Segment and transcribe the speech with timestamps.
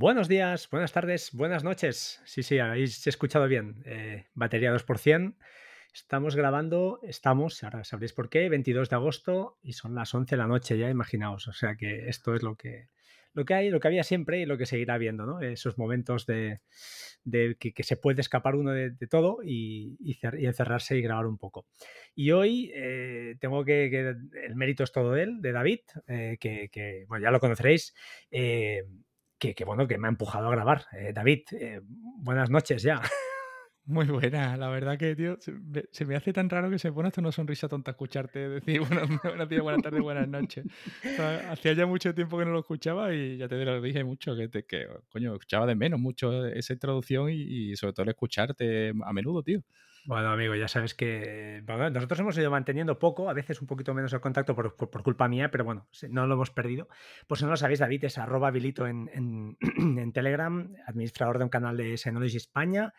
[0.00, 2.22] Buenos días, buenas tardes, buenas noches.
[2.24, 3.82] Sí, sí, habéis escuchado bien.
[3.84, 5.34] Eh, batería 2%.
[5.92, 10.38] Estamos grabando, estamos, ahora sabréis por qué, 22 de agosto y son las 11 de
[10.38, 11.48] la noche ya, imaginaos.
[11.48, 12.90] O sea que esto es lo que,
[13.32, 15.40] lo que hay, lo que había siempre y lo que seguirá habiendo, ¿no?
[15.40, 16.60] Esos momentos de,
[17.58, 21.66] que, se puede escapar uno de, todo y, encerrarse y grabar un poco.
[22.14, 27.24] Y hoy eh, tengo que, el mérito es todo él, de David, eh, que, bueno,
[27.24, 27.96] ya lo conoceréis.
[28.30, 28.84] Eh,
[29.38, 30.86] que, bueno, que me ha empujado a grabar.
[31.14, 31.42] David,
[32.18, 33.00] buenas noches ya.
[33.88, 37.22] Muy buena, la verdad que, tío, se me, hace tan raro que se pone hasta
[37.22, 40.66] una sonrisa tonta escucharte decir buenos, buenos días, buenas tardes, buenas noches.
[41.48, 44.48] hacía ya mucho tiempo que no lo escuchaba y ya te lo dije mucho, que,
[44.48, 49.12] te, que coño, escuchaba de menos mucho esa introducción y, sobre todo el escucharte a
[49.14, 49.62] menudo, tío.
[50.08, 51.62] Bueno, amigo, ya sabes que
[51.92, 55.50] nosotros hemos ido manteniendo poco, a veces un poquito menos el contacto por, culpa mía,
[55.50, 56.88] pero bueno, no lo hemos perdido.
[57.26, 61.50] Pues si no lo sabéis, David es arroba habilito en, en, Telegram, administrador de un
[61.50, 62.94] canal de Synology España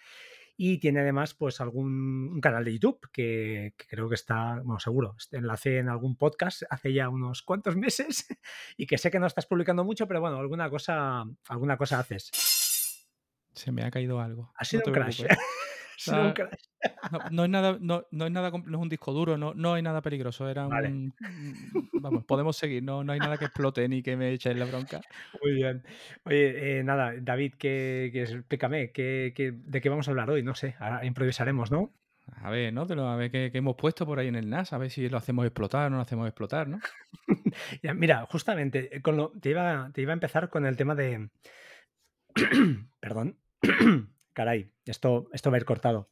[0.56, 5.16] y tiene además pues algún un canal de YouTube que, creo que está, bueno, seguro,
[5.18, 8.28] este enlace en algún podcast hace ya unos cuantos meses
[8.78, 12.30] y que sé que no estás publicando mucho, pero bueno, alguna cosa, alguna cosa haces.
[13.52, 14.54] Se me ha caído algo.
[14.54, 15.24] Ha sido un crash.
[17.32, 20.02] No, es nada, no, es nada, no es un disco duro, no, no hay nada
[20.02, 20.48] peligroso.
[20.48, 21.14] Era un,
[21.94, 24.66] vamos, podemos seguir, no, no hay nada que explote ni que me eche en la
[24.66, 25.02] bronca.
[25.42, 25.84] Muy bien.
[26.24, 30.44] Oye, eh, nada, David, que, explícame, ¿qué, de qué vamos a hablar hoy?
[30.44, 31.92] No sé, ahora improvisaremos, ¿no?
[32.42, 32.84] A ver, ¿no?
[32.84, 35.46] a ver qué, hemos puesto por ahí en el NAS, a ver si lo hacemos
[35.46, 36.80] explotar o no lo hacemos explotar, ¿no?
[37.96, 41.30] mira, justamente, eh, con lo, te, iba, te iba a empezar con el tema de.
[43.00, 43.38] Perdón.
[44.40, 46.10] Caray, esto, esto va a ir cortado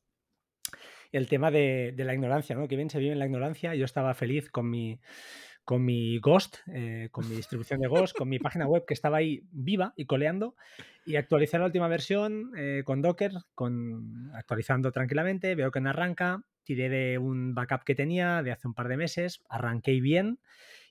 [1.13, 2.67] el tema de, la ignorancia, ¿no?
[2.67, 3.73] Que bien se vive en la ignorancia.
[3.73, 4.99] Yo estaba feliz con mi,
[5.63, 9.15] con mi Ghost, eh, con mi distribución de Ghost, con mi página web que estaba
[9.15, 10.57] ahí viva y coleando
[11.05, 16.43] y actualicé la última versión eh, con Docker, con, actualizando tranquilamente, veo que no arranca,
[16.65, 20.41] tiré de un backup que tenía de hace un par de meses, arranqué bien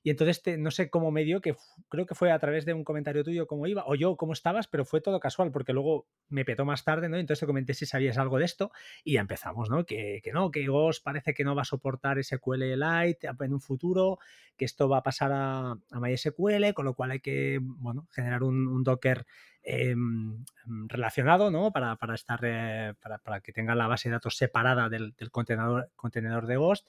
[0.07, 1.57] y entonces no sé cómo me dio, que
[1.89, 4.69] creo que fue a través de un comentario tuyo cómo iba, o yo cómo estabas,
[4.69, 7.17] pero fue todo casual, porque luego me petó más tarde, ¿no?
[7.17, 8.71] Entonces te comenté si sabías algo de esto
[9.03, 9.85] y ya empezamos, ¿no?
[9.85, 14.21] Que, no, que Ghost parece que no va a soportar SQL Lite en un futuro,
[14.57, 18.45] que esto va a pasar a, a MySQL, con lo cual hay que, bueno, generar
[18.45, 19.27] un, Docker
[19.65, 20.45] em,
[20.87, 21.73] relacionado, ¿no?
[21.73, 22.95] Para, estar, eh,
[23.25, 26.87] para, que tenga la base de datos separada del, contenedor, contenedor de Ghost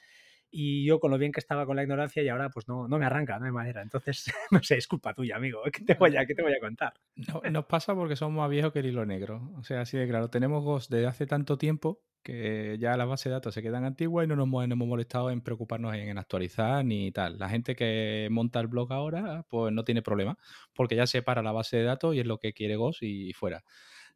[0.50, 2.98] y yo con lo bien que estaba con la ignorancia y ahora pues no, no
[3.00, 3.82] me arranca, no hay manera.
[3.82, 5.62] Entonces, no sé, es culpa tuya, amigo.
[5.72, 6.94] ¿Qué te voy a, qué te voy a contar?
[7.16, 9.52] No, nos pasa porque somos más viejos que el hilo negro.
[9.58, 13.26] O sea, así de claro, tenemos Ghost desde hace tanto tiempo que ya las bases
[13.26, 17.12] de datos se quedan antiguas y no nos hemos, molestado en preocuparnos en, actualizar ni
[17.12, 17.40] tal.
[17.40, 20.38] La gente que monta el blog ahora, pues no tiene problema,
[20.74, 23.64] porque ya separa la base de datos y es lo que quiere Ghost y fuera.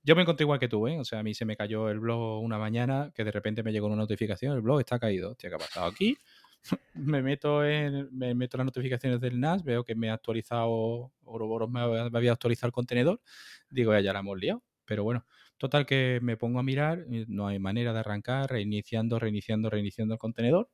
[0.03, 0.99] Yo me encontré igual que tú, ¿eh?
[0.99, 3.71] O sea, a mí se me cayó el blog una mañana que de repente me
[3.71, 5.31] llegó una notificación, el blog está caído.
[5.31, 6.17] Hostia, ¿qué ha pasado aquí?
[6.95, 11.69] me meto en me meto las notificaciones del NAS, veo que me ha actualizado, Ouroboros
[11.69, 13.21] me había actualizado el contenedor,
[13.69, 14.63] digo, ya, ya la hemos liado.
[14.85, 15.25] Pero bueno,
[15.57, 20.19] total que me pongo a mirar, no hay manera de arrancar, reiniciando, reiniciando, reiniciando el
[20.19, 20.69] contenedor.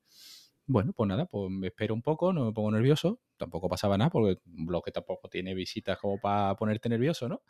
[0.66, 4.10] Bueno, pues nada, pues me espero un poco, no me pongo nervioso, tampoco pasaba nada
[4.10, 7.42] porque un blog que tampoco tiene visitas como para ponerte nervioso, ¿no?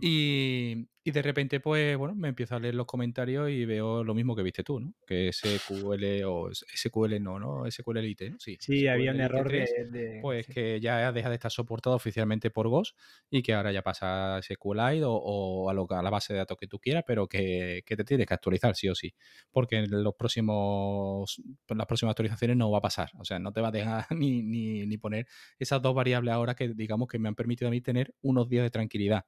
[0.00, 4.14] y, y, de repente, pues bueno, me empiezo a leer los comentarios y veo lo
[4.14, 4.94] mismo que viste tú, ¿no?
[5.06, 7.70] Que SQL o SQL no, ¿no?
[7.70, 8.36] SQLite, ¿no?
[8.38, 12.68] Sí, sí había un error de, Pues que ya deja de estar soportado oficialmente por
[12.68, 12.96] Ghost
[13.30, 16.38] y que ahora ya pasa a SQLite o, o a, lo, a, la base de
[16.38, 19.14] datos que tú quieras, pero que, que, te tienes que actualizar sí o sí.
[19.50, 23.10] Porque en los próximos, en las próximas actualizaciones no va a pasar.
[23.18, 25.26] O sea, no te va a dejar ni, ni, ni poner
[25.58, 28.64] esas dos variables ahora que digamos que me han permitido a mí tener unos días
[28.64, 29.24] de tranquilidad.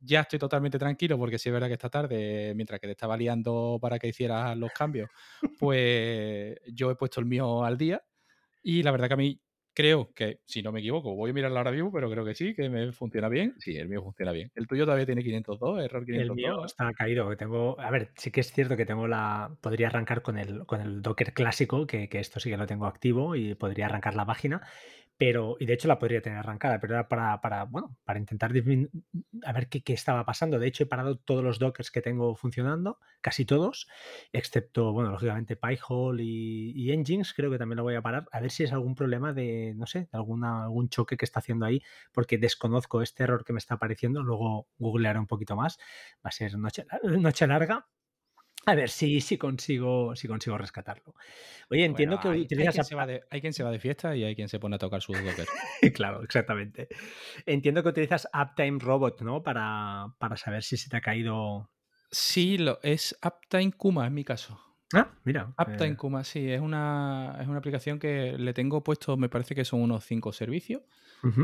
[0.00, 3.16] Ya estoy totalmente tranquilo porque sí es verdad que esta tarde, mientras que te estaba
[3.16, 5.10] liando para que hicieras los cambios,
[5.58, 8.02] pues yo he puesto el mío al día
[8.62, 9.40] y la verdad que a mí
[9.78, 12.34] creo que, si no me equivoco, voy a mirar la hora vivo, pero creo que
[12.34, 13.54] sí, que me funciona bien.
[13.60, 14.50] Sí, el mío funciona bien.
[14.56, 16.30] El tuyo todavía tiene 502, error 502.
[16.30, 17.36] El mío está caído.
[17.36, 19.56] Tengo, a ver, sí que es cierto que tengo la.
[19.60, 22.86] Podría arrancar con el, con el Docker clásico, que, que esto sí que lo tengo
[22.86, 24.62] activo y podría arrancar la página,
[25.18, 28.52] pero, y de hecho la podría tener arrancada, pero era para, para bueno, para intentar
[28.52, 30.60] a ver qué, qué, estaba pasando.
[30.60, 33.88] De hecho, he parado todos los dockers que tengo funcionando, casi todos,
[34.32, 38.52] excepto, bueno, lógicamente PyHole y, Engines, creo que también lo voy a parar, a ver
[38.52, 41.82] si es algún problema de, no sé, de alguna, algún choque que está haciendo ahí,
[42.12, 45.78] porque desconozco este error que me está apareciendo, luego googlearé un poquito más,
[46.24, 47.88] va a ser noche, noche larga,
[48.68, 51.14] A ver si, si, consigo, si consigo rescatarlo.
[51.70, 52.74] Oye, entiendo que hay, utilizas...
[52.74, 54.76] quien se va de, hay quien se va de fiesta y hay quien se pone
[54.76, 55.46] a tocar su Docker.
[55.94, 56.88] claro, exactamente.
[57.46, 59.42] Entiendo que utilizas Uptime Robot, ¿no?
[59.42, 61.70] Para, para saber si se te ha caído...
[62.10, 64.60] Sí, lo, es Uptime Kuma en mi caso.
[64.94, 65.52] Ah, mira.
[65.58, 69.54] Uptime eh, Kuma, sí, es una, es una aplicación que le tengo puesto, me parece
[69.54, 70.82] que son unos cinco servicios.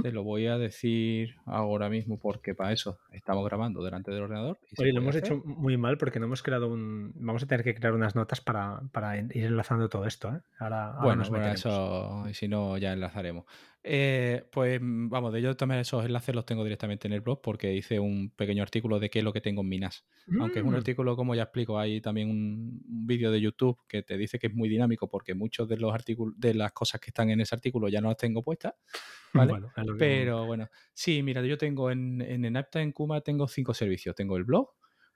[0.02, 4.56] Te lo voy a decir ahora mismo porque para eso estamos grabando delante del ordenador.
[4.70, 5.24] y Oye, lo hemos hacer.
[5.32, 7.12] hecho muy mal porque no hemos creado un...
[7.16, 10.40] Vamos a tener que crear unas notas para, para ir enlazando todo esto, ¿eh?
[10.60, 13.46] Ahora, ahora Bueno, nos bueno, eso, y si no, ya enlazaremos.
[13.86, 17.42] Eh, pues mm, vamos, de ello también esos enlaces los tengo directamente en el blog
[17.42, 20.06] porque hice un pequeño artículo de qué es lo que tengo en mi NAS.
[20.36, 23.78] Aunque es un Mm, artículo, como ya explico, hay también un, un vídeo de YouTube
[23.88, 27.00] que te dice que es muy dinámico porque muchos de los artículos, de las cosas
[27.00, 28.74] que están en ese artículo ya no las tengo puestas,
[29.34, 29.58] ¿vale?
[29.58, 33.48] Bueno, lo que- Pero bueno, sí, mira, yo tengo en, en Enapta, en Kuma, tengo
[33.48, 34.14] cinco servicios.
[34.14, 34.70] Tengo el blog,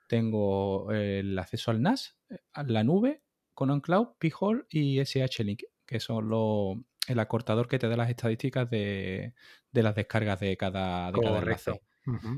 [0.06, 3.23] tengo el acceso al NAS, eh, a la nube,
[3.55, 6.76] con OnCloud, P-Hole y SH-Link, que son los,
[7.08, 9.34] el acortador que te da las estadísticas de,
[9.72, 11.70] de las descargas de cada, de cada enlace.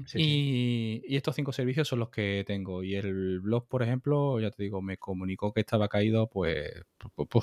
[0.06, 0.19] Sí.
[0.20, 2.82] Y, y estos cinco servicios son los que tengo.
[2.82, 7.12] Y el blog, por ejemplo, ya te digo, me comunicó que estaba caído, pues, pu-
[7.14, 7.43] pu- pu,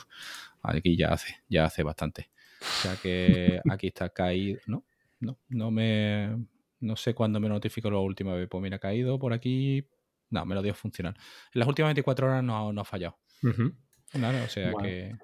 [0.62, 2.30] aquí ya hace, ya hace bastante.
[2.60, 4.84] O sea que aquí está caído, ¿no?
[5.20, 6.38] No, no me,
[6.80, 8.48] no sé cuándo me notificó la última vez.
[8.50, 9.88] Pues mira, caído por aquí,
[10.30, 11.16] no, me lo dio funcionar.
[11.54, 13.18] En las últimas 24 horas no, no ha fallado.
[14.14, 14.88] Vale, o sea Bueno.
[14.88, 15.16] que...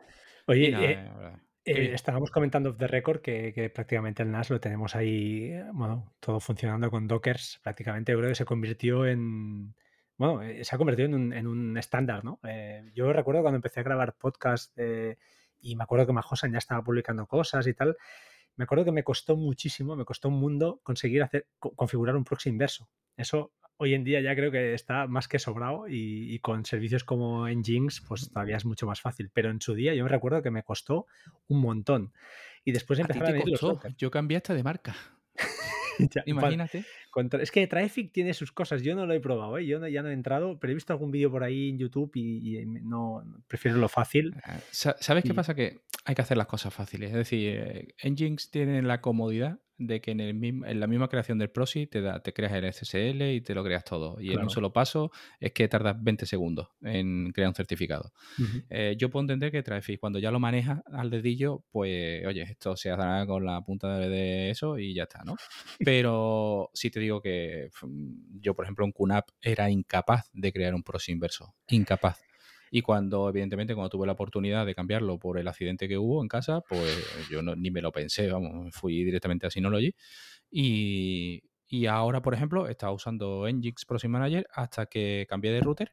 [0.48, 4.60] Oye, y nada, eh, eh, estábamos comentando off the record que, prácticamente el NAS lo
[4.60, 7.60] tenemos ahí, eh, bueno, todo funcionando con Dockers.
[7.64, 9.76] Prácticamente yo creo que se convirtió en,
[10.18, 12.40] bueno, eh, se ha convertido en un, en un estándar, ¿no?
[12.94, 14.78] Yo recuerdo cuando empecé a grabar podcast
[15.60, 17.96] y me acuerdo que Majosan ya estaba publicando cosas y tal.
[18.56, 22.24] Me acuerdo que me costó muchísimo, me costó un mundo conseguir hacer, co- configurar un
[22.24, 22.88] proxy inverso.
[23.18, 23.52] Eso
[23.84, 27.48] hoy en día ya creo que está más que sobrado y, y con servicios como
[27.48, 29.30] Nginx pues todavía es mucho más fácil.
[29.34, 31.06] Pero en su día yo me recuerdo que me costó
[31.48, 32.12] un montón.
[32.66, 33.68] Y después A ti empezaron a te costó.
[33.74, 33.96] Docker.
[33.98, 34.96] Yo cambié hasta de marca.
[36.00, 36.86] Ya, Imagínate.
[37.12, 38.82] contra- Es que Traffic tiene sus cosas.
[38.82, 39.68] Yo no lo he probado, ¿eh?
[39.68, 42.10] yo no- ya no he entrado, pero he visto algún vídeo por ahí en YouTube
[42.16, 44.34] y, y no prefiero lo fácil.
[44.72, 45.54] Sa- ¿Sabes qué pasa?
[45.54, 47.12] Que hay que hacer las cosas fáciles.
[47.12, 51.08] Es decir, eh, Nginx tiene la comodidad de que en, el mismo, en la misma
[51.08, 54.20] creación del proxy te, da, te creas el SSL y te lo creas todo.
[54.20, 58.14] Y en un solo paso es que tardas 20 segundos en crear un certificado.
[58.70, 62.76] Eh, yo puedo entender que Traffic, cuando ya lo manejas al dedillo, pues, oye, esto
[62.76, 65.36] se hará con la punta de, de eso y ya está, ¿no?
[65.84, 70.74] Pero sí te digo que mm, yo, por ejemplo, en QNAP era incapaz de crear
[70.74, 71.56] un proxy inverso.
[71.70, 72.22] Incapaz.
[72.76, 76.28] Y cuando, evidentemente, cuando tuve la oportunidad de cambiarlo por el accidente que hubo en
[76.28, 79.94] casa, pues yo no- ni me lo pensé, vamos, fui directamente a Synology.
[80.52, 85.92] Y, y ahora, por ejemplo, estaba usando Nginx Proxy Manager hasta que cambié de router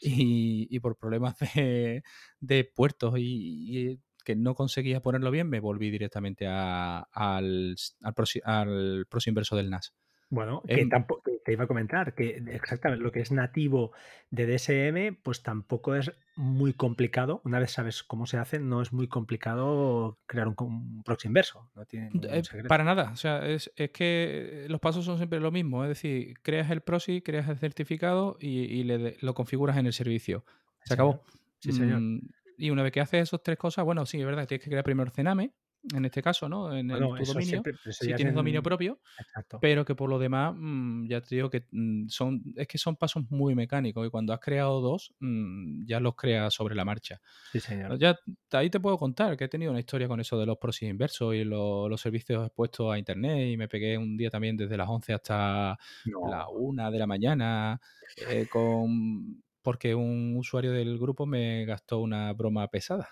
[0.00, 2.02] y, y por problemas de,
[2.40, 8.14] de puertos y, y que no conseguía ponerlo bien, me volví directamente a- al, al,
[8.14, 9.94] proxy, al proxy inverso del NAS.
[10.30, 13.90] Bueno, que tampoco que te iba a comentar que exactamente lo que es nativo
[14.30, 17.42] de DSM, pues tampoco es muy complicado.
[17.44, 21.68] Una vez sabes cómo se hace, no es muy complicado crear un, un proxy inverso.
[21.74, 25.50] No tiene Eh, para nada, o sea, es, es que los pasos son siempre lo
[25.50, 29.76] mismo, es decir, creas el proxy, creas el certificado y, y le de- lo configuras
[29.78, 30.44] en el servicio.
[30.84, 31.24] Se Sí, acabó.
[31.58, 32.00] Sí, señor.
[32.00, 32.20] Mm,
[32.56, 34.84] y una vez que haces esas tres cosas, bueno, sí, es verdad, tienes que crear
[34.84, 35.50] primero Cename,
[35.94, 36.76] en este caso, ¿no?
[36.76, 39.58] En, tu dominio, siempre, si tienes dominio propio, Exacto.
[39.60, 42.96] pero que por lo demás, mm, ya te digo que mm, son, es que son
[42.96, 47.20] pasos muy mecánicos y cuando has creado dos, mm, ya los creas sobre la marcha.
[47.52, 47.98] Sí, señor.
[47.98, 48.16] Ya
[48.52, 51.34] ahí te puedo contar que he tenido una historia con eso de los proxies inversos
[51.34, 54.88] y lo- los servicios expuestos a internet y me pegué un día también desde las
[54.88, 56.20] 11 hasta No.
[56.30, 57.80] la 1 de la mañana
[58.16, 63.08] eh, con porque un usuario del grupo me gastó una broma pesada.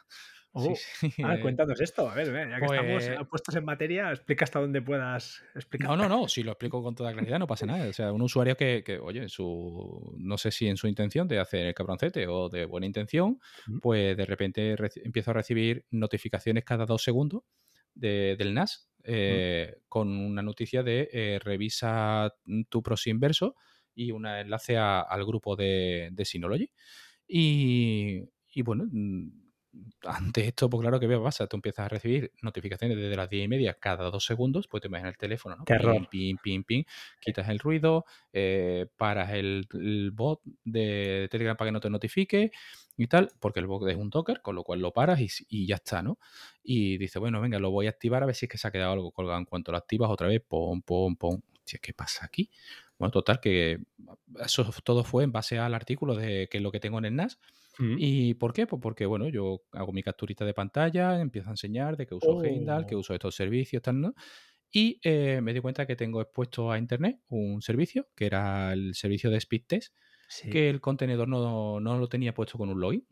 [0.59, 0.75] Oh.
[0.77, 2.09] sí, Ah, cuéntanos esto.
[2.09, 5.89] A ver, ya que estamos pues- eh, puestos en materia, explica hasta dónde puedas explicar.
[5.89, 7.89] No, no, no, si lo explico con toda claridad no pasa nada.
[7.89, 11.29] O sea, un usuario que, que, oye, en su, no sé si en su intención
[11.29, 13.41] de hacer el cabroncete o de buena intención,
[13.81, 17.43] pues de repente empiezo a recibir notificaciones cada dos segundos
[17.95, 22.33] de- del NAS eh, con una noticia de eh, revisa
[22.69, 23.55] tu proxy inverso
[23.95, 26.71] y un enlace a- al grupo de, de Synology.
[27.27, 28.23] Y,
[28.55, 28.85] y bueno,
[29.73, 33.29] mm, ante esto, pues claro que ¿qué pasa, tú empiezas a recibir notificaciones desde las
[33.29, 35.65] 10 y media cada dos segundos, pues te imaginas el teléfono, ¿no?
[35.65, 36.09] Terror.
[36.09, 36.85] Pim, pim, pim, pim,
[37.21, 42.53] quitas el ruido, eh, paras el, el bot de Telegram para que no te notifique
[42.97, 45.67] y tal, porque el bot es un Docker, con lo cual lo paras y, y
[45.67, 46.19] ya está, ¿no?
[46.63, 48.73] Y dice, bueno, venga, lo voy a activar a ver si es que se ha
[48.73, 49.39] quedado algo colgado.
[49.39, 51.41] En cuanto lo activas otra vez, pom, pom, pom.
[51.59, 52.51] Hostia, ¿qué pasa aquí?
[52.99, 53.79] Bueno, total, que
[54.45, 57.15] eso todo fue en base al artículo de que es lo que tengo en el
[57.15, 57.39] NAS.
[57.79, 57.97] Mm.
[57.99, 58.67] ¿Y por qué?
[58.67, 62.43] Pues porque, bueno, yo hago mi capturita de pantalla, empiezo a enseñar de que uso
[62.43, 64.15] Heimdall, que Oh, uso estos servicios, tal, ¿no?
[64.71, 68.95] Y eh, me di cuenta que tengo expuesto a internet un servicio, que era el
[68.95, 69.95] servicio de speed test,
[70.29, 73.07] sí, que el contenedor no, no lo tenía puesto con un login.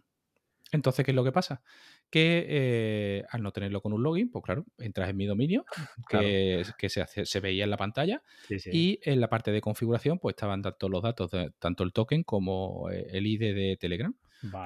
[0.73, 1.63] Entonces, ¿qué es lo que pasa?
[2.11, 5.65] Que eh, al no tenerlo con un login, pues claro, entras en mi dominio,
[6.09, 8.71] que, que se, hace- se veía en la pantalla, Sí, sí.
[8.73, 12.25] y en la parte de configuración, pues estaban tanto los datos, de, tanto el token
[12.25, 14.15] como eh, el ID de Telegram.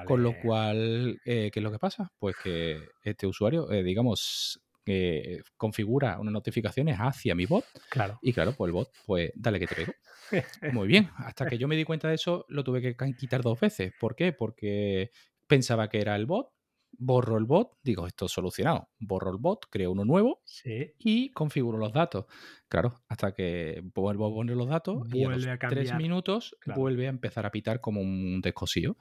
[0.05, 2.11] Con lo cual, eh, ¿qué es lo que pasa?
[2.19, 8.17] Pues que este usuario, eh, digamos, que configura unas notificaciones hacia mi bot Claro.
[8.21, 9.93] y claro, pues el bot, pues dale que te pego.
[10.73, 13.59] Muy bien, hasta que yo me di cuenta de eso, lo tuve que quitar dos
[13.59, 13.93] veces.
[13.99, 14.33] ¿Por qué?
[14.33, 15.11] Porque
[15.47, 16.47] pensaba que era el bot,
[16.97, 20.91] borro el bot, digo, esto es solucionado, borro el bot, creo uno nuevo Sí.
[20.97, 22.25] y configuro los datos.
[22.67, 26.55] Claro, hasta que vuelvo a poner los datos y a los Vuelve a tres minutos
[26.59, 26.81] Claro.
[26.81, 28.97] vuelve a empezar a pitar como un descosío.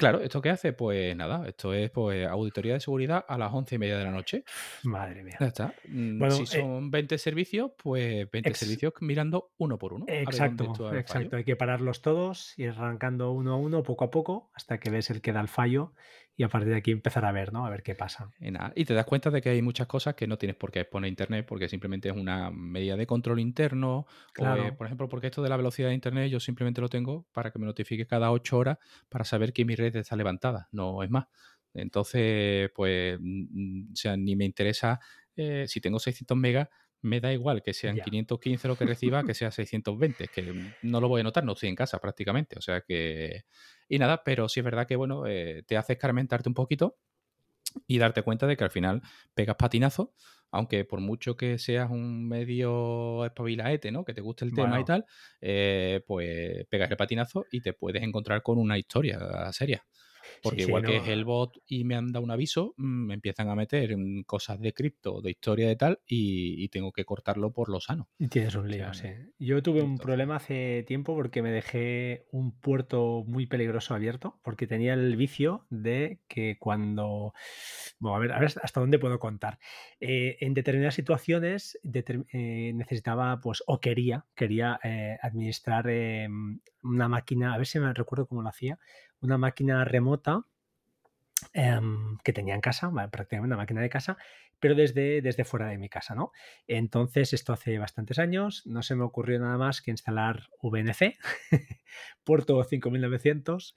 [0.00, 0.72] Claro, ¿esto qué hace?
[0.72, 4.10] Pues nada, esto es pues auditoría de seguridad a las once y media de la
[4.10, 4.44] noche.
[4.82, 5.36] Madre mía.
[5.38, 5.74] Ya está.
[5.88, 10.06] Mm, Bueno, si eh, son 20 servicios, pues 20 ex- servicios mirando uno por uno.
[10.08, 10.64] Exacto,
[10.96, 11.36] exacto.
[11.36, 15.10] Hay que pararlos todos, ir arrancando uno a uno, poco a poco, hasta que ves
[15.10, 15.92] el que da el fallo
[16.36, 17.66] y a partir de aquí empezar a ver, ¿no?
[17.66, 18.34] A ver qué pasa.
[18.42, 20.70] Y, nada, y te das cuenta de que hay muchas cosas que no tienes por
[20.72, 24.06] qué exponer a internet porque simplemente es una medida de control interno.
[24.34, 24.72] O, eh, Claro.
[24.72, 27.58] por ejemplo, porque esto de la velocidad de internet yo simplemente lo tengo para que
[27.58, 28.78] me notifique cada 8 horas
[29.10, 31.26] para saber que mi red está levantada, no es más.
[31.74, 35.00] Entonces, pues, mm, o sea, ni me interesa
[35.36, 36.68] eh, si tengo 600 megas,
[37.02, 38.00] me da igual que sean Ya.
[38.00, 41.68] 515 lo que reciba que sea 620, que no lo voy a notar, no estoy
[41.68, 42.56] en casa prácticamente.
[42.58, 43.42] O sea que.
[43.90, 46.96] Y nada, pero sí es verdad que, bueno, eh, te hace escarmentarte un poquito
[47.86, 49.02] y darte cuenta de que al final
[49.34, 50.14] pegas patinazo,
[50.52, 54.04] aunque por mucho que seas un medio espabilaete, ¿no?
[54.04, 55.06] Que te guste el tema y tal,
[55.40, 59.84] eh, pues pegas el patinazo y te puedes encontrar con una historia seria.
[60.42, 63.06] Porque Sí, sí, igual que es el bot y me han dado un aviso, mm,
[63.06, 66.92] me empiezan a meter en cosas de cripto, de historia de tal, y, y tengo
[66.92, 68.08] que cortarlo por lo sano.
[68.18, 69.08] Y tienes un O lío, sea, sí.
[69.38, 74.66] Yo tuve un problema hace tiempo porque me dejé un puerto muy peligroso abierto, porque
[74.66, 77.32] tenía el vicio de que cuando...
[77.98, 79.58] Bueno, a ver, a ver hasta dónde puedo contar.
[80.00, 81.78] Eh, en determinadas situaciones
[82.32, 86.28] eh, necesitaba, pues, o quería, quería eh, administrar eh,
[86.82, 88.78] una máquina, a ver si me recuerdo cómo lo hacía,
[89.20, 90.44] una máquina remota
[91.52, 94.16] em, que tenía en casa, prácticamente una máquina de casa,
[94.58, 96.32] pero desde, desde fuera de mi casa, ¿no?
[96.66, 101.18] Entonces, esto hace bastantes años, no se me ocurrió nada más que instalar VNC,
[102.24, 103.76] puerto 5900,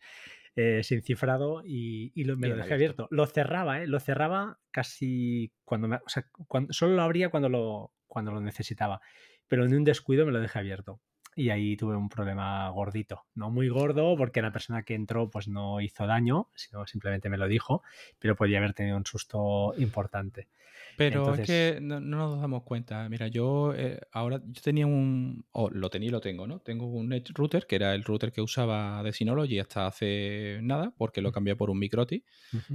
[0.56, 3.04] eh, sin cifrado y, y lo- me lo dejé abierto.
[3.04, 3.16] abierto.
[3.16, 3.88] Lo cerraba, ¿eh?
[3.88, 8.42] Lo cerraba casi cuando me, o sea, cuando, solo lo abría cuando lo, cuando lo
[8.42, 9.02] necesitaba,
[9.48, 11.00] pero en un descuido me lo dejé abierto.
[11.36, 13.26] Y ahí tuve un problema gordito.
[13.36, 17.38] No muy gordo, porque la persona que entró pues no hizo daño, sino simplemente me
[17.38, 17.84] lo dijo,
[18.20, 20.48] pero podía haber tenido un susto importante.
[20.98, 23.08] Pero Entonces, es que no, no nos damos cuenta.
[23.10, 25.46] Mira, yo eh, ahora yo tenía un.
[25.52, 26.60] O lo tenía y lo tengo, ¿no?
[26.60, 30.94] Tengo un Edge router, que era el router que usaba de Synology hasta hace nada,
[30.98, 32.24] porque lo cambié por un Microti.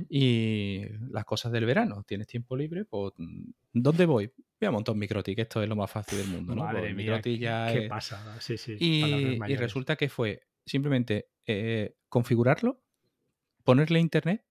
[0.09, 4.33] Y las cosas del verano, tienes tiempo libre, pues mm, ¿dónde voy?
[4.61, 6.63] Voy a montar un Microti, que esto es lo más fácil del mundo, ¿no?
[6.63, 7.89] Pues Madre mía, qué, ya qué es.
[7.89, 8.41] pasada.
[8.41, 12.83] Sí, sí, Y, y resulta que fue simplemente eh, configurarlo,
[13.65, 14.45] ponerle internet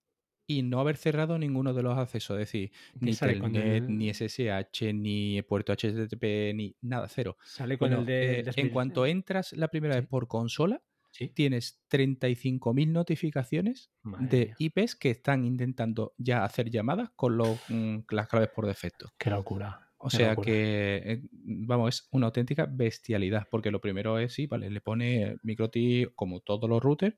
[0.47, 5.41] y no haber cerrado ninguno de los accesos, es decir, ni Telnet, ni SSH, ni
[5.41, 7.37] puerto HTTP, ni nada, cero.
[7.43, 8.71] sale con el de eh, en 2000.
[8.71, 11.27] cuanto entras la primera vez por consola, sí.
[11.27, 17.59] tienes 35.000 notificaciones Madre de mía, IPs que están intentando ya hacer llamadas con los,
[17.67, 19.11] mm, las claves por defecto.
[19.17, 24.33] qué locura, O sea que, eh, vamos, es una auténtica bestialidad, porque lo primero es,
[24.33, 27.17] sí, vale, le pone Microti como todos los routers,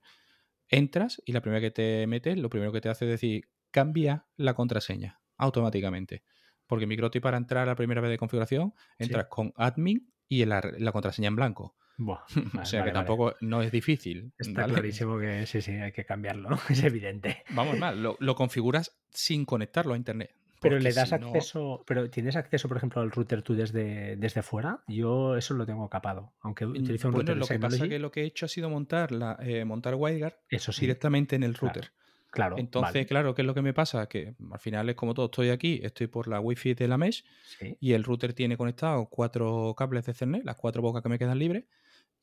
[0.69, 4.25] entras y la primera que te metes, lo primero que te hace es decir, cambia
[4.37, 6.23] la contraseña automáticamente.
[6.67, 9.29] Porque Microti para entrar la primera vez de configuración, entras Sí.
[9.31, 11.75] con admin y la, la contraseña en blanco.
[11.97, 12.93] Buah, o vale, sea que vale.
[12.93, 17.43] tampoco no es difícil, Está clarísimo que sí, sí, hay que cambiarlo, es evidente.
[17.49, 20.33] Vamos mal, lo, lo configuras sin conectarlo a internet.
[20.61, 24.15] Pero le das si no, acceso, pero ¿tienes acceso, por ejemplo, al router tú desde,
[24.17, 24.83] desde fuera?
[24.87, 27.99] Yo eso lo tengo capado, aunque Mm, utilizo un Bueno, router lo que pasa que
[27.99, 31.43] lo que he hecho ha sido montar, la, eh, montar WireGuard eso sí, directamente en
[31.43, 31.93] el claro, router.
[32.31, 34.07] claro, Entonces, vale, claro, ¿qué es lo que me pasa?
[34.09, 37.25] Que al final es como todo, estoy aquí, estoy por la wifi de la mesh
[37.41, 41.19] sí, y el router tiene conectado cuatro cables de Ethernet, las cuatro bocas que me
[41.19, 41.65] quedan libres,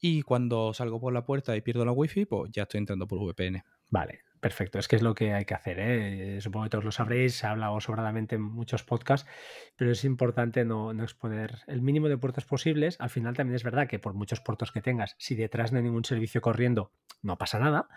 [0.00, 3.18] y cuando salgo por la puerta y pierdo la wifi, pues ya estoy entrando por
[3.18, 3.64] VPN.
[3.88, 4.78] Vale, perfecto.
[4.78, 5.78] Es que es lo que hay que hacer.
[5.78, 6.40] ¿eh?
[6.40, 9.28] Supongo que todos lo sabréis, se ha hablado sobradamente en muchos podcasts,
[9.76, 12.96] pero es importante no, no, exponer el mínimo de puertos posibles.
[13.00, 15.84] Al final también es verdad que por muchos puertos que tengas, si detrás no hay
[15.84, 17.88] ningún servicio corriendo, no pasa nada.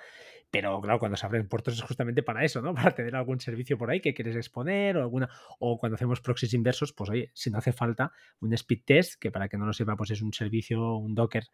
[0.52, 2.74] Pero claro, cuando se abren puertos es justamente para eso, ¿no?
[2.90, 5.30] Para tener algún servicio por ahí que quieres exponer o alguna.
[5.60, 9.32] O cuando hacemos proxies inversos, pues oye, si no hace falta un speed test, que
[9.32, 11.46] para que no lo sepa, pues es un servicio, un Docker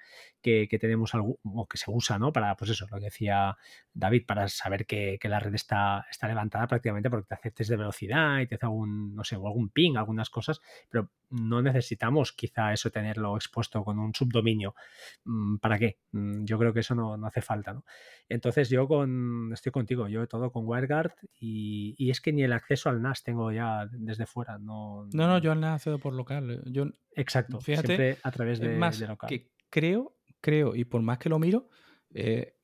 [0.41, 2.31] que, que tenemos algo, o que se usa, ¿no?
[2.31, 3.57] Para, pues eso, lo que decía
[3.93, 7.69] David, para saber que, que la red está, está levantada prácticamente porque te hace test
[7.69, 12.31] de velocidad y te hace algún, no sé, algún ping, algunas cosas, pero no necesitamos
[12.33, 14.75] quizá eso tenerlo expuesto con un subdominio.
[15.23, 15.99] Mm, ¿Para qué?
[16.11, 17.85] Mm, yo creo que eso no, no hace falta, ¿no?
[18.29, 22.53] Entonces yo con, estoy contigo, yo todo con WireGuard y, y, es que ni el
[22.53, 24.57] acceso al NAS tengo ya desde fuera.
[24.57, 26.51] No, no, no yo al NAS accedo por local.
[26.51, 29.29] Eh, yo, Exacto, fíjate, siempre a través de, más de local.
[29.29, 31.69] Que creo, creo, y por más que lo miro,
[32.13, 32.55] eh,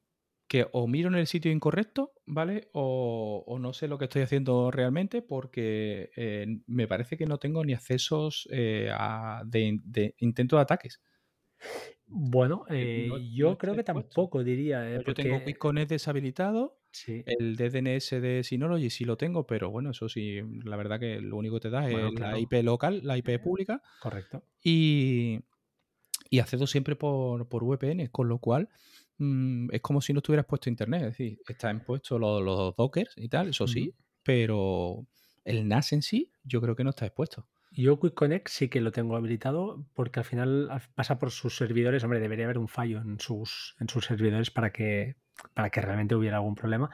[0.48, 2.70] que o miro en el sitio incorrecto, ¿vale?
[2.72, 7.38] O, o, no sé lo que estoy haciendo realmente porque eh, me parece que no
[7.38, 11.02] tengo ni accesos eh, a, de, de intento de ataques.
[12.08, 14.90] Bueno, eh, no, yo no creo que tampoco diría.
[14.90, 15.24] Eh, yo porque...
[15.24, 16.80] tengo QuickConnect deshabilitado.
[16.92, 17.24] Sí.
[17.26, 21.38] El DNS de Synology sí lo tengo, pero bueno, eso sí, la verdad que lo
[21.38, 22.34] único que te da Bueno, es claro.
[22.34, 23.82] la IP local, la IP pública.
[24.02, 24.44] Correcto.
[24.62, 25.40] Y,
[26.30, 28.70] y accedo siempre por, por VPN, con lo cual
[29.22, 31.02] mm, es como si no estuvieras puesto internet.
[31.04, 35.08] Es decir, están puestos los, los dockers y tal, eso sí, pero
[35.44, 37.48] el NAS en sí yo creo que no está expuesto.
[37.74, 41.56] Yo Quick Connect sí que lo tengo habilitado porque al final al- pasa por sus
[41.56, 42.04] servidores.
[42.04, 45.16] Hombre, debería haber un fallo en sus, en sus servidores para que,
[45.54, 46.90] para que realmente hubiera algún problema.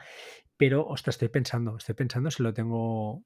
[0.56, 3.24] Pero, ostras, estoy pensando, estoy pensando si lo tengo,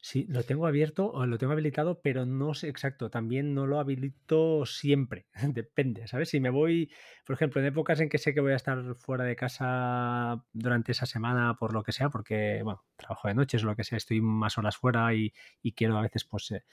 [0.00, 3.10] si lo tengo abierto o lo tengo habilitado, pero no sé exacto.
[3.10, 5.26] También no lo habilito siempre.
[5.54, 6.30] Depende, ¿sabes?
[6.30, 6.90] Si me voy,
[7.26, 10.92] por ejemplo, en épocas en que sé que voy a estar fuera de casa durante
[10.92, 13.98] esa semana por lo que sea, porque, bueno, trabajo de noches o lo que sea,
[13.98, 16.64] estoy más horas fuera y, y quiero a veces, pues, eh,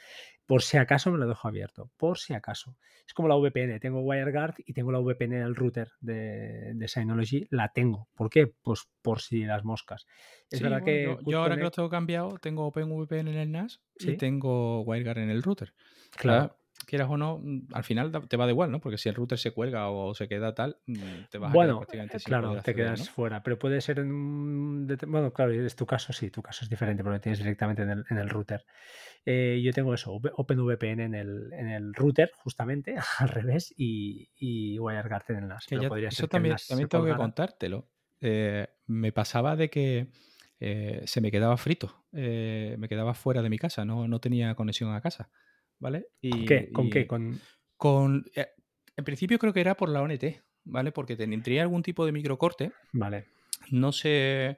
[0.48, 2.77] por si acaso me lo dejo abierto, por si acaso.
[3.08, 6.88] Es como la VPN, tengo WireGuard y tengo la VPN en el router de, de
[6.88, 8.10] Synology, la tengo.
[8.16, 8.48] ¿Por qué?
[8.48, 10.08] Pues por si las moscas.
[10.50, 13.38] Es Sí, verdad bueno, que yo, yo ahora que lo tengo cambiado, tengo OpenVPN en
[13.38, 15.74] el NAS y sí, tengo WireGuard en el router.
[16.16, 16.58] claro.
[16.88, 18.79] Quieras o no, mm, al final te va de igual, ¿no?
[18.81, 21.75] Porque si el router se cuelga o se queda tal, mm, te vas a quedar
[21.75, 23.09] Bueno, prácticamente eh, sin claro, te quedas ¿no?
[23.09, 26.64] fuera, pero puede ser en un det- Bueno, claro, es tu caso, sí, tu caso
[26.66, 28.66] es diferente porque lo tienes directamente en el, en el router.
[29.25, 34.79] Eh, yo tengo eso, OpenVPN en el, en el router, justamente, al revés, y, y
[34.79, 35.68] WireGuard en el NAS.
[35.68, 37.90] Que ya, podría eso ser que también, se también tengo que contártelo.
[38.20, 40.07] Eh, me pasaba de que
[40.59, 44.55] eh, se me quedaba frito, eh, me quedaba fuera de mi casa, no, no tenía
[44.55, 45.29] conexión a casa,
[45.79, 46.07] ¿vale?
[46.29, 46.70] ¿Con qué?
[46.70, 47.07] Y, ¿Con qué?
[47.07, 47.40] Con...
[47.77, 48.48] con, eh,
[48.96, 50.92] en principio creo que era por la ONT, ¿vale?
[50.92, 53.27] Porque ten- tenía algún tipo de microcorte, Vale.
[53.72, 54.57] no sé,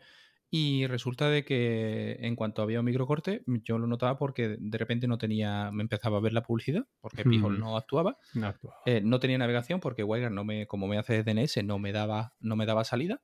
[0.52, 5.08] y resulta de que en cuanto había un microcorte, yo lo notaba porque de repente
[5.08, 8.78] no tenía, me empezaba a ver la publicidad, porque Pijol Hmm, no actuaba, no actuaba.
[8.86, 12.34] eh, no tenía navegación porque WireGuard no me, como me hace DNS, no me daba,
[12.40, 13.22] no me daba salida.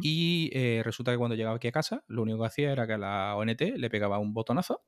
[0.00, 2.94] Y eh, resulta que cuando llegaba aquí a casa, lo único que hacía era que
[2.94, 4.82] a la ONT le pegaba un botonazo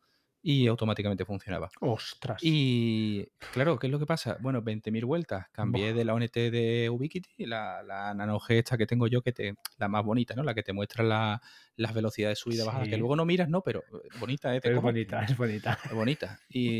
[0.48, 1.68] y automáticamente funcionaba.
[1.80, 2.40] Ostras.
[2.40, 4.36] Y claro, ¿qué es lo que pasa?
[4.40, 5.46] Bueno, 20.000 vueltas.
[5.50, 5.96] Cambié Buah.
[5.98, 9.54] de la ONT de Ubiquiti, la, la Nano G esta que tengo yo, que te,
[9.78, 10.44] la más bonita, ¿no?
[10.44, 11.42] La que te muestra la-
[11.74, 13.62] las velocidades subida y bajada, que Sí, luego no miras, ¿no?
[13.62, 14.60] Pero eh, bonita, ¿eh?
[14.60, 15.78] Pero es bonita, es bonita.
[15.84, 16.38] Es bonita.
[16.48, 16.70] Y,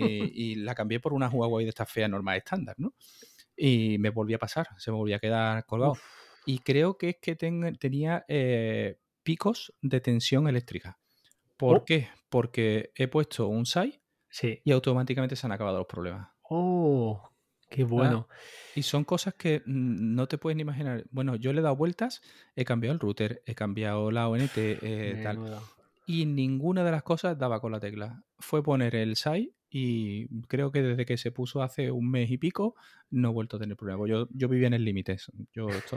[0.52, 2.94] y la cambié por una Huawei de estas feas normal estándar, ¿no?
[3.56, 5.92] Y me volví a pasar, se me volvía a quedar colgado.
[5.92, 6.02] Uf.
[6.46, 10.98] Y creo que es que ten- tenía eh, picos de tensión eléctrica.
[11.56, 12.08] ¿Por Oh, qué?
[12.28, 14.60] Porque he puesto un SAI sí.
[14.64, 16.28] y automáticamente se han acabado los problemas.
[16.42, 17.30] Oh,
[17.68, 18.28] qué bueno.
[18.74, 21.04] y son cosas que no te puedes ni imaginar.
[21.10, 22.20] Bueno, yo le he dado vueltas,
[22.54, 25.60] he cambiado el router, he cambiado la ONT, eh, tal.
[26.06, 28.22] Y ninguna de las cosas daba con la tecla.
[28.38, 32.38] Fue poner el SAI y creo que desde que se puso hace un mes y
[32.38, 32.76] pico
[33.10, 34.08] no he vuelto a tener problemas.
[34.08, 35.16] Yo, yo vivía en el límite.
[35.52, 35.96] Yo esto,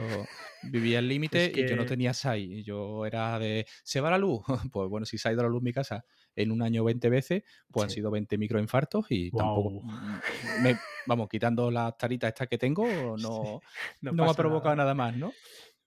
[0.70, 2.62] vivía al Es límite y yo no tenía SAI.
[2.62, 4.42] Yo era de, ¿se va la luz?
[4.72, 6.04] Pues bueno, si se ha ido la luz en mi casa
[6.36, 9.82] en un año 20 veces, pues han sido 20 microinfartos y tampoco, Wow.
[9.82, 13.60] mm, me, vamos, quitando las taritas estas que tengo, Sí, no,
[14.00, 14.94] no me ha provocado nada.
[14.94, 15.32] nada más, ¿no?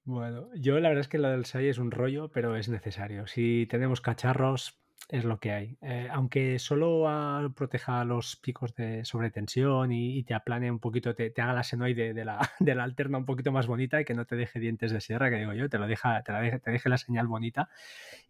[0.05, 3.25] Bueno, yo la verdad es que lo del SAI es un rollo, pero es necesario.
[3.27, 5.77] Si tenemos cacharros, es lo que hay.
[5.81, 7.07] Eh, aunque solo
[7.55, 12.13] proteja los picos de sobretensión y, y te aplane un poquito, te, haga la senoide
[12.13, 14.91] de la, de la alterna un poquito más bonita y que no te deje dientes
[14.91, 17.69] de sierra, que digo yo, te lo deja, te, la deje, te la señal bonita,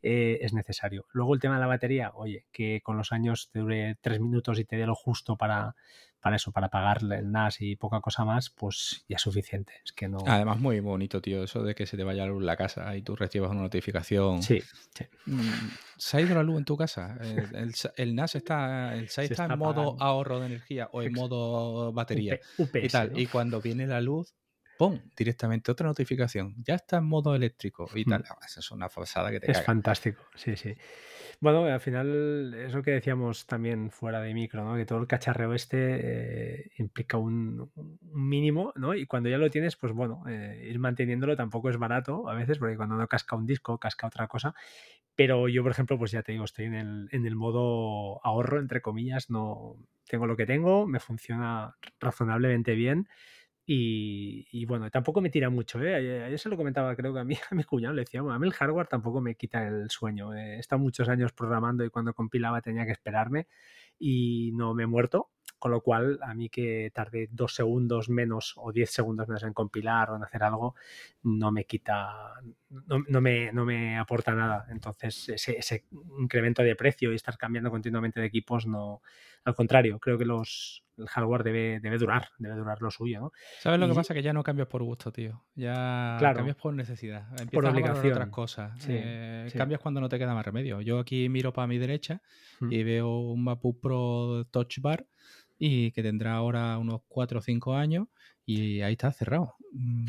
[0.01, 1.05] eh, es necesario.
[1.12, 4.59] Luego el tema de la batería, oye, que con los años te dure tres minutos
[4.59, 5.75] y te dé lo justo para,
[6.23, 9.73] para eso, para pagar el NAS y poca cosa más, pues ya es suficiente.
[9.83, 10.19] Es que no.
[10.25, 12.95] Además, muy bonito, tío, eso de que se te vaya la luz en la casa
[12.95, 14.41] y tú recibas una notificación.
[14.41, 14.62] Sí,
[14.95, 15.03] sí.
[15.25, 15.41] Mm,
[15.97, 17.17] ¿Se ha ido la luz en tu casa?
[17.21, 21.91] ¿El, el, NAS está, el SAI está, en modo ahorro de energía o en modo
[21.91, 22.39] batería?
[22.57, 23.19] y, tal.
[23.19, 24.33] y cuando viene la luz,
[24.77, 24.99] ¡pum!
[25.15, 26.55] Directamente otra notificación.
[26.63, 28.21] Ya está en modo eléctrico y tal.
[28.21, 28.45] Hmm.
[28.45, 30.75] Esa es una pasada que te Es fantástico, sí, sí.
[31.39, 34.75] Bueno, al final es lo que decíamos también fuera de micro, ¿no?
[34.75, 38.93] Que todo el cacharreo este eh, implica un, mínimo, ¿no?
[38.93, 42.59] Y cuando ya lo tienes, pues bueno, eh, ir manteniéndolo tampoco es barato a veces,
[42.59, 44.53] porque cuando no casca un disco, casca otra cosa.
[45.15, 48.59] Pero yo, por ejemplo, pues ya te digo, estoy en el, en el modo ahorro,
[48.59, 49.75] entre comillas, no
[50.07, 53.07] tengo lo que tengo, me funciona razonablemente bien
[53.65, 56.23] y, bueno, tampoco me tira mucho, ¿eh?
[56.26, 58.47] Ayer se lo comentaba, creo que a mí, a mi cuñado le decía, a mí
[58.47, 60.34] el hardware tampoco me quita el sueño.
[60.34, 63.47] Eh, he estado muchos años programando y cuando compilaba tenía que esperarme
[63.97, 65.30] y no me he muerto,
[65.63, 69.54] con lo cual a mí que tarde dos segundos menos o diez segundos menos en
[69.54, 70.76] compilar o en hacer algo,
[71.21, 72.34] no me quita,
[73.08, 74.65] no, me, no me aporta nada.
[74.71, 75.86] Entonces ese, ese
[76.19, 79.02] incremento de precio y estar cambiando continuamente de equipos no,
[79.45, 83.32] al contrario, creo que los, el hardware debe, debe durar, debe durar lo suyo, ¿no?
[83.60, 84.13] ¿Sabes lo que pasa?
[84.13, 85.45] Que ya no cambias por gusto, tío.
[85.56, 87.28] Ya cambias por necesidad.
[87.39, 88.12] Empiezas por obligación.
[88.12, 88.86] A otras cosas.
[88.89, 90.82] Eh, cambias cuando no te queda más remedio.
[90.82, 92.21] Yo aquí miro para mi derecha
[92.60, 92.71] mm.
[92.73, 95.08] y veo un MacBook Pro Touch Bar
[95.57, 98.07] y que tendrá ahora unos 4 o 5 años
[98.45, 99.55] y ahí está cerrado.
[99.71, 100.05] Mm,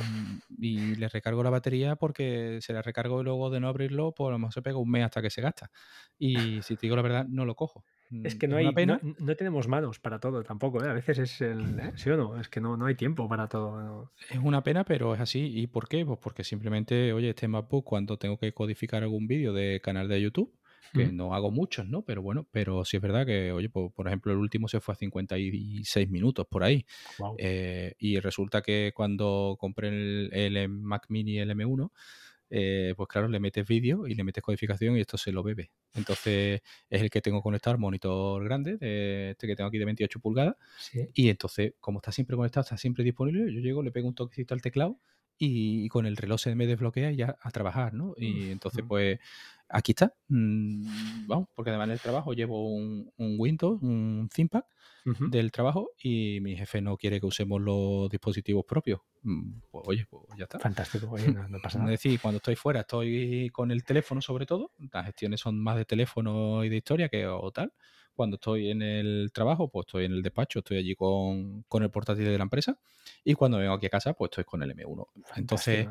[0.58, 4.28] y le recargo la batería porque se la recargo y luego de no abrirlo, pues
[4.28, 5.70] a lo mejor se pega un mes hasta que se gasta.
[6.18, 7.84] Y si te digo la verdad, no lo cojo.
[8.22, 9.00] Es mm, que no hay pena.
[9.18, 10.88] No, tenemos manos para todo tampoco, ¿eh?
[10.88, 11.78] A veces es el.
[11.78, 11.92] ¿eh?
[11.96, 12.38] ¿Sí o no?
[12.38, 14.12] Es que no, no hay tiempo para todo.
[14.30, 15.52] Es una pena, pero es así.
[15.58, 16.04] ¿Y por qué?
[16.04, 20.20] Pues porque simplemente, oye, este MacBook, cuando tengo que codificar algún vídeo de canal de
[20.20, 20.52] YouTube,
[20.92, 22.02] que no hago muchos, ¿no?
[22.02, 24.92] Pero bueno, pero sí es verdad que, oye, pues, por ejemplo, el último se fue
[24.92, 26.84] a 56 minutos por ahí.
[27.38, 31.90] Eh, y resulta que cuando compré el, el Mac Mini el M1,
[32.50, 35.72] eh, pues claro, le metes vídeo y le metes codificación y esto se lo bebe.
[35.94, 38.78] Entonces es el que tengo conectado al monitor grande,
[39.30, 40.54] este que tengo aquí de 28 pulgadas.
[41.14, 44.54] Y entonces, como está siempre conectado, está siempre disponible, yo llego, le pego un toquecito
[44.54, 45.00] al teclado
[45.36, 48.14] y, con el reloj se me desbloquea y ya a trabajar, ¿no?
[48.16, 49.18] Y entonces, pues
[49.74, 50.14] aquí está.
[50.28, 54.62] Mm, vamos, porque además del trabajo llevo un, un Windows, un ThinkPad
[55.04, 59.00] del trabajo y mi jefe no quiere que usemos los dispositivos propios.
[59.22, 60.58] Mm, pues oye, pues ya está.
[60.58, 61.92] Fantástico, oye, no, pasa nada.
[61.92, 65.76] Es decir, cuando estoy fuera estoy con el teléfono sobre todo, las gestiones son más
[65.76, 67.72] de teléfono y de historia que o tal.
[68.14, 71.90] Cuando estoy en el trabajo, pues estoy en el despacho, estoy allí con, con el
[71.90, 72.78] portátil de la empresa.
[73.24, 75.06] Y cuando vengo aquí a casa, pues estoy con el M1.
[75.36, 75.88] Entonces,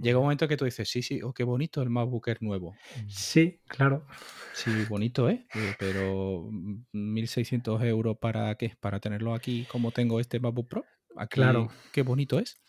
[0.00, 2.74] llega un momento que tú dices, sí, sí, oh, qué bonito el MacBook Air nuevo.
[3.08, 4.06] Sí, claro.
[4.52, 5.46] Sí, bonito, ¿eh?
[5.54, 6.48] eh pero
[6.92, 8.74] 1.600 mm, euros para qué?
[8.80, 10.84] Para tenerlo aquí como tengo este MacBook Pro.
[11.30, 11.68] claro.
[11.92, 12.60] Qué bonito es.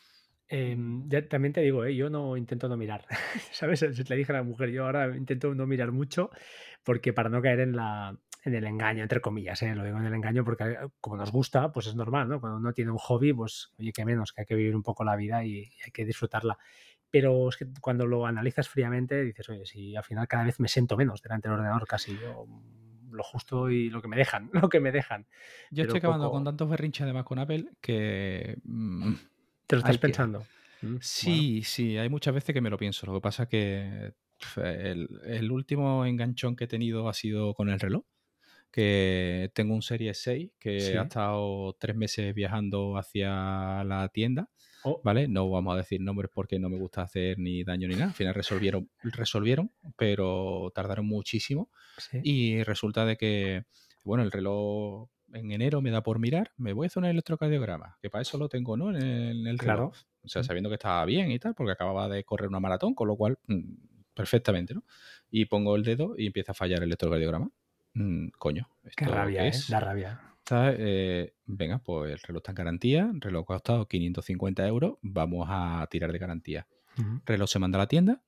[0.51, 1.95] Em, ya, también te digo, ¿eh?
[1.95, 3.05] yo no intento no mirar,
[3.51, 3.81] ¿sabes?
[3.81, 6.31] Le dije a la mujer, yo ahora intento no mirar mucho
[6.83, 9.75] porque para no caer en la, en el engaño, entre comillas, ¿eh?
[9.75, 12.39] lo digo en el engaño porque eh, como nos gusta, pues es normal, ¿no?
[12.39, 15.03] Cuando uno tiene un hobby, pues oye, que menos, que hay que vivir un poco
[15.03, 16.57] la vida y, hay que disfrutarla.
[17.11, 20.67] Pero es que cuando lo analizas fríamente, dices, oye, si al final cada vez me
[20.67, 24.49] siento menos delante del ordenador, casi yo mm, lo justo y lo que me dejan,
[24.53, 25.25] lo que me dejan.
[25.71, 28.57] Yo estoy acabando con tantos berrinches además con Apple que...
[28.63, 29.13] Mm,
[29.67, 30.45] ¿Te lo estás pensando?
[30.81, 33.05] Mm, sí, sí, hay muchas veces que me lo pienso.
[33.05, 34.13] Lo que pasa es que
[34.55, 38.03] el, el, último enganchón que he tenido ha sido con el reloj
[38.71, 44.49] que tengo un Serie 6 que ha estado tres meses viajando hacia la tienda.
[44.83, 45.01] Oh.
[45.03, 45.27] ¿Vale?
[45.27, 48.07] No vamos a decir nombres porque no me gusta hacer ni daño ni nada.
[48.07, 51.69] Al final resolvieron, resolvieron pero tardaron muchísimo.
[52.23, 53.65] Y resulta de que,
[54.03, 57.97] bueno, el reloj en enero me da por mirar, me voy a hacer un electrocardiograma,
[58.01, 58.89] que para eso lo tengo, ¿no?
[58.89, 59.93] En el, reloj.
[60.23, 63.07] O sea, sabiendo que estaba bien y tal, porque acababa de correr una maratón, con
[63.07, 63.73] lo cual, mm,
[64.13, 64.83] perfectamente, ¿no?
[65.29, 67.49] Y pongo el dedo y empieza a fallar el electrocardiograma.
[67.93, 68.69] Mm, coño.
[68.95, 69.49] Qué rabia, ¿eh?
[69.49, 69.69] es?
[69.69, 70.28] La rabia.
[70.51, 75.47] Eh, venga, pues el reloj está en garantía, el reloj ha costado 550 euros, vamos
[75.49, 76.67] a tirar de garantía.
[77.25, 78.21] Reloj se manda a la tienda,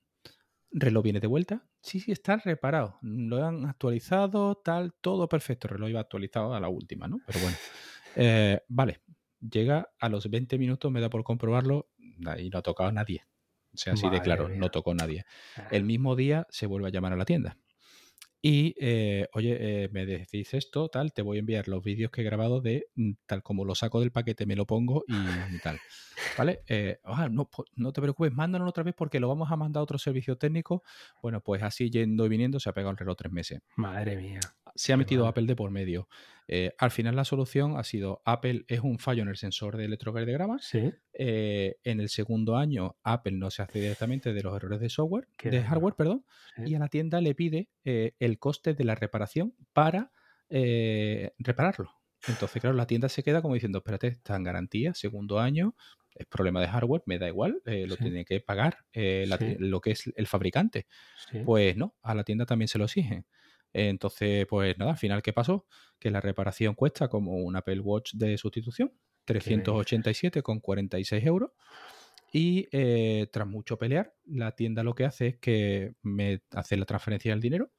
[0.70, 5.74] reloj viene de vuelta, sí, sí, está reparado, lo han actualizado, tal, todo perfecto, el
[5.74, 7.20] reloj iba actualizado a la última, ¿no?
[7.26, 7.56] Pero bueno,
[8.16, 9.02] eh, vale,
[9.40, 11.90] llega a los 20 minutos, me da por comprobarlo
[12.38, 13.26] y no ha tocado a nadie.
[13.74, 15.24] O sea, así de claro, no tocó nadie.
[15.56, 15.68] Ah.
[15.70, 17.56] El mismo día se vuelve a llamar a la tienda.
[18.44, 22.22] Y, eh, oye, eh, me decís esto, tal, te voy a enviar los vídeos que
[22.22, 25.78] he grabado de mm, tal como lo saco del paquete, me lo pongo y, tal.
[26.36, 26.62] ¿Vale?
[26.66, 29.84] Eh, ah, no, no, te preocupes, mándanos otra vez porque lo vamos a mandar a
[29.84, 30.82] otro servicio técnico.
[31.22, 33.60] Bueno, pues así yendo y viniendo se ha pegado el reloj tres meses.
[33.76, 34.40] Madre mía.
[34.74, 36.08] Se ha metido Apple de por medio.
[36.48, 39.84] Eh, al final la solución ha sido Apple es un fallo en el sensor de
[39.84, 40.58] electrocardiograma.
[40.60, 40.92] Sí.
[41.12, 45.28] Eh, en el segundo año Apple no se hace directamente de los errores de software,
[45.42, 46.24] de hardware, perdón,
[46.64, 50.10] y a la tienda le pide eh, el coste de la reparación para
[50.50, 51.90] repararlo.
[52.28, 55.74] Entonces, claro, la tienda se queda como diciendo, espérate, está en garantía, segundo año,
[56.14, 60.26] es problema de hardware, me da igual, lo tiene que pagar lo que es el
[60.26, 60.86] fabricante.
[61.44, 63.24] Pues no, a la tienda también se lo exigen.
[63.72, 65.66] Entonces, pues nada, al final, ¿qué pasó?
[65.98, 68.92] Que la reparación cuesta como un Apple Watch de sustitución,
[69.26, 71.50] 387,46 euros.
[72.32, 76.86] Y eh, tras mucho pelear, la tienda lo que hace es que me hace la
[76.86, 77.70] transferencia del dinero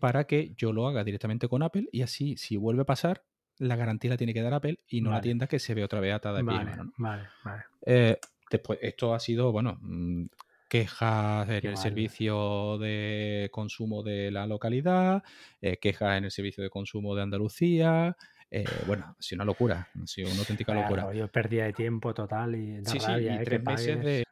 [0.00, 3.24] para que yo lo haga directamente con Apple y así, si vuelve a pasar,
[3.58, 6.00] la garantía la tiene que dar Apple y no la tienda que se ve otra
[6.00, 7.64] vez atada de vale, Vale, vale.
[7.84, 8.18] Eh,
[8.50, 10.26] después, esto ha sido, bueno, mm,
[10.68, 15.22] quejas en el servicio de consumo de la localidad,
[15.60, 18.16] eh, quejas en el servicio de consumo de Andalucía.
[18.50, 21.12] Eh, bueno, ha sido una locura, ha sido una auténtica locura.
[21.12, 24.24] Yo perdía de tiempo total y sí, sí, y tres meses de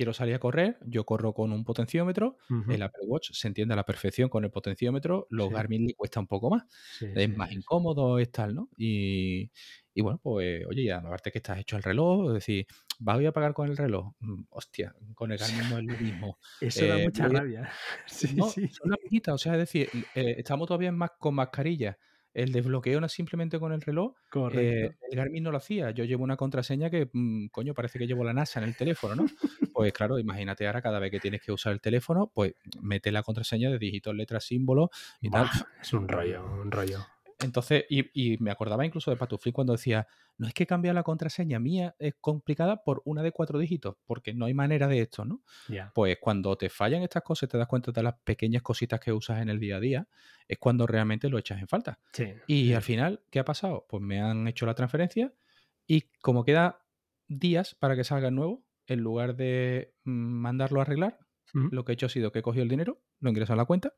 [0.00, 2.38] quiero salir a correr, yo corro con un potenciómetro,
[2.70, 6.20] el Apple Watch se entiende a la perfección con el potenciómetro, los Garmin le cuesta
[6.20, 6.62] un poco más,
[7.02, 8.70] es más incómodo, es tal, ¿no?
[8.78, 9.50] Y,
[9.92, 12.66] y bueno, pues, oye, ya aparte que estás hecho el reloj, es decir,
[13.00, 14.12] ¿voy a pagar con el reloj?
[14.20, 16.38] Mm, hostia, con el Garmin no es lo mismo.
[16.60, 17.70] Eso da eh, mucha rabia.
[18.06, 18.68] Sí, no, sí.
[18.68, 18.92] Son
[19.34, 21.98] o sea, es decir, eh, estamos todavía más con mascarilla
[22.32, 24.14] el desbloqueo no simplemente con el reloj.
[24.52, 25.90] Eh, el Garmin no lo hacía.
[25.90, 29.14] Yo llevo una contraseña que, mm, coño, parece que llevo la NASA en el teléfono,
[29.16, 29.26] ¿no?
[29.72, 33.22] pues claro, imagínate ahora cada vez que tienes que usar el teléfono, pues mete la
[33.22, 35.48] contraseña de dígitos, letras, símbolos y tal.
[35.80, 36.98] Es un rollo, un rollo.
[37.42, 41.58] Entonces, y, me acordaba incluso de Patuflin cuando decía, no es que cambiar la contraseña
[41.58, 45.42] mía es complicada por una de cuatro dígitos, porque no hay manera de esto, ¿no?
[45.94, 49.40] Pues cuando te fallan estas cosas, te das cuenta de las pequeñas cositas que usas
[49.40, 50.08] en el día a día,
[50.46, 51.98] es cuando realmente lo echas en falta.
[52.46, 53.86] y al final, ¿qué ha pasado?
[53.88, 55.32] Pues me han hecho la transferencia
[55.86, 56.84] y como queda
[57.26, 61.18] días para que salga el nuevo, en lugar de mm, mandarlo a arreglar,
[61.52, 63.64] lo que he hecho ha sido que he cogido el dinero, lo ingreso a la
[63.64, 63.92] cuenta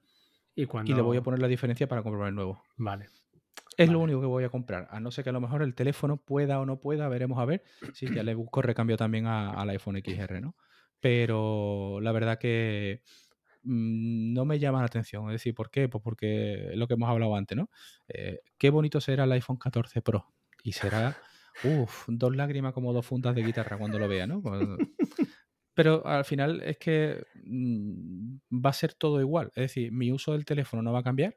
[0.55, 2.63] y, y le voy a poner la diferencia para comprar el nuevo.
[2.77, 3.09] Vale.
[3.77, 4.87] Es lo único que voy a comprar.
[4.91, 7.45] A no ser que a lo mejor el teléfono pueda o no pueda, veremos a
[7.45, 7.63] ver.
[7.95, 10.57] Si ya le busco recambio también al iPhone XR, ¿no?
[11.01, 13.03] Pero la verdad que
[13.63, 15.27] mm, no me llama la atención.
[15.29, 15.89] Es decir, ¿por qué?
[15.89, 17.71] Pues porque es lo que hemos hablado antes, ¿no?
[18.09, 20.33] Eh, qué bonito será el iPhone 14 Pro.
[20.63, 21.17] Y será,
[21.65, 24.43] uff, dos lágrimas como dos fundas de guitarra cuando lo vea, ¿no?
[24.43, 24.63] Pues,
[25.75, 29.49] pero al final es que mm, va a ser todo igual.
[29.57, 31.37] Es decir, mi uso del teléfono no va a cambiar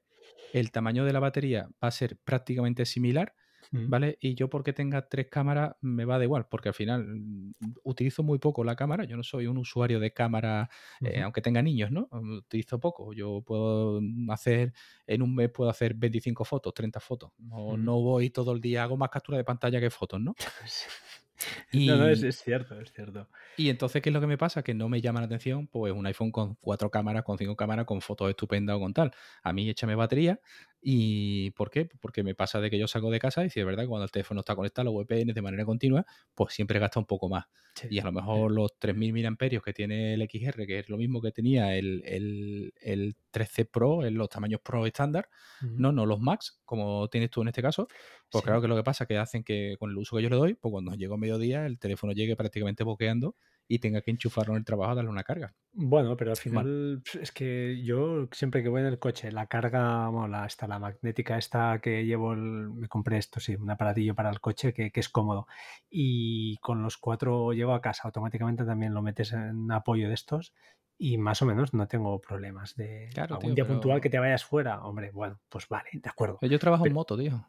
[0.54, 3.36] el tamaño de la batería va a ser prácticamente similar,
[3.72, 4.18] ¿vale?
[4.22, 7.52] Y yo porque tenga tres cámaras me va de igual, porque al final mm,
[7.84, 10.70] utilizo muy poco la cámara, yo no soy un usuario de cámara,
[11.02, 12.08] eh, aunque tenga niños, ¿no?
[12.12, 14.74] Mm, utilizo poco, yo puedo hacer,
[15.08, 18.84] en un mes puedo hacer 25 fotos, 30 fotos, no, no voy todo el día,
[18.84, 20.36] hago más captura de pantalla que fotos, ¿no?
[21.72, 23.28] Y, no, no, es, cierto, es cierto.
[23.58, 24.64] Y entonces, ¿qué es lo que me pasa?
[24.64, 27.86] Que no me llama la atención, pues un iPhone con cuatro cámaras, con cinco cámaras,
[27.86, 29.12] con fotos estupendas o con tal.
[29.44, 30.40] A mí échame batería.
[30.88, 31.90] ¿Y por qué?
[32.00, 34.04] Porque me pasa de que yo salgo de casa y si es verdad que cuando
[34.06, 37.28] el teléfono está conectado a los VPN de manera continua, pues siempre gasta un poco
[37.28, 37.46] más.
[37.90, 41.22] y a lo mejor los 3.000 mAh que tiene el XR, que es lo mismo
[41.22, 45.28] que tenía el, el, el 13 Pro, en los tamaños Pro estándar,
[45.76, 47.88] no, no los Max, como tienes tú en este caso,
[48.30, 50.30] pues claro que lo que pasa es que hacen que con el uso que yo
[50.30, 53.36] le doy, pues cuando llego a mediodía el teléfono llegue prácticamente boqueando
[53.68, 55.54] y tenga que enchufarlo en el trabajo a darle una carga.
[55.74, 60.08] Bueno, pero al final es que yo siempre que voy en el coche, la carga,
[60.10, 64.30] bueno, la, está la magnética esta que llevo, me compré esto, sí, un aparatillo para
[64.30, 65.48] el coche que, es cómodo.
[65.90, 70.54] Y con los cuatro llevo a casa, automáticamente también lo metes en apoyo de estos
[70.98, 74.46] y más o menos no tengo problemas de claro, algún día puntual que te vayas
[74.46, 76.38] fuera, hombre, bueno, pues vale, de acuerdo.
[76.42, 77.46] Yo trabajo en moto, tío.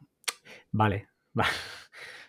[0.71, 1.49] Vale, vale.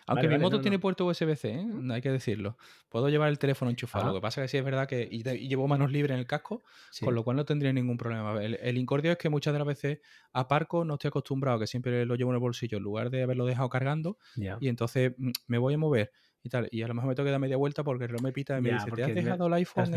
[0.09, 1.67] Aunque mi moto tiene puerto USB-C, ¿eh?
[1.91, 2.57] hay que decirlo.
[2.89, 4.07] Puedo llevar el teléfono enchufado.
[4.07, 6.27] Lo que pasa es que sí es verdad que y, llevo manos libres en el
[6.27, 6.63] casco,
[7.03, 8.43] con lo cual no tendría ningún problema.
[8.43, 9.99] El, incordio es que muchas de las veces
[10.33, 13.45] aparco, no estoy acostumbrado, que siempre lo llevo en el bolsillo en lugar de haberlo
[13.45, 14.17] dejado cargando.
[14.59, 16.11] Y entonces mm, me voy a mover
[16.43, 16.67] y tal.
[16.71, 18.57] Y a lo mejor me tengo que dar media vuelta porque el reloj me pita
[18.57, 19.91] y me dice, ¿te has dejado el iPhone?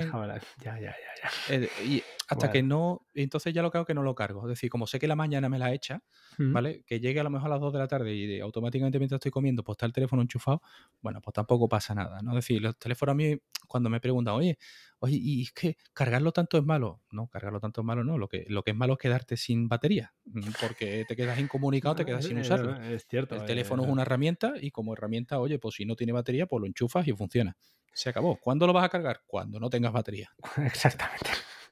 [0.62, 1.84] Ya, ya, ya, ya.
[1.84, 4.42] y hasta que no, entonces ya lo creo que no lo cargo.
[4.42, 6.02] Es decir, como sé que la mañana me la echa,
[6.38, 6.82] ¿vale?
[6.86, 9.30] Que llegue a lo mejor a las 2 de la tarde y automáticamente mientras estoy
[9.30, 10.62] comiendo, pues está el teléfono enchufado,
[11.00, 12.30] bueno, pues tampoco pasa nada, ¿no?
[12.32, 14.58] Es decir, los teléfonos a mí, cuando me preguntan, oye,
[14.98, 17.02] oye, ¿y es que cargarlo tanto es malo?
[17.10, 18.18] No, cargarlo tanto es malo no.
[18.18, 21.96] Lo que, lo que es malo es quedarte sin batería, mm, porque te quedas incomunicado,
[21.96, 22.80] te quedas sin usarlo.
[22.82, 23.34] Es cierto.
[23.34, 26.60] El teléfono es una herramienta y como herramienta, oye, pues si no tiene batería, pues
[26.60, 27.56] lo enchufas y funciona.
[27.94, 28.36] Se acabó.
[28.36, 29.22] ¿Cuándo lo vas a cargar?
[29.26, 30.34] Cuando no tengas batería.
[30.64, 31.30] Exactamente.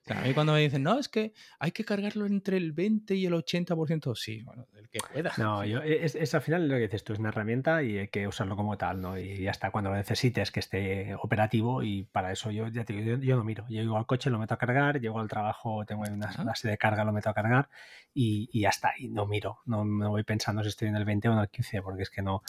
[0.08, 3.26] A mí cuando me dicen, no, es que hay que cargarlo entre el 20 y
[3.26, 5.32] el 80%, sí, bueno, el que pueda.
[5.36, 8.08] No, yo, es, es, al final lo que dices tú, es una herramienta y hay
[8.08, 9.18] que usarlo como tal, ¿no?
[9.18, 12.94] Y ya está, cuando lo necesites que esté operativo y para eso yo ya te
[12.94, 15.84] digo, yo, no miro, yo llego al coche, lo meto a cargar, llego al trabajo,
[15.84, 17.68] tengo una base de carga, lo meto a cargar
[18.14, 21.04] y, y, ya está, y no miro, no me voy pensando si estoy en el
[21.04, 22.42] 20 o en el 15, porque es que no...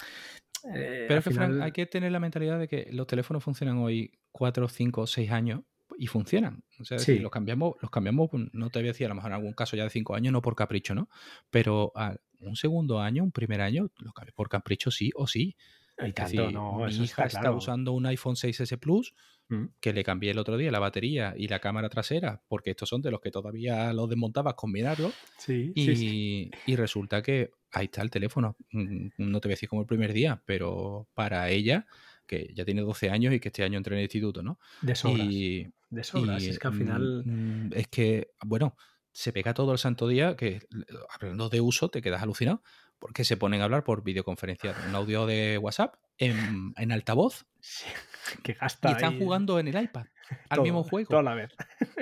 [0.73, 3.79] Eh, Pero es que, Frank, hay que tener la mentalidad de que los teléfonos funcionan
[3.79, 5.61] hoy 4, 5, 6 años
[6.01, 6.63] y funcionan.
[6.79, 9.13] O sea, si los cambiamos, los cambiamos, pues, no te voy a decir, a lo
[9.13, 11.09] mejor en algún caso ya de cinco años, no por capricho, ¿no?
[11.51, 15.55] Pero a un segundo año, un primer año, lo cambias por capricho sí o sí.
[16.03, 19.13] Y tanto, no, mi hija está, usando un iPhone 6S Plus
[19.49, 19.65] mm.
[19.79, 23.03] que le cambié el otro día la batería y la cámara trasera, porque estos son
[23.03, 25.11] de los que todavía los desmontabas combinarlo.
[25.37, 28.57] Sí, y, sí, y resulta que ahí está el teléfono.
[28.71, 31.85] Mm, no te voy a decir como el primer día, pero para ella,
[32.31, 34.57] que ya tiene 12 años y que este año entra en el instituto, ¿no?
[34.81, 35.27] De sobras.
[35.27, 36.43] de sobras.
[36.43, 37.23] es que al final.
[37.25, 38.77] Mm, es que, bueno,
[39.11, 40.61] se pega todo el santo día que,
[41.09, 42.63] hablando de uso, te quedas alucinado
[43.01, 47.47] porque se ponen a hablar por videoconferencia, un audio de WhatsApp en, en altavoz.
[48.43, 50.05] que gasta y están jugando en el iPad
[50.49, 51.09] al mismo juego.
[51.09, 51.51] Toda la vez.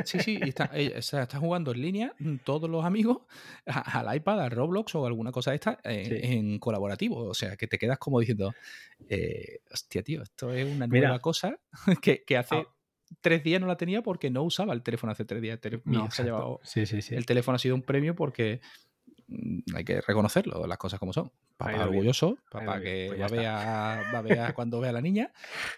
[0.04, 3.20] Sí, sí, y está, eh, están jugando en línea todos los amigos
[3.66, 7.30] al iPad, al Roblox o alguna cosa de esta eh, en colaborativo.
[7.30, 8.54] O sea, que te quedas como diciendo,
[9.08, 11.58] eh, hostia, tío, esto es una nueva cosa
[12.02, 12.56] que, que hace...
[12.56, 12.68] Ah.
[13.22, 15.60] tres días no la tenía porque no usaba el teléfono hace tres días.
[15.86, 17.16] no, se ha llevado, sí, sí, sí.
[17.16, 18.60] El teléfono ha sido un premio porque
[19.76, 21.32] hay que reconocerlo, las cosas como son.
[21.58, 25.32] Papá orgulloso, papá que pues va, a ver cuando ve a la niña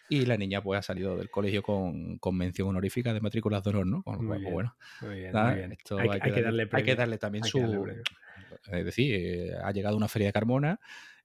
[0.09, 3.87] y la niña pues ha salido del colegio con, mención honorífica de matrículas de honor,
[3.87, 4.03] ¿no?
[4.05, 7.59] muy bueno, Esto hay, que, darle, hay que darle también su...
[8.71, 10.79] es decir, eh, ha llegado una feria de Carmona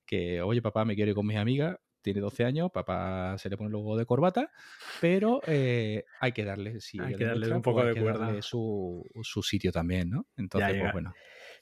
[0.05, 3.57] que, oye, papá, me quiero ir con mis amigas, tiene 12 años, papá se le
[3.57, 4.53] pone el logo de corbata,
[5.01, 8.43] pero eh, hay que darle, si hay que darle un poco pues de cuerda.
[8.43, 10.27] su, su, sitio también, ¿no?
[10.37, 11.12] Entonces, pues bueno.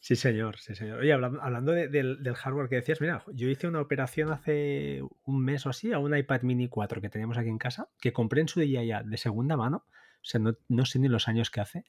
[0.05, 0.99] Sí, señor, sí, señor.
[0.99, 5.71] Oye, hablando, del, hardware que decías, mira, yo hice una operación hace un mes o
[5.71, 8.61] así a un iPad mini 4 que teníamos aquí en casa, que compré en su
[8.61, 11.87] día ya de segunda mano, o sea, no, sé ni los años que hace,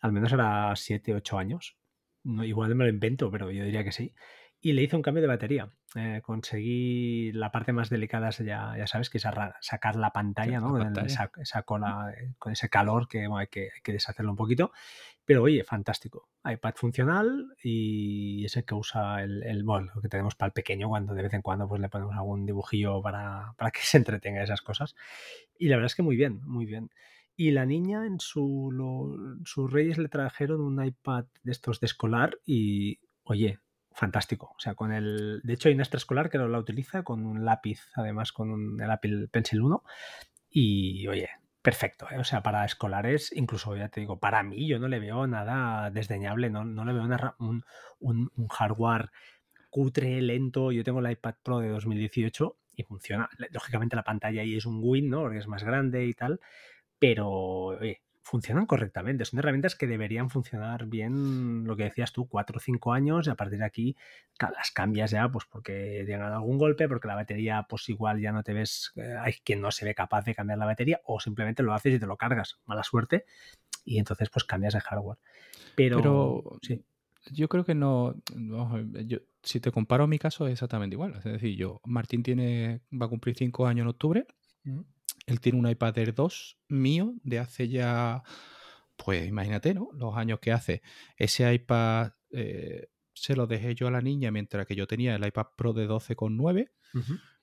[0.00, 1.76] al menos era 7, 8 años.
[2.24, 4.12] No, igual me lo invento, pero yo diría que sí
[4.64, 5.68] y le hice un cambio de batería.
[5.94, 9.26] Eh, conseguí la parte más delicada, ya, ya sabes, que es
[9.60, 10.78] sacar la pantalla, ¿no?
[11.04, 14.72] Esa, cola, con ese calor que, hay que hay que deshacerlo un poquito.
[15.24, 16.28] Pero oye, fantástico.
[16.44, 21.14] iPad funcional y ese que usa el, el lo que tenemos para el pequeño, cuando
[21.14, 24.60] de vez en cuando pues le ponemos algún dibujillo para, para que se entretenga esas
[24.60, 24.94] cosas.
[25.58, 26.90] Y la verdad es que muy bien, muy bien.
[27.36, 28.70] Y la niña en su,
[29.44, 33.58] sus reyes le trajeron un iPad de estos de escolar y, oye,
[33.94, 34.54] fantástico.
[34.56, 35.40] O sea, con el.
[35.42, 39.28] De hecho, hay una extraescolar que la utiliza con un lápiz, además con el Apple
[39.28, 39.82] Pencil 1.
[40.50, 41.30] Y oye,
[41.64, 42.06] perfecto.
[42.10, 42.18] ¿eh?
[42.18, 45.90] O sea, para escolares, incluso ya te digo, para mí yo no le veo nada
[45.90, 47.04] desdeñable, no, no le veo
[47.38, 47.64] un,
[48.00, 49.10] un, hardware
[49.70, 50.72] cutre, lento.
[50.72, 53.30] Yo tengo el iPad Pro de 2018 y funciona.
[53.50, 55.22] Lógicamente la pantalla ahí es un Win, ¿no?
[55.22, 56.38] Porque es más grande y tal.
[56.98, 59.24] Pero, oye, funcionan correctamente.
[59.26, 63.30] Son herramientas que deberían funcionar bien, lo que decías tú, cuatro o cinco años y
[63.30, 63.96] a partir de aquí
[64.40, 68.42] las cambias ya, pues porque llegan algún golpe, porque la batería, pues igual ya no
[68.42, 71.62] te ves, eh, hay quien no se ve capaz de cambiar la batería o simplemente
[71.62, 73.26] lo haces y te lo cargas, mala suerte,
[73.84, 75.18] y entonces pues cambias de hardware.
[75.76, 76.82] Pero, sí.
[77.30, 78.14] Yo creo que no,
[79.06, 81.14] yo, si te comparo mi caso es exactamente igual.
[81.16, 84.26] Es decir, yo, Martín tiene, va a cumplir cinco años en octubre.
[85.26, 88.22] Él tiene un iPad Air 2 mío de hace ya,
[88.96, 89.88] pues imagínate, ¿no?
[89.94, 90.82] Los años que hace.
[91.16, 95.26] Ese iPad eh, se lo dejé yo a la niña mientras que yo tenía el
[95.26, 96.70] iPad Pro de 12,9,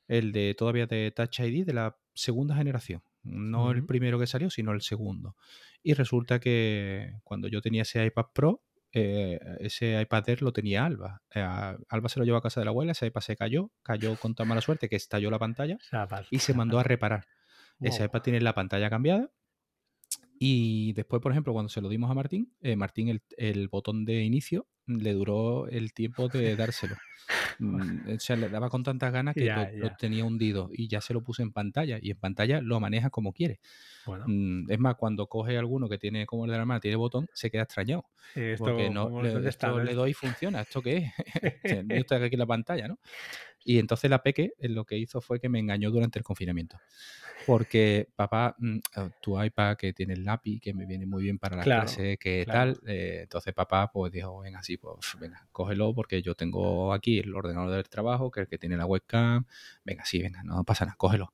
[0.08, 3.04] el de todavía de Touch ID de la segunda generación.
[3.24, 5.36] No el primero que salió, sino el segundo.
[5.84, 8.64] Y resulta que cuando yo tenía ese iPad Pro,
[8.94, 11.22] eh, ese iPad Air lo tenía Alba.
[11.34, 14.16] Eh, Alba se lo llevó a casa de la abuela, ese iPad se cayó, cayó
[14.18, 15.78] con tan mala suerte que estalló la pantalla
[16.30, 17.26] y se mandó a reparar.
[17.82, 19.32] Ese iPad tiene la pantalla cambiada.
[20.44, 24.24] Y después, por ejemplo, cuando se lo dimos a Martín, eh, Martín el, botón de
[24.24, 26.96] inicio le duró el tiempo de dárselo.
[27.60, 31.14] Mm, o sea, le daba con tantas ganas que lo, tenía hundido y ya se
[31.14, 33.60] lo puse en pantalla y en pantalla lo maneja como quiere.
[34.26, 37.30] Mm, es más, cuando coge alguno que tiene como el de la mano, tiene botón,
[37.34, 38.06] se queda extrañado.
[38.58, 40.62] porque no le, le, doy y funciona.
[40.62, 41.14] ¿Esto qué es?
[41.90, 42.98] Estoy aquí en la pantalla, ¿no?
[43.64, 46.78] Y entonces la Peque eh, lo que hizo fue que me engañó durante el confinamiento
[47.46, 51.40] porque papá, mm, oh, tu iPad que tiene el lápiz, que me viene muy bien
[51.40, 55.94] para la clase, que tal, eh, entonces papá pues dijo, venga, así, pues venga, cógelo
[55.94, 59.46] porque yo tengo aquí el ordenador del trabajo, que es el que tiene la webcam,
[59.84, 61.34] venga, sí, venga, no pasa nada, cógelo.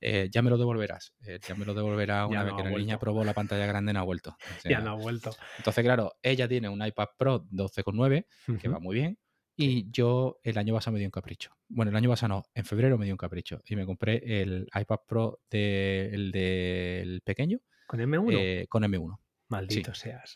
[0.00, 1.12] eh, ya me lo devolverás.
[1.26, 3.92] eh, ya me lo devolverás una vez no que la niña probó la pantalla grande
[3.92, 4.30] no ha vuelto.
[4.30, 4.36] O
[4.68, 5.34] Ya no ha vuelto.
[5.56, 8.26] Entonces, claro, ella tiene un iPad Pro 12,9
[8.60, 9.18] que va muy bien.
[9.60, 11.50] Y yo el año pasado me di un capricho.
[11.68, 13.60] Bueno, el año pasado no, en febrero me di un capricho.
[13.66, 18.32] Y me compré el iPad Pro de- el del pequeño ¿Con M1?
[18.32, 19.18] eh, con M1.
[19.48, 20.34] Maldito seas.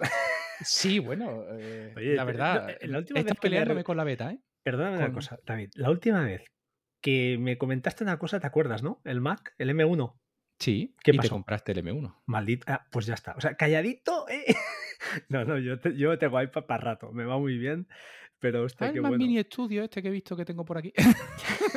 [0.65, 3.85] Sí, bueno, eh, Oye, la te- verdad, la última estás vez que me peleándome re-
[3.85, 4.41] con la beta, ¿eh?
[4.65, 5.71] Perdóname una cosa, David.
[5.75, 6.45] La última vez
[7.01, 9.01] que me comentaste una cosa, ¿te acuerdas, no?
[9.05, 10.19] El Mac, el M1.
[10.59, 11.35] Sí, ¿Qué y te pasó?
[11.35, 12.23] compraste el M1.
[12.27, 12.65] Maldito.
[12.69, 13.35] Ah, pues ya está.
[13.37, 14.45] O sea, calladito, ¿eh?
[15.29, 17.13] No, no, yo, te- yo tengo iPad para rato.
[17.13, 17.87] Me va muy bien.
[18.39, 19.19] Pero, hostia, Ah, qué bueno.
[19.19, 20.93] mini estudio este que he visto que tengo por aquí.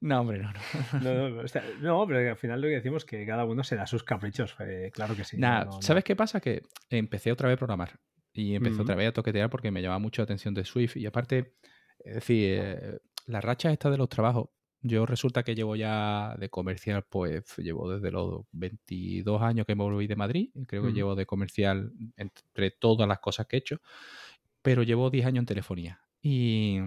[0.00, 1.00] no, hombre, no, no.
[1.02, 3.62] No, no, o sea, no, pero al final lo que decimos es que cada uno
[3.62, 4.54] se da sus caprichos.
[4.60, 5.36] eh, claro que sí.
[5.38, 5.82] no, no.
[5.82, 6.40] ¿sabes qué pasa?
[6.40, 7.98] Que empecé otra vez a programar
[8.32, 11.06] y empecé otra vez a toquetear porque me llamaba mucho la atención de Swift y
[11.06, 11.54] aparte,
[11.98, 14.48] es decir, eh, la racha esta de los trabajos,
[14.86, 19.82] yo resulta que llevo ya de comercial, pues llevo desde los 22 años que me
[19.84, 23.80] volví de Madrid, creo que llevo de comercial entre todas las cosas que he hecho,
[24.62, 26.78] pero llevo 10 años en telefonía y...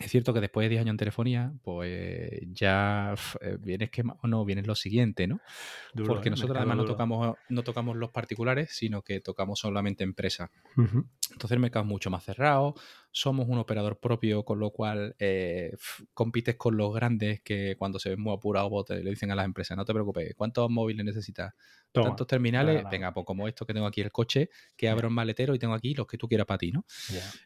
[0.00, 4.16] Es cierto que después de 10 años en telefonía, pues ya eh, vienes que ma-
[4.24, 5.38] no vienes lo siguiente, ¿no?
[5.94, 6.30] Duro, Porque ¿eh?
[6.30, 10.50] nosotros además no tocamos, no tocamos los particulares, sino que tocamos solamente empresas.
[10.76, 11.06] Ujú.
[11.32, 12.74] Entonces el mercado es mucho más cerrado,
[13.10, 15.72] somos un operador propio, con lo cual eh,
[16.14, 19.34] compites con los grandes que cuando se ven muy apurados pues, te- le dicen a
[19.34, 21.52] las empresas, no te preocupes, ¿cuántos móviles necesitas?
[21.92, 22.88] Toma, ¿Tantos terminales?
[22.88, 25.74] Venga, pues como esto que tengo aquí el coche, que abro un maletero y tengo
[25.74, 26.84] aquí los que tú quieras para ti, ¿no?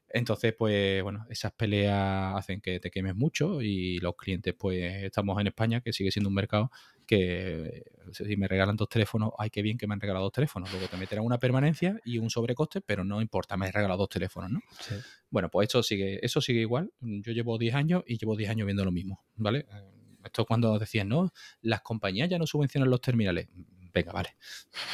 [0.09, 5.39] Entonces, pues bueno, esas peleas hacen que te quemes mucho y los clientes, pues estamos
[5.41, 6.71] en España, que sigue siendo un mercado
[7.09, 7.83] que
[8.13, 10.71] si me regalan dos teléfonos, ay, qué bien que me han regalado dos teléfonos.
[10.71, 14.09] Luego te meterán una permanencia y un sobrecoste, pero no importa, me han regalado dos
[14.11, 14.61] teléfonos, ¿no?
[14.81, 14.95] Sí.
[15.31, 16.93] Bueno, pues eso sigue, eso sigue igual.
[17.01, 19.61] Yo llevo 10 años y llevo 10 años viendo lo mismo, ¿vale?
[19.61, 19.91] Eh,
[20.25, 21.33] Esto cuando decían, no,
[21.63, 23.49] las compañías ya no subvencionan los terminales.
[23.95, 24.37] Venga, vale.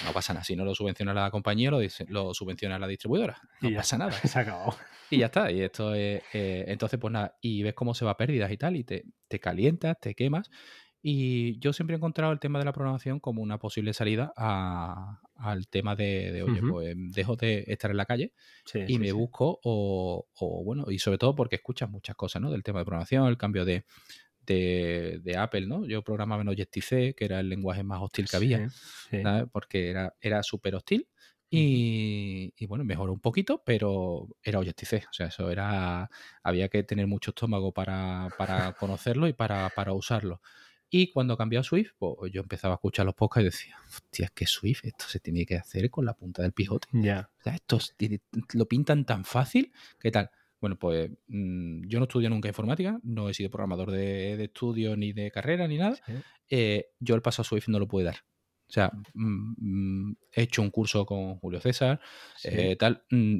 [0.04, 0.44] No pasa nada.
[0.44, 3.36] Si no lo subvenciona la compañía, lo, dice- lo subvenciona la distribuidora.
[3.60, 4.12] No Y ya pasa nada.
[4.24, 4.76] Se ha acabado.
[5.10, 5.50] Y ya está.
[5.50, 6.22] Y esto es.
[6.32, 7.36] eh, entonces, pues nada.
[7.42, 8.76] Y ves cómo se va a pérdidas y tal.
[8.76, 10.48] Y te, te calientas, te quemas.
[11.06, 15.20] Y yo siempre he encontrado el tema de la programación como una posible salida a-
[15.36, 18.32] al tema de, de, oye, pues dejo de estar en la calle
[18.64, 19.14] Sí, y sí, me sí.
[19.14, 22.50] busco, o, o, bueno, y sobre todo porque escuchas muchas cosas, ¿no?
[22.50, 23.84] Del tema de programación, el cambio de,
[24.42, 25.86] de, de Apple, ¿no?
[25.86, 28.64] Yo programaba en Objective-C, que era el lenguaje más hostil que había.
[29.22, 29.46] ¿sabes?
[29.52, 31.08] Porque era, era súper hostil.
[31.50, 35.04] Y, y bueno, mejoró un poquito, pero era Objective-C.
[35.10, 36.10] O sea, eso era.
[36.42, 40.40] Había que tener mucho estómago para, para conocerlo y para, para usarlo.
[40.96, 44.26] Y cuando cambió a Swift, pues yo empezaba a escuchar los podcasts y decía, hostia,
[44.26, 46.86] es que Swift, esto se tiene que hacer con la punta del pijote.
[46.92, 47.30] Ya.
[47.40, 48.20] O sea, esto tiene-
[48.52, 50.30] lo pintan tan fácil, ¿qué tal?
[50.60, 54.96] Bueno, pues mm, yo no estudio nunca informática, no he sido programador de, de estudio
[54.96, 56.12] ni de carrera ni nada Sí.
[56.50, 58.18] eh, yo el paso a Swift no lo pude dar.
[58.68, 59.54] O sea, mm,
[60.10, 62.00] mm, he hecho un curso con Julio César,
[62.36, 62.48] Sí.
[62.52, 63.38] eh, tal, mm,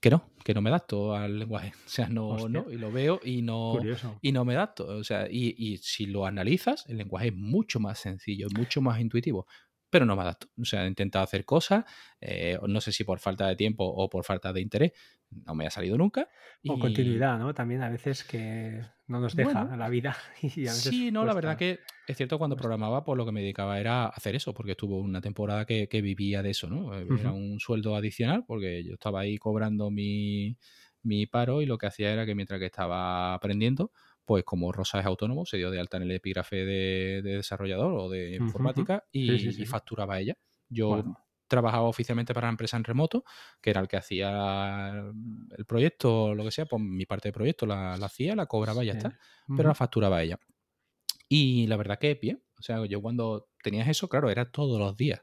[0.00, 1.72] que no, que no me adapto al lenguaje.
[1.86, 2.48] O sea, no, Hostia.
[2.48, 4.18] no, y lo veo y no, Curioso.
[4.22, 4.86] y no me adapto.
[4.86, 9.00] O sea, y, y si lo analizas, el lenguaje es mucho más sencillo, mucho más
[9.00, 9.46] intuitivo,
[9.90, 10.48] pero no me adapto.
[10.60, 11.84] O sea, he intentado hacer cosas,
[12.20, 14.92] eh, no sé si por falta de tiempo o por falta de interés,
[15.30, 16.28] no me ha salido nunca.
[16.66, 17.52] O y- continuidad, ¿no?
[17.54, 20.16] También a veces que no nos deja Bueno, la vida.
[20.56, 23.32] Y a veces Sí, no, la verdad que es cierto cuando programaba, pues lo que
[23.32, 26.94] me dedicaba era hacer eso, porque estuvo una temporada que, que vivía de eso, ¿no?
[26.98, 30.56] Eh, Era un sueldo adicional, porque yo estaba ahí cobrando mi,
[31.02, 33.92] mi paro y lo que hacía era que mientras que estaba aprendiendo,
[34.28, 37.94] pues como Rosa es autónomo, se dio de alta en el epígrafe de, de desarrollador
[37.94, 39.62] o de informática y, Sí, sí, sí.
[39.62, 40.36] y facturaba ella.
[40.68, 41.18] Yo Bueno,
[41.48, 43.24] trabajaba oficialmente para la empresa en remoto,
[43.62, 44.92] que era el que hacía
[45.56, 48.84] el proyecto lo que sea, pues mi parte de proyecto la, la hacía, la cobraba
[48.84, 49.18] y ya está
[49.56, 50.38] pero la facturaba ella.
[51.28, 52.42] Y la verdad que bien.
[52.58, 55.22] O sea, yo cuando tenías eso, claro, era todos los días.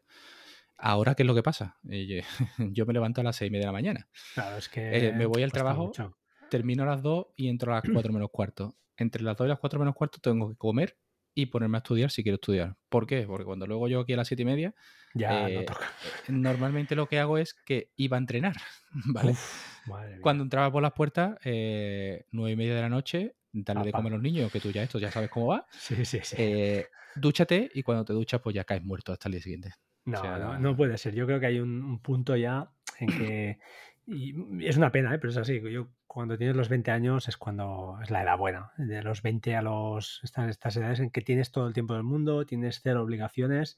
[0.77, 1.77] Ahora, ¿qué es lo que pasa?
[1.89, 2.23] Eh,
[2.73, 4.09] Yo, me levanto a las seis y media de la mañana.
[4.33, 6.17] Claro, es Eh, me que voy al trabajo, mucho.
[6.49, 8.75] termino a las dos y entro a las cuatro menos cuarto.
[8.97, 10.97] Entre las dos y las cuatro menos cuarto tengo que comer
[11.33, 12.77] y ponerme a estudiar si quiero estudiar.
[12.89, 13.23] ¿Por qué?
[13.27, 14.73] Porque cuando luego yo aquí a las siete y media,
[15.13, 15.85] Ya no eh, toca.
[16.27, 18.55] eh, normalmente lo que hago es que iba a entrenar,
[19.07, 19.31] ¿vale?
[19.31, 20.21] Uf, madre mía.
[20.21, 24.13] Cuando entraba por las puertas, eh, nueve y media de la noche, darle de comer
[24.13, 25.65] a los niños, que tú ya esto ya sabes cómo va.
[25.71, 26.35] Sí, sí, sí.
[26.39, 29.71] Eh, dúchate y cuando te duchas, pues ya caes muerto hasta el día siguiente.
[30.05, 31.15] No, sea, no, no puede ser.
[31.15, 33.59] Yo creo que hay un, un punto ya en que.
[34.07, 34.35] Y
[34.67, 35.17] es una pena, ¿eh?
[35.17, 35.59] pero es así.
[35.71, 38.71] Yo, cuando tienes los 20 años es cuando es la edad buena.
[38.77, 42.03] De los 20 a los estas, estas edades en que tienes todo el tiempo del
[42.03, 43.77] mundo, tienes cero obligaciones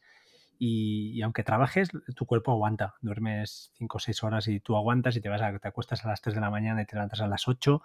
[0.59, 2.93] y, y aunque trabajes, tu cuerpo aguanta.
[3.01, 6.09] Duermes 5 o 6 horas y tú aguantas y te vas a, te acuestas a
[6.09, 7.81] las 3 de la mañana y te levantas a las 8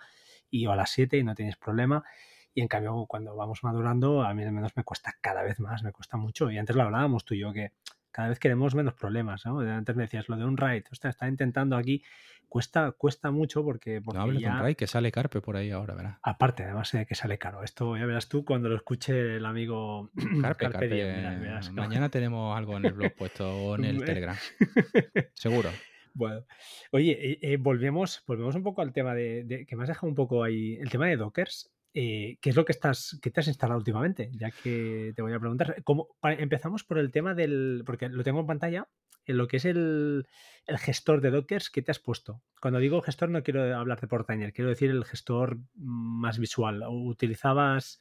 [0.51, 2.05] y, o a las 7 y no tienes problema.
[2.53, 5.83] Y en cambio, cuando vamos madurando, a mí al menos me cuesta cada vez más,
[5.83, 6.51] me cuesta mucho.
[6.51, 7.73] Y antes lo hablábamos tú y yo, que
[8.11, 9.61] cada vez queremos menos problemas, ¿no?
[9.61, 12.05] Antes me decías lo de un raid, está intentando aquí,
[12.53, 15.71] cuesta, cuesta mucho porque, porque no hables de un raid, que sale Carpe por ahí
[15.71, 16.19] ahora, ¿verdad?
[16.23, 17.63] Aparte, además de que sale caro.
[17.63, 20.11] Esto ya verás tú cuando lo escuche el amigo
[20.43, 20.69] Carpe.
[20.69, 21.31] Carpe,
[21.73, 24.37] mañana tenemos algo en el blog puesto o en el Telegram.
[25.35, 25.71] Seguro.
[26.13, 26.45] Bueno,
[26.91, 30.15] oye, eh, eh, volvemos, volvemos un poco al tema de, que me has dejado un
[30.15, 31.73] poco ahí, el tema de Dockers.
[31.95, 34.31] Eh, ¿Qué es lo que estás, que te has instalado últimamente?
[34.35, 35.83] Ya que te voy a preguntar.
[35.85, 38.89] ¿cómo, empezamos por el tema del, porque lo tengo en pantalla,
[39.25, 40.27] en lo que es el,
[40.67, 42.43] gestor de Dockers que te has puesto.
[42.61, 46.83] Cuando digo gestor no quiero hablar de Portainer, quiero decir el gestor más visual.
[46.89, 48.01] ¿Utilizabas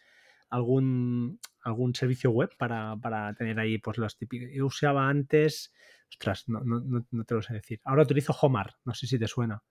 [0.49, 4.49] algún, algún servicio web para, para tener ahí pues los típicos?
[4.53, 5.74] Yo usaba antes
[6.11, 7.80] Ostras, no, no, no, te lo sé decir.
[7.84, 9.63] Ahora utilizo Homar, no sé si te suena.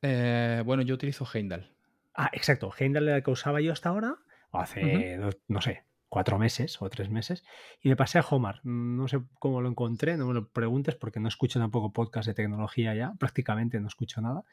[0.00, 1.70] Eh, bueno, yo utilizo Heimdall.
[2.14, 2.72] Ah, exacto.
[2.76, 4.16] Heimdall era el que usaba yo hasta ahora,
[4.50, 5.18] o hace,
[5.48, 5.84] no sé,
[6.14, 7.42] cuatro meses o tres meses
[7.82, 8.60] y me pasé a Homar.
[8.62, 12.34] No sé cómo lo encontré, no me lo preguntes porque no escucho tampoco podcast de
[12.34, 14.44] tecnología ya, prácticamente no escucho nada.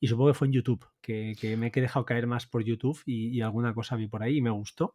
[0.00, 3.38] Y supongo que fue en YouTube, que, me he dejado caer más por YouTube y,
[3.42, 4.94] alguna cosa vi por ahí y me gustó.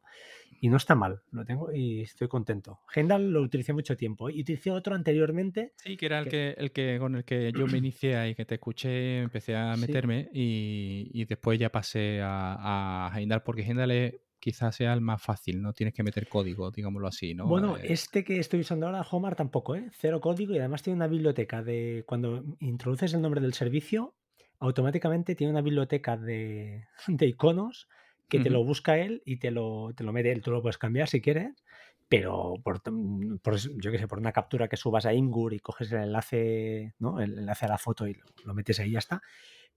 [0.59, 2.79] Y no está mal, lo tengo y estoy contento.
[2.95, 5.73] Hendal lo utilicé mucho tiempo y utilicé otro anteriormente.
[5.75, 8.45] Sí, que era el que, el que con el que yo me inicié y que
[8.45, 14.24] te escuché, empecé a meterme y, después ya pasé a, a Heimdall porque Heimdall es
[14.45, 17.47] quizás sea el más fácil, no tienes que meter código, digámoslo así, ¿no?
[17.47, 19.89] Bueno, eh, este que estoy usando ahora, Homar, tampoco, ¿eh?
[19.91, 24.13] Cero código y además tiene una biblioteca de cuando introduces el nombre del servicio,
[24.59, 26.83] automáticamente tiene una biblioteca de,
[27.21, 27.89] iconos
[28.29, 30.43] que te lo busca él y te lo, te lo mete él.
[30.43, 31.63] Tú lo puedes cambiar si quieres,
[32.07, 36.03] pero por, yo qué sé, por una captura que subas a Ingur y coges el
[36.03, 37.19] enlace, ¿no?
[37.19, 39.23] El enlace a la foto y lo metes ahí y ya está.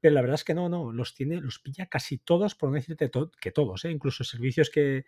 [0.01, 2.77] Pero la verdad es que no, no, los tiene, los pilla casi todos, por no
[2.77, 3.91] decirte que todos, ¿eh?
[3.91, 5.07] incluso servicios que,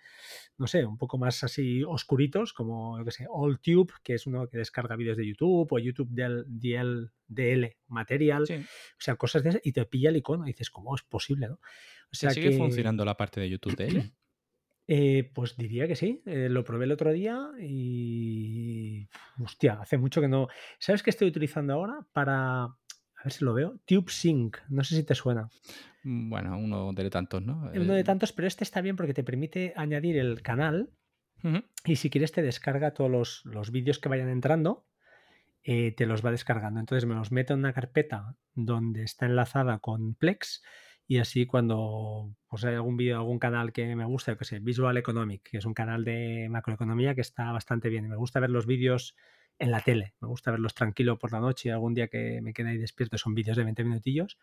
[0.58, 4.48] no sé, un poco más así oscuritos, como, yo que sé, AllTube, que es uno
[4.48, 9.50] que descarga vídeos de YouTube, o YouTube DL, DL, DL Material, o sea, cosas de
[9.50, 11.48] ese, y te pilla el icono y dices, ¿cómo es posible?
[11.48, 11.54] ¿no?
[12.12, 14.10] O sea, ¿Sigue funcionando la parte de YouTube DL?
[14.92, 16.20] Eh, pues diría que sí.
[16.26, 19.06] Eh, lo probé el otro día y.
[19.38, 20.48] Hostia, hace mucho que no.
[20.80, 22.04] ¿Sabes qué estoy utilizando ahora?
[22.12, 22.74] Para
[23.20, 23.78] a ver si lo veo.
[23.84, 25.50] TubeSync, no sé si te suena.
[26.04, 27.70] Mm, bueno, uno de tantos, ¿no?
[27.74, 30.90] Uno de eh, tantos, pero este está bien porque te permite añadir el canal
[31.86, 34.86] y si quieres te descarga todos los, vídeos que vayan entrando,
[35.62, 36.80] eh, te los va descargando.
[36.80, 40.62] Entonces me los meto en una carpeta donde está enlazada con Plex
[41.06, 44.96] y así cuando pues, hay algún vídeo, algún canal que me gusta, que sé, Visual
[44.96, 48.08] Economic, que es un canal de macroeconomía que está bastante bien.
[48.08, 49.16] Me gusta ver los vídeos
[49.60, 50.14] en la tele.
[50.20, 53.18] Me gusta verlos tranquilo por la noche y algún día que me quede ahí despierto
[53.18, 54.38] son vídeos de 20 minutillos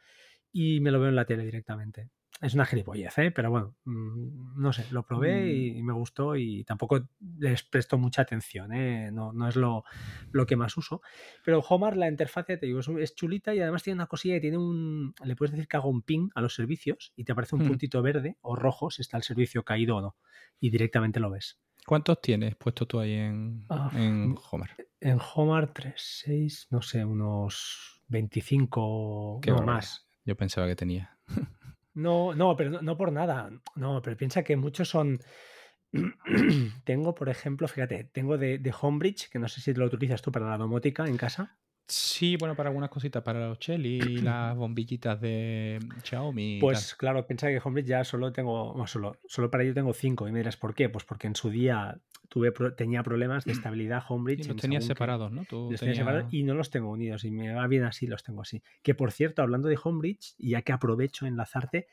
[0.53, 2.09] y me lo veo en la tele directamente.
[2.39, 3.32] Es una gilipollez, ¿eh?
[3.32, 5.78] pero bueno, mm, no sé, lo probé mm.
[5.78, 7.09] y, me gustó y tampoco
[7.39, 9.09] les presto mucha atención, ¿eh?
[9.11, 9.84] no, no, es lo,
[10.32, 11.01] lo, que más uso.
[11.43, 14.59] Pero Homar, la interfaz, te digo, es, chulita y además tiene una cosilla que tiene
[14.59, 17.63] un, le puedes decir que haga un ping a los servicios y te aparece un
[17.63, 17.68] mm.
[17.70, 20.15] puntito verde o rojo si está el servicio caído o no
[20.59, 21.59] y directamente lo ves.
[21.88, 24.72] ¿Cuántos tienes puesto tú ahí en, ah, en Homer?
[25.00, 30.06] En Homer 3, 6, no sé, unos 25 o más.
[30.26, 31.18] Yo pensaba que tenía.
[31.94, 33.50] No, no, pero no, por nada.
[33.74, 35.20] No, pero piensa que muchos son.
[36.84, 40.32] tengo, por ejemplo, fíjate, tengo de, de, Homebridge, que no sé si lo utilizas tú
[40.32, 41.58] para la domótica en casa.
[41.88, 46.60] Sí, bueno, para algunas cositas, para los Chelly y las bombillitas de Xiaomi.
[46.60, 50.28] Pues claro, piensa que Homebridge ya solo tengo, no, solo, solo para ello tengo cinco.
[50.28, 50.90] Y me dirás, ¿por qué?
[50.90, 54.46] Pues porque en su día tuve tenía problemas de estabilidad Homebridge.
[54.46, 55.46] Y los tenías separados, ¿no?
[55.50, 57.24] los tenía separados y no los tengo unidos.
[57.24, 58.62] Y me va bien así, los tengo así.
[58.84, 61.88] Que por cierto, hablando de Homebridge, ya que aprovecho enlazarte,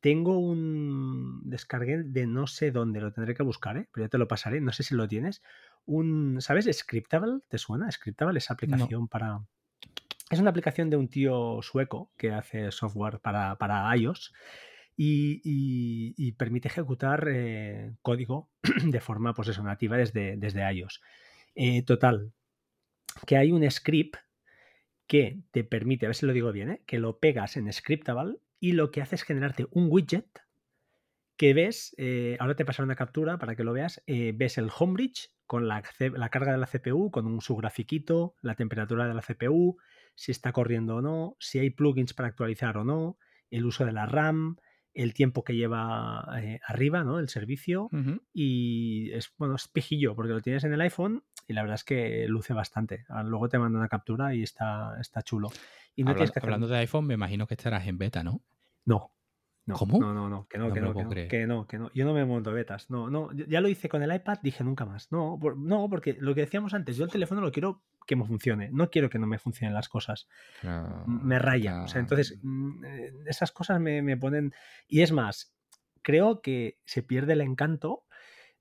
[0.00, 3.88] tengo un descargue de no sé dónde, lo tendré que buscar, ¿eh?
[3.92, 5.42] pero ya te lo pasaré, no sé si lo tienes.
[5.84, 6.68] Un, ¿Sabes?
[6.72, 7.90] Scriptable, ¿te suena?
[7.90, 9.40] Scriptable es aplicación para...
[10.30, 14.32] Es una aplicación de un tío sueco que hace software para, para iOS
[14.96, 18.50] y, permite ejecutar eh, código
[18.84, 21.00] de forma pues eso, nativa desde, desde iOS.
[21.54, 22.32] Eh, total,
[23.26, 24.16] que hay un script
[25.06, 26.82] que te permite, a ver si lo digo bien, ¿eh?
[26.86, 30.28] que lo pegas en Scriptable y lo que hace es generarte un widget
[31.36, 34.70] que ves, eh, ahora te pasaré una captura para que lo veas, eh, ves el
[34.78, 39.14] homebridge con la, la, carga de la CPU, con un, su grafiquito, la temperatura de
[39.14, 39.78] la CPU,
[40.14, 43.16] si está corriendo o no, si hay plugins para actualizar o no,
[43.50, 44.58] el uso de la RAM,
[44.92, 47.18] el tiempo que lleva eh, arriba, ¿no?
[47.18, 47.88] El servicio.
[48.32, 51.84] Y es, bueno, es pijillo, porque lo tienes en el iPhone y la verdad es
[51.84, 53.04] que luce bastante.
[53.08, 55.50] Ah, luego te mando una captura y está, está chulo.
[55.96, 56.12] Y no
[56.42, 58.42] hablando de iPhone, me imagino que estarás en beta, ¿no?
[58.86, 59.12] No,
[59.66, 60.00] No, ¿Cómo?
[60.00, 61.90] No, no, no, que no, No que no, que no, que no, que no.
[61.94, 62.90] Yo no me monto betas.
[62.90, 63.30] No, no.
[63.32, 65.12] Ya lo hice con el iPad, dije nunca más.
[65.12, 68.24] No, por- no, porque lo que decíamos antes, yo el teléfono lo quiero que me
[68.24, 68.70] funcione.
[68.72, 70.26] No quiero que no me funcionen las cosas.
[71.06, 71.82] Me raya.
[71.82, 74.52] O sea, entonces, mm, eh, esas cosas me, me ponen.
[74.88, 75.54] Y es más,
[76.02, 78.06] creo que se pierde el encanto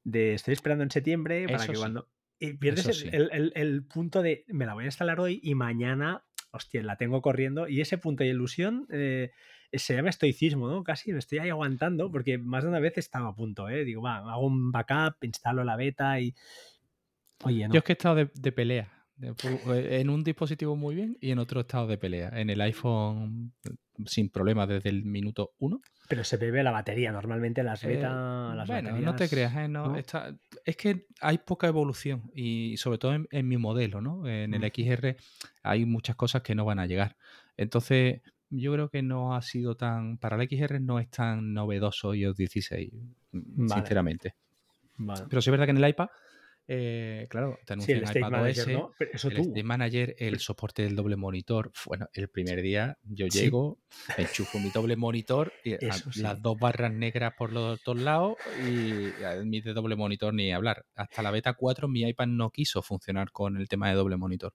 [0.03, 2.09] de estoy esperando en septiembre para Eso que sí, cuando.
[2.41, 3.09] Y pierdes sí.
[3.11, 7.21] el- el punto de me la voy a instalar hoy y mañana, hostia, la tengo
[7.21, 7.67] corriendo.
[7.67, 9.31] Y ese punto de ilusión eh,
[9.73, 10.83] se llama estoicismo, ¿no?
[10.83, 13.83] Casi me estoy ahí aguantando porque más de una vez estaba a punto, ¿eh?
[13.85, 16.35] Digo, va, hago un backup, instalo la beta y.
[17.43, 17.73] Oye, no.
[17.73, 18.91] Yo es que he estado de, de pelea.
[19.21, 22.29] eh, en un dispositivo muy bien y en otro he estado de pelea.
[22.33, 23.75] En el iPhone eh,
[24.05, 25.81] sin problema desde el minuto uno.
[26.09, 27.11] Pero se bebe la batería.
[27.11, 29.05] Normalmente las Eh, beta, las bueno, baterías.
[29.13, 29.67] no te creas, ¿eh?
[29.69, 29.95] No, ¿no?
[29.95, 30.35] está-
[30.65, 34.27] es que hay poca evolución y sobre todo en, en mi modelo, ¿no?
[34.27, 34.63] En el.
[34.63, 35.15] XR
[35.63, 37.15] hay muchas cosas que no van a llegar.
[37.57, 42.15] Entonces, yo creo que no ha sido tan, para el XR no es tan novedoso
[42.15, 42.91] iOS 16,
[43.31, 43.81] mm, Vale.
[43.81, 44.33] sinceramente.
[44.97, 45.25] Vale.
[45.29, 46.07] Pero sí es verdad que en el iPad,
[46.71, 48.93] eh, claro, te Sí, el anuncian State iPadOS, Manager, ¿no?
[48.99, 49.41] Pero eso el tú.
[49.41, 51.71] State Manager, el soporte del doble monitor.
[51.87, 53.39] Bueno, el primer día yo Sí.
[53.39, 53.79] llego,
[54.17, 56.21] enchufo mi doble monitor y a- Eso sí.
[56.21, 60.51] las dos barras negras por los dos lados y a mí de doble monitor ni
[60.53, 60.85] hablar.
[60.95, 64.53] Hasta la beta 4 mi iPad no quiso funcionar con el tema de doble monitor.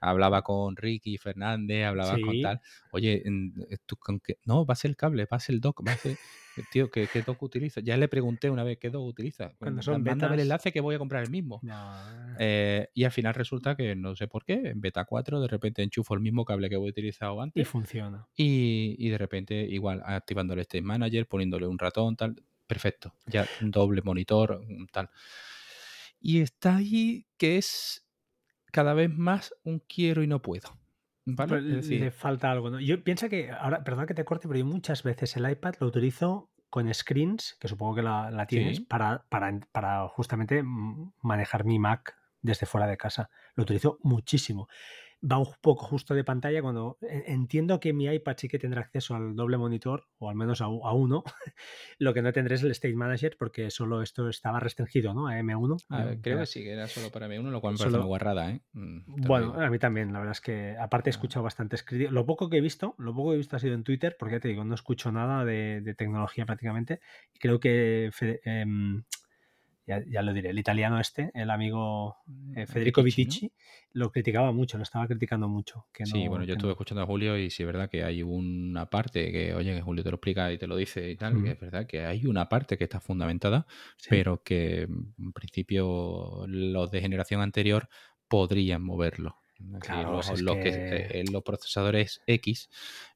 [0.00, 2.60] Hablaba con Ricky Fernández, hablaba con tal.
[2.92, 3.54] Oye, en-
[3.86, 4.38] ¿tú con qué?
[4.44, 6.16] No, va a ser el cable, va a ser el dock, va a ser...
[6.72, 7.80] Tío, ¿qué, qué dock utiliza?
[7.80, 9.52] Ya le pregunté una vez qué dock utiliza.
[9.58, 11.60] Cuando son Mándame el enlace que voy a comprar el mismo.
[11.62, 12.34] No.
[12.38, 15.82] Eh, y al final resulta que no sé por qué, en beta 4 de repente
[15.82, 18.26] enchufo el mismo cable que he utilizado Y antes funciona.
[18.36, 23.46] y, y de repente igual activando el State Manager, poniéndole un ratón, tal, perfecto, ya
[23.60, 25.08] doble monitor, mm, tal.
[26.20, 28.06] Y está ahí que es
[28.72, 30.78] cada vez más un quiero y no puedo.
[31.24, 31.48] ¿Vale?
[31.54, 32.80] Pero Es decir, le falta algo, ¿no?
[32.80, 35.86] Yo pienso que, ahora, perdón que te corte, pero yo muchas veces el iPad lo
[35.86, 38.84] utilizo con screens, que supongo que la, la tienes, Sí.
[38.84, 40.62] para, para, para justamente
[41.22, 43.28] manejar mi Mac desde fuera de casa.
[43.54, 44.68] Lo utilizo muchísimo.
[45.22, 48.80] Va un poco justo de pantalla cuando en- entiendo que mi iPad sí que tendrá
[48.80, 51.22] acceso al doble monitor, o al menos a, uno.
[51.98, 55.26] Lo que no tendré es el State Manager, porque solo esto estaba restringido, ¿no?
[55.28, 55.76] A M1.
[55.90, 57.78] a ver, eh, creo era- que sí, que era solo para M1, lo cual me
[57.78, 58.62] parece una guarrada, ¿eh?
[58.72, 61.16] Mm, Bueno, a mí también, la verdad es que aparte he Ah.
[61.16, 62.12] escuchado bastantes críticas.
[62.12, 64.36] Lo poco que he visto, lo poco que he visto ha sido en Twitter, porque
[64.36, 67.00] ya te digo, no escucho nada de, de tecnología prácticamente.
[67.38, 68.10] Creo que,
[68.44, 69.02] em,
[69.90, 72.16] ya, ya lo diré, el italiano este, el amigo
[72.56, 73.52] eh, Federico Vitici,
[73.92, 75.86] lo criticaba mucho, lo estaba criticando mucho.
[75.92, 76.72] Que Sí, no- bueno, yo estuve no.
[76.72, 80.04] escuchando a Julio y sí es verdad que hay una parte que, oye, que Julio
[80.04, 82.48] te lo explica y te lo dice y tal, que es verdad que hay una
[82.48, 83.66] parte que está fundamentada,
[83.96, 84.06] Sí.
[84.10, 87.88] pero que mm, en principio los de generación anterior
[88.28, 89.36] podrían moverlo.
[89.80, 92.70] Claro, los, si es los que- que- eh, los procesadores X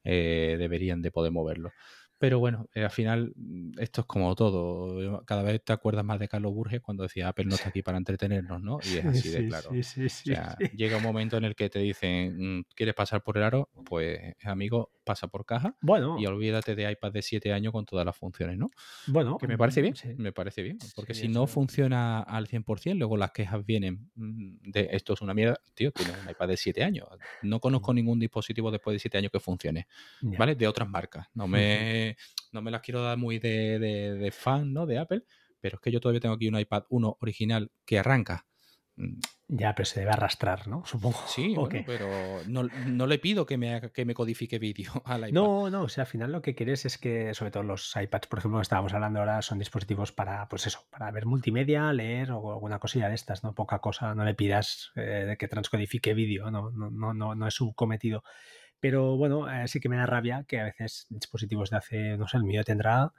[0.04, 1.72] eh, deberían de poder moverlo.
[2.18, 5.24] Pero bueno, eh, al final mm, esto es como todo.
[5.26, 7.98] Cada vez te acuerdas más de Carlos Burges cuando decía Apple no está aquí para
[7.98, 8.78] entretenernos, ¿no?
[8.82, 9.70] Y es así de claro.
[9.72, 10.70] sí, sí, O sí, sea, sí.
[10.76, 13.68] llega un momento en el que te dicen, mm, ¿quieres pasar por el aro?
[13.84, 18.06] Pues, amigo, pasa por caja Bueno, y olvídate de iPad de 7 años con todas
[18.06, 18.70] las funciones, ¿no?
[19.06, 20.14] bueno, Que me parece bien, sí.
[20.16, 20.78] me parece bien.
[20.94, 25.34] Porque si no funciona al 100%, luego las quejas vienen mm, de esto es una
[25.34, 25.58] mierda.
[25.74, 27.06] Tío, tienes un iPad de 7 años.
[27.42, 29.86] No conozco ningún dispositivo después de 7 años que funcione.
[30.22, 30.54] ¿vale?
[30.54, 31.26] De otras marcas.
[31.34, 32.03] No me,
[32.52, 34.86] no me las quiero dar muy de, de- de fan, ¿no?
[34.86, 35.22] De Apple,
[35.60, 38.46] pero es que yo todavía tengo aquí un iPad 1 original que arranca.
[38.96, 40.84] Mm, Ya, pero se debe arrastrar, ¿no?
[40.86, 41.18] Supongo.
[41.26, 45.20] Sí, ¿O bueno, pero no, no le pido que me, que me codifique vídeo al
[45.28, 45.32] iPad.
[45.32, 48.26] No, no, o sea, al final lo que quieres es que, sobre todo los iPads,
[48.28, 52.30] por ejemplo, que estábamos hablando ahora, son dispositivos para, pues eso, para ver multimedia, leer
[52.32, 53.54] o alguna cosilla de estas, ¿no?
[53.54, 57.54] Poca cosa, no le pidas eh, que transcodifique vídeo, no, no, no, no, no es
[57.54, 58.22] su cometido.
[58.84, 62.28] Pero bueno, eh, sí que me da rabia que a veces dispositivos de hace, no
[62.28, 63.14] sé, el mío tendrá,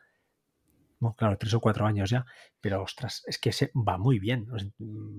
[0.99, 2.23] bueno, claro, tres o cuatro años ya,
[2.61, 4.45] pero ostras, es que se va muy bien,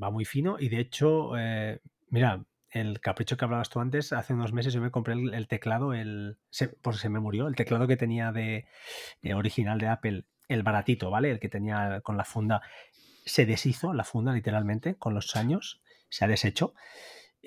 [0.01, 1.81] va muy fino y de hecho, eh,
[2.11, 5.49] mira, el capricho que hablabas tú antes, hace unos meses yo me compré el, el
[5.49, 8.69] teclado, el, se, pues se me murió, el teclado que tenía de
[9.23, 11.33] eh, original de Apple, el baratito, ¿vale?
[11.33, 12.63] El que tenía con la funda,
[13.25, 16.73] se deshizo la funda literalmente con los años, se ha deshecho.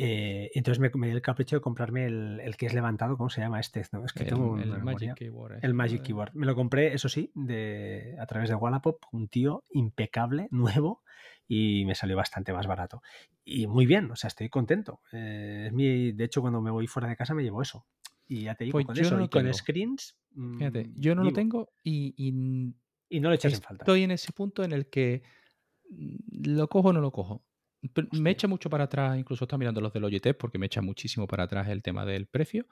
[0.02, 3.30] Eh, entonces me, me dio el capricho de comprarme el, el que es levantado, ¿cómo
[3.30, 3.84] se llama este?
[3.92, 4.84] No, es que el, tengo el memoria.
[5.10, 5.58] Magic Keyboard.
[5.58, 5.78] ese, El ¿no?
[5.78, 6.34] Magic Keyboard.
[6.36, 11.04] Me lo compré, eso sí, de, a través de Wallapop, un tío impecable, nuevo,
[11.50, 13.02] y me salió bastante más barato.
[13.44, 15.02] Y muy bien, o sea, estoy contento.
[15.12, 17.86] Eh, es mi, de hecho, cuando me voy fuera de casa me llevo eso.
[18.26, 19.54] Y ya te digo, Pues con yo eso no y con tengo.
[19.54, 20.16] screens.
[20.58, 22.30] Fíjate, mm, yo no lo tengo y, y
[23.10, 23.84] Y no lo echas en falta.
[23.84, 25.24] estoy en ese punto en el que
[25.90, 26.16] mm,
[26.56, 27.44] lo cojo o no lo cojo.
[27.94, 28.32] Pero Me Hostia.
[28.32, 31.44] echa mucho para atrás, incluso está mirando los de Logitech porque me echa muchísimo para
[31.44, 32.66] atrás el tema del precio.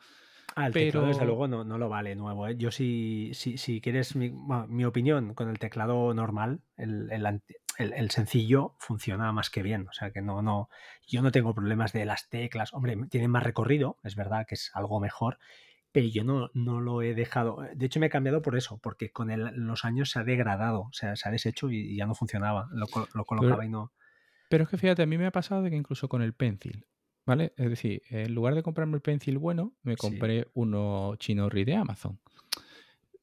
[0.55, 2.47] Ah, el teclado, desde luego, no, no lo vale nuevo.
[2.47, 2.55] ¿eh?
[2.58, 4.32] Yo, si, si, si quieres mi,
[4.68, 7.41] mi, opinión, con el teclado normal, el, el,
[7.78, 9.88] el, sencillo funciona más que bien.
[9.88, 10.70] O sea que no, no,
[11.05, 12.74] yo no tengo problemas de las teclas.
[12.74, 15.38] Hombre, tienen más recorrido, es verdad que es algo mejor,
[15.91, 17.60] pero yo no, no lo he dejado.
[17.76, 19.30] De hecho, me he cambiado por eso, porque con
[19.68, 22.68] los años se ha degradado, o sea, se ha deshecho y, ya no funcionaba.
[22.72, 23.91] Lo, lo colocaba y no.
[24.50, 26.86] Pero es que fíjate, a mí me ha pasado de que incluso con el pencil,
[27.26, 27.54] ¿vale?
[27.58, 32.20] Es decir, en lugar de comprarme el pencil bueno, me compré uno chinorri de Amazon.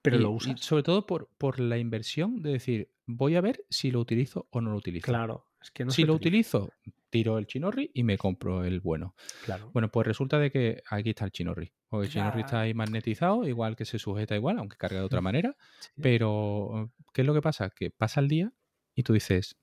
[0.02, 0.60] Pero lo usas.
[0.60, 4.60] sobre todo por, por la inversión de decir, voy a ver si lo utilizo o
[4.60, 5.06] no lo utilizo.
[5.06, 6.70] Claro, es que no Si lo utilizo,
[7.08, 9.14] tiro el chinorri y me compro el bueno.
[9.46, 9.70] Claro.
[9.72, 11.72] Bueno, pues resulta de que aquí está el chinorri.
[11.88, 15.20] Porque el chinorri está ahí magnetizado, igual que se sujeta igual, aunque carga de otra
[15.22, 15.56] manera.
[16.02, 17.70] Pero, ¿qué es lo que pasa?
[17.70, 18.52] Que pasa el día
[18.94, 19.56] y tú dices,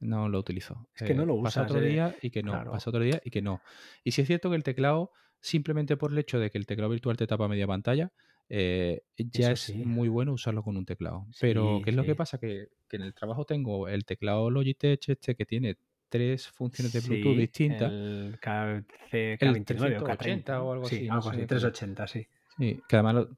[0.00, 0.88] no lo utilizo.
[0.94, 1.54] Es que no lo usas.
[1.54, 2.52] Pasa otro día y que no.
[2.52, 3.60] Pasa otro día y que no.
[4.04, 6.90] Y si es cierto que el teclado, simplemente por el hecho de que el teclado
[6.90, 8.12] virtual te tapa media pantalla,
[8.48, 11.26] eh, ya es muy bueno usarlo con un teclado.
[11.40, 12.38] Pero, ¿qué es lo que pasa?
[12.38, 15.76] Que, en el trabajo tengo el teclado Logitech este que tiene
[16.08, 17.92] tres funciones de Bluetooth distintas.
[17.92, 21.08] El K29 o K30 o algo así.
[21.08, 22.26] Algo así, 380, sí.
[22.56, 23.28] Sí, que además lo,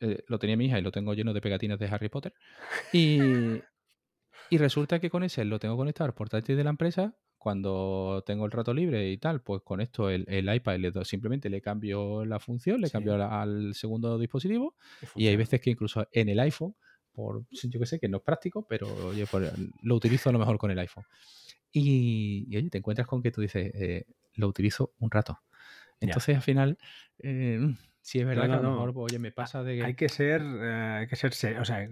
[0.00, 2.32] eh, lo, tenía mi hija y lo tengo lleno de pegatinas de Harry Potter.
[2.92, 3.18] Y,
[4.50, 7.16] y resulta que con ese lo tengo conectado al portátil de la empresa.
[7.38, 11.62] Cuando tengo el rato libre y tal, pues con esto el, iPad le simplemente le
[11.62, 14.74] cambio la función, le cambio al segundo dispositivo.
[15.14, 16.74] Y, hay veces que incluso en el iPhone,
[17.12, 19.50] por yo que sé, que no es práctico, pero oye, pues,
[19.82, 21.04] lo utilizo a lo mejor con el iPhone.
[21.72, 25.38] Y, oye, te encuentras con que tú dices, eh, lo utilizo un rato.
[26.00, 26.78] Entonces al final,
[27.18, 27.58] eh,
[28.02, 29.84] Sí, es verdad que a lo mejor, oye, me pasa de que...
[29.84, 31.88] Hay que ser, eh, hay que ser, o sea,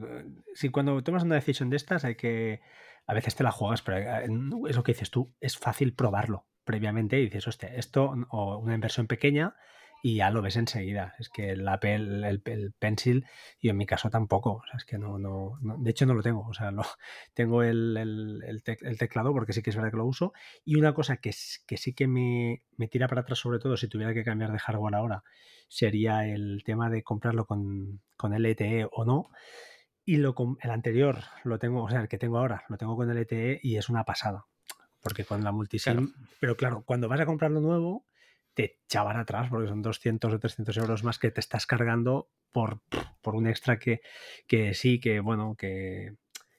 [0.55, 2.61] si cuando tomas una decisión de estas hay que,
[3.07, 4.25] a veces te la juegas, pero eh,
[4.69, 8.75] es lo que dices tú, es fácil probarlo previamente y dices, hostia, esto o una
[8.75, 9.55] inversión pequeña
[10.03, 11.15] y ya lo ves enseguida.
[11.19, 13.27] Es que el Apple, el, el, Pencil,
[13.61, 14.55] y en mi caso tampoco.
[14.55, 16.47] O sea, es que no, no, de hecho no lo tengo.
[16.47, 16.83] O sea, lo,
[17.35, 20.33] tengo el, el, teclado porque sí que es verdad que lo uso.
[20.65, 21.33] Y una cosa que,
[21.67, 24.59] que sí que me, me, tira para atrás, sobre todo si tuviera que cambiar de
[24.59, 25.25] hardware ahora,
[25.69, 29.31] sería el tema de comprarlo con, con LTE o no.
[30.05, 33.11] Y lo, el anterior lo tengo, o sea, el que tengo ahora, lo tengo con
[33.11, 34.47] LTE y es una pasada.
[35.03, 36.13] Porque con la multisim.
[36.41, 38.08] Pero claro, cuando vas a comprarlo nuevo,
[38.59, 42.81] te echaban atrás porque son 200 o 300 euros más que te estás cargando por,
[43.23, 44.01] por un extra que,
[44.49, 46.17] que sí, que bueno, que,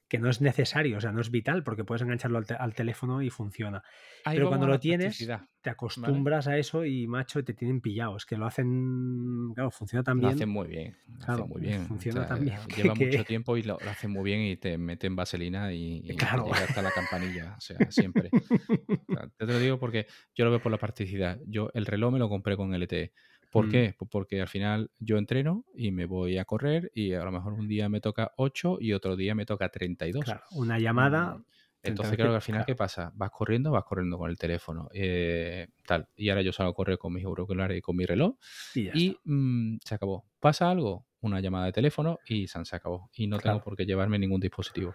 [0.09, 3.29] que no es necesario, o sea, no es vital porque puedes engancharlo al, teléfono y
[3.29, 3.83] funciona.
[4.25, 5.29] Pero cuando lo tienes,
[5.61, 8.17] te acostumbras a eso y, macho, te tienen pillado.
[8.17, 10.31] Es que lo hacen, claro, funciona tan bien.
[10.31, 10.97] Lo hacen muy bien,
[11.27, 11.85] lo muy bien.
[11.85, 12.57] Funciona tan bien.
[12.75, 16.81] Lleva mucho tiempo y lo, hacen muy bien y te meten vaselina y, llega hasta
[16.81, 18.31] la campanilla, o sea, siempre.
[19.37, 21.39] te lo digo porque yo lo veo por la practicidad.
[21.45, 23.13] Yo el reloj me lo compré con LTE.
[23.49, 23.69] ¿Por mm.
[23.69, 23.95] qué?
[23.97, 27.53] Pues porque al final yo entreno y me voy a correr y a lo mejor
[27.53, 30.23] un día me toca 8 y otro día me toca 32.
[30.23, 31.35] Claro, una llamada.
[31.37, 31.45] Mm.
[31.81, 33.11] Entonces, claro, al final, ¿qué pasa?
[33.15, 34.89] Vas corriendo, vas corriendo con el teléfono.
[34.93, 36.09] Eh, tal.
[36.17, 38.35] Y ahora yo salgo a correr con mis auriculares y con mi reloj.
[38.75, 40.25] Y, mm, se acabó.
[40.41, 41.05] ¿Pasa algo?
[41.21, 43.09] Una llamada de teléfono y se acabó.
[43.13, 44.93] Y no tengo por qué llevarme ningún dispositivo.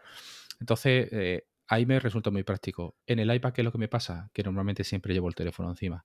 [0.61, 2.97] Entonces, eh, ahí me resulta muy práctico.
[3.07, 4.31] En el iPad, ¿qué es lo que me pasa?
[4.33, 6.05] Que normalmente siempre llevo el teléfono encima.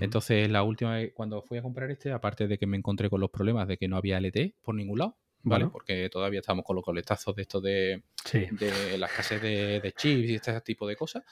[0.00, 3.20] Entonces, la última vez, cuando fui a comprar este, aparte de que me encontré con
[3.20, 5.66] los problemas de que no había LTE por ningún lado, ¿vale?
[5.68, 8.02] Porque todavía estamos con los coletazos de esto de,
[8.32, 11.24] de las casas de, de, chips y este tipo de cosas,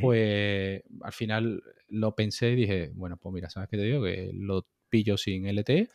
[0.00, 4.02] pues al final lo pensé y dije, bueno, pues mira, ¿sabes qué te digo?
[4.04, 5.88] Que lo pillo sin LTE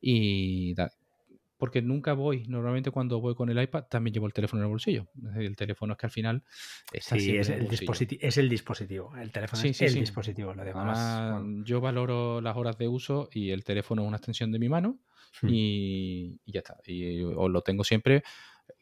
[0.00, 0.74] y
[1.56, 2.44] porque nunca voy.
[2.48, 5.08] Normalmente cuando voy con el iPad también llevo el teléfono en el bolsillo.
[5.36, 6.42] El teléfono es que al final
[6.92, 9.16] está sí, es el, dispositivo, es el dispositivo.
[9.16, 10.54] El teléfono es el dispositivo.
[10.54, 14.58] Lo demás, yo valoro las horas de uso y el teléfono es una extensión de
[14.58, 14.98] mi mano
[15.42, 15.48] hmm.
[15.50, 16.78] y, ya está.
[16.84, 18.22] Y os lo tengo siempre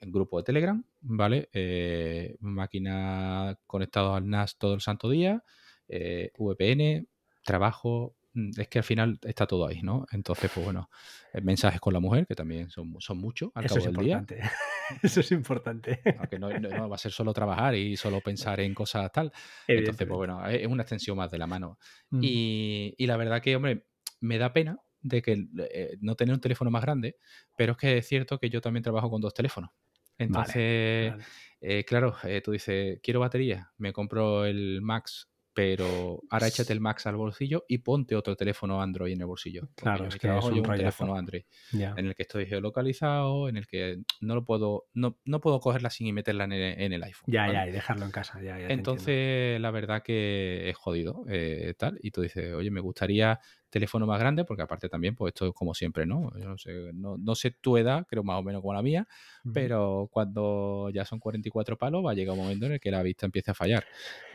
[0.01, 1.49] en grupo de Telegram, ¿vale?
[1.53, 5.45] Eh, máquina conectado al NAS todo el santo día,
[5.89, 7.07] eh, VPN,
[7.45, 8.17] trabajo,
[8.57, 10.07] es que al final está todo ahí, ¿no?
[10.11, 10.91] Entonces, pues bueno,
[11.33, 14.27] eh, mensajes con la mujer, que también son, son muchos al Eso cabo del día.
[15.03, 16.01] Eso es importante.
[16.19, 16.49] Aunque no,
[16.89, 19.33] va a ser solo trabajar y solo pensar en cosas tal.
[19.69, 21.79] Entonces, pues bueno, es una extensión más de la mano.
[22.11, 22.21] Mm.
[22.23, 23.87] Y, y, la verdad que, hombre,
[24.21, 27.17] me da pena de que eh, no tener un teléfono más grande,
[27.57, 29.71] pero es que es cierto que yo también trabajo con dos teléfonos.
[30.19, 31.15] Entonces,
[31.61, 37.07] eh, claro, tú dices, quiero batería, me compro el Max pero ahora échate el Max
[37.07, 39.69] al bolsillo y ponte otro teléfono Android en el bolsillo.
[39.77, 43.99] Claro, es que es un, teléfono Android en el que estoy geolocalizado, en el que
[44.21, 47.33] no lo puedo, no, no puedo cogerla sin meterla en el, iPhone.
[47.33, 48.43] Ya, ya, y dejarlo en casa.
[48.43, 51.99] Ya, Entonces, la verdad que es jodido, eh, tal.
[52.03, 53.39] Y tú dices, oye, me gustaría
[53.71, 56.31] teléfono más grande, porque aparte también, pues esto es como siempre, ¿no?
[56.39, 59.07] Yo no sé, no, sé tu edad, creo más o menos como la mía,
[59.53, 63.03] pero cuando ya son 44 palos va a llegar un momento en el que la
[63.03, 63.85] vista empiece a fallar.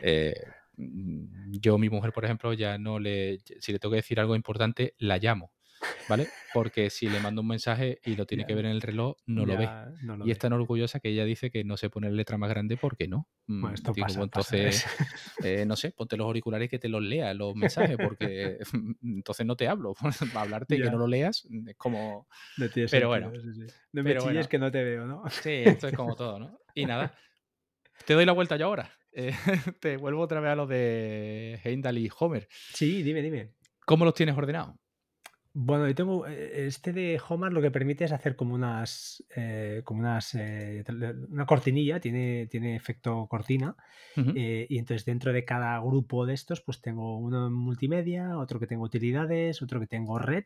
[0.02, 0.34] Eh,
[1.50, 4.94] yo, mi mujer, por ejemplo, ya no le, si le tengo que decir algo importante,
[4.98, 5.52] la llamo.
[6.08, 6.28] ¿vale?
[6.52, 9.46] Porque si le mando un mensaje y lo tiene que ver en el reloj, no
[9.46, 9.68] lo ve.
[10.24, 13.08] y es tan orgullosa que ella dice que no se pone letra más grande porque
[13.08, 13.28] no.
[13.46, 14.84] Mm, bueno, esto pasa, entonces,
[15.44, 18.58] eh, no sé, ponte los auriculares y que te los lea los mensajes, porque
[19.02, 19.94] entonces no te hablo.
[20.34, 22.26] Hablarte y que no lo leas es como...
[22.90, 23.32] pero bueno.
[23.92, 25.22] No me chilles que no te veo, ¿no?
[25.30, 26.58] Sí, esto es como todo, ¿no?
[26.74, 27.14] Y nada,
[28.06, 28.90] te doy la vuelta yo ahora.
[29.12, 29.32] Eh,
[29.80, 32.48] te vuelvo otra vez a lo de Heimdall y Homer.
[32.50, 33.54] Sí, dime, dime.
[33.84, 34.76] ¿Cómo los tienes ordenados?
[35.52, 39.82] Bueno, yo tengo eh, este de Homar lo que permite es hacer como unas, eh,
[39.84, 40.84] como unas, eh,
[41.28, 43.74] una cortinilla, tiene, tiene efecto cortina,
[44.14, 48.66] y entonces dentro de cada grupo de estos, pues tengo uno en multimedia, otro que
[48.66, 50.44] tengo utilidades, otro que tengo red.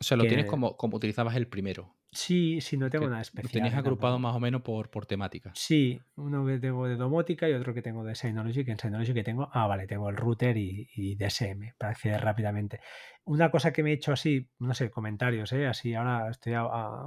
[0.00, 1.97] O sea, lo tienes como, como utilizabas el primero.
[2.10, 3.52] Sí, sí, no tengo nada especial.
[3.52, 5.52] Tienes agrupado más o menos por, por temática.
[5.54, 9.12] Sí, uno que tengo de domótica y otro que tengo de Synology, que en Synology
[9.12, 12.80] que tengo, ah, vale, tengo el router y, y DSM para acceder rápidamente.
[13.24, 15.66] Una cosa que me he hecho así, no sé, comentarios, ¿eh?
[15.66, 16.54] así ahora estoy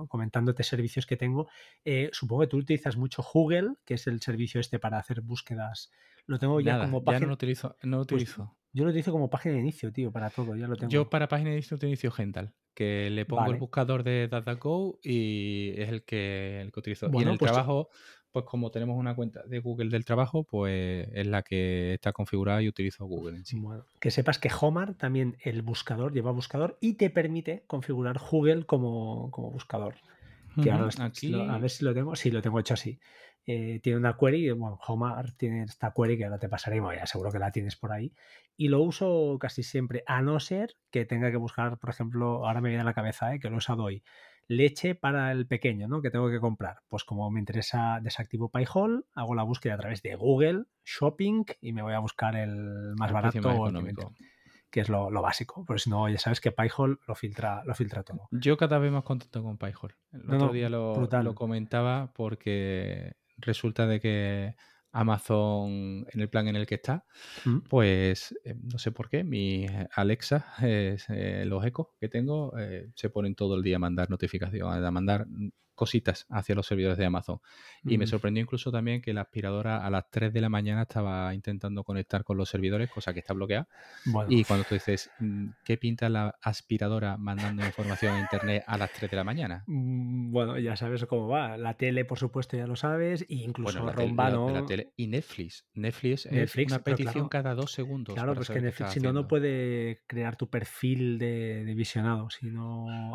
[0.07, 1.49] comentándote servicios que tengo.
[1.83, 5.91] Eh, supongo que tú utilizas mucho Google, que es el servicio este para hacer búsquedas.
[6.27, 7.21] Lo tengo ya como página.
[7.21, 7.75] Ya no lo utilizo.
[7.81, 8.55] No lo pues utilizo.
[8.73, 10.55] Yo lo utilizo como página de inicio, tío, para todo.
[10.55, 10.89] Ya lo tengo.
[10.89, 15.73] Yo para página de inicio inicio Gental que le pongo el buscador de DataGo y
[15.77, 17.09] es el que, el que utilizo.
[17.13, 17.89] y en el pues trabajo,
[18.31, 22.61] pues como tenemos una cuenta de Google del trabajo, pues es la que está configurada
[22.61, 23.61] y utilizo Google en sí.
[23.99, 29.29] que sepas que Homar también el buscador lleva buscador y te permite configurar Google como,
[29.53, 29.95] buscador.
[30.61, 31.33] Que Aquí...
[31.33, 32.15] a ver si lo tengo.
[32.15, 32.99] Sí, lo tengo hecho así.
[33.47, 37.31] Eh, tiene una query, bueno, Homar tiene esta query que ahora te pasaremos, ya seguro
[37.31, 38.13] que la tienes por ahí,
[38.55, 42.61] y lo uso casi siempre, a no ser que tenga que buscar, por ejemplo, ahora
[42.61, 44.03] me viene a la cabeza, eh, que lo he usado hoy,
[44.47, 46.01] leche para el pequeño, ¿no?
[46.01, 46.81] Que tengo que comprar.
[46.87, 51.73] Pues como me interesa, desactivo PyHole, hago la búsqueda a través de Google, Shopping, y
[51.73, 54.13] me voy a buscar el más barato económico
[54.71, 58.03] que es lo, básico, porque si no, ya sabes que PyHole lo filtra, lo filtra
[58.03, 58.29] todo.
[58.31, 59.95] Yo cada vez más contento con PyHole.
[60.13, 64.55] El otro día lo, lo, comentaba porque resulta de que
[64.91, 67.05] Amazon en el plan en el que está,
[67.45, 67.59] mm.
[67.69, 69.65] pues eh, no sé por qué, mi
[69.95, 74.83] Alexa, eh, los ecos que tengo, eh, se ponen todo el día a mandar notificaciones,
[74.83, 75.27] a mandar
[75.81, 77.39] cositas hacia los servidores de Amazon.
[77.83, 81.33] Y me sorprendió incluso también que la aspiradora a las 3 de la mañana estaba
[81.33, 83.67] intentando conectar con los servidores, cosa que está bloqueada.
[84.29, 88.93] Y cuando tú dices, mm, ¿qué pinta la aspiradora mandando información a Internet a las
[88.93, 89.63] 3 de la mañana?
[89.65, 91.57] Mm, bueno, ya sabes cómo va.
[91.57, 93.23] La tele, por supuesto, ya lo sabes.
[93.23, 94.51] E incluso la Rombano...
[94.51, 94.93] la, tele.
[94.97, 95.65] Y Netflix.
[95.73, 98.13] Netflix, es una petición cada dos segundos.
[98.13, 102.29] Claro, pues que Netflix, si no, no puede crear tu perfil de, visionado.
[102.29, 102.51] Si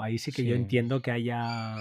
[0.02, 1.76] ahí sí que yo entiendo que haya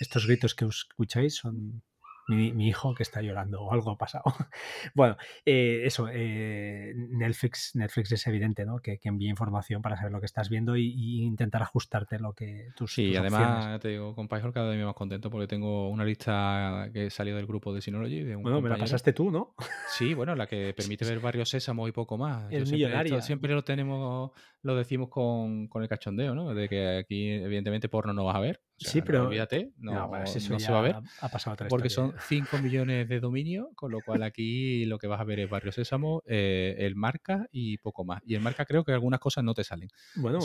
[0.00, 1.82] estos gritos que escucháis son
[2.28, 4.24] mi, hijo que está llorando o algo ha pasado.
[4.94, 8.80] bueno, eh, eso, eh, Netflix, Netflix es evidente, ¿no?
[8.80, 12.68] Que, que envía información para saber lo que estás viendo y, intentar ajustarte lo que
[12.76, 16.90] tus Sí, además, te digo, con Python cada vez más contento porque tengo una lista
[16.92, 18.22] que salió del grupo de Synology.
[18.22, 19.54] De un bueno, me la pasaste tú, ¿no?
[19.88, 22.50] Sí, bueno, la que permite ver varios sésamos y poco más.
[22.50, 23.20] El millonario.
[23.22, 26.54] siempre lo tenemos, lo decimos con, con, el cachondeo, ¿no?
[26.54, 28.60] De que aquí, evidentemente, porno no vas a ver.
[28.76, 29.20] sí, pero.
[29.20, 30.96] No, olvídate, no, no se va a ver.
[31.20, 35.06] Ha pasado otra Porque son 5 millones de dominio, con lo cual aquí lo que
[35.06, 38.22] vas a ver es Barrio Sésamo, eh, el marca y poco más.
[38.26, 39.88] Y el marca creo que algunas cosas no te salen.
[40.16, 40.40] Bueno,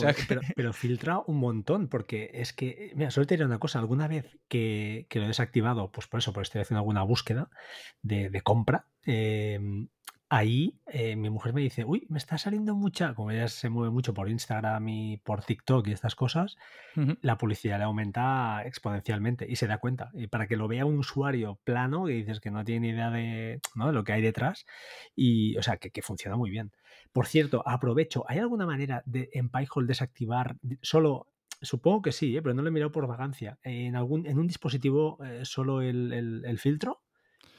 [0.56, 4.38] pero, filtra un montón, porque es que, mira, solo te diré una cosa, alguna vez
[4.48, 7.50] que, lo he desactivado, pues por eso, porque estoy haciendo alguna búsqueda
[8.02, 9.60] de, de compra, eh,
[10.34, 13.92] ahí eh, mi mujer me dice, uy, me está saliendo mucha, como ella se mueve
[13.92, 16.58] mucho por Instagram y por TikTok y estas cosas,
[17.22, 20.10] la publicidad le aumenta exponencialmente y se da cuenta.
[20.14, 23.12] Y para que lo vea un usuario plano, que dices que no tiene ni idea
[23.12, 24.66] de, lo que hay detrás,
[25.16, 26.72] y, o sea, que, funciona muy bien.
[27.12, 31.28] Por cierto, aprovecho, ¿hay alguna manera de en PyHole desactivar solo
[31.62, 32.42] Supongo que sí, ¿eh?
[32.42, 33.58] pero no lo he mirado por vagancia.
[33.64, 37.03] En, algún, en un dispositivo eh, solo el, filtro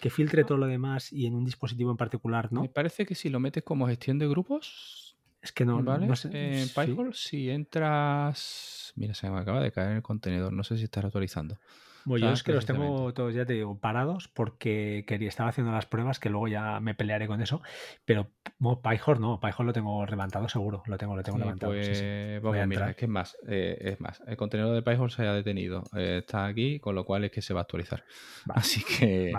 [0.04, 2.60] que filtre todo lo demás y en un dispositivo en particular, ¿no?
[2.60, 5.16] Me parece que si lo metes como gestión de grupos.
[5.40, 6.06] Es que no, ¿vale?
[6.30, 8.92] En PyHole, si entras.
[8.96, 10.52] Mira, se me acaba de caer el contenedor.
[10.52, 11.58] No sé si estás actualizando.
[12.04, 15.72] Bueno, yo es que los tengo todos, ya te digo, parados porque quería, estaba haciendo
[15.72, 17.62] las pruebas que luego ya me pelearé con eso.
[18.04, 21.72] Pero no, PyHor no, PyHor lo tengo levantado seguro, lo tengo, lo tengo levantado.
[21.72, 25.26] Pues, vamos, mira, es que es más, eh, es más, el contenedor de PyHor se
[25.26, 28.04] ha detenido, eh, está aquí, con lo cual es que se va a actualizar.
[28.54, 29.32] Así que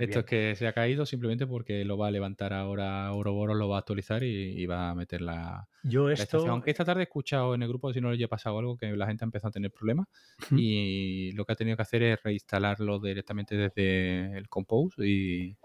[0.00, 3.68] esto es que se ha caído simplemente porque lo va a levantar ahora Ouroboros, lo
[3.68, 6.46] va a actualizar y, va a meter la, yo esto...
[6.48, 8.96] Aunque esta tarde he escuchado en el grupo, si no le haya pasado algo, que
[8.96, 10.06] la gente ha empezado a tener problemas
[10.52, 15.56] y lo que ha tenido que hacer es reinstalarlo directamente desde el Compose y,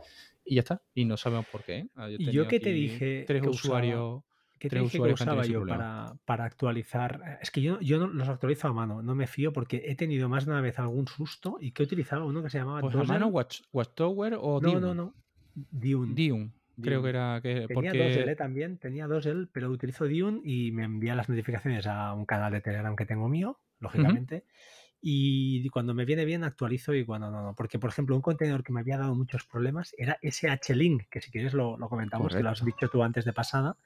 [0.45, 0.82] ya está.
[0.93, 1.78] Y no sabemos por qué.
[1.78, 2.16] ¿eh?
[2.20, 3.24] ¿Y yo qué te dije?
[3.28, 4.24] Tres usuarios.
[4.60, 7.38] ¿Qué te dije que usaba yo para, actualizar?
[7.41, 10.30] Es que yo, yo no los actualizo a mano, no me fío porque he tenido
[10.30, 13.04] más de una vez algún susto y que utilizaba uno que se llamaba pues a
[13.04, 15.14] mano Watch, Watchtower o No, no, no.
[15.54, 16.14] Dune.
[16.16, 16.52] Dune.
[16.82, 17.66] Creo que era que.
[17.68, 21.88] Tenía dos L también, tenía dos L, pero utilizo Dune y me envía las notificaciones
[21.88, 24.45] a un canal de Telegram que tengo mío, lógicamente.
[25.00, 27.56] Y cuando me viene bien actualizo y cuando no, no.
[27.56, 31.32] Porque, por ejemplo, un contenedor que me había dado muchos problemas era SH-Link, que si
[31.32, 33.78] quieres lo, comentamos, que lo has dicho tú antes de pasada.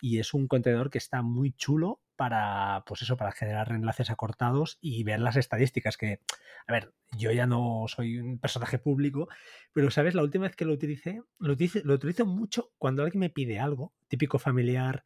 [0.00, 4.78] Y es un contenedor que está muy chulo para, pues eso, para generar enlaces acortados
[4.80, 5.96] y ver las estadísticas.
[5.96, 6.20] Que,
[6.66, 9.28] a ver, yo ya no soy un personaje público,
[9.72, 10.14] pero, ¿sabes?
[10.14, 13.58] La última vez que lo utilicé, lo utilizo, lo utilizo mucho cuando alguien me pide
[13.58, 15.04] algo, típico familiar,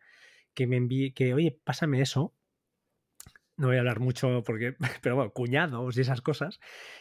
[0.55, 2.35] que me envíe, que, oye, pásame eso,
[3.61, 6.61] no voy a hablar mucho porque, pero bueno, cuñados y esas cosas,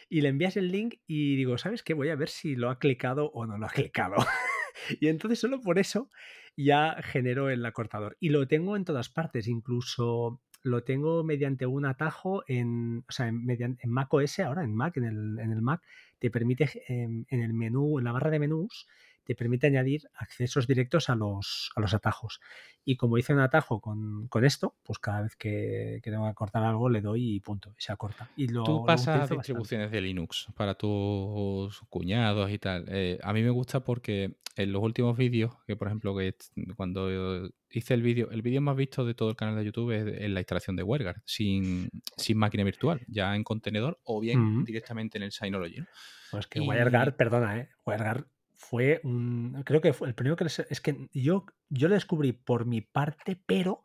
[0.09, 1.93] y le envías el link y digo, ¿sabes qué?
[1.93, 4.17] Voy a ver si lo ha clicado o no lo ha clicado.
[4.99, 6.09] y entonces solo por eso
[6.57, 8.17] ya genero el acortador.
[8.19, 13.29] Y lo tengo en todas partes, incluso lo tengo mediante un atajo en, o sea,
[13.29, 15.81] en, mediante, en Mac OS, ahora en Mac, en el, en el Mac,
[16.19, 18.85] te permite en, en, el menú, en la barra de menús,
[19.29, 22.41] te permite añadir accesos directos a los, a los atajos.
[22.83, 26.89] Y como hice un atajo con, esto, pues cada vez que, tengo que cortar algo
[26.89, 28.27] le doy y punto, y se acorta.
[28.35, 32.85] Y lo, Tú pasas distribuciones de Linux para tus cuñados y tal.
[32.87, 36.33] Eh, a mí me gusta porque en los últimos vídeos, que por ejemplo, que
[36.75, 40.27] cuando hice el vídeo, el vídeo más visto de todo el canal de YouTube es,
[40.31, 41.87] la instalación de WireGuard, sin,
[42.33, 45.83] máquina virtual, ya en contenedor o bien directamente en el Synology.
[46.31, 47.69] Pues que WireGuard, perdona, ¿eh?
[47.85, 48.25] WireGuard
[48.59, 49.63] fue un.
[49.65, 53.41] Creo que fue el primero que Es que yo, yo lo descubrí por mi parte,
[53.45, 53.83] pero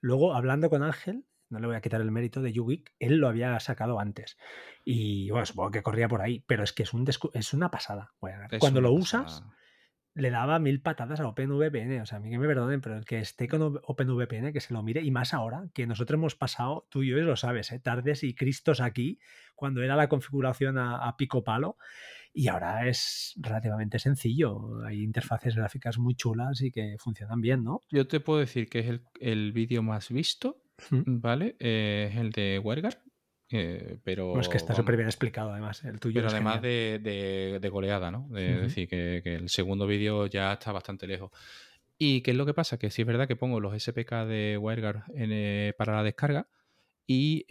[0.00, 3.28] luego hablando con Ángel, no le voy a quitar el mérito de YouGeek, él lo
[3.28, 4.38] había sacado antes.
[4.84, 7.04] Y bueno, supongo que corría por ahí, pero es que es, un
[7.34, 8.14] es una pasada.
[8.60, 9.44] Cuando lo usas,
[10.14, 12.00] le daba mil patadas a OpenVPN.
[12.00, 14.72] O sea, a mí que me perdonen, pero el que esté con OpenVPN, que se
[14.72, 17.80] lo mire, y más ahora, que nosotros hemos pasado, tú y yo lo sabes, ¿eh?
[17.80, 19.18] tardes y cristos aquí,
[19.56, 21.76] cuando era la configuración a, a pico palo.
[22.34, 24.82] Y ahora es relativamente sencillo.
[24.84, 27.80] Hay interfaces gráficas muy chulas y que funcionan bien, ¿no?
[27.90, 31.56] Yo te puedo decir que es el, el vídeo más visto, ¿vale?
[31.58, 32.98] Eh, es el de WireGuard.
[33.54, 36.98] Eh, pero es que está súper bien explicado además el tuyo pero además de,
[37.60, 41.30] de, goleada no es decir que, que, el segundo vídeo ya está bastante lejos
[41.98, 44.56] y qué es lo que pasa que sí es verdad que pongo los SPK de
[44.56, 46.48] WireGuard eh, para la descarga
[47.06, 47.44] y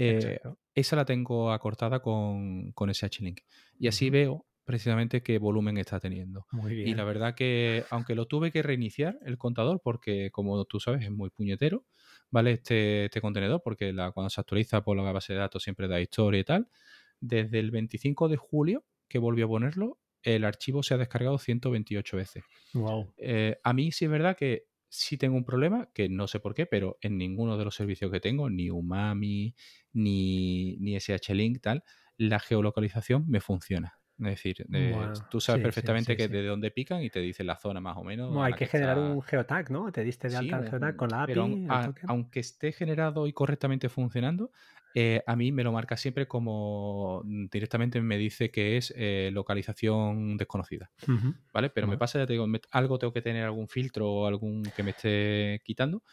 [0.73, 3.41] esa la tengo acortada con, con SH-Link
[3.77, 6.45] y así veo precisamente qué volumen está teniendo.
[6.69, 11.03] Y la verdad que, aunque lo tuve que reiniciar el contador, porque como tú sabes
[11.03, 11.85] es muy puñetero,
[12.29, 12.51] ¿vale?
[12.53, 15.99] Este, este contenedor, porque la, cuando se actualiza por la base de datos siempre da
[15.99, 16.69] historia y tal,
[17.19, 22.17] desde el 25 de julio que volvió a ponerlo, el archivo se ha descargado 128
[22.17, 22.43] veces.
[22.73, 23.13] Wow.
[23.17, 26.53] Eh, a mí sí es verdad que sí tengo un problema, que no sé por
[26.53, 29.55] qué, pero en ninguno de los servicios que tengo, ni Umami,
[29.93, 31.83] ni, ni SH-Link, tal,
[32.17, 34.00] la geolocalización me funciona.
[34.21, 34.67] Es decir,
[35.29, 38.31] tú sabes perfectamente que de dónde pican y te dice la zona más o menos.
[38.31, 39.91] No, hay que, generar un geotag, ¿no?
[39.91, 41.67] Te diste de alta geotag con la API.
[42.07, 44.51] aunque esté generado y correctamente funcionando,
[44.93, 49.29] eh, a mí me lo marca siempre como mm, directamente me dice que es eh,
[49.33, 50.91] localización desconocida.
[51.53, 51.69] ¿Vale?
[51.69, 54.83] Pero me pasa, ya te digo, algo tengo que tener algún filtro o algún que
[54.83, 56.03] me esté quitando.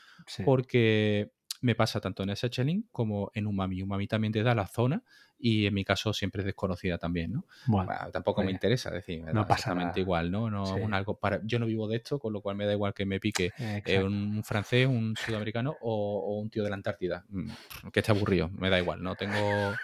[0.44, 3.82] Porque me pasa tanto en SH-Link como en Umami.
[3.82, 5.02] Umami también te da la zona
[5.39, 7.45] y en mi caso siempre es desconocida también, ¿no?
[7.66, 10.51] Bueno, tampoco me interesa, decir, me no da exactamente igual, ¿no?
[10.51, 13.07] no algo para, yo no vivo de esto, con lo cual me da igual que
[13.07, 17.51] me pique eh, un francés, un sudamericano o, un tío de la Antártida, mm,
[17.93, 19.74] que esté aburrido, me da igual, no tengo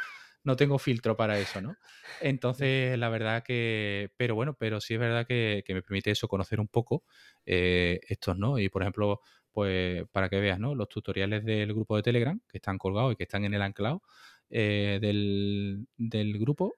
[0.45, 1.77] no tengo filtro para eso, ¿no?
[2.21, 6.61] Entonces, la verdad que, pero bueno, pero sí es verdad que, me permite eso, conocer
[6.61, 7.03] un poco
[7.47, 8.59] eh, estos, ¿no?
[8.59, 9.23] Y por ejemplo,
[9.55, 10.75] pues para que veas, ¿no?
[10.75, 14.03] Los tutoriales del grupo de Telegram que están colgados y que están en el anclado
[14.51, 16.75] eh, del, grupo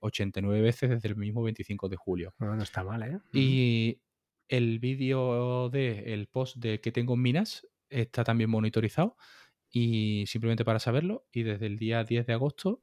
[0.00, 2.34] 89 eh, veces desde el mismo 25 de julio.
[2.38, 3.18] No, está mal, ¿eh?
[3.32, 4.00] Y
[4.48, 9.16] el vídeo de el post de que tengo en Minas está también monitorizado
[9.70, 12.82] y simplemente para saberlo y desde el día 10 de agosto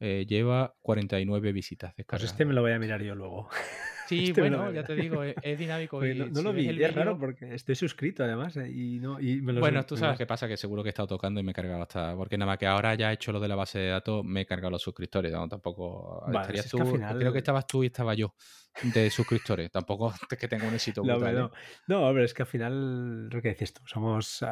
[0.00, 3.48] eh, lleva 49 visitas Pues este me lo voy a mirar yo luego.
[4.18, 6.04] Sí, este bueno, ya te digo, es, es dinámico.
[6.06, 8.98] Y no, no si lo vi, es raro vídeo- porque estoy suscrito además eh, y,
[9.00, 11.08] no, y me lo Bueno, tú me sabes qué pasa, que seguro que he estado
[11.08, 12.14] tocando y me he cargado hasta.
[12.16, 14.42] Porque nada más que ahora ya he hecho lo de la base de datos, me
[14.42, 15.32] he cargado los suscriptores.
[15.32, 16.22] No, tampoco.
[16.26, 16.84] Vale, estarías que tú.
[16.86, 18.34] final- Creo que estabas tú y estaba yo
[18.82, 19.70] de suscriptores.
[19.70, 21.34] Tampoco es que tenga un éxito No, brutal.
[21.34, 21.50] no, ¿eh?
[21.88, 24.46] no, pero es que al final, lo que decís tú, somos, eh,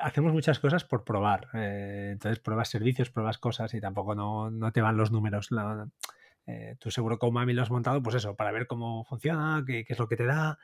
[0.00, 1.48] hacemos muchas cosas por probar.
[1.54, 5.50] eh, entonces pruebas servicios, pruebas cosas y tampoco no, no te van los números.
[5.50, 5.88] la-
[6.46, 9.84] eh, tú seguro que Mami lo has montado, pues eso, para ver cómo funciona, qué,
[9.84, 10.58] qué es lo que te da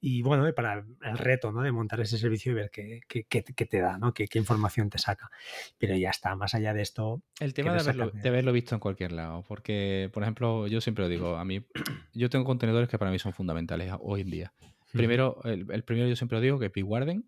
[0.00, 1.62] y bueno, eh, para el reto, ¿no?
[1.62, 4.12] De montar ese servicio y ver qué, qué- qué- qué te da, ¿no?
[4.14, 5.30] Qué, qué información te saca.
[5.78, 8.80] Pero ya está, más allá de esto, El tema de haberlo, de haberlo visto en
[8.80, 11.66] cualquier lado, porque, por ejemplo, yo siempre lo digo, a mí,
[12.14, 14.52] yo tengo contenedores que para mí son fundamentales hoy en día.
[14.92, 17.24] Primero, el, el primero yo siempre lo digo, que es.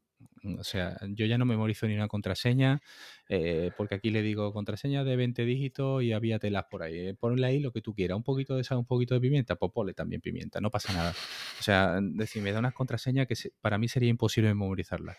[0.58, 2.80] O sea, yo ya no memorizo ni una contraseña,
[3.28, 6.98] eh, porque aquí le digo contraseña de 20 dígitos y había telas por ahí.
[7.08, 9.56] Eh, Ponle ahí lo que tú quieras, un poquito de sal, un poquito de pimienta,
[9.56, 11.10] pues ponle también pimienta, no pasa nada.
[11.58, 15.16] O sea, decir, me da unas contraseñas que se- para mí sería imposible memorizarla.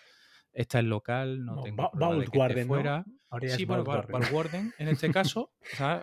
[0.51, 2.67] Esta es local, no No, tengo problema de que ¿no?
[2.67, 3.05] fuera.
[3.41, 3.83] ya Sí, bueno.
[3.83, 5.51] Valwarden en este caso,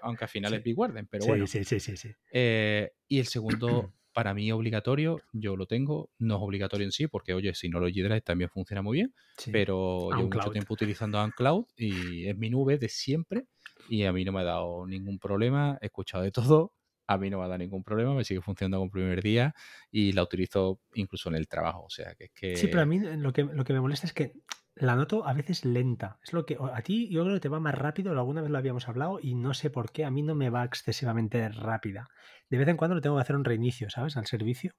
[0.02, 0.58] aunque al final Sí.
[0.58, 1.46] es Big Warden, pero sí, bueno.
[1.48, 2.10] sí, sí, sí, sí.
[2.30, 7.06] Eh, y el segundo, para mí obligatorio, yo lo tengo, no es obligatorio en sí,
[7.06, 9.50] porque oye, si no lo G-Drive también funciona muy bien, sí.
[9.52, 13.44] pero llevo mucho tiempo utilizando OnCloud y es mi nube de siempre
[13.90, 16.72] y a mí no me ha dado ningún problema, he escuchado de todo,
[17.06, 19.54] a mí no me ha dado ningún problema, me sigue funcionando como primer día
[19.90, 22.56] y la utilizo incluso en el trabajo, o sea que es que...
[22.56, 24.32] Sí, pero a mí lo que, lo que me molesta es que
[24.76, 26.18] la noto a veces lenta.
[26.22, 28.58] Es lo que a ti yo creo que te va más rápido, alguna vez lo
[28.58, 32.08] habíamos hablado y no sé por qué, a mí no me va excesivamente rápida.
[32.50, 34.16] De vez en cuando le tengo que hacer un reinicio, ¿sabes?
[34.16, 34.72] Al servicio.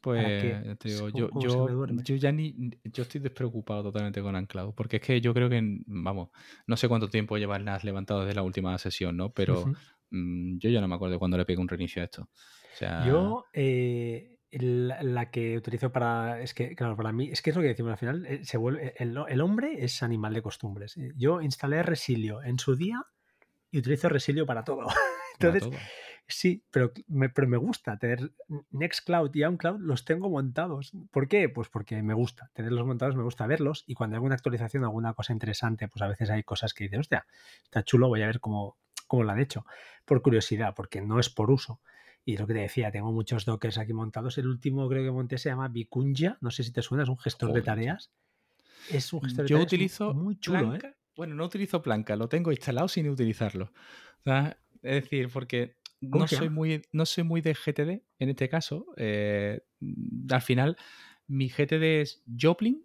[0.00, 4.22] Pues que ya te digo, es yo, yo, yo ya ni, yo estoy despreocupado totalmente
[4.22, 6.30] con Ancloud, porque es que yo creo que, vamos,
[6.66, 9.32] no sé cuánto tiempo llevas las levantado desde la última sesión, ¿no?
[9.34, 9.64] Pero
[10.10, 12.22] mm, yo ya no me acuerdo cuando le pegué un reinicio a esto.
[12.22, 16.40] O sea, Yo, eh, la, la que utilizo para.
[16.40, 18.56] Es que, claro, para mí, es que es lo que decimos al final, eh, se
[18.56, 20.96] vuelve, el, el hombre es animal de costumbres.
[20.96, 23.04] Eh, Yo instalé Resilio en su día
[23.70, 24.86] y utilizo Resilio para todo.
[25.38, 25.78] para Entonces, todo.
[26.26, 28.32] Sí, pero me, pero me gusta tener
[28.70, 30.92] Nextcloud y OnCloud, los tengo montados.
[31.10, 31.50] ¿Por qué?
[31.50, 35.12] Pues porque me gusta tenerlos montados, me gusta verlos y cuando hay alguna actualización, alguna
[35.12, 37.26] cosa interesante, pues a veces hay cosas que dices, hostia,
[37.62, 39.66] está chulo, voy a ver cómo, cómo lo han hecho.
[40.06, 41.80] Por curiosidad, porque no es por uso.
[42.24, 44.38] Y lo que te decía, tengo muchos dockers aquí montados.
[44.38, 47.18] El último creo que monté se llama Vicunja, no sé si te suena, es un
[47.18, 48.10] gestor de tareas.
[48.90, 50.80] Es un gestor de Yo tareas utilizo muy chulo, ¿eh?
[51.16, 53.66] Bueno, no utilizo Planka, lo tengo instalado sin utilizarlo.
[54.20, 55.76] O sea, es decir, porque
[56.10, 58.86] ¿Cómo no soy, muy, no soy muy de GTD en este caso.
[58.96, 59.60] eh,
[60.30, 60.76] al final,
[61.26, 62.84] mi GTD es Joplin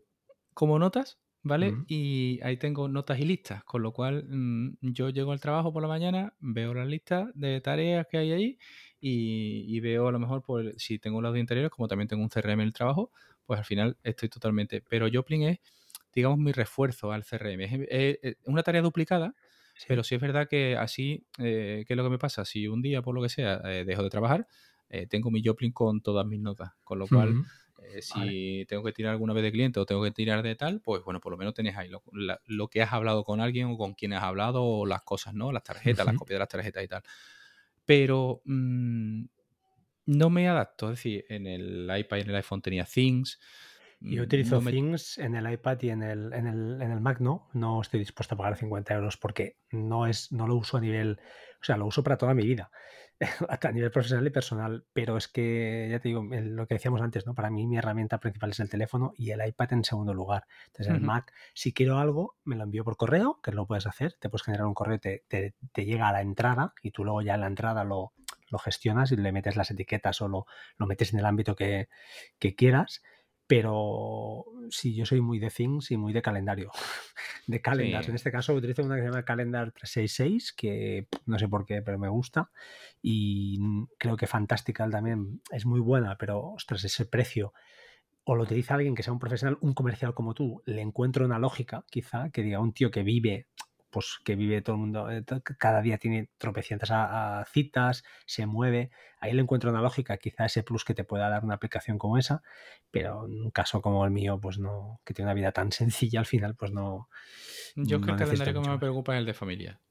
[0.54, 1.74] como notas, ¿vale?
[1.88, 5.82] Y ahí tengo notas y listas, con lo cual mm, yo llego al trabajo por
[5.82, 8.60] la mañana, veo las listas de tareas que hay ahí
[9.00, 12.24] y, y veo a lo mejor, pues, si tengo los de interiores, como también tengo
[12.24, 13.12] un CRM en el trabajo,
[13.46, 14.82] pues al final estoy totalmente.
[14.82, 15.60] Pero Joplin es,
[16.14, 17.64] digamos, mi refuerzo al CRM.
[17.66, 19.36] Es, es- es una tarea duplicada,
[19.76, 19.86] Sí.
[19.88, 22.44] pero sí es verdad que así, eh, ¿qué es lo que me pasa?
[22.46, 24.46] Si un día, por lo que sea, eh, dejo de trabajar,
[24.90, 27.46] eh, tengo mi Joplin con todas mis notas, con lo cual
[27.84, 30.82] eh, si tengo que tirar alguna vez de cliente o tengo que tirar de tal,
[30.82, 33.68] pues bueno, por lo menos tenés ahí lo, la- lo que has hablado con alguien
[33.68, 35.52] o con quien has hablado o las cosas, ¿no?
[35.54, 37.04] Las tarjetas, las copias de las tarjetas y tal.
[37.90, 39.24] Pero mm,
[40.06, 43.40] no me adapto, es decir, en el iPad y en el iPhone tenía Things.
[44.00, 46.92] Yo mm, utilizo no me- Things en el iPad y en el, en el, en
[46.92, 47.50] el Mac no.
[47.54, 51.20] No estoy dispuesto a pagar 50 euros porque no, es, no lo uso a nivel,
[51.62, 52.70] o sea, lo uso para toda mi vida,
[53.50, 54.86] a nivel profesional y personal.
[54.94, 57.34] Pero es que, ya te digo, lo que decíamos antes, ¿no?
[57.34, 60.46] Para mí mi herramienta principal es el teléfono y el iPad en segundo lugar.
[60.68, 61.02] Entonces el.
[61.02, 64.14] Mac, si quiero algo, me lo envío por correo, que lo puedes hacer.
[64.20, 67.22] Te puedes generar un correo, te, te, te llega a la entrada y tú luego
[67.22, 68.14] ya en la entrada lo,
[68.50, 70.46] lo gestionas y le metes las etiquetas o lo,
[70.78, 71.90] lo metes en el ámbito que,
[72.40, 73.02] que quieras.
[73.50, 76.70] Pero sí, yo soy muy de Things y muy de calendario.
[77.48, 78.06] De calendars.
[78.06, 78.12] Sí.
[78.12, 81.82] En este caso utilizo una que se llama Calendar 366, que no sé por qué,
[81.82, 82.52] pero me gusta.
[83.02, 83.58] Y
[83.98, 87.54] creo que Fantastical también es muy buena, pero ostras, ese precio.
[88.24, 91.40] O lo utiliza alguien que sea un profesional, un comercial como tú, le encuentro una
[91.40, 93.48] lógica, quizá, que diga un tío que vive,
[93.90, 95.24] pues que vive todo el mundo, eh,
[95.58, 100.46] cada día tiene tropecientas a- a citas, se mueve, ahí le encuentro una lógica, quizá
[100.46, 102.42] ese plus que te pueda dar una aplicación como esa,
[102.92, 106.20] pero en un caso como el mío, pues no, que tiene una vida tan sencilla
[106.20, 107.10] al final, pues no.
[107.84, 109.82] Yo es que el calendario que me preocupa es el de familia.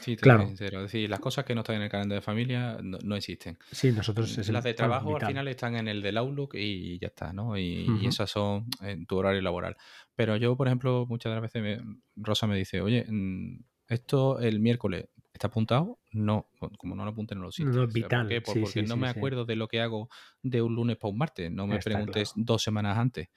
[0.00, 0.46] Sí, te Claro.
[0.46, 0.78] sincero.
[0.78, 3.58] Es decir, las cosas que no están en el calendario de familia no, no existen.
[3.72, 7.08] Sí, nosotros es Las de trabajo al final están en el del Outlook y ya
[7.08, 7.56] está, ¿no?
[7.58, 9.76] Y, esas son en tu horario laboral.
[10.14, 14.38] Pero yo, por ejemplo, muchas de las veces me- Rosa me dice, oye, mm, esto
[14.38, 17.78] el miércoles está apuntado, no, como no lo apunte no lo siento.
[17.78, 18.20] No es vital.
[18.22, 18.40] ¿Por qué?
[18.40, 20.08] Por- Sí, porque sí, no sí, me acuerdo de lo que hago
[20.42, 21.50] de un lunes para un martes.
[21.50, 22.44] No me Está preguntes claro.
[22.46, 23.28] dos semanas antes,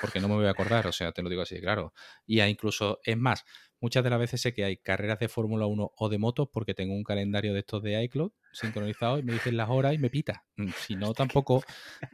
[0.00, 0.86] porque no me voy a acordar.
[0.86, 1.92] O sea, te lo digo así, claro.
[2.26, 3.44] Y hay incluso, es más,
[3.80, 6.74] muchas de las veces sé que hay carreras de Fórmula 1 o de motos porque
[6.74, 10.10] tengo un calendario de estos de iCloud sincronizado y me dicen las horas y me
[10.10, 10.44] pita.
[10.56, 11.62] Mm, Si no, tampoco.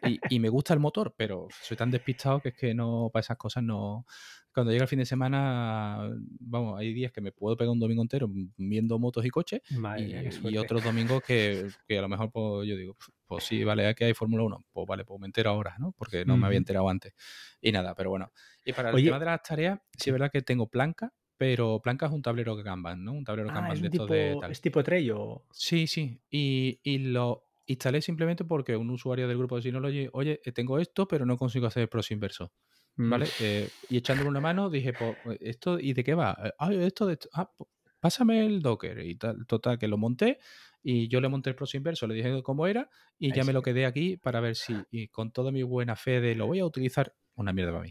[0.05, 3.21] Y, y me gusta el motor, pero soy tan despistado que es que no, para
[3.21, 4.07] esas cosas no.
[4.53, 6.11] Cuando llega el fin de semana,
[6.41, 8.27] vamos, hay días que me puedo pegar un domingo entero
[8.57, 12.97] viendo motos y coches y, otros domingos que, que a lo mejor pues, yo digo,
[13.27, 15.93] pues sí, vale, aquí hay Fórmula 1, pues vale, pues me entero ahora, ¿no?
[15.93, 17.13] Porque no me había enterado antes.
[17.61, 18.33] Y nada, pero bueno.
[18.65, 21.81] Y para el Oye, tema de las tareas, sí es verdad que tengo Planka, pero
[21.83, 23.13] Planka es un tablero Kanban, ¿no?
[23.13, 24.53] Un tablero Ah, Kanban es de un estos de tipo, tal.
[24.53, 25.45] es tipo Trello.
[25.53, 26.21] Sí, sí.
[26.31, 30.79] Y, y lo instalé simplemente porque un usuario del grupo de Synology, oye, eh, tengo
[30.79, 32.53] esto, pero no consigo hacer el proxy inverso.
[32.99, 33.35] Mm, ¿Vale?
[33.39, 36.37] Eh, y echándole una mano dije, pues, eh, ¿esto y de qué va?
[36.59, 37.29] Ah, esto de esto.
[37.35, 37.53] Ah,
[38.01, 39.01] pásame el Docker.
[39.07, 40.39] Y tal, total, que lo monté
[40.83, 43.53] y yo le monté el proxy inverso, le dije cómo era y ahí ya me
[43.53, 46.47] lo que- quedé aquí para ver si, y con toda mi buena fe de lo
[46.47, 47.91] voy a utilizar, una mierda para mí.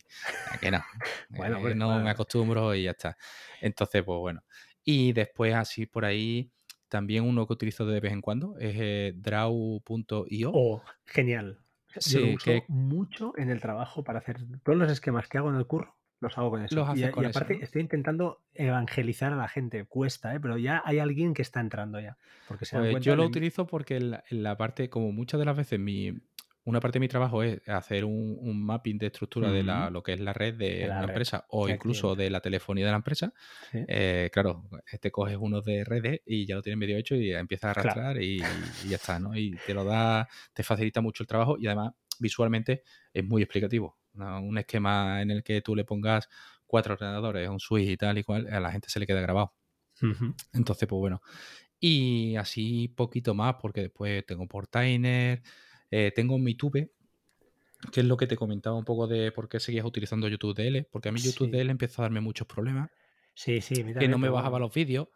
[0.51, 0.83] Ah, Que no,
[1.29, 3.17] Bueno, eh, hombre, no me acostumbro y ya está.
[3.61, 4.43] Entonces, pues bueno.
[4.83, 6.51] Y después, así por ahí,
[6.89, 10.51] también uno que utilizo de vez en cuando es eh, draw.io.
[10.53, 11.59] Oh, genial.
[11.87, 15.27] Sea, Yo lo Sí, uso que mucho en el trabajo para hacer todos los esquemas
[15.27, 16.75] que hago en el curro, los hago con eso.
[16.75, 17.59] los Y, y con eso, aparte ¿no?
[17.61, 19.85] estoy intentando evangelizar a la gente.
[19.85, 20.39] Cuesta, ¿eh?
[20.39, 22.17] pero ya hay alguien que está entrando ya.
[22.47, 25.45] Porque se Pues yo lo utilizo porque en la, en la parte, como muchas de
[25.45, 26.13] las veces, mi,
[26.65, 30.03] una parte de mi trabajo es hacer un, un mapping de estructura de la, lo
[30.03, 31.21] que es la red de de la una red.
[31.21, 33.33] empresa o incluso de la telefonía de la empresa.
[33.59, 33.87] Sí.
[33.87, 34.69] Eh, claro,
[35.01, 38.01] te coges uno de redes y ya lo tienes medio hecho y empiezas a Claro.
[38.01, 39.35] arrastrar y, y ya está, ¿no?
[39.37, 42.83] Y te lo da, te facilita mucho el trabajo y además visualmente
[43.13, 43.97] es muy explicativo.
[44.13, 44.41] ¿no?
[44.41, 46.29] Un esquema en el que tú le pongas
[46.65, 49.53] cuatro ordenadores, un switch y tal y cual, a la gente se le queda grabado.
[50.53, 51.21] Entonces, pues bueno.
[51.79, 55.43] Y así poquito más, porque después tengo Portainer,
[55.91, 56.91] eh, tengo mi Tube,
[57.91, 60.85] que es lo que te comentaba un poco de por qué seguías utilizando YouTube DL,
[60.91, 62.89] porque a mí YouTube Sí, DL empezó a darme muchos problemas,
[63.33, 65.07] sí, sí, a mí que no me bajaba los vídeos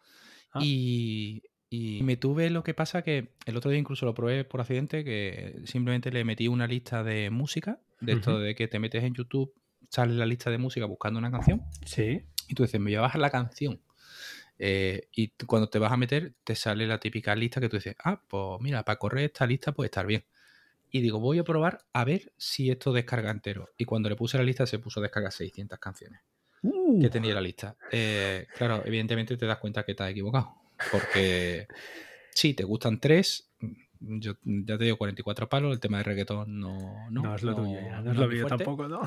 [0.52, 4.44] Ah, y, y me tuve lo que pasa que el otro día incluso lo probé
[4.46, 8.80] por accidente, que simplemente le metí una lista de música, de esto de que te
[8.80, 9.54] metes en YouTube,
[9.90, 12.24] sale la lista de música buscando una canción Sí.
[12.48, 13.80] y tú dices, me voy a bajar la canción.
[14.58, 17.96] Eh, y cuando te vas a meter, te sale la típica lista que tú dices,
[18.04, 20.26] ah, pues mira, para correr esta lista puede estar bien.
[20.92, 23.70] Y digo, voy a probar a ver si esto descarga entero.
[23.78, 26.22] Y cuando le puse la lista, se puso a descargar 600 canciones
[26.62, 27.76] que Uh, tenía la lista.
[27.92, 30.56] Eh, claro, evidentemente te das cuenta que has equivocado.
[30.92, 31.68] Porque
[32.32, 33.50] sí, te gustan tres.
[34.02, 37.54] Yo ya te digo 44 palos, el tema de reggaetón no, no, no es lo
[37.54, 39.02] tuyo ya, no, no es no lo mío tampoco, ¿no?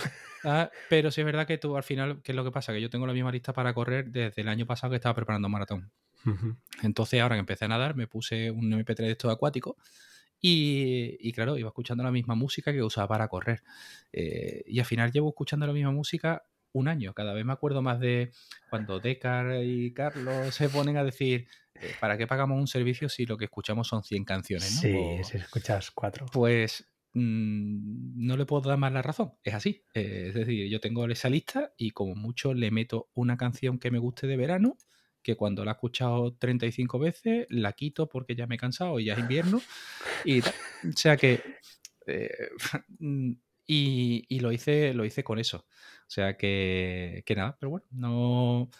[0.44, 2.74] Ah, pero sí es verdad que tú al final, ¿qué es lo que pasa?
[2.74, 5.48] Que yo tengo la misma lista para correr desde el año pasado que estaba preparando
[5.48, 5.90] un maratón.
[6.82, 9.76] Entonces, ahora que empecé a nadar, me puse un MP3 de estos acuáticos
[10.44, 13.62] y, y claro, iba escuchando la misma música que usaba para correr.
[14.12, 16.42] Eh, y al final llevo escuchando la misma música
[16.72, 17.14] un año.
[17.14, 18.32] Cada vez me acuerdo más de
[18.68, 21.46] cuando Decar y Carlos se ponen a decir,
[21.76, 24.74] eh, ¿para qué pagamos un servicio si lo que escuchamos son 100 canciones?
[24.74, 24.80] ¿no?
[24.80, 26.26] Sí, si escuchas cuatro.
[26.32, 29.34] pues mm, no le puedo dar más la razón.
[29.44, 29.84] Es así.
[29.94, 33.92] Eh, es decir, yo tengo esa lista y como mucho le meto una canción que
[33.92, 34.76] me guste de verano,
[35.22, 39.06] que cuando la he escuchado 35 veces, la quito porque ya me he cansado y
[39.06, 39.60] ya es invierno.
[40.24, 40.40] Y.
[40.84, 41.40] O sea que...
[42.06, 42.30] eh,
[42.98, 43.32] mm,
[43.66, 45.58] y, y lo hice lo hice con eso.
[45.68, 48.70] O sea que, que nada, pero bueno, no...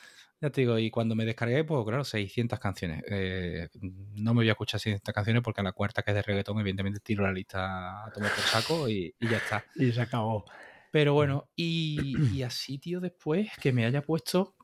[0.41, 3.05] Ya te digo, y cuando me descargué, pues claro, 600 canciones.
[3.09, 6.23] Eh, no me voy a escuchar 600 canciones porque a la cuarta que es de
[6.23, 9.65] reggaetón, evidentemente tiro la lista a tomar por saco y, y ya está.
[9.77, 10.45] Y se acabó.
[10.91, 14.57] Pero bueno, y, y así, tío, después que me haya puesto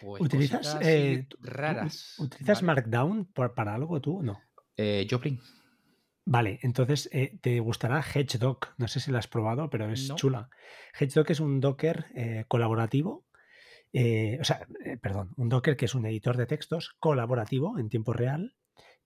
[0.00, 2.14] pues ¿Utilizas, eh, raras.
[2.18, 2.66] ¿Utilizas ¿vale?
[2.66, 4.22] Markdown por- para algo tú?
[4.22, 4.40] No.
[4.76, 5.40] Eh, Joplin.
[6.24, 8.74] Vale, entonces eh, te gustará Hedgedoc.
[8.76, 10.14] No sé si lo has probado, pero es No.
[10.16, 10.50] chula.
[10.98, 12.06] Hedgedoc es un Docker
[12.48, 13.24] colaborativo.
[13.94, 14.66] o sea,
[15.00, 18.54] perdón, un Docker que es un editor de textos colaborativo en tiempo real,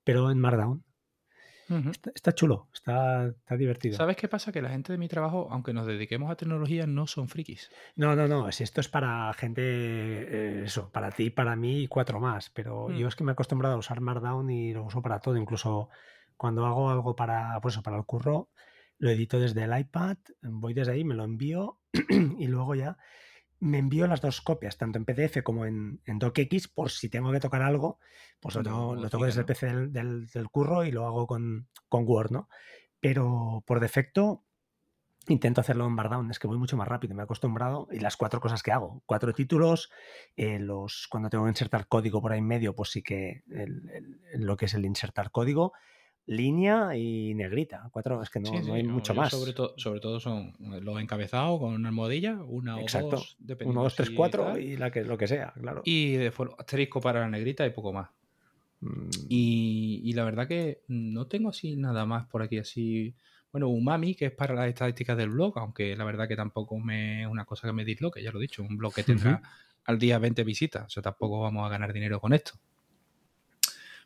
[0.05, 0.85] pero en Markdown.
[1.91, 3.97] Está, está chulo, está, está divertido.
[3.97, 4.53] ¿Sabes qué pasa?
[4.53, 7.71] Que la gente de mi trabajo, aunque nos dediquemos a tecnología, no son frikis.
[7.97, 8.51] No, no, no.
[8.53, 12.51] Si esto es para gente, eh, eso, para ti, para mí y cuatro más.
[12.51, 12.97] Pero Mm.
[12.97, 15.37] yo es que me he acostumbrado a usar Markdown y lo uso para todo.
[15.37, 15.89] Incluso
[16.37, 18.51] cuando hago algo para, pues para el curro,
[18.99, 21.79] lo edito desde el iPad, voy desde ahí, me lo envío
[22.39, 22.97] y luego ya
[23.63, 27.31] me envío las dos copias, tanto en PDF como en, en DocX, por si tengo
[27.31, 27.99] que tocar algo,
[28.41, 29.47] pues lo, tengo- lo toco desde el.
[29.47, 32.49] PC del, del- del curro y lo hago con, con Word, ¿no?
[33.01, 34.45] Pero por defecto
[35.29, 38.17] intento hacerlo en Bardown, es que voy mucho más rápido, me he acostumbrado y las
[38.17, 39.89] cuatro cosas que hago, cuatro títulos,
[40.35, 43.45] eh, los cuando tengo que insertar código por ahí en medio, pues sí que
[44.35, 45.73] lo que es el insertar código,
[46.27, 49.31] línea y negrita, cuatro, es que no, hay mucho más.
[49.31, 52.81] Sobre, todo sobre todo son los encabezados con una almohadilla, una o
[53.11, 53.81] dos, dependiendo.
[53.81, 55.83] Uno, dos, tres, cuatro y la que, lo que sea, claro.
[55.85, 58.11] Y después asterisco para la negrita y poco más.
[58.81, 59.09] Mm.
[59.29, 63.15] Y, y, la verdad que no tengo así nada más por aquí así
[63.53, 67.23] bueno, Umami, que es para las estadísticas del blog, aunque la verdad que tampoco me,
[67.23, 69.43] es una cosa que me disloque, ya lo he dicho, un blog que tendrá
[69.85, 72.53] al día 20 visitas, o sea, tampoco vamos a ganar dinero con esto.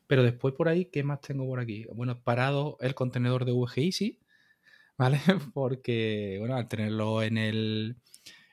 [0.06, 1.86] Pero después por ahí, ¿qué más tengo por aquí?
[1.92, 4.18] Bueno, parado el contenedor de VG
[4.98, 5.20] ¿vale?
[5.54, 7.96] Porque, bueno, al tenerlo en el,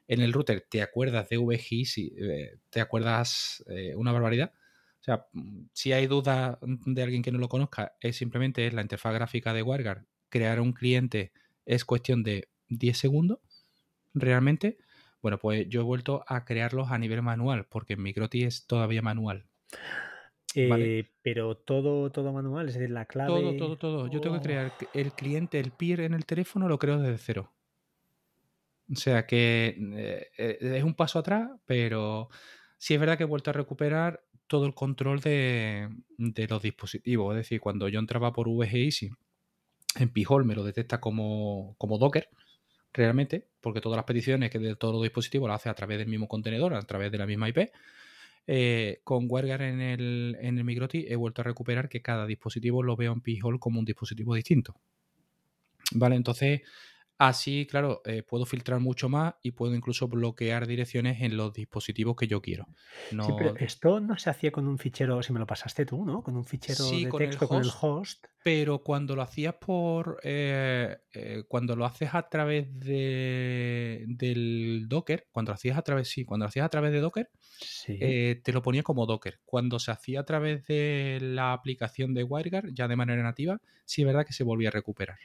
[0.07, 1.83] en el router, te acuerdas de VG
[2.17, 4.53] eh, te acuerdas eh, una barbaridad.
[5.01, 5.27] O sea,
[5.73, 9.61] si hay duda de alguien que no lo conozca, es simplemente la interfaz gráfica de
[9.61, 11.31] WireGuard crear un cliente
[11.65, 13.39] es cuestión de 10 segundos,
[14.15, 14.79] realmente.
[15.21, 19.03] Bueno, pues yo he vuelto a crearlos a nivel manual, porque en Microti es todavía
[19.03, 19.45] manual.
[20.55, 23.29] Eh, pero todo, todo manual, es decir, la clave.
[23.29, 24.07] Todo, todo, todo.
[24.07, 27.51] Yo tengo que crear el cliente, el peer en el teléfono, lo creo desde cero.
[28.91, 32.29] O sea que eh, eh, es un paso atrás, pero
[32.77, 37.33] sí es verdad que he vuelto a recuperar todo el control de, de los dispositivos.
[37.33, 39.11] Es decir, cuando yo entraba por VG Easy
[39.95, 42.29] en Pijol me lo detecta como, Docker,
[42.91, 46.07] realmente, porque todas las peticiones que de todos los dispositivos las hace a través del
[46.07, 47.71] mismo contenedor, a través de la misma IP.
[48.45, 52.83] Eh, con WireGuard en el, en el Migroti he vuelto a recuperar que cada dispositivo
[52.83, 54.75] lo veo en Pijol como un dispositivo distinto.
[55.91, 56.61] Vale, entonces
[57.19, 62.15] Así, claro, eh, puedo filtrar mucho más y puedo incluso bloquear direcciones en los dispositivos
[62.15, 62.67] que yo quiero.
[63.11, 63.35] No...
[63.37, 66.23] pero esto no se hacía con un fichero, si me lo pasaste tú, ¿no?
[66.23, 68.25] Con un fichero de texto con el host.
[68.43, 70.19] Pero cuando lo hacías por.
[70.23, 76.09] Eh, eh, cuando lo haces a través de, del Docker, cuando lo hacías a través,
[76.09, 77.29] sí, cuando lo hacías a través de Docker,
[77.85, 79.39] te lo ponía como Docker.
[79.45, 84.01] Cuando se hacía a través de la aplicación de WireGuard, ya de manera nativa, sí
[84.01, 85.19] es verdad que se volvía a recuperar.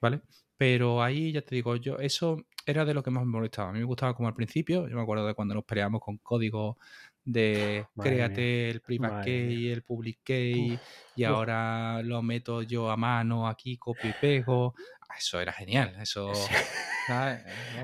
[0.00, 0.22] ¿Vale?
[0.60, 3.70] Pero ahí ya te digo, yo eso era de lo que más me molestaba.
[3.70, 6.18] A mí me gustaba como al principio, yo me acuerdo de cuando nos peleábamos con
[6.18, 6.76] código
[7.24, 10.78] de créate el private key, y el public key,
[11.16, 14.74] y ahora lo meto yo a mano aquí, copio y pego.
[15.08, 16.30] Ah, eso era genial, eso...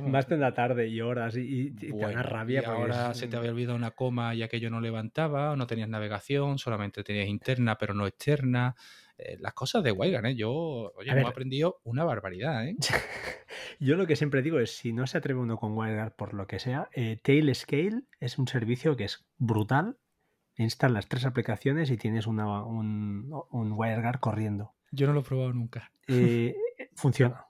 [0.03, 2.61] Más de la tarde y horas y, te da rabia.
[2.61, 6.59] Y ahora se te había olvidado una coma y aquello no levantaba, no tenías navegación,
[6.59, 8.77] solamente tenías interna pero no externa.
[9.19, 10.37] Eh, las cosas de Wireguard, ¿eh?
[10.37, 10.53] Yo,
[10.95, 12.77] oye, hemos aprendido una barbaridad, ¿eh?
[13.81, 16.47] Yo lo que siempre digo es, si no se atreve uno con WireGuard por lo
[16.47, 19.99] que sea, eh, Tailscale es un servicio que es brutal.
[20.59, 24.75] Instalas tres aplicaciones y tienes una, un, un WireGuard corriendo.
[24.91, 25.93] Yo no lo he probado nunca.
[26.09, 26.55] Eh,
[26.95, 27.46] funciona.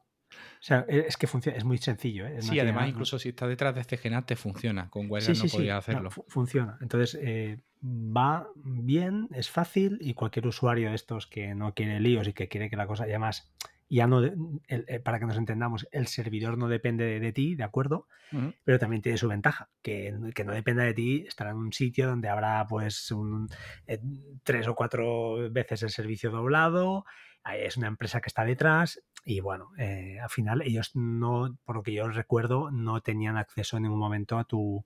[0.66, 2.26] Sea, es que funciona, es muy sencillo.
[2.26, 2.42] ¿eh?
[2.42, 4.90] sí, además, incluso si está detrás de este genate, funciona.
[4.90, 6.10] Con WireGuard no podría hacerlo.
[6.10, 6.76] funciona.
[6.80, 12.26] Entonces, eh, va bien, es fácil y cualquier usuario de estos que no quiere líos
[12.26, 13.48] y que quiere que la cosa ya más,
[13.88, 18.08] ya no, eh, para que nos entendamos, el servidor no depende de, ti, ¿de acuerdo?
[18.64, 22.28] Pero también tiene su ventaja, que, no dependa de ti, estará en un sitio donde
[22.28, 23.48] habrá pues un,
[23.86, 24.00] eh,
[24.42, 27.04] tres o cuatro veces el servicio doblado,
[27.54, 31.82] es una empresa que está detrás y bueno, eh, al final ellos no, por lo
[31.82, 34.84] que yo recuerdo, no tenían acceso en ningún momento a tu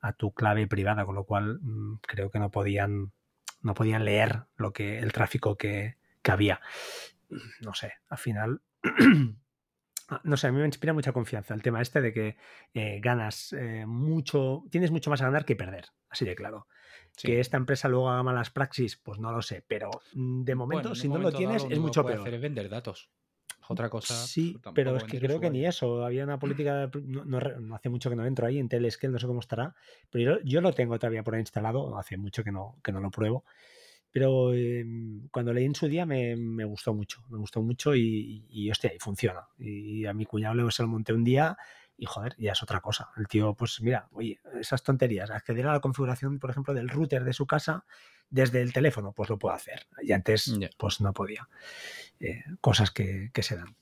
[0.00, 3.12] a tu clave privada, con lo cual mm, creo que no podían,
[3.62, 6.60] no podían leer lo que, el tráfico que, había.
[7.60, 8.62] No sé, al final.
[10.22, 12.36] No sé, a mí me inspira mucha confianza el tema este de que
[12.74, 16.68] eh, ganas eh, mucho, tienes mucho más a ganar que perder, así de claro.
[17.16, 20.94] Que esta empresa luego haga malas praxis, pues no lo sé, pero mm, de momento,
[20.94, 22.20] si no lo tienes, es mucho peor.
[22.20, 23.10] Hacer es vender datos
[23.68, 24.14] otra cosa.
[24.14, 26.04] Sí, pero es que creo que ni eso.
[26.04, 27.38] Había una política, no,
[27.74, 29.74] hace mucho que no entro ahí en Telescale, no sé cómo estará,
[30.10, 33.10] pero yo, lo tengo todavía por ahí instalado, hace mucho que no, que no lo
[33.10, 33.44] pruebo.
[34.10, 38.70] Pero em, cuando leí en su día me, gustó mucho, me gustó mucho y, y,
[38.70, 39.46] hostia, y funciona.
[39.58, 41.56] Y a mi cuñado le se lo monté un día
[41.98, 43.10] y joder, ya es otra cosa.
[43.16, 47.24] El tío, pues mira, oye, esas tonterías, acceder a la configuración, por ejemplo, del router
[47.24, 47.84] de su casa
[48.28, 49.86] desde el teléfono, pues lo puedo hacer.
[50.02, 51.48] Y antes, pues no podía.
[52.20, 53.76] Eh, cosas que, se dan.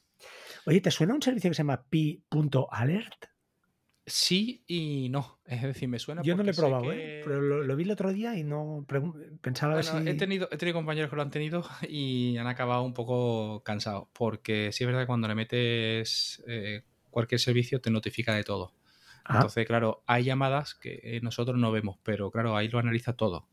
[0.67, 3.27] Oye, ¿te suena un servicio que se llama pi.alert?
[4.07, 5.41] Sí y no.
[5.47, 6.23] Es decir, me suena.
[6.23, 7.23] Yo no lo he probado, ¿eh?
[7.25, 8.85] pero lo, vi el otro día y no
[9.41, 9.97] pensaba si.
[10.07, 14.09] He tenido, he tenido compañeros que lo han tenido y han acabado un poco cansados.
[14.13, 16.83] Porque sí es verdad que cuando le metes eh,
[17.15, 18.75] cualquier servicio te notifica de todo.
[19.25, 19.37] Ah.
[19.37, 23.47] Entonces, claro, hay llamadas que nosotros no vemos, pero claro, ahí lo analiza todo.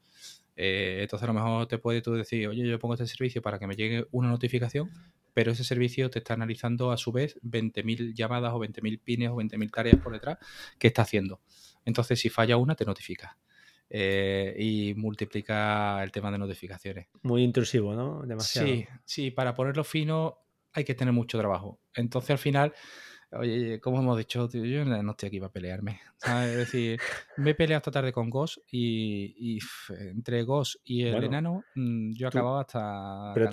[0.55, 3.57] Eh, entonces a lo mejor te puede tú decir, oye, yo pongo este servicio para
[3.57, 4.89] que me llegue una notificación,
[5.33, 9.35] pero ese servicio te está analizando a su vez 20.000 llamadas o 20.000 pines o
[9.35, 10.39] 20.000 tareas por detrás
[10.77, 11.39] que está haciendo.
[11.85, 13.37] Entonces, si falla una, te notifica.
[13.93, 17.07] Eh, y multiplica el tema de notificaciones.
[17.23, 18.21] Muy intrusivo, ¿no?
[18.25, 18.67] Demasiado.
[18.67, 20.37] Sí, sí, para ponerlo fino
[20.73, 21.79] hay que tener mucho trabajo.
[21.95, 22.73] Entonces, al final
[23.33, 26.01] Oye, como hemos dicho, yo no estoy aquí para pelearme.
[26.25, 26.99] Es decir,
[27.37, 29.59] me he peleado esta tarde con Ghost y,
[29.89, 33.49] entre Ghost y el enano mm, yo acababa hasta pero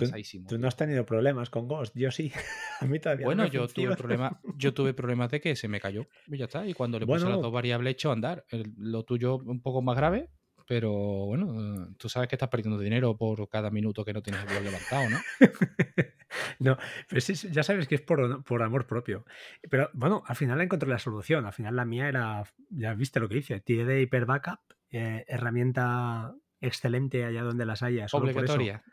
[0.48, 2.32] Tú, no has tenido problemas con Ghost, yo sí.
[2.80, 6.06] A mí todavía Bueno, yo tuve problemas, yo tuve problemas de que se me cayó
[6.26, 6.66] y ya está.
[6.66, 8.44] Y cuando le puse las dos variables hecho a andar.
[8.76, 10.28] lo tuyo un poco más grave,
[10.68, 14.64] pero bueno, tú sabes que estás perdiendo dinero por cada minuto que no tienes el
[14.64, 15.18] levantado, ¿no?
[16.58, 16.76] no,
[17.08, 19.24] pero sí, ya sabes que es por, por, amor propio.
[19.70, 21.46] Pero bueno, al final encontré la solución.
[21.46, 26.34] Al final la mía era, ya viste lo que hice, de Hyper Backup, eh, herramienta
[26.60, 28.04] excelente allá donde las haya.
[28.12, 28.84] Obligatoria.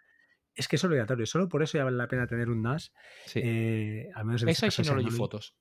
[0.54, 1.26] es que es obligatorio.
[1.26, 2.94] Solo por eso ya vale la pena tener un NAS.
[3.26, 3.42] Sí.
[3.44, 5.58] Eh, al menos en Esa este y Synology Fotos.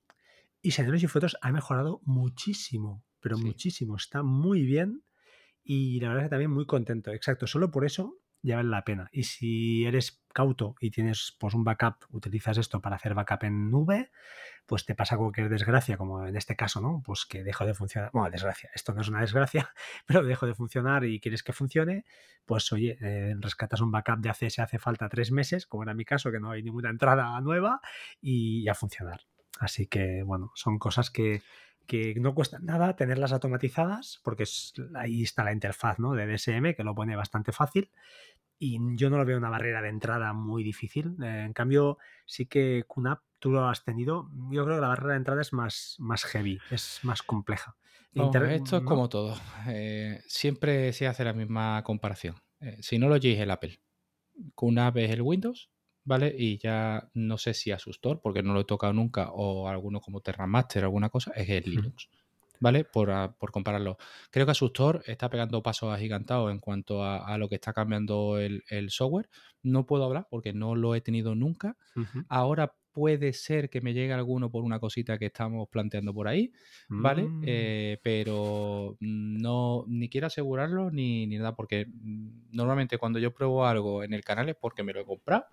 [0.61, 3.97] Y Synology Fotos ha mejorado muchísimo, pero muchísimo.
[3.97, 5.03] Está muy bien
[5.65, 7.11] y la verdad es que también muy contento.
[7.11, 9.09] Exacto, solo por eso ya vale la pena.
[9.11, 13.71] Y si eres cauto y tienes pues un backup, utilizas esto para hacer backup en
[13.71, 14.11] nube,
[14.67, 17.01] pues te pasa cualquier desgracia, como en este caso, ¿no?
[17.03, 18.11] Pues que dejo de funcionar.
[18.13, 19.73] Bueno, desgracia, esto no es una desgracia,
[20.05, 22.05] pero dejo de funcionar y quieres que funcione,
[22.45, 25.95] pues oye, eh, rescatas un backup de hace, se hace falta tres meses, como era
[25.95, 27.81] mi caso, que no hay ninguna entrada nueva,
[28.21, 29.21] y a funcionar.
[29.59, 31.41] Así que, bueno, son cosas que,
[31.85, 34.45] que no cuesta nada tenerlas automatizadas, porque
[34.95, 36.13] ahí está la interfaz ¿no?
[36.13, 37.89] de DSM, que lo pone bastante fácil.
[38.57, 41.15] Y yo no lo veo una barrera de entrada muy difícil.
[41.21, 44.29] Eh, en cambio, sí que QNAP tú lo has tenido.
[44.49, 47.75] Yo creo que la barrera de entrada es más, más heavy, es más compleja.
[48.13, 49.37] esto es como todo.
[49.67, 52.35] Eh, siempre se hace la misma comparación.
[52.61, 53.79] Eh, si no lo es el Apple.
[54.55, 55.69] QNAP es el Windows
[56.05, 56.33] ¿vale?
[56.37, 60.21] Y ya no sé si Asustor, porque no lo he tocado nunca, o alguno como
[60.21, 62.09] Terramaster, alguna cosa, es el Linux.
[62.61, 62.85] ¿Vale?
[62.85, 63.97] Por, por, compararlo.
[64.31, 68.89] Creo que Asustor está pegando pasos agigantados en cuanto a, lo que está cambiando el,
[68.89, 69.29] software.
[69.61, 71.75] No puedo hablar porque no lo he tenido nunca.
[72.29, 76.53] Ahora puede ser que me llegue alguno por una cosita que estamos planteando por ahí,
[76.87, 77.23] ¿vale?
[77.23, 77.43] Mm.
[77.45, 81.87] Eh, pero no, ni quiero asegurarlo ni, ni, nada, porque
[82.53, 85.43] normalmente cuando yo pruebo algo en el canal es porque me lo he comprado.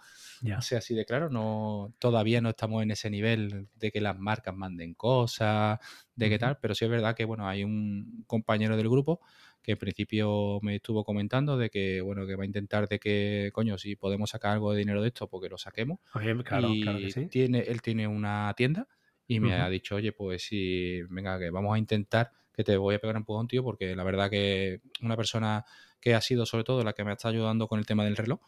[0.57, 4.17] O sea, así de claro, no, todavía no estamos en ese nivel de que las
[4.17, 5.81] marcas manden cosas,
[6.15, 9.21] de qué tal, pero sí es verdad que, bueno, hay un compañero del grupo
[9.63, 13.51] que en principio me estuvo comentando de que, bueno, que va a intentar de que,
[13.53, 16.01] coño, si podemos sacar algo de dinero de esto, porque lo saquemos.
[16.45, 17.27] claro, claro que sí.
[17.27, 18.89] Tiene, él tiene una tienda
[19.27, 22.97] y me ha dicho, oye, pues sí, venga, que vamos a intentar que te voy
[22.97, 25.65] a pegar un empujón, tío, porque la verdad que una persona
[26.01, 28.41] que ha sido sobre todo la que me está ayudando con el tema del reloj,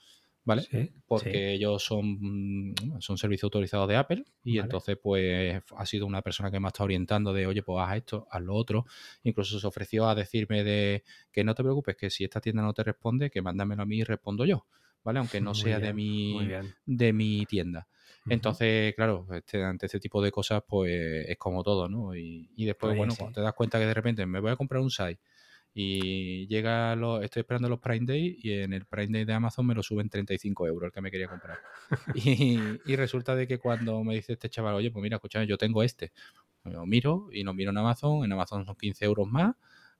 [0.45, 0.93] ¿vale?
[1.07, 6.23] Porque ellos son, mm, son servicios autorizados de Apple y entonces pues ha sido una
[6.23, 8.85] persona que me ha estado orientando de, oye, pues haz esto, haz lo otro.
[9.23, 12.75] Incluso se ofreció a decirme de que no te preocupes, que si esta tienda no
[12.75, 14.67] te responde, que mándamelo a mí y respondo yo,
[15.03, 15.19] ¿vale?
[15.19, 16.49] Aunque no sea de, mi,
[16.85, 17.89] de mi tienda.
[18.27, 22.15] Entonces, claro, este, ante este tipo de cosas, pues es como todo, ¿no?
[22.15, 24.81] Y, después, pues bueno, cuando te das cuenta que de repente me voy a comprar
[24.81, 25.21] un site
[25.77, 29.67] y llega, lo, estoy esperando los Prime Day y en el Prime Day de Amazon
[29.67, 31.59] me lo suben 35 euros el que me quería comprar.
[32.15, 35.83] y, resulta de que cuando me dice este chaval, oye, pues mira, escúchame, yo tengo
[35.83, 36.13] este,
[36.63, 39.57] lo miro y lo miro en Amazon, en Amazon son 15 euros más,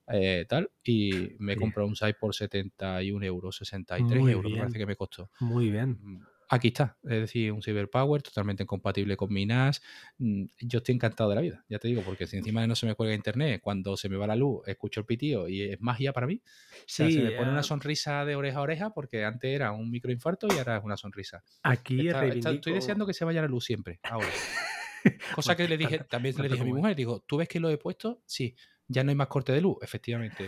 [0.07, 4.85] eh, tal, y me compro un site por 71 euros, 63 euros, me parece que
[4.85, 5.29] me costó.
[5.41, 6.25] Muy bien.
[6.49, 9.81] Aquí está, es decir, un Cyberpower totalmente compatible con mi NAS.
[10.17, 12.85] Mm, yo estoy encantado de la vida, ya te digo, porque si encima no se
[12.85, 16.13] me cuelga internet, cuando se me va la luz, escucho el pitío y es magia
[16.13, 16.41] para mí.
[16.85, 20.47] Sí, se me pone una sonrisa de oreja a oreja porque antes era un microinfarto
[20.53, 21.43] y ahora es una sonrisa.
[21.63, 24.27] Aquí estoy deseando que se vaya la luz siempre, ahora.
[25.35, 27.69] Cosa que le dije, también le dije a mi mujer, digo, ¿tú ves que lo
[27.69, 28.23] he puesto?
[28.25, 28.55] Sí
[28.87, 30.47] ya no hay más corte de luz, efectivamente.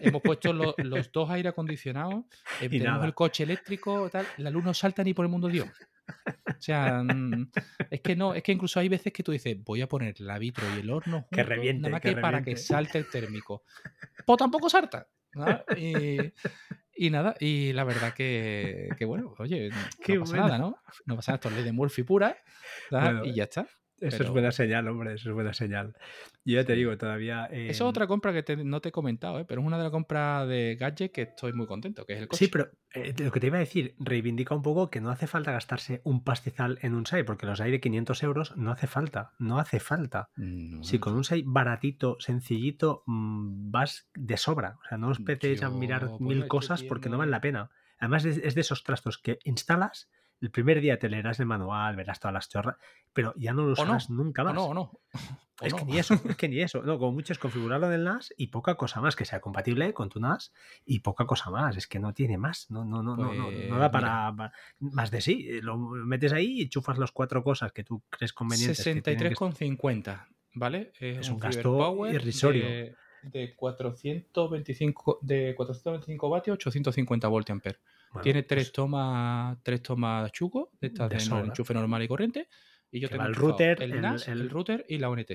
[0.00, 2.24] Hemos puesto los dos aire acondicionados,
[2.60, 5.68] eh, tenemos el coche eléctrico, tal, la luz no salta ni por el mundo Dios.
[6.46, 7.50] O sea, mm,
[7.90, 10.38] es que no, es que incluso hay veces que tú dices, voy a poner la
[10.38, 13.64] vitro y el horno que reviente, nada más que, para que salte el térmico.
[14.26, 15.08] Pues tampoco salta.
[16.96, 20.76] Y, nada, y la verdad que, bueno, oye, no pasa nada, ¿no?
[21.06, 22.36] No pasa nada, esto es ley de Murphy pura,
[23.24, 23.66] y ya está.
[24.00, 25.94] Eso es buena señal, hombre, eso es buena señal.
[26.44, 27.44] Y ya te digo, todavía...
[27.46, 29.44] Esa es otra compra que no te he comentado, ¿eh?
[29.44, 32.28] pero es una de las compras de gadget que estoy muy contento, que es el
[32.28, 32.46] coche.
[32.46, 35.26] Sí, pero eh, lo que te iba a decir, reivindica un poco que no hace
[35.26, 38.86] falta gastarse un pastizal en un SAI, porque los hay de 500 euros no hace
[38.86, 40.30] falta, no hace falta.
[40.82, 44.78] si con un SAI baratito, sencillito, mm, vas de sobra.
[44.82, 47.70] O sea, no os empeces a mirar mil cosas porque no vale la pena.
[47.98, 50.08] Además es de esos trastos que instalas
[50.40, 52.76] El primer día te leerás el manual, verás todas las chorras,
[53.12, 54.52] pero ya no lo usarás nunca más.
[54.52, 55.00] O no, o no.
[55.60, 56.82] es que ni eso, es que ni eso.
[56.82, 59.92] No, como mucho es configurarlo en el NAS y poca cosa más, que sea compatible
[59.92, 60.52] con tu NAS
[60.86, 61.76] y poca cosa más.
[61.76, 62.70] Es que no tiene más.
[62.70, 65.60] No, no, no, no, no, no da Pues para, para- más de sí.
[65.60, 68.78] Lo metes ahí y chufas las cuatro cosas que tú crees convenientes.
[68.82, 70.92] que tienen que 63,50, ¿vale?
[70.98, 72.64] Es un gasto irrisorio.
[72.64, 77.80] De, de 425, de 425 vatios, 850 voltiamperes.
[78.12, 81.16] Bueno, Tiene tres pues, tomas, tres tomas chuco, de estas De
[81.46, 82.48] enchufe normal y corriente.
[82.90, 85.30] Y yo tengo el router, el el- NAS, el, el- router y la ONT.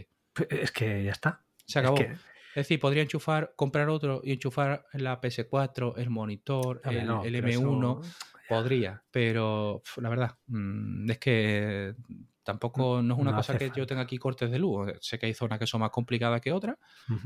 [0.50, 1.44] es que ya está.
[1.66, 1.96] Se Es acabó.
[1.98, 2.12] que-
[2.56, 7.34] Es decir, podría enchufar, comprar otro y enchufar la PS4, el monitor, el, no, el
[7.34, 8.02] pero M1.
[8.02, 8.16] eso-
[8.48, 11.96] Podría, pero la verdad, mm, es que
[12.44, 14.92] tampoco no es una No cosa que yo tenga aquí cortes de luz.
[15.02, 16.78] Sé que hay zonas que son más complicadas que otras.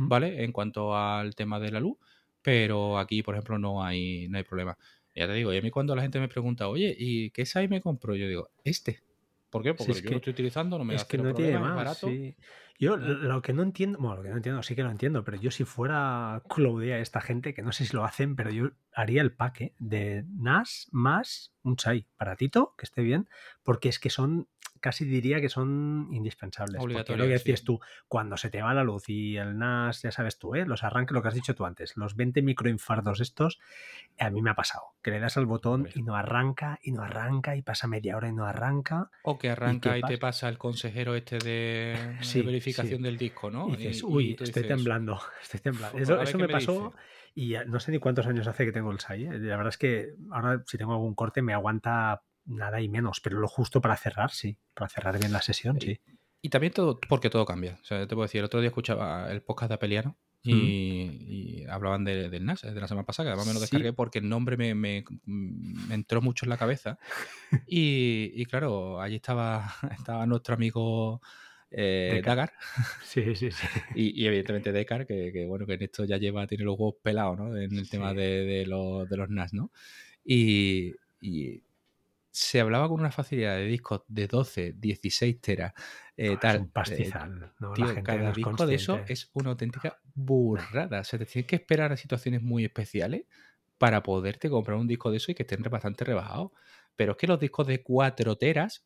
[0.07, 0.43] ¿vale?
[0.43, 1.97] En cuanto al tema de la luz,
[2.41, 4.77] pero aquí, por ejemplo, no hay, no hay problema.
[5.19, 7.67] Ya te digo, y a mí cuando la gente me pregunta, oye, ¿y qué SAI
[7.67, 8.15] me compro?
[8.15, 9.03] Yo digo, este.
[9.49, 9.71] ¿Por qué?
[9.71, 11.33] Si Porque es yo que- lo estoy utilizando, no me da es que no tiene
[11.33, 11.75] problema, es más.
[11.75, 12.07] barato.
[12.07, 12.35] sí.
[12.79, 13.05] Yo ¿no?
[13.15, 15.51] lo que no entiendo, bueno, lo que no entiendo, sí que lo entiendo, pero yo
[15.51, 19.33] si fuera Cloudea esta gente, que no sé si lo hacen, pero yo haría el
[19.33, 23.27] pack de NAS más un SAI baratito, que esté bien,
[23.63, 24.47] porque es que son,
[24.79, 26.87] casi diría que son indispensables.
[26.87, 27.63] Porque lo que decías sí.
[27.63, 30.65] tú, cuando se te va la luz y el NAS, ya sabes tú, ¿eh?
[30.65, 33.59] los arranques, lo que has dicho tú antes, los 20 microinfardos estos,
[34.19, 37.03] a mí me ha pasado, que le das al botón y no arranca, y no
[37.03, 39.09] arranca, y pasa media hora y no arranca.
[39.21, 40.13] O que arranca y, pasa?
[40.13, 43.03] te pasa el consejero este de, de Sí, verificación sí.
[43.03, 43.69] del disco, ¿no?
[43.69, 45.97] Y dices, Y- uy, estoy dices, temblando, estoy temblando.
[45.97, 46.95] "Fu, Eso, me me pasó dice".
[47.35, 49.25] y ya no sé ni cuántos años hace que tengo el SAI.
[49.25, 49.39] ¿eh?
[49.39, 53.39] La verdad es que ahora si tengo algún corte me aguanta nada y menos, pero
[53.39, 55.99] lo justo para cerrar, sí, para cerrar bien la sesión, sí.
[56.41, 57.77] Y también todo, porque todo cambia.
[57.81, 61.65] O sea, te puedo decir, el otro día escuchaba el podcast de Apeliano y, y
[61.67, 63.63] hablaban de- del NAS, de la semana pasada, que además me lo Sí.
[63.63, 66.97] descargué porque el nombre me, me- me entró mucho en la cabeza.
[67.67, 69.69] Y, y claro, allí estaba,
[70.09, 71.21] estaba nuestro amigo
[71.71, 72.21] eh.
[72.25, 72.53] Dagar
[73.03, 73.67] Sí, sí, sí.
[73.95, 76.95] y, y evidentemente Dekar, que, que, bueno, que en esto ya lleva, tiene los huevos
[77.03, 77.55] pelados, ¿no?
[77.57, 78.17] En el tema Sí.
[78.17, 79.71] de, de los, de los NAS, ¿no?
[80.23, 81.61] Y, y
[82.31, 85.73] se hablaba con una facilidad de discos de 12, 16 teras,
[86.15, 86.55] eh, tal.
[86.55, 87.53] es un eh, pastizal.
[87.59, 87.73] ¿no?
[87.73, 91.01] Tío, la gente cada no disco de eso es una auténtica burrada.
[91.01, 93.23] O sea, te tienes que esperar a situaciones muy especiales
[93.77, 96.51] para poderte comprar un disco de eso y que estén bastante rebajados.
[96.95, 98.85] Pero es que los discos de 4 teras,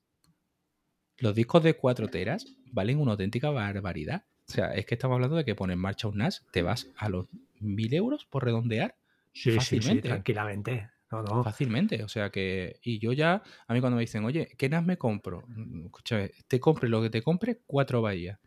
[1.18, 4.26] los discos de 4 teras valen una auténtica barbaridad.
[4.48, 6.92] O sea, es que estamos hablando de que pones en marcha un NAS, te vas
[6.98, 7.28] a los
[7.60, 8.98] 1000 euros por redondear
[9.34, 10.02] Sí, sí, sí, fácilmente.
[10.02, 10.90] tranquilamente.
[11.14, 11.44] No, no.
[11.44, 12.80] Fácilmente, o sea que.
[12.84, 15.44] Y yo ya, a mí cuando me dicen, oye, ¿qué NAS me compro?
[15.48, 18.40] Mm, Escúchame, te compre lo que te compre, cuatro bahías.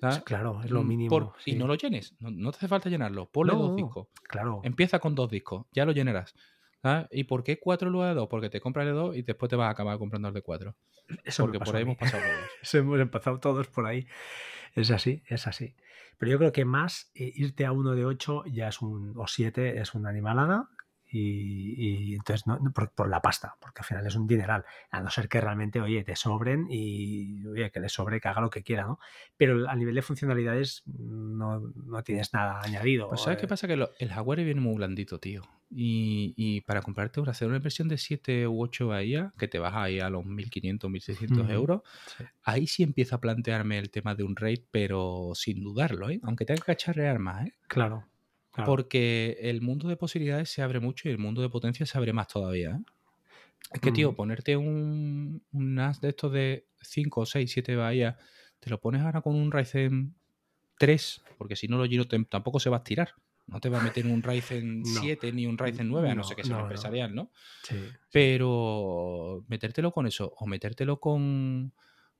[0.00, 0.22] ¿sabes?
[0.24, 1.10] Claro, es lo Mm, mínimo.
[1.10, 3.30] por- Y no lo llenes, no, no te hace falta llenarlo.
[3.30, 4.08] Ponle No, dos discos.
[4.28, 4.60] Claro.
[4.64, 6.34] Empieza con dos discos, ya lo llenarás.
[6.82, 7.06] ¿sabes?
[7.12, 8.28] ¿Y por qué cuatro lugar de dos?
[8.28, 10.76] Porque te compras de dos y después te vas a acabar comprando el de cuatro.
[11.24, 12.50] Eso Porque por ahí hemos pasado todos.
[12.60, 14.06] Eso hemos empezado todos por ahí.
[14.74, 15.76] Es así, es así.
[16.18, 19.26] Pero yo creo que más eh, irte a uno de 8 ya es un, o
[19.26, 20.68] 7 es una animalada.
[21.16, 24.64] Y, y entonces, no, por, por la pasta, porque al final es un dineral.
[24.90, 28.40] A no ser que realmente, oye, te sobren y, oye, que le sobre, que haga
[28.40, 28.98] lo que quiera, ¿no?
[29.36, 33.08] Pero a nivel de funcionalidades no, no tienes nada añadido.
[33.08, 33.66] Pues ¿sabes qué eh, pasa?
[33.68, 35.42] Que lo- el hardware viene muy blandito, tío.
[35.70, 39.58] Y, y para comprarte una, hacer una inversión de 7 u 8 bahías, que te
[39.58, 41.52] vas ahí a los 1.500, 1.600 Ujú.
[41.52, 41.82] euros,
[42.16, 42.24] sí.
[42.44, 46.20] ahí sí empieza a plantearme el tema de un raid, pero sin dudarlo, ¿eh?
[46.22, 47.52] Aunque tenga que cacharrear más, ¿eh?
[47.68, 48.04] Claro.
[48.54, 48.70] Claro.
[48.70, 52.12] Porque el mundo de posibilidades se abre mucho y el mundo de potencia se abre
[52.14, 52.82] más todavía, ¿eh?
[53.72, 54.16] Es que, tío, Ujú.
[54.16, 58.16] ponerte un, un NAS de estos de 5, 6, 7 bahías,
[58.60, 60.14] te lo pones ahora con un Ryzen
[60.78, 63.14] 3, porque si no lo giro te- tampoco se va a estirar.
[63.46, 65.00] No te va a meter un Ryzen No.
[65.00, 66.62] 7 ni un Ryzen 9, a no, No, ser que sea no.
[66.62, 67.30] empresarial, ¿no?
[67.62, 67.76] Sí,
[68.12, 71.72] Pero metértelo con eso, o metértelo con,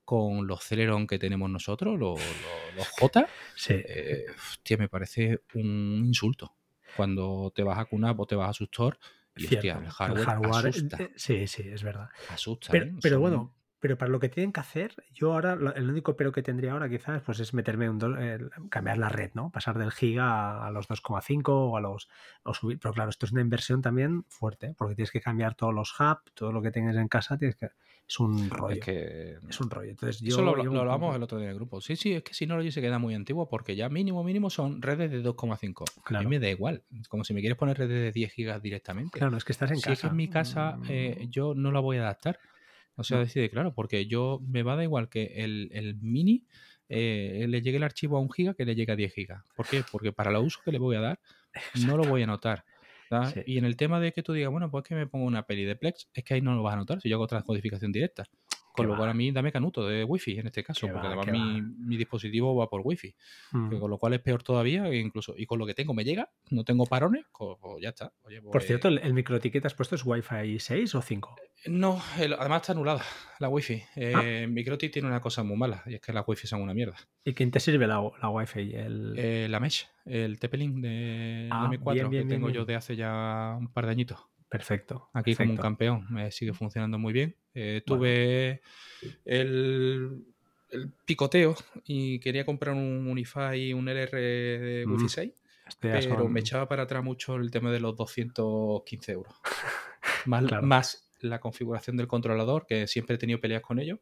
[0.04, 3.74] con los Celeron que tenemos nosotros, los, los- los J, sí.
[3.74, 6.54] eh, hostia, me parece un insulto.
[6.96, 8.98] Cuando te vas a QNAP o te vas a Sustor,
[9.36, 9.90] y hostia, Cierto, el
[10.26, 10.96] hardware, asusta.
[10.98, 12.08] eh, sí, sí, es verdad.
[12.28, 12.92] asusta, Pero, ¿eh?
[13.02, 16.32] pero Son- bueno, pero para lo que tienen que hacer, yo ahora el único pero
[16.32, 19.50] que tendría ahora quizás pues es meterme un el- cambiar la red, ¿no?
[19.50, 20.24] Pasar del giga
[20.62, 22.08] a, a los 2,5 o a los
[22.44, 25.74] o subir, pero claro, esto es una inversión también fuerte, porque tienes que cambiar todos
[25.74, 27.70] los hubs, todo lo que tengas en casa, tienes que
[28.06, 28.74] es un rollo.
[28.74, 29.36] Es que.
[29.48, 29.90] Es un rollo.
[29.90, 31.80] Entonces yo Eso lo, yo- lo hablamos el otro día en el grupo.
[31.80, 35.10] Sí, sí, es que Synology se queda muy antiguo porque ya mínimo, mínimo son redes
[35.10, 35.84] de 2,5.
[35.96, 36.28] A Claro.
[36.28, 36.82] mí me da igual.
[37.08, 39.18] Como si me quieres poner redes de 10 gigas directamente.
[39.18, 39.92] Claro, es que estás en si casa.
[39.92, 42.38] es que en mi casa eh, Mm, yo no la voy a adaptar.
[42.96, 43.24] O sea, No.
[43.24, 46.44] decide, claro, porque yo me va a dar igual que el, el mini
[46.88, 49.42] eh, le llegue el archivo a un giga que le llegue a 10 gigas.
[49.56, 49.82] ¿Por qué?
[49.90, 51.20] Porque para el uso que le voy a dar
[51.86, 52.64] no lo voy a notar.
[53.46, 55.64] Y en el tema de que tú digas, bueno, pues que me pongo una peli
[55.64, 58.24] de Plex, es que ahí no lo vas a notar si yo hago transcodificación directa.
[58.74, 61.62] Con lo cual a mí dame canuto de wifi en este caso, porque va, además
[61.78, 63.14] mi, dispositivo va por wifi.
[63.52, 63.78] Mm.
[63.78, 66.30] con lo cual es peor todavía, e incluso, y con lo que tengo me llega,
[66.50, 68.12] no tengo parones, pues ya está.
[68.22, 71.36] Oye, Por pues- cierto, el, el microticket que has puesto es Wi-Fi 6 o 5.
[71.66, 73.02] No, el- además está anulada
[73.38, 73.82] la wifi.
[73.96, 74.20] Ah.
[74.24, 76.96] Eh, Microtik tiene una cosa muy mala, y es que las wifi son una mierda.
[77.24, 78.74] ¿Y quién te sirve la, la Wi-Fi?
[78.74, 79.14] El...
[79.16, 82.56] Eh, la Mesh, el TP-Link de Ah, M4 bien, bien, que tengo bien.
[82.58, 84.18] yo de hace ya un par de añitos.
[84.48, 85.08] Perfecto.
[85.14, 87.34] Aquí como un campeón, me sigue funcionando muy bien.
[87.54, 88.60] Eh, tuve
[89.24, 90.24] el,
[90.70, 91.54] el picoteo
[91.84, 95.32] y quería comprar un Unify, un LR de Wi-Fi Mm, 6,
[95.68, 99.34] Esto ya pero son- me echaba para atrás mucho el tema de los 215 euros.
[100.26, 100.66] Más, Claro.
[100.66, 103.98] más la configuración del controlador, que siempre he tenido peleas con ellos,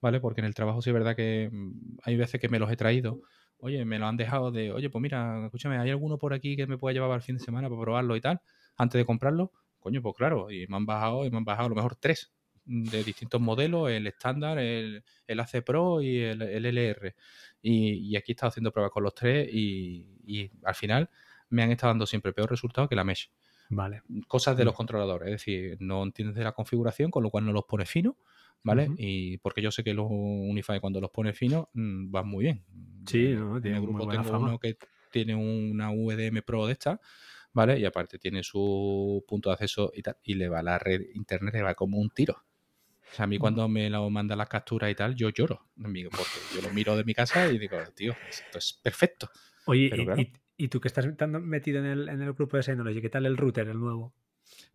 [0.00, 0.20] ¿vale?
[0.20, 2.76] Porque en el trabajo sí es verdad que mm, hay veces que me los he
[2.76, 3.20] traído.
[3.58, 6.66] Oye, me lo han dejado de, oye, pues mira, escúchame, ¿hay alguno por aquí que
[6.66, 8.40] me pueda llevar al fin de semana para probarlo y tal?
[8.76, 9.52] Antes de comprarlo.
[9.78, 12.32] Coño, pues claro, y me han bajado, y me han bajado a lo mejor tres
[12.64, 17.14] de distintos modelos, el estándar, el, el AC Pro y el, el LR.
[17.62, 21.10] Y, y aquí he estado haciendo pruebas con los tres y, y al final
[21.50, 23.30] me han estado dando siempre peor resultado que la Mesh
[23.70, 24.02] Vale.
[24.28, 24.76] cosas de los Mm.
[24.76, 28.14] controladores, es decir, no entiendes de la configuración, con lo cual no los pones finos,
[28.62, 28.92] ¿vale?
[28.96, 32.64] Y porque yo sé que los Unify cuando los pones finos mm, van muy bien.
[33.06, 34.32] Sí, Eh, no, en tiene el muy grupo tengo fama.
[34.32, 34.78] uno que
[35.10, 37.00] tiene una VDM Pro de esta,
[37.52, 37.78] ¿vale?
[37.78, 41.54] Y aparte tiene su punto de acceso y tal, y le va la red internet,
[41.54, 42.44] le va como un tiro.
[43.12, 46.40] O sea, a mí cuando me lo mandan las capturas y tal, yo lloro, porque
[46.54, 49.28] yo lo miro de mi casa y digo, tío, esto es perfecto.
[49.66, 50.20] Oye, Pero y, claro.
[50.22, 53.26] y- y tú que estás metido en el, en el grupo de Synology, ¿qué tal
[53.26, 54.14] el router, el nuevo?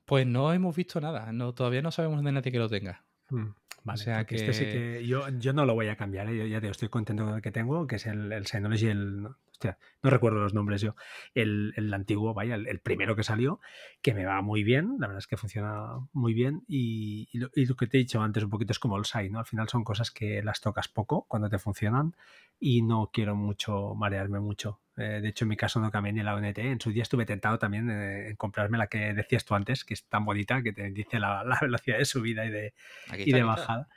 [0.06, 3.06] Pues no hemos visto nada, no, todavía no sabemos de nadie que lo tenga.
[3.30, 3.48] Mm,
[3.84, 6.38] Vale, sea porque este sí que- que yo, yo no lo voy a cambiar, ¿eh?
[6.38, 9.28] yo ya te estoy contento con el que tengo, que es el, el Synology, el,
[9.58, 10.96] hostia, no recuerdo los nombres yo,
[11.34, 13.60] el, el antiguo, vaya, el, el primero que salió,
[14.04, 17.50] que me va muy bien, la verdad es que funciona muy bien y, y lo,
[17.56, 19.40] y lo que te he dicho antes un poquito es como el SAI, ¿no?
[19.40, 22.16] Al final son cosas que las tocas poco cuando te funcionan
[22.60, 24.80] y no quiero mucho marearme mucho.
[24.96, 26.58] Eh, de hecho, en mi caso no cambié ni la ONT.
[26.58, 29.94] En su día estuve tentado también eh, en comprarme la que decías tú antes, que
[29.94, 32.74] es tan bonita, que te dice la, la velocidad de subida y de,
[33.26, 33.90] y de bajada.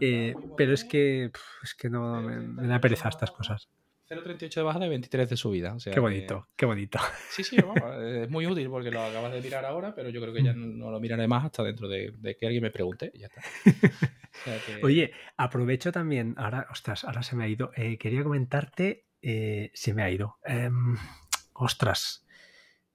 [0.00, 1.30] Eh, pero es que,
[1.62, 3.68] es que no me, me da pereza estas cosas.
[4.12, 5.74] 0.38 de bajada y 23 de subida.
[5.74, 6.98] O sea Qué que- bonito, qué bonito.
[7.30, 10.32] Sí, sí, vamos, es muy útil porque lo acabas de mirar ahora, pero yo creo
[10.34, 13.10] que ya no, no lo miraré más hasta dentro de, de que alguien me pregunte
[13.14, 13.42] y ya está.
[14.32, 17.70] O sea que- Oye, aprovecho también, ahora, ostras, ahora se me ha ido.
[17.76, 20.38] eh, quería comentarte, eh, se me ha ido.
[20.44, 20.96] Em,
[21.52, 22.26] ostras,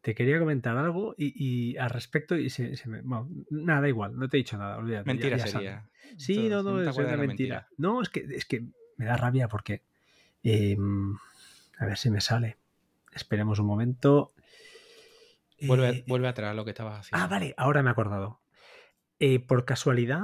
[0.01, 1.33] te quería comentar algo y,
[1.71, 4.77] y al respecto y se, se me, bueno, nada igual, no te he dicho nada,
[4.77, 5.05] olvídate.
[5.05, 5.51] ya- mentira ya sabe.
[5.65, 5.89] sería.
[6.17, 7.67] Sí, Entonces, no, no, es una de mentira.
[7.77, 8.65] No, es que, es que
[8.97, 9.83] me da rabia porque.
[10.49, 11.15] Em,
[11.79, 12.57] a ver si me sale.
[13.13, 14.33] Esperemos un momento.
[15.61, 17.23] Vuelve, Eh, vuelve atrás lo que estabas haciendo.
[17.23, 18.39] Ah, vale, ahora me he acordado.
[19.19, 20.21] Eh, por casualidad,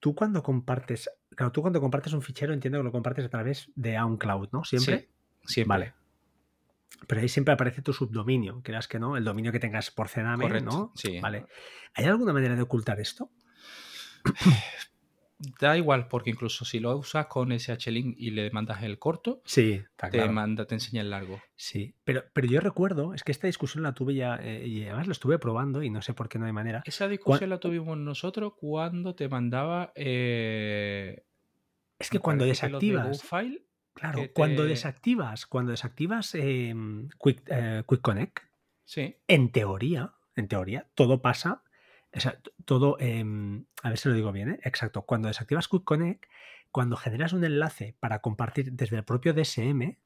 [0.00, 1.10] tú cuando compartes.
[1.36, 4.64] Claro, tú cuando compartes un fichero entiendo que lo compartes a través de OnCloud, ¿no?
[4.64, 5.08] Siempre.
[5.42, 5.68] Sí, siempre.
[5.68, 5.94] Vale.
[7.06, 10.44] Pero ahí siempre aparece tu subdominio, creas que no, el dominio que tengas por Cename,
[10.44, 10.92] Correcto, ¿no?
[10.94, 11.20] sí.
[11.20, 11.44] Vale.
[11.94, 13.30] ¿Hay alguna manera de ocultar esto?
[15.38, 19.82] Da igual, porque incluso si lo usas con SH-Link y le mandas el corto, Sí,
[19.96, 20.32] te claro.
[20.32, 21.40] manda, te enseña el largo.
[21.56, 25.06] Sí, pero, pero yo recuerdo, es que esta discusión la tuve ya, eh, y además
[25.08, 26.82] lo estuve probando y no sé por qué no hay manera.
[26.86, 29.92] Esa discusión la tuvimos nosotros cuando te mandaba.
[29.96, 31.24] eh,
[31.98, 36.72] Es que cuando que desactivas, GoFile, claro, que cuando desactivas, cuando desactivas eh,
[37.22, 38.38] Quick, eh, Quick Connect,
[38.84, 41.63] sí, en teoría, en teoría, todo pasa,
[42.14, 43.24] o sea, todo, eh,
[43.82, 44.60] a ver si lo digo bien, ¿eh?
[44.64, 46.24] exacto, cuando desactivas Quick Connect,
[46.70, 49.96] cuando generas un enlace para compartir desde el propio DSM,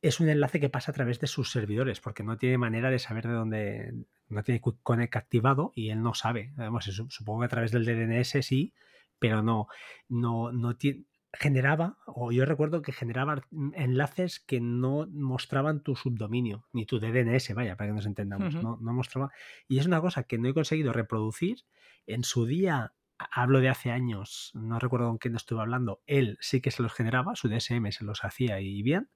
[0.00, 2.98] es un enlace que pasa a través de sus servidores, porque no tiene manera de
[2.98, 3.94] saber de dónde,
[4.28, 6.52] no tiene Quick Connect activado y él no sabe.
[6.80, 8.72] Su- supongo que a través del DNS sí,
[9.20, 9.68] pero no,
[10.08, 13.42] no, no tiene generaba, o yo recuerdo que generaba
[13.74, 18.78] enlaces que no mostraban tu subdominio, ni tu DNS, vaya, para que nos entendamos, no,
[18.80, 19.30] no mostraba.
[19.66, 21.64] Y es una cosa que no he conseguido reproducir.
[22.06, 22.92] En su día,
[23.30, 26.92] hablo de hace años, no recuerdo con quién estuve hablando, él sí que se los
[26.92, 29.10] generaba, su DSM se los hacía y bien,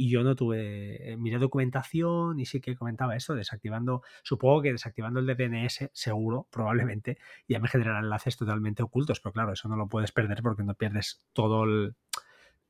[0.00, 4.70] y yo no tuve, eh, miré documentación y sí que comentaba eso, desactivando, supongo que
[4.70, 7.18] desactivando el DNS, seguro, probablemente,
[7.48, 10.74] ya me generará enlaces totalmente ocultos, pero claro, eso no lo puedes perder porque no
[10.74, 11.96] pierdes todo el...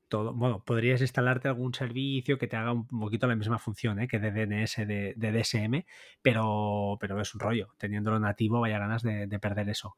[0.09, 4.09] Todo, bueno, podrías instalarte algún servicio que te haga un poquito la misma función ¿eh?
[4.09, 5.85] que de DNS de, de DSM,
[6.23, 7.69] pero, pero es un rollo.
[7.77, 9.97] Teniéndolo nativo, vaya ganas de, de perder eso.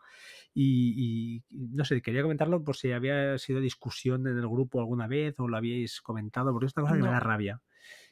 [0.53, 5.07] Y, y, no sé, quería comentarlo por si había sido discusión en el grupo alguna
[5.07, 7.61] vez o lo habíais comentado, porque es una cosa que me da rabia.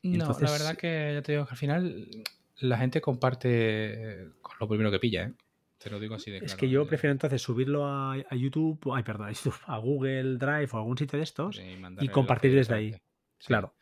[0.04, 2.06] No, Entonces- la verdad que ya te digo que al final
[2.60, 5.32] la gente comparte con lo primero que pilla, ¿eh?
[5.78, 9.32] Te lo digo así de Es que yo prefiero entonces subirlo a, YouTube, ay, perdón,
[9.66, 11.60] a Google Drive o algún sitio de estos
[12.00, 12.94] y, compartir desde ahí.
[13.38, 13.74] Claro.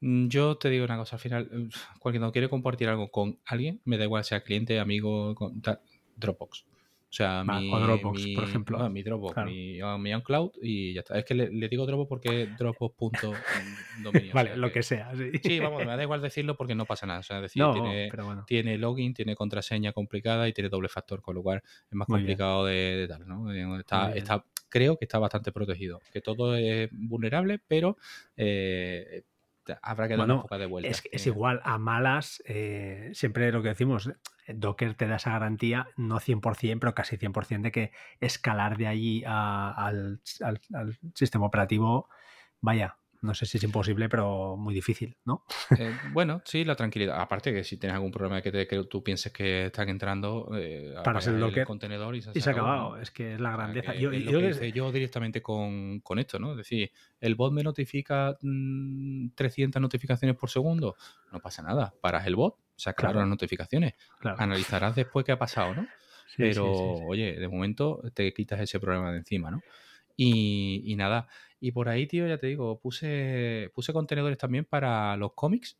[0.00, 3.96] Mm, yo te digo una cosa, al final, cuando quiere compartir algo con alguien, me
[3.96, 5.62] da igual sea cliente, amigo, con,
[6.16, 6.66] Dropbox.
[7.12, 8.78] O sea, mi, Dropbox, por ejemplo.
[8.80, 11.18] Ah, mi Dropbox, mi, ah, mi, OnCloud y ya está.
[11.18, 13.34] Es que le, digo Dropbox porque es Dropbox.dominio.
[14.34, 15.12] vale, lo que, sea.
[15.42, 15.58] Sí.
[15.60, 17.20] vamos, me da igual decirlo porque no pasa nada.
[17.20, 18.10] O sea, decir, tiene,
[18.46, 22.64] tiene, login, tiene contraseña complicada y tiene doble factor, con lo cual es más complicado
[22.64, 23.52] de, tal, ¿no?
[23.52, 26.00] Eh, está, está, creo que está bastante protegido.
[26.14, 27.98] Que todo es vulnerable, pero
[28.38, 29.24] eh,
[29.82, 30.88] habrá que dar un poco de vuelta.
[30.88, 34.10] Es, es, igual, a malas, eh, siempre lo que decimos,
[34.48, 39.24] Docker te da esa garantía, no 100%, pero casi 100% de que escalar de allí
[39.26, 40.20] al,
[41.14, 42.08] sistema operativo,
[42.60, 45.44] vaya, no sé si es imposible, pero muy difícil, ¿no?
[45.82, 47.18] Eh, bueno, sí, la tranquilidad.
[47.20, 50.94] Aparte que si tienes algún problema que, te, que tú pienses que están entrando eh,
[51.02, 52.98] para ser el contenedor y se, ha acabado.
[52.98, 53.94] Es que es la grandeza.
[53.94, 56.52] yo, yo, directamente con, esto, ¿no?
[56.52, 60.96] Es decir, el bot me notifica 300 mm, notificaciones por segundo.
[61.32, 61.94] No pasa nada.
[62.00, 63.94] Paras el bot, se aclaran las notificaciones.
[64.20, 65.86] Analizarás después qué ha pasado, ¿no?
[66.36, 66.70] Pero,
[67.06, 69.62] oye, de momento te quitas ese problema de encima, ¿no?
[70.16, 71.28] Y, y, nada,
[71.62, 75.78] y por ahí, tío, ya te digo, puse, puse contenedores también para los cómics.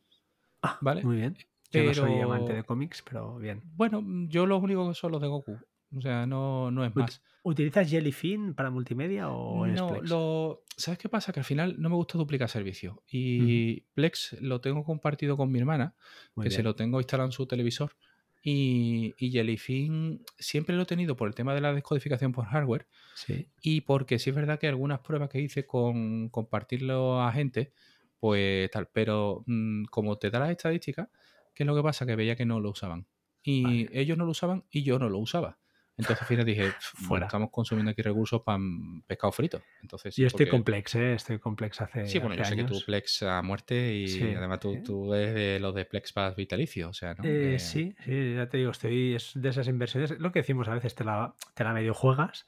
[0.61, 1.03] Ah, ¿Vale?
[1.03, 1.37] Muy bien.
[1.71, 3.61] Yo no soy amante de cómics, pero bien.
[3.75, 5.57] Bueno, yo los únicos que son los de Goku.
[5.93, 7.21] O sea, no, no es más.
[7.43, 10.01] ¿Utilizas Jellyfin para multimedia o no?
[10.03, 11.33] Lo, ¿Sabes qué pasa?
[11.33, 13.03] Que al final no me gusta duplicar servicio.
[13.11, 15.95] Y Plex lo tengo compartido con mi hermana,
[16.41, 17.97] que se lo tengo instalado en su televisor.
[18.45, 22.87] Y, y, Jellyfin siempre lo he tenido por el tema de la descodificación por hardware.
[23.15, 23.47] Sí.
[23.61, 27.71] Y porque sí es verdad que algunas pruebas que hice con compartirlo a gente,
[28.19, 28.89] pues tal.
[28.91, 31.07] Pero mm, como te da las estadísticas,
[31.53, 32.05] ¿qué es lo que pasa?
[32.05, 33.07] Que veía que no lo usaban.
[33.41, 35.57] Y ellos no lo usaban y yo no lo usaba.
[35.95, 37.27] Entonces al final dije, fuera.
[37.27, 38.57] estamos consumiendo aquí recursos para
[39.05, 39.61] pescado frito.
[39.81, 41.13] Entonces, yo estoy complex, ¿eh?
[41.13, 44.81] Estoy complex hace Sí, bueno, yo sé que tú Plex a muerte y además tú,
[44.83, 47.23] tú, eres de los de Plex Pass vitalicio, o sea, ¿no?
[47.23, 50.11] Eh, sí, sí, ya te digo, estoy es de esas inversiones.
[50.19, 52.47] Lo que decimos a veces, te la, te la medio juegas,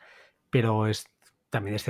[0.50, 1.08] pero es
[1.52, 1.86] también es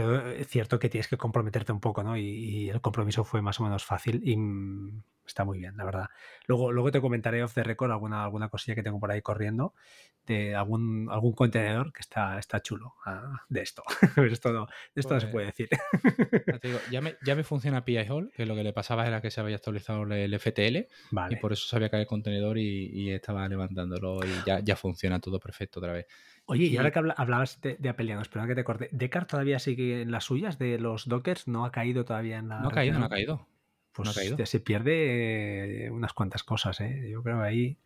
[0.48, 2.16] cierto que tienes que comprometerte un poco, ¿no?
[2.18, 6.10] Y, el compromiso fue más o menos fácil y mm, está muy bien, la verdad.
[6.46, 9.74] Luego, luego te comentaré off the record alguna, alguna cosilla que tengo por ahí corriendo
[10.26, 13.84] de algún, algún contenedor que está, está chulo ah, de esto.
[14.32, 15.70] esto no, de esto no se pues, puede decir.
[16.92, 19.42] ya, me, ya me funciona PI Hall, que lo que le pasaba era que se
[19.42, 20.88] había actualizado el FTL
[21.30, 25.40] y por eso sabía que el contenedor y, estaba levantándolo y ya, ya funciona todo
[25.40, 26.08] perfecto otra vez.
[26.46, 30.02] Oye, y, ahora que hablabas de, de Apelianos, perdón que te corte, ¿Decar todavía sigue
[30.02, 31.48] en las suyas de los Dockers?
[31.48, 32.60] ¿No ha caído todavía en la.?
[32.60, 33.48] No ha caído, no ha caído.
[33.92, 34.10] Pues
[34.44, 37.10] se pierde eh, unas cuantas cosas, ¿eh?
[37.10, 37.78] Yo creo que ahí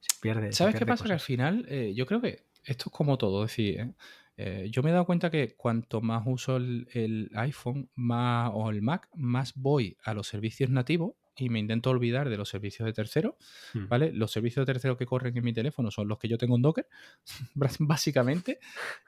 [0.00, 0.52] se pierde.
[0.52, 1.04] ¿Sabes qué pasa?
[1.04, 3.94] Que al final, eh, yo creo que esto es como todo, es decir,
[4.36, 4.68] ¿eh?
[4.70, 8.82] yo me he dado cuenta que cuanto más uso el, el, iPhone más, o el
[8.82, 12.92] Mac, más voy a los servicios nativos y me intento olvidar de los servicios de
[12.92, 13.36] tercero,
[13.74, 13.88] hmm.
[13.88, 14.12] ¿vale?
[14.12, 16.62] Los servicios de tercero que corren en mi teléfono son los que yo tengo en
[16.62, 16.88] Docker,
[17.78, 18.58] básicamente.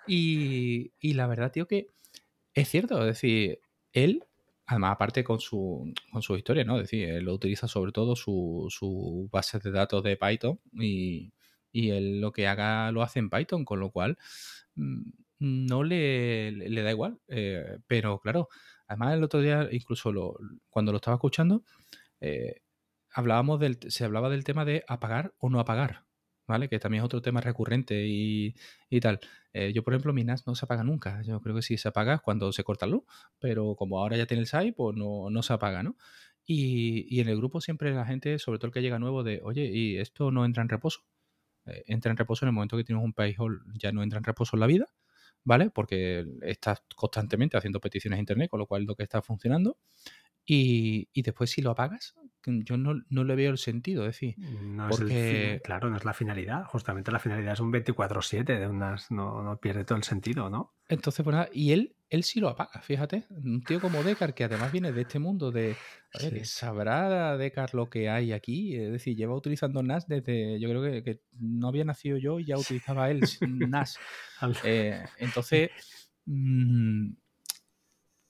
[0.06, 1.86] Y, la verdad, tío, que
[2.54, 3.60] es cierto, es decir,
[3.92, 4.24] él,
[4.68, 6.76] además, aparte con su, con su historia, ¿no?
[6.76, 11.32] Es decir, él lo utiliza sobre todo su, su base de datos de Python y,
[11.72, 14.18] y él lo que haga lo hace en Python, con lo cual
[14.76, 17.18] mm, no le, le da igual.
[17.28, 18.48] Eh, pero claro,
[18.86, 20.12] además el otro día, incluso
[20.68, 21.64] cuando lo estaba escuchando,
[22.20, 22.60] eh,
[23.10, 26.04] hablábamos del, se hablaba del tema de apagar o no apagar,
[26.46, 26.68] ¿vale?
[26.68, 28.54] Que también es otro tema recurrente y,
[29.00, 29.20] tal.
[29.52, 31.22] Eh, yo, por ejemplo, mi NAS no se apaga nunca.
[31.22, 33.04] Yo creo que sí se apaga cuando se corta la luz,
[33.38, 35.96] pero como ahora ya tiene el SAI, pues no, no se apaga, ¿no?
[36.46, 39.66] Y, en el grupo siempre la gente, sobre todo el que llega nuevo, de, oye,
[39.66, 41.02] ¿y esto no entra en reposo?
[41.66, 43.36] Eh, entra en reposo en el momento que tienes un page
[43.74, 44.86] ya no entra en reposo en la vida,
[45.44, 45.70] ¿vale?
[45.70, 49.78] Porque estás constantemente haciendo peticiones a internet, con lo cual lo que está funcionando.
[50.46, 52.14] Y, y después si lo apagas,
[52.64, 55.60] yo no, no le veo el sentido, es decir, no porque...
[55.64, 59.58] claro, no es la finalidad, justamente la finalidad es un 24-7 de unas, no, no,
[59.58, 60.74] pierde todo el sentido, ¿no?
[60.88, 64.44] Entonces, pues nada, y él, él sí lo apaga, fíjate, un tío como Decar, que
[64.44, 65.76] además viene de este mundo de,
[66.14, 70.82] oye, sabrá Decar lo que hay aquí, es decir, lleva utilizando NAS desde, yo creo
[70.82, 73.98] que, que no había nacido yo y ya utilizaba él NAS.
[74.64, 75.70] eh, entonces...
[76.24, 77.12] Mmm,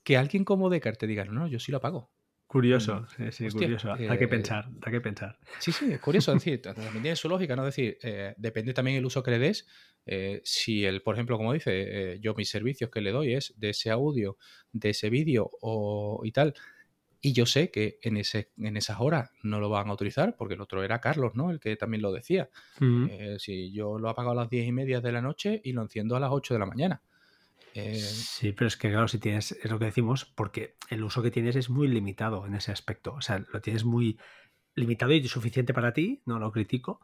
[0.08, 2.10] que alguien como Descartes te diga, no, no, yo sí lo pago.
[2.48, 3.30] Curioso, mm.
[3.30, 3.92] sí, sí, curioso.
[3.92, 5.38] hay que eh, pensar, hay que pensar.
[5.58, 6.32] Sí, sí, es curioso.
[6.32, 7.66] Es decir, también tiene su lógica, ¿no?
[7.68, 9.66] Es decir, eh, depende también el uso que le des.
[10.06, 13.68] Eh, si el, por ejemplo, como dice, yo mis servicios que le doy es de
[13.70, 14.38] ese audio,
[14.72, 16.54] de ese vídeo o y tal,
[17.20, 20.54] Y yo sé que en, ese, en esas horas no lo van a utilizar, porque
[20.54, 21.50] el otro era Carlos, ¿no?
[21.50, 22.48] El que también lo decía.
[22.80, 23.06] Mm.
[23.10, 25.82] Eh, si yo lo apago a las diez y media de la noche y lo
[25.82, 27.02] enciendo a las 8 de la mañana.
[27.78, 31.22] Eh, Sí, pero es que claro, si tienes, es lo que decimos, porque el uso
[31.22, 33.14] que tienes es muy limitado en ese aspecto.
[33.14, 34.18] O sea, lo tienes muy
[34.74, 37.00] limitado y suficiente para ti, no lo critico.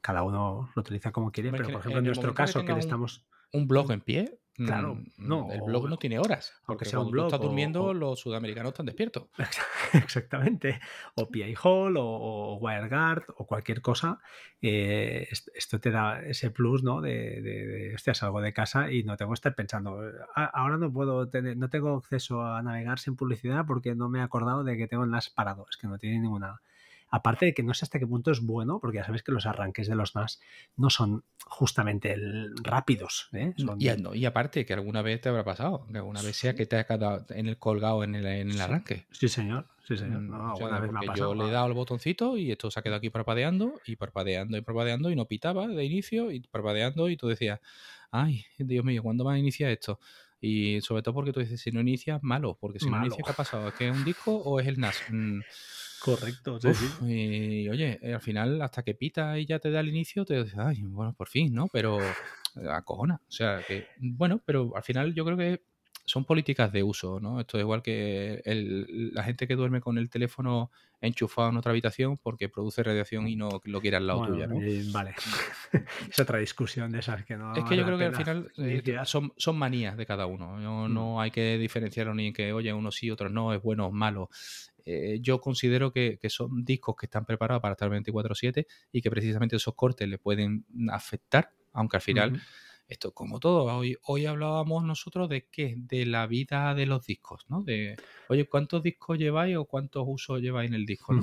[0.00, 2.72] Cada uno lo utiliza como quiere, pero por ejemplo, en nuestro momento que caso, que
[2.72, 3.26] le estamos.
[3.52, 4.39] un blog en pie.
[4.66, 6.52] Claro, mm, no, El blog no tiene horas.
[6.66, 9.24] Porque sea un cuando tú blog estás durmiendo, o- los sudamericanos están despiertos.
[9.92, 10.80] Exactamente.
[11.14, 14.18] O PI Hall o, o WireGuard o cualquier cosa.
[14.62, 17.00] eh, est- esto te da ese plus, ¿no?
[17.00, 20.00] De, de, de, hostia, salgo de casa y no tengo que estar pensando.
[20.34, 24.18] "Ah, Ahora no puedo tener, no tengo acceso a navegar sin publicidad porque no me
[24.18, 25.66] he acordado de que tengo NAS parado.
[25.70, 26.60] Es que no tiene ninguna.
[27.10, 29.46] Aparte de que no sé hasta qué punto es bueno, porque ya sabes que los
[29.46, 30.40] arranques de los NAS
[30.76, 33.28] no son justamente el- rápidos.
[33.32, 33.52] ¿eh?
[33.56, 36.54] Son- Y, no, y aparte, que alguna vez te habrá pasado, que alguna vez sea
[36.54, 38.60] que te ha quedado en el colgado en el, en el Sí.
[38.60, 39.06] arranque.
[39.10, 39.66] Sí, señor.
[39.88, 40.20] Sí, señor.
[40.20, 41.34] Mm, No, alguna vez me ha pasado.
[41.34, 44.56] yo le he dado el botoncito y esto se ha quedado aquí parpadeando y parpadeando
[44.56, 47.58] y parpadeando y no pitaba de inicio y parpadeando y tú decías,
[48.12, 49.98] ay, Dios mío, ¿cuándo vas a iniciar esto?
[50.40, 53.06] Y sobre todo porque tú dices, si no inicias, malo, porque si no Malo.
[53.06, 53.68] inicia, ¿qué ha pasado?
[53.68, 55.04] ¿Es que es un disco o es el NAS?
[55.08, 55.40] Mm,
[56.00, 56.58] Correcto.
[56.60, 56.98] sí, uf, sí.
[57.00, 60.42] y oye, eh, al final, hasta que pita y ya te da el inicio, te
[60.42, 61.68] dices, ay, bueno, por fin, ¿no?
[61.68, 61.98] Pero
[62.56, 63.16] eh, acojona.
[63.16, 65.62] O sea, que, bueno, pero al final yo creo que
[66.06, 67.38] son políticas de uso, ¿no?
[67.40, 70.70] Esto es igual que el- la gente que duerme con el teléfono
[71.00, 74.46] enchufado en otra habitación porque produce radiación y no lo quiere al lado Bueno, tuya,
[74.46, 74.54] ¿no?
[74.92, 75.14] vale.
[76.10, 77.56] es otra discusión de esas que no.
[77.56, 80.58] Es que yo creo que al final eh, son, son manías de cada uno.
[80.58, 80.92] No, Mm.
[80.92, 83.92] no hay que diferenciarlo ni en que, oye, uno sí, otro no, es bueno o
[83.92, 84.30] malo.
[84.84, 89.10] Eh, yo considero que, que son discos que están preparados para estar 24-7 y que
[89.10, 92.40] precisamente esos cortes le pueden afectar, aunque al final, Ujú.
[92.88, 97.44] esto como todo, hoy, hoy hablábamos nosotros de qué, de la vida de los discos,
[97.48, 97.62] ¿no?
[97.62, 97.96] De,
[98.28, 101.14] oye, ¿cuántos discos lleváis o cuántos usos lleváis en el disco.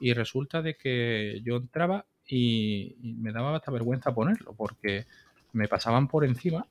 [0.00, 5.06] Y resulta de que yo entraba y, y me daba hasta vergüenza ponerlo, porque
[5.52, 6.66] me pasaban por encima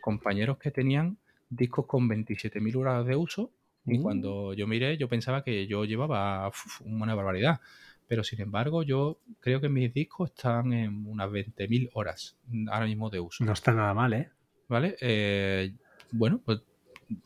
[0.00, 3.52] compañeros que tenían discos con 27.000 horas de uso
[3.86, 4.02] y Uh.
[4.02, 7.60] cuando yo miré yo pensaba que yo llevaba uf, una barbaridad.
[8.06, 12.36] Pero sin embargo yo creo que mis discos están en unas 20.000 horas
[12.70, 13.44] ahora mismo de uso.
[13.44, 14.28] No está nada mal, ¿eh?
[14.68, 14.96] ¿Vale?
[15.00, 15.72] Eh,
[16.12, 16.60] bueno, pues,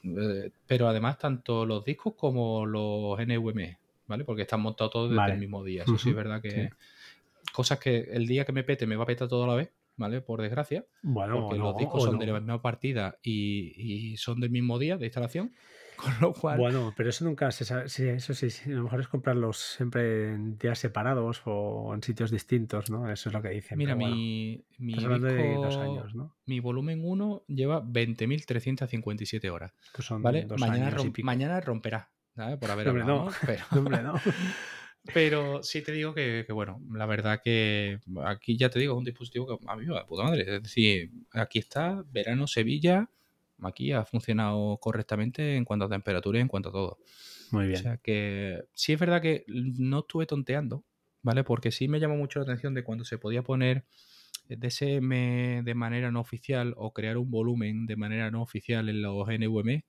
[0.05, 3.77] eh, pero además tanto los discos como los NVMe,
[4.07, 4.25] ¿vale?
[4.25, 5.35] Porque están montados todos desde Vale.
[5.35, 5.83] el mismo día.
[5.83, 6.69] Eso sí es verdad que sí.
[7.53, 9.73] cosas que el día que me pete me va a petar todo a la vez,
[9.97, 10.21] ¿vale?
[10.21, 12.19] Por desgracia, Bueno, porque no, los discos son no.
[12.21, 15.53] de la misma partida y, y son del mismo día de instalación,
[16.03, 16.59] con lo cual...
[16.59, 17.89] Bueno, pero eso nunca se sabe.
[17.89, 22.03] Sí, eso sí, sí, a lo mejor es comprarlos siempre en días separados o en
[22.03, 23.11] sitios distintos, ¿no?
[23.11, 23.77] Eso es lo que dicen.
[23.79, 26.37] Mira, pero bueno, mi, mi de dos años, ¿no?
[26.47, 30.45] mi volumen 1 lleva 20.357 horas, son ¿vale?
[30.45, 31.27] dos Mañana, años y rom- pico.
[31.27, 32.59] mañana romperá, ¿sabes?
[32.59, 33.31] Por haber No, hombre, hablado, no.
[33.31, 33.37] ¿no?
[33.47, 34.15] Pero, hombre, no.
[35.15, 38.99] pero sí te digo que, que, bueno, la verdad que aquí ya te digo, es
[38.99, 40.43] un dispositivo que a mí me va de puta madre.
[40.57, 43.09] Es decir, aquí está, verano Sevilla,
[43.63, 46.99] aquí ha funcionado correctamente en cuanto a temperatura y en cuanto a todo.
[47.51, 47.83] Muy O bien.
[47.83, 50.85] sea que sí es verdad que no estuve tonteando,
[51.23, 51.45] ¿vale?
[51.45, 53.87] Porque sí me llamó mucho la atención de cuando se podía poner
[54.49, 59.29] DSM de manera no oficial o crear un volumen de manera no oficial en los
[59.29, 59.85] NVMe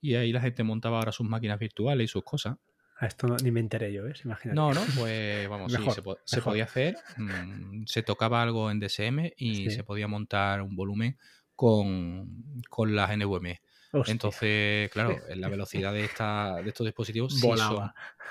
[0.00, 2.58] y ahí la gente montaba ahora sus máquinas virtuales y sus cosas.
[2.96, 4.24] A esto no- ni me enteré yo, ¿ves?
[4.24, 4.54] Imagínate.
[4.56, 8.70] No, no, pues vamos, sí, Mejor, se, po- se podía hacer, mm, se tocaba algo
[8.70, 9.70] en DSM y Sí.
[9.70, 11.18] se podía montar un volumen
[11.56, 13.60] con, con las NVMe.
[13.92, 17.90] Hostia, Entonces, claro, la velocidad de, esta, de estos dispositivos sí son.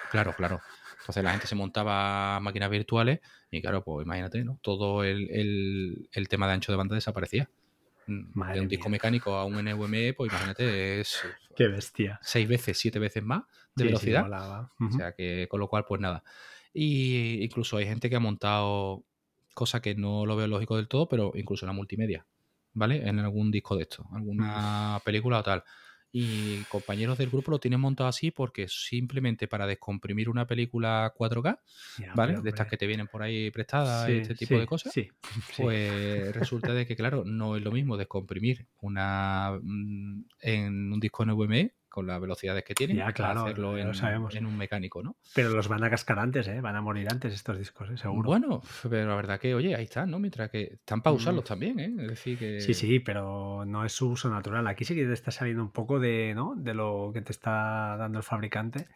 [0.10, 0.62] Claro, claro.
[1.00, 3.20] Entonces la gente se montaba máquinas virtuales
[3.52, 4.60] y claro, pues imagínate, ¿no?
[4.62, 7.50] Todo el, el- el tema de ancho de banda desaparecía.
[8.08, 11.22] Mm, Madre de un disco mecánico a un NVMe, pues imagínate, es
[11.56, 12.20] Qué bestia.
[12.22, 14.22] seis veces, siete veces más de Sí, sí, velocidad.
[14.24, 14.72] volaba.
[14.80, 16.24] O sea que, con lo cual, pues nada.
[16.74, 19.06] Y incluso hay gente que ha montado
[19.54, 22.26] cosas que no lo veo lógico del todo, pero incluso en la multimedia,
[22.74, 23.08] ¿vale?
[23.08, 25.64] En algún disco de esto, alguna película o tal.
[26.16, 31.60] Y compañeros del grupo lo tienen montado así porque simplemente para descomprimir una película 4K,
[31.98, 32.40] Ya, ¿vale?
[32.40, 34.94] De estas que te vienen por ahí prestadas, sí, este tipo sí, de cosas.
[34.94, 35.10] Sí.
[35.58, 41.26] Pues resulta de que, claro, no es lo mismo descomprimir una mm, en un disco
[41.26, 44.36] NVMe con las velocidades que tienen Ya, claro, hacerlo ya lo en, sabemos.
[44.36, 45.16] en un mecánico, ¿no?
[45.36, 46.60] Pero los van a cascar antes, ¿eh?
[46.60, 47.98] Van a morir antes estos discos, ¿eh?
[47.98, 48.28] Seguro.
[48.28, 50.18] Bueno, pero la verdad que, oye, ahí están, ¿no?
[50.18, 51.44] Mientras que están para Mm.
[51.44, 51.94] también, ¿eh?
[52.00, 52.60] Es decir, que...
[52.60, 54.66] Sí, sí, pero no es su uso natural.
[54.68, 56.56] Aquí sí que te está saliendo un poco de, ¿no?
[56.58, 58.88] de lo que te está dando el fabricante.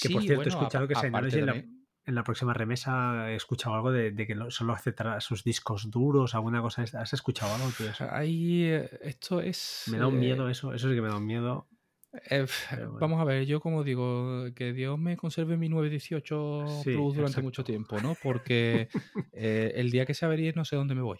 [0.00, 1.64] Que por Sí, cierto, he bueno, escuchado que Synology en la,
[2.06, 6.34] en próxima remesa he escuchado algo de, de que lo- solo aceptará sus discos duros,
[6.34, 6.82] alguna cosa.
[6.82, 8.06] ¿Has escuchado algo de eso?
[8.10, 9.84] Ahí, eh, esto es...
[9.90, 11.66] Me da un eh, miedo eso, eso sí que me da un miedo.
[12.30, 12.46] Eh,
[13.00, 17.64] vamos a ver, yo como digo, que Dios me conserve mi 918 Plus durante mucho
[17.64, 18.14] tiempo, ¿no?
[18.22, 18.88] Porque
[19.32, 21.18] eh, el día que se averíe no sé dónde me voy.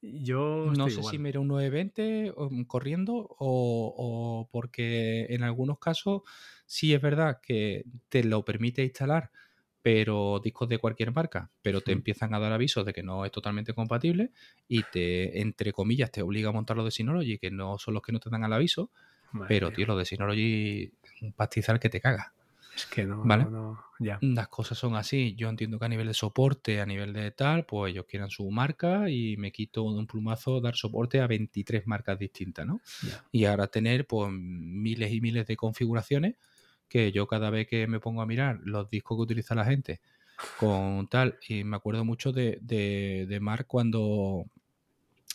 [0.00, 5.78] Yo no sé si me iré un 920 mm, corriendo o, o, porque en algunos
[5.78, 6.22] casos
[6.66, 9.30] sí es verdad que te lo permite instalar,
[9.80, 13.32] pero discos de cualquier marca, pero te empiezan a dar avisos de que no es
[13.32, 14.30] totalmente compatible
[14.68, 18.02] y te, entre comillas, te obliga a montar los de Synology, que no son los
[18.02, 18.90] que no te dan al aviso,
[19.48, 20.92] pero tío, los de Synology,
[21.22, 22.34] un pastizal que te caga.
[22.74, 23.44] Es que no, ¿Vale?
[23.44, 24.18] no, ya.
[24.20, 25.34] Las cosas son así.
[25.36, 28.50] Yo entiendo que a nivel de soporte, a nivel de tal, pues ellos quieran su
[28.50, 32.80] marca y me quito de un plumazo dar soporte a 23 marcas distintas, ¿no?
[33.30, 36.36] Y ahora tener pues miles y miles de configuraciones
[36.88, 40.00] que yo cada vez que me pongo a mirar los discos que utiliza la gente
[40.58, 44.46] con tal, y me acuerdo mucho de, de, de Mark cuando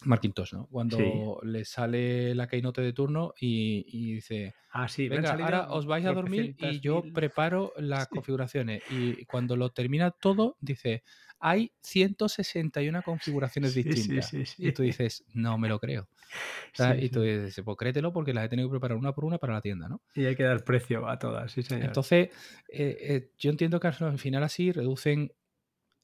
[0.05, 0.67] Marquintos, ¿no?
[0.67, 6.05] Cuando le sale la keynote de turno y, dice, ah, sí, venga, ahora os vais
[6.05, 8.83] a dormir y yo preparo las configuraciones.
[8.89, 11.03] Y cuando lo termina todo, dice,
[11.39, 14.33] hay 161 configuraciones distintas.
[14.57, 16.07] y tú dices, no me lo creo.
[16.99, 19.53] y tú dices, pues créetelo porque las he tenido que preparar una por una para
[19.53, 20.01] la tienda, ¿no?
[20.13, 21.85] Y hay que dar precio a todas, sí, señor.
[21.85, 22.29] Entonces,
[22.69, 25.31] eh, eh, yo entiendo que al final así reducen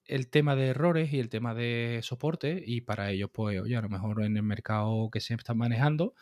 [0.08, 3.82] el tema de errores y el tema de soporte y para ellos, pues, oye, a
[3.82, 6.14] lo mejor en el mercado que se están manejando,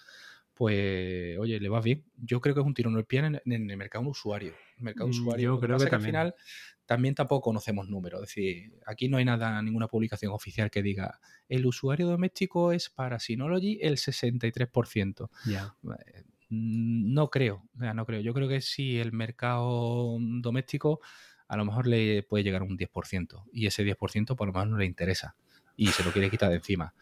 [0.53, 2.03] pues, oye, le va bien.
[2.17, 3.41] Yo creo que es un tiro en el pie en,
[3.71, 4.53] el mercado usuario.
[4.77, 5.55] El mercado mm, usuario.
[5.55, 6.15] Yo creo que, también.
[6.15, 6.35] al final
[6.85, 8.21] también tampoco conocemos números.
[8.21, 11.19] Es decir, aquí no hay nada, ninguna publicación oficial que diga
[11.49, 15.29] el usuario doméstico es para Synology el 63%.
[15.45, 15.75] Ya.
[15.83, 18.21] Eh, no creo, no creo.
[18.21, 20.99] Yo creo que si el mercado doméstico
[21.47, 23.43] a lo mejor le puede llegar un 10%.
[23.51, 25.35] Y ese 10% por lo menos no le interesa.
[25.75, 26.93] Y se lo quiere quitar de encima.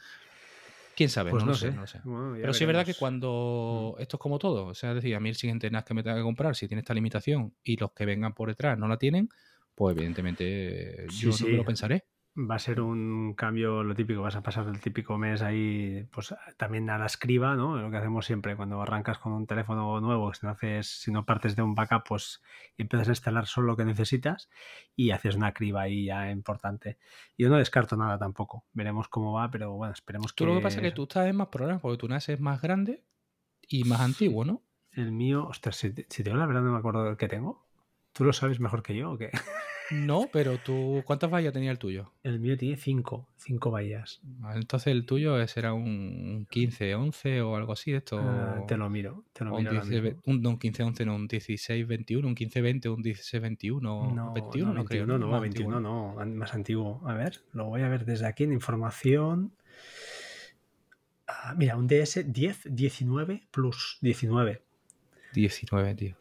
[0.95, 1.31] ¿Quién sabe?
[1.31, 2.01] Pues no, sé, no sé.
[2.03, 4.01] Pero sí es verdad que cuando mm.
[4.01, 6.03] esto es como todo, o sea, es decir, a mí el siguiente NAS que me
[6.03, 8.97] tenga que comprar, si tiene esta limitación y los que vengan por detrás no la
[8.97, 9.29] tienen,
[9.73, 12.05] pues evidentemente yo no me lo pensaré
[12.37, 16.33] va a ser un cambio, lo típico, vas a pasar el típico mes ahí, pues
[16.57, 17.75] también a la escriba, ¿no?
[17.75, 21.25] Lo que hacemos siempre cuando arrancas con un teléfono nuevo, si no haces, si no
[21.25, 22.41] partes de un backup, pues
[22.77, 24.49] empiezas a instalar solo lo que necesitas
[24.95, 26.97] y haces una criba ahí ya importante.
[27.37, 30.43] Yo no descarto nada tampoco, veremos cómo va, pero bueno, esperemos que...
[30.43, 32.39] Tú lo que pasa es que tú estás en más problemas, porque tu NAS es
[32.39, 33.03] más grande
[33.67, 34.61] y más antiguo, ¿no?
[34.93, 37.27] El mío, ostras, si te, si te digo la verdad no me acuerdo del que
[37.27, 37.65] tengo.
[38.13, 39.31] ¿Tú lo sabes mejor que yo o qué?
[39.91, 42.11] No, pero tú, ¿cuántas vallas tenía el tuyo?
[42.23, 44.21] El mío tiene cinco, cinco vallas.
[44.55, 47.93] Entonces el tuyo será un 15, 11 o algo así.
[47.93, 49.71] Esto, ah, te lo miro, te lo miro.
[50.25, 54.13] Un, no, un 15, 11, no, un 16, 21, un 15, 20, un 16, 21.
[54.13, 55.05] No, 21 no, creo.
[55.05, 57.01] No, no, 21 no, más antiguo.
[57.05, 59.51] A ver, lo voy a ver desde aquí en información.
[61.27, 64.61] Ah, mira, un DS 10, 19 plus 19.
[65.33, 66.15] 19, tío.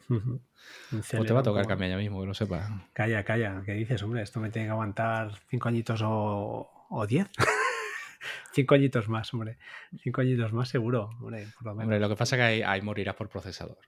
[1.18, 2.70] O te va a tocar cambiar ya mismo, que lo sepas.
[2.92, 3.62] Calla, calla.
[3.64, 4.22] ¿Qué dices, hombre?
[4.22, 7.28] Esto me tiene que aguantar cinco añitos o, o diez.
[8.52, 9.58] cinco añitos más, hombre.
[10.02, 11.84] Cinco añitos más seguro, hombre, por lo menos.
[11.84, 13.78] Hombre, lo que pasa es que ahí, morirás por procesador.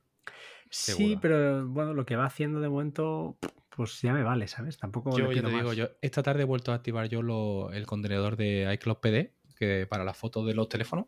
[0.71, 3.37] Sí, pero bueno, lo que va haciendo de momento,
[3.77, 4.79] pues ya me vale, ¿sabes?
[4.79, 5.19] Tampoco.
[5.19, 8.73] Yo, te digo, yo esta tarde he vuelto a activar yo lo, el contenedor de
[8.75, 11.07] iCloud PD, que para las fotos de los teléfonos.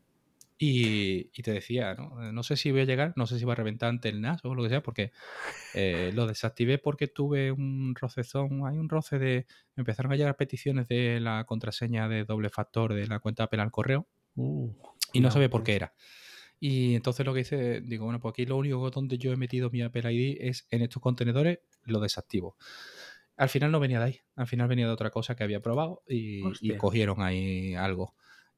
[0.57, 2.33] Y, te decía, ¿no?
[2.33, 4.45] no sé si voy a llegar, no sé si va a reventar ante el NAS
[4.45, 5.13] o lo que sea, porque
[5.75, 9.47] eh, lo desactivé porque tuve un rocezón, hay un roce de...
[9.77, 13.73] Empezaron a llegar peticiones de la contraseña de doble factor de la cuenta Apple al
[13.73, 14.07] correo
[14.37, 14.71] uh,
[15.13, 15.93] y no sabía por qué era.
[16.61, 19.71] Y entonces lo que hice, digo, bueno, pues aquí lo único donde yo he metido
[19.71, 22.57] mi Apple ID es en estos contenedores, lo desactivo.
[23.37, 26.03] Al final no venía de ahí, al final venía de otra cosa que había probado
[26.09, 28.15] y, y cogieron ahí algo.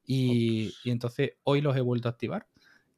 [0.07, 2.47] Y, entonces hoy los he vuelto a activar.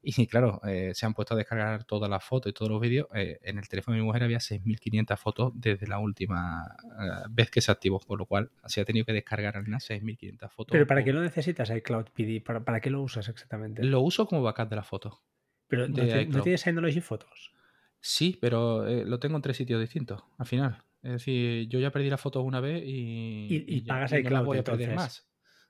[0.02, 3.08] Y claro, eh, se han puesto a descargar todas las fotos y todos los vídeos.
[3.14, 7.52] Eh, en el teléfono de mi mujer había 6.500 fotos desde la última eh, vez
[7.52, 10.72] que se activó, por lo cual se ha tenido que descargar al 6.500 fotos.
[10.72, 12.42] ¿Pero para qué lo necesitas iCloud PD?
[12.42, 13.84] ¿Para, ¿Para qué lo usas exactamente?
[13.84, 15.16] Lo uso como backup de las fotos.
[15.68, 17.52] ¿Pero no, tienes Synology Fotos?
[18.00, 20.84] Sí, pero lo tengo en tres sitios distintos al final.
[21.04, 24.46] Es decir, yo ya perdí las fotos una vez y, y, pagas iCloud.
[24.46, 25.29] voy a perder más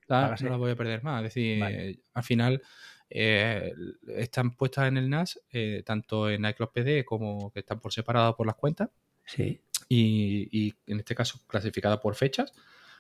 [0.10, 1.24] no la voy a perder más.
[1.24, 2.62] Es decir, al final
[3.10, 3.74] eh,
[4.16, 8.36] están puestas en el NAS, eh, tanto en iCloud PD como que están por separado
[8.36, 8.90] por las cuentas.
[9.26, 9.62] Sí.
[9.88, 12.54] Y, en este caso clasificadas por fechas.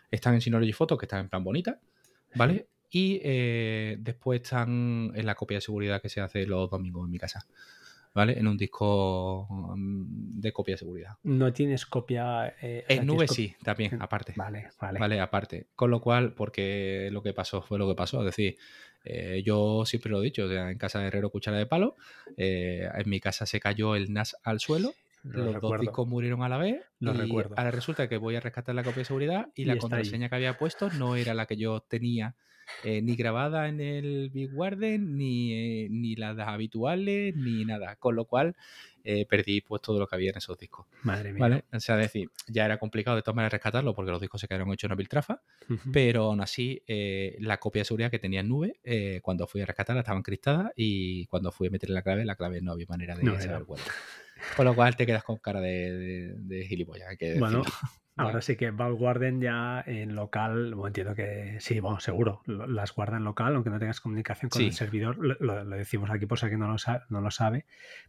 [0.09, 1.79] Están en Synology Photos, que están en plan bonita,
[2.33, 2.67] ¿vale?
[2.89, 7.11] Y eh, después están en la copia de seguridad que se hace los domingos en
[7.11, 7.45] mi casa.
[8.13, 8.37] ¿Vale?
[8.39, 11.11] En un disco mm, de copia de seguridad.
[11.23, 12.55] No tienes copia.
[12.61, 14.33] eh, En nube sí, también, aparte.
[14.35, 14.99] Vale, vale.
[14.99, 15.67] Vale, aparte.
[15.75, 18.19] Con lo cual, porque lo que pasó fue lo que pasó.
[18.19, 18.57] Es decir,
[19.05, 21.95] eh, yo siempre lo he dicho, o sea, en casa de Herrero cuchara de palo,
[22.37, 26.43] eh, en mi casa se cayó el NAS al suelo, Lo los dos discos murieron
[26.43, 27.55] a la vez Lo y recuerdo.
[27.57, 29.79] ahora resulta que voy a rescatar la copia de seguridad y, Y la ahí.
[29.79, 32.35] contraseña que había puesto no era la que yo tenía
[32.83, 37.95] eh, ni grabada en el Big Warden, ni, eh, ni las habituales, ni nada.
[37.95, 38.55] Con lo cual
[39.03, 40.85] eh, perdí pues todo lo que había en esos discos.
[41.03, 41.39] Madre mía.
[41.39, 41.63] ¿Vale?
[41.71, 44.47] O sea, es decir, ya era complicado de todas maneras rescatarlo porque los discos se
[44.47, 45.41] quedaron hechos en una piltrafa,
[45.91, 46.81] pero aún así
[47.39, 50.71] la copia de seguridad que tenía en nube, eh, cuando fui a rescatarla estaba encriptada
[50.75, 53.65] y cuando fui a meterle la clave, la clave no había manera de No saber
[53.65, 53.81] cuál.
[54.55, 57.63] Con lo cual te quedas con cara de, de, de gilipollas, que Bueno.
[58.23, 63.17] Ahora sí que Valguarden ya en local, bueno, entiendo que sí, bueno, seguro, las guarda
[63.17, 64.77] en local, aunque no tengas comunicación con el Sí.
[64.77, 67.65] servidor, lo, lo- decimos aquí por si alguien no lo, sa- no lo sabe,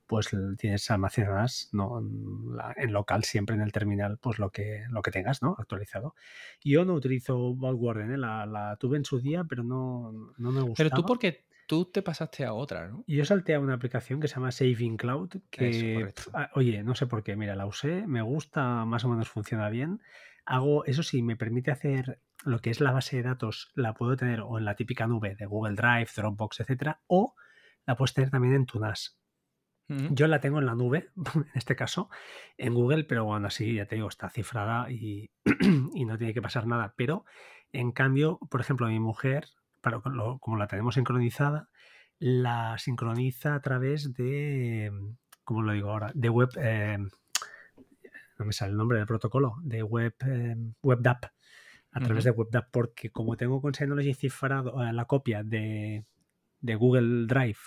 [0.06, 0.28] pues
[0.58, 1.98] tienes almacenadas ¿no?
[2.00, 5.54] en, la- en local siempre en el terminal, pues lo que, lo que tengas, ¿no?
[5.58, 6.14] Actualizado.
[6.62, 8.18] Yo no utilizo Valguarden, ¿eh?
[8.18, 10.90] la, la tuve en su día, pero no, no me gustaba.
[10.90, 13.04] Pero tú porque tú te pasaste a otra, ¿no?
[13.06, 16.22] Y Yo salté a una aplicación que se llama Saving Cloud, que, correcto.
[16.24, 19.28] pf, ah, oye, no sé por qué, mira, la usé, me gusta, más o menos
[19.28, 20.00] funciona bien.
[20.44, 24.16] Hago, eso sí, me permite hacer lo que es la base de datos, la puedo
[24.16, 27.36] tener o en la típica nube de Google Drive, Dropbox, etcétera, o
[27.86, 29.16] la puedes tener también en tu NAS.
[30.10, 32.10] Yo la tengo en la nube, en este caso,
[32.58, 35.30] en Google, pero bueno, así ya te digo, está cifrada y,
[35.94, 36.94] y no tiene que pasar nada.
[36.96, 37.24] Pero,
[37.72, 39.46] en cambio, por ejemplo, mi mujer,
[39.80, 41.68] para, lo- como la tenemos sincronizada,
[42.18, 44.92] la sincroniza a través de,
[45.44, 46.12] ¿cómo lo digo ahora?
[46.14, 46.98] De web, eh,
[48.38, 51.24] no me sale el nombre del protocolo, de web, eh, WebDAP,
[51.92, 56.04] a través de WebDAP, porque como tengo con Synology cifrado eh, la copia de,
[56.60, 57.58] de Google Drive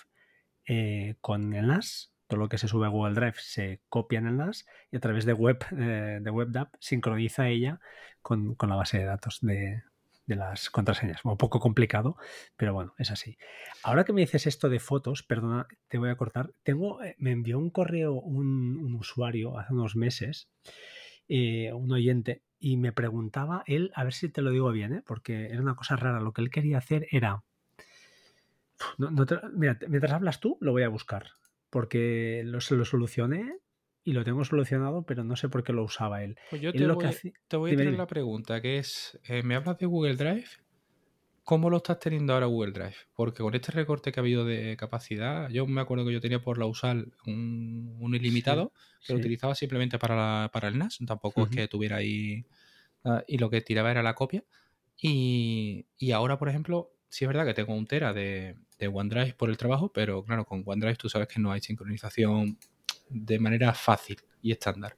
[0.65, 4.27] eh, con el NAS, todo lo que se sube a Google Drive se copia en
[4.27, 7.79] el NAS y a través de web eh, de WebDAP sincroniza ella
[8.21, 9.83] con, con la base de datos de,
[10.25, 11.23] de las contraseñas.
[11.25, 12.17] Un poco complicado,
[12.55, 13.37] pero bueno, es así.
[13.83, 16.51] Ahora que me dices esto de fotos, perdona, te voy a cortar.
[16.63, 20.49] Tengo, eh, me envió un correo un, usuario hace unos meses,
[21.27, 25.03] eh, un oyente, y me preguntaba él, a ver si te lo digo bien, ¿eh?
[25.05, 26.21] porque era una cosa rara.
[26.21, 27.43] Lo que él quería hacer era.
[28.97, 31.31] Mira, mientras hablas tú, lo voy a buscar,
[31.69, 33.57] porque lo, se lo solucioné
[34.03, 36.37] y lo tengo solucionado, pero no sé por qué lo usaba él.
[36.49, 38.77] Pues yo Él te lo voy, que hace- te voy a traer la pregunta, que
[38.77, 40.45] es, eh, me hablas de Google Drive,
[41.43, 42.95] ¿cómo lo estás teniendo ahora Google Drive?
[43.15, 46.41] Porque con este recorte que ha habido de capacidad, yo me acuerdo que yo tenía
[46.41, 48.73] por la USAL un, un ilimitado
[49.03, 49.21] que lo Sí.
[49.21, 52.45] utilizaba simplemente para, la- para el NAS, tampoco es que tuviera ahí...
[53.05, 54.43] ah, y lo que tiraba era la copia.
[55.01, 59.33] Y, y ahora, por ejemplo, sí es verdad que tengo un tera de, de OneDrive
[59.35, 62.57] por el trabajo, pero claro, con OneDrive tú sabes que no hay sincronización
[63.13, 64.97] de manera fácil y estándar.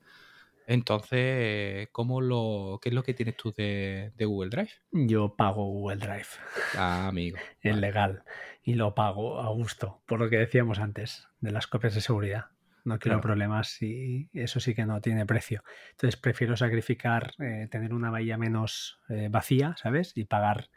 [0.67, 4.71] Entonces, ¿cómo lo, ¿qué es lo que tienes tú de, de Google Drive?
[4.91, 6.27] Yo pago Google Drive.
[6.73, 7.37] Ah, amigo.
[7.61, 7.81] es vale.
[7.81, 8.23] legal
[8.63, 12.45] y lo pago a gusto, por lo que decíamos antes, de las copias de seguridad.
[12.83, 13.21] No quiero Claro.
[13.21, 15.63] problemas y eso sí que no tiene precio.
[15.91, 20.13] Entonces prefiero sacrificar, eh, tener una bahía menos eh, vacía, ¿sabes?
[20.15, 20.69] Y pagar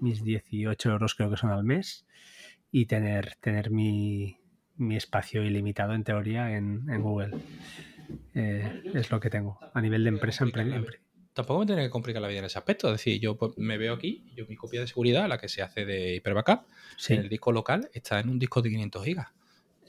[0.00, 2.06] mis 18 euros creo que son al mes
[2.72, 4.38] y tener, tener mi,
[4.86, 7.32] mi espacio ilimitado en teoría en, en Google.
[8.34, 9.58] Eh, es lo que tengo.
[9.74, 10.98] A nivel de empresa, empre- empre-
[11.34, 12.88] Tampoco me tiene que complicar la vida en ese aspecto.
[12.88, 15.62] Es decir, yo pues, me veo aquí, yo mi copia de seguridad, la que se
[15.62, 16.66] hace de Hyper Backup,
[16.98, 19.28] sí, en el disco local, está en un disco de 500 gigas.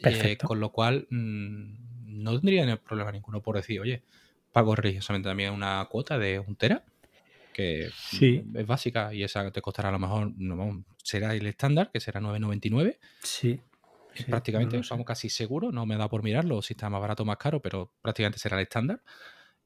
[0.01, 4.03] Eh, con lo cual, mm, no tendría problema ninguno por decir, oye,
[4.53, 6.83] pago religiosamente también una cuota de un tera,
[7.53, 8.41] que Sí.
[8.45, 11.99] mm, es básica y esa te costará a lo mejor, no, será el estándar, que
[11.99, 12.99] será 9,99.
[13.21, 13.59] sí.
[14.13, 17.23] Sí, prácticamente, no vamos casi seguro, no me da por mirarlo si está más barato
[17.23, 19.01] o más caro, pero prácticamente será el estándar.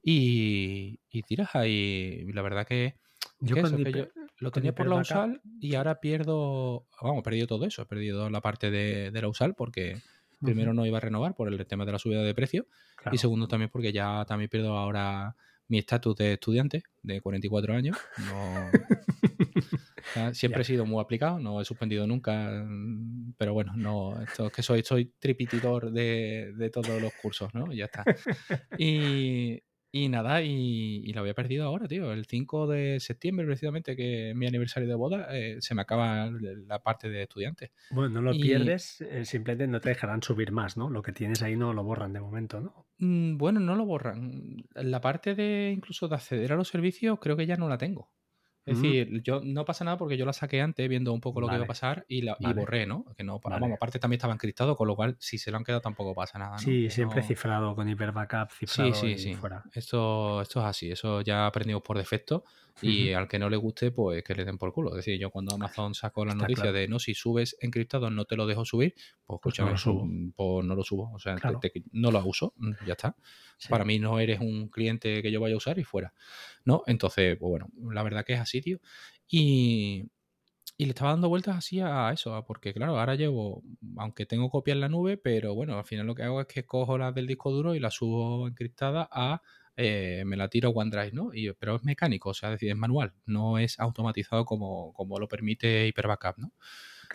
[0.02, 2.96] Y, y tiras ahí, la verdad que,
[3.40, 4.06] Yo que eso, que yo
[4.40, 8.30] lo tenía por la USAL y ahora pierdo, vamos, he perdido todo eso, he perdido
[8.30, 10.02] la parte de, de la USAL porque
[10.42, 13.16] primero no iba a renovar por el tema de la subida de precio Claro.
[13.16, 15.36] y segundo también porque ya también pierdo ahora
[15.68, 17.98] mi estatus de estudiante de 44 años.
[18.20, 18.72] No,
[20.34, 24.52] siempre he sido muy aplicado, no he suspendido nunca, mm, pero bueno, no, esto es
[24.54, 27.72] que soy, soy tripitidor de, de todos los cursos, ¿no?
[27.74, 28.10] Ya está.
[28.76, 29.62] Y,
[29.92, 32.12] y nada, y, y lo había perdido ahora, tío.
[32.14, 36.30] El 5 de septiembre, precisamente, que es mi aniversario de boda, eh, se me acaba
[36.32, 37.72] la parte de estudiante.
[37.90, 40.90] Bueno, no lo Y- pierdes, eh, simplemente no te dejarán subir más, ¿no?
[40.90, 42.88] Lo que tienes ahí no lo borran de momento, ¿no?
[43.00, 44.58] Mm, Bueno, no lo borran.
[44.76, 48.12] La parte de incluso de acceder a los servicios, creo que ya no la tengo.
[48.68, 51.48] Es decir, yo no pasa nada porque yo la saqué antes viendo un poco lo
[51.48, 53.06] que iba a pasar y, la, y borré, ¿no?
[53.16, 55.82] Que no, vamos, aparte también estaba encriptado, con lo cual si se lo han quedado
[55.82, 56.52] tampoco pasa nada.
[56.52, 56.60] ¿no?
[56.60, 59.36] Sí, siempre cifrado con hiper backup, cifrado sí, sí, sí.
[59.36, 59.64] fuera.
[59.74, 62.44] Esto, esto es así, eso ya aprendido por defecto
[62.82, 64.92] y al que no le guste, pues que le den por culo.
[64.92, 68.36] Es decir, yo cuando Amazon sacó la noticia de no, si subes encriptado no te
[68.36, 68.94] lo dejo subir,
[69.26, 71.12] pues, pues escúchame, mm, pues no lo subo.
[71.14, 71.38] O sea,
[71.92, 73.16] no lo uso, mm, ya está.
[73.70, 76.14] Para mí no eres un cliente que yo vaya a usar y fuera.
[76.66, 76.84] ¿No?
[76.88, 78.80] Entonces, pues bueno, la verdad que es así, tío.
[79.28, 80.06] Y,
[80.78, 83.64] y le estaba dando vueltas así a eso, porque claro, ahora llevo,
[83.98, 86.66] aunque tengo copia en la nube, pero bueno, al final lo que hago es que
[86.66, 89.42] cojo las del disco duro y las subo encriptada a,
[89.80, 91.30] eh, me la tiro OneDrive, ¿no?
[91.34, 95.20] Y, pero es mecánico, o sea, es decir, es manual, no es automatizado como, como
[95.20, 96.52] lo permite Hyperbackup, ¿no?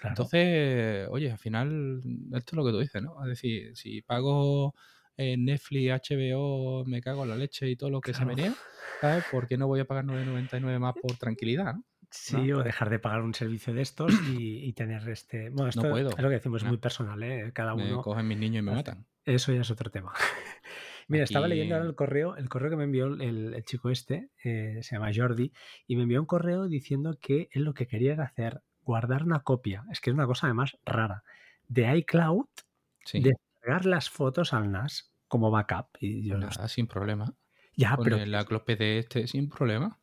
[0.05, 2.01] Entonces, oye, al final,
[2.33, 3.21] esto es lo que tú dices, ¿no?
[3.23, 4.75] Es decir, si pago
[5.17, 8.55] en Netflix, HBO, me cago en la leche y todo lo que se menea,
[9.01, 9.25] ¿sabes?
[9.31, 11.85] ¿Por qué no voy a pagar 9.99 más por tranquilidad, ¿no?
[12.11, 15.49] Sí, o dejar de pagar un servicio de estos y, tener este.
[15.49, 16.11] Bueno, esto no puedo.
[16.11, 17.51] es lo que decimos, es muy personal, ¿eh?
[17.55, 17.97] Cada uno.
[17.97, 19.07] Me cogen mis niños y me matan.
[19.25, 20.13] Eso ya es otro tema.
[21.13, 24.79] Mira, estaba leyendo ahora el correo, el correo que me envió el, chico este, eh,
[24.81, 25.53] se llama Jordi,
[25.87, 29.41] y me envió un correo diciendo que él lo que quería era hacer, guardar una
[29.41, 31.23] copia, es que es una cosa además rara,
[31.69, 32.47] de iCloud,
[33.13, 35.89] de cargar las fotos al NAS como backup.
[36.01, 37.35] Y yo Nada, sin problema.
[37.75, 38.17] Ya, Con pero.
[38.17, 39.99] el iCloud PD este sin problema.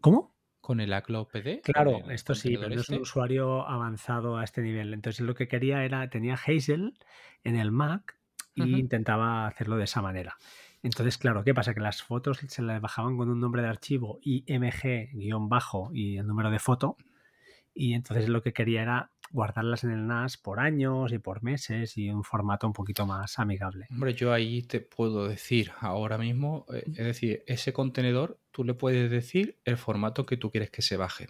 [0.00, 0.36] ¿Cómo?
[0.60, 1.62] Con el iCloud PD.
[1.62, 3.02] Claro, esto sí, pero no es un este.
[3.02, 4.94] usuario avanzado a este nivel.
[4.94, 6.96] Entonces lo que quería era, tenía Hazel
[7.42, 8.17] en el Mac
[8.66, 10.36] y intentaba hacerlo de esa manera.
[10.82, 11.74] Entonces, claro, ¿qué pasa?
[11.74, 16.50] Que las fotos se las bajaban con un nombre de archivo IMG-bajo y el número
[16.50, 16.96] de foto.
[17.74, 21.96] Y entonces lo que quería era guardarlas en el NAS por años y por meses
[21.96, 23.86] y un formato un poquito más amigable.
[23.90, 28.74] Hombre, yo ahí te puedo decir ahora mismo, eh, es decir, ese contenedor tú le
[28.74, 31.28] puedes decir el formato que tú quieres que se baje.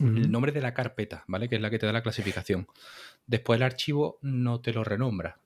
[0.00, 1.48] El nombre de la carpeta, ¿vale?
[1.48, 2.68] Que es la que te da la clasificación.
[3.26, 5.40] Después el archivo no te lo renombra,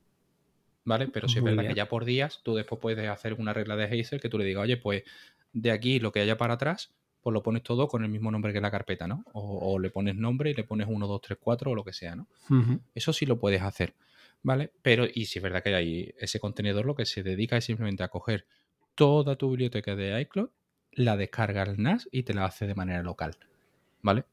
[0.85, 1.09] ¿vale?
[1.09, 3.85] Pero si es verdad que ya por días tú después puedes hacer una regla de
[3.85, 5.03] Hazel que tú le digas, oye, pues
[5.53, 6.93] de aquí lo que haya para atrás
[7.23, 9.25] pues lo pones todo con el mismo nombre que la carpeta, ¿no?
[9.33, 12.17] O, le pones nombre y le pones 1, 2, 3, 4 o lo que sea,
[12.17, 12.27] ¿no?
[12.95, 13.95] Eso sí lo puedes hacer,
[14.43, 14.73] ¿vale?
[14.83, 18.03] Pero, y si es verdad que hay ese contenedor, lo que se dedica es simplemente
[18.03, 18.45] a coger
[18.97, 20.51] toda tu biblioteca de iCloud,
[20.91, 23.37] la descarga al NAS y te la hace de manera local,
[24.03, 24.25] ¿vale?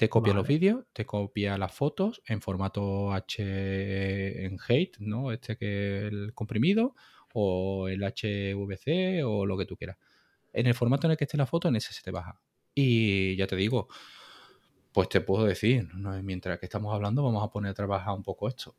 [0.00, 5.30] Te copia los vídeos, te copia las fotos en formato H en Hate, ¿no?
[5.30, 6.94] Este que el comprimido,
[7.34, 9.98] o el HVC, o lo que tú quieras
[10.52, 12.40] en el formato en el que esté la foto, en ese se te baja.
[12.74, 13.88] Y ya te digo,
[14.92, 15.88] pues te puedo decir,
[16.22, 18.74] mientras que estamos hablando, vamos a poner a trabajar un poco esto.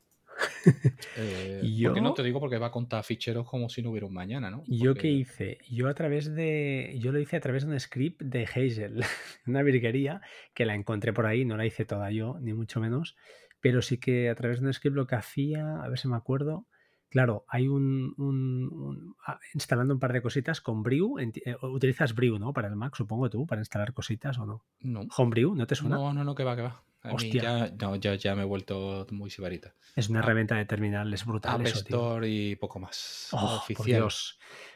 [1.18, 4.14] Eh, porque no te digo porque va a contar ficheros como si no hubiera un
[4.14, 4.64] mañana, ¿no?
[4.68, 5.58] ¿Yo qué hice?
[5.70, 6.98] Yo a través de.
[7.00, 9.04] Yo lo hice a través de un script de Hazel,
[9.48, 10.22] una virguería
[10.54, 13.16] que la encontré por ahí, no la hice toda yo, ni mucho menos.
[13.60, 16.16] Pero sí que a través de un script lo que hacía, a ver si me
[16.16, 16.66] acuerdo,
[17.12, 21.20] Claro, hay un, ah, instalando un par de cositas con Brew.
[21.20, 22.54] Eh, utilizas Brew, ¿no?
[22.54, 24.64] Para el Mac, supongo tú, para instalar cositas o no.
[24.80, 25.02] No.
[25.18, 25.98] Homebrew, ¿no te suena?
[25.98, 26.82] No, no, no, que va, que va.
[27.04, 27.72] Hostia.
[28.00, 29.74] ya, ya, me he vuelto muy sibarita.
[29.96, 31.62] Es una herramienta de terminal, es brutal.
[31.62, 33.30] App Store y poco más.
[33.32, 34.08] Oh, oficial.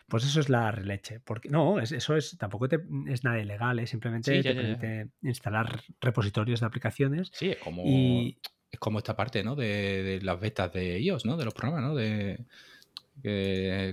[0.07, 1.19] Pues eso es la releche.
[1.19, 2.68] Porque, no, eso es, tampoco
[3.07, 3.88] es nada ilegal, ¿eh?
[3.88, 7.31] simplemente te permite instalar repositorios de aplicaciones.
[7.34, 9.56] Sí, es como es como esta parte, ¿no?
[9.56, 11.38] De, las betas de iOS, ¿no?
[11.38, 11.95] De los programas, ¿no?
[11.95, 12.45] De,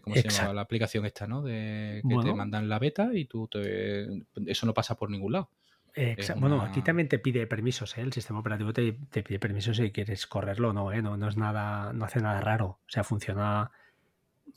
[0.02, 1.42] ¿Cómo se llama la aplicación esta, ¿no?
[1.42, 4.08] De que te mandan la beta y tú te,
[4.46, 5.50] eso no pasa por ningún lado.
[6.36, 8.00] Bueno, aquí también te pide permisos, ¿eh?
[8.00, 11.02] el sistema operativo te, pide permisos si quieres correrlo o no, ¿eh?
[11.02, 12.66] no, no es nada, no hace nada raro.
[12.66, 13.70] O sea, funciona,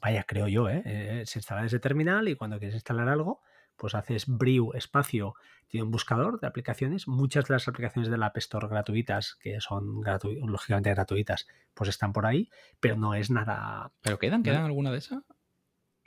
[0.02, 0.82] vaya, creo yo, ¿eh?
[0.86, 3.42] eh se instala desde terminal y cuando quieres instalar algo,
[3.76, 5.36] pues haces brew espacio,
[5.68, 7.08] tiene un buscador de aplicaciones.
[7.08, 10.02] Muchas de las aplicaciones de la App Store gratuitas, que son
[10.48, 12.50] lógicamente gratuitas, pues están por ahí,
[12.80, 13.92] pero no es nada.
[14.02, 14.44] ¿Pero quedan?
[14.44, 15.24] ¿Quedan alguna de esas?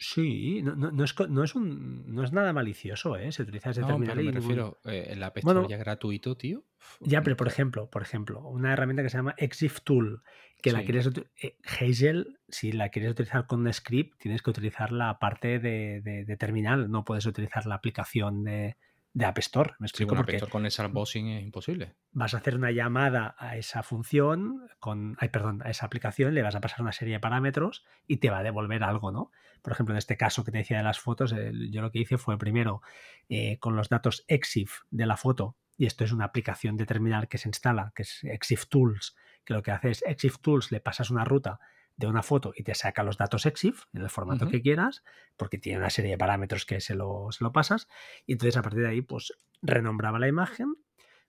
[0.00, 3.32] Sí, no, no, es, no, es un, no es nada malicioso, ¿eh?
[3.32, 6.64] Se utiliza ese no, Pero me refiero, eh, App Store ya gratuito, tío.
[7.00, 10.22] Ya, pero por ejemplo, por ejemplo, una herramienta que se llama Exif Tool,
[10.62, 11.10] que la quieres
[11.42, 16.36] eh, Hazel, si la quieres utilizar con script, tienes que utilizar la parte de, de,
[16.36, 18.76] terminal, no puedes utilizar la aplicación de,
[19.12, 19.72] de App Store.
[19.78, 20.14] Me explico.
[20.14, 21.97] Sí, App Store con esa bossing es imposible.
[22.12, 26.43] Vas a hacer una llamada a esa función, con, ay, perdón, a esa aplicación, le
[26.43, 29.30] vas a pasar una serie de parámetros y te va a devolver algo, ¿no?
[29.62, 31.35] Por ejemplo, en este caso que te decía de las fotos,
[31.70, 32.82] yo lo que hice fue primero
[33.28, 37.28] eh, con los datos EXIF de la foto, y esto es una aplicación de terminal
[37.28, 40.80] que se instala, que es EXIF Tools, que lo que hace es EXIF Tools, le
[40.80, 41.60] pasas una ruta
[41.98, 45.02] de una foto y te saca los datos EXIF en el formato que quieras,
[45.36, 47.88] porque tiene una serie de parámetros que se lo, se lo pasas,
[48.24, 50.76] y entonces a partir de ahí, pues renombraba la imagen.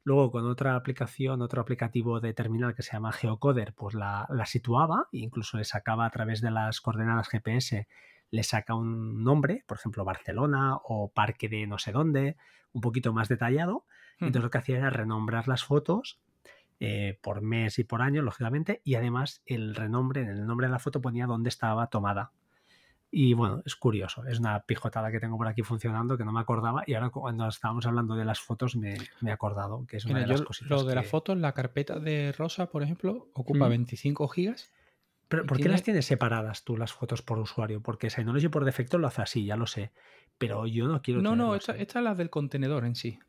[0.03, 4.45] Luego con otra aplicación, otro aplicativo de terminal que se llama Geocoder, pues la, la
[4.45, 7.87] situaba e incluso le sacaba a través de las coordenadas GPS,
[8.31, 12.37] le saca un nombre, por ejemplo Barcelona o Parque de no sé dónde,
[12.71, 13.85] un poquito más detallado.
[14.19, 16.19] Y entonces lo que hacía era renombrar las fotos
[16.80, 20.72] eh, por mes y por año, lógicamente, y además el renombre, en el nombre de
[20.72, 22.31] la foto ponía dónde estaba tomada.
[23.11, 26.39] Y bueno, es curioso, es una pijotada que tengo por aquí funcionando que no me
[26.41, 30.06] acordaba y ahora cuando estábamos hablando de las fotos me, me he acordado que es
[30.06, 32.68] una Mira, de las yo cositas lo de las que- fotos, la carpeta de Rosa,
[32.69, 33.69] por ejemplo, ocupa Mm.
[33.69, 34.69] 25 gigas.
[35.27, 37.81] Pero ¿por qué las tienes separadas tú las fotos por usuario?
[37.81, 39.91] Porque Synology por defecto lo hace así, ya lo sé,
[40.38, 43.19] pero yo no quiero No, no, esta, esta es la del contenedor en sí.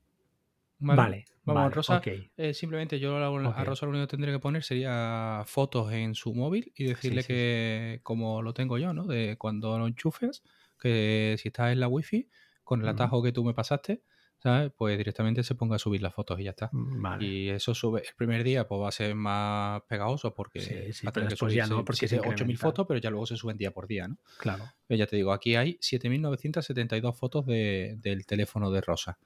[0.80, 2.02] Vale, Vamos, vale, Rosa,
[2.36, 6.34] eh, simplemente yo a, Rosa lo único que tendría que poner sería fotos en su
[6.34, 7.32] móvil y decirle sí, sí.
[7.34, 9.04] que, como lo tengo yo, ¿no?
[9.06, 10.42] De cuando lo enchufes,
[10.78, 12.28] que si estás en la wifi,
[12.64, 14.02] con el atajo que tú me pasaste,
[14.38, 14.70] ¿sabes?
[14.76, 16.68] Pues directamente se ponga a subir las fotos y ya está.
[16.72, 17.24] Vale.
[17.24, 21.06] Y eso sube, el primer día pues va a ser más pegajoso porque Sí, sí,
[21.06, 22.62] va a tener que después ya subirse no, porque se 7, 8.000 incrementa.
[22.62, 24.18] fotos, pero ya luego se suben día por día, ¿no?
[24.38, 24.64] Claro.
[24.86, 29.18] Pero ya te digo, aquí hay 7.972 fotos de- del teléfono de Rosa,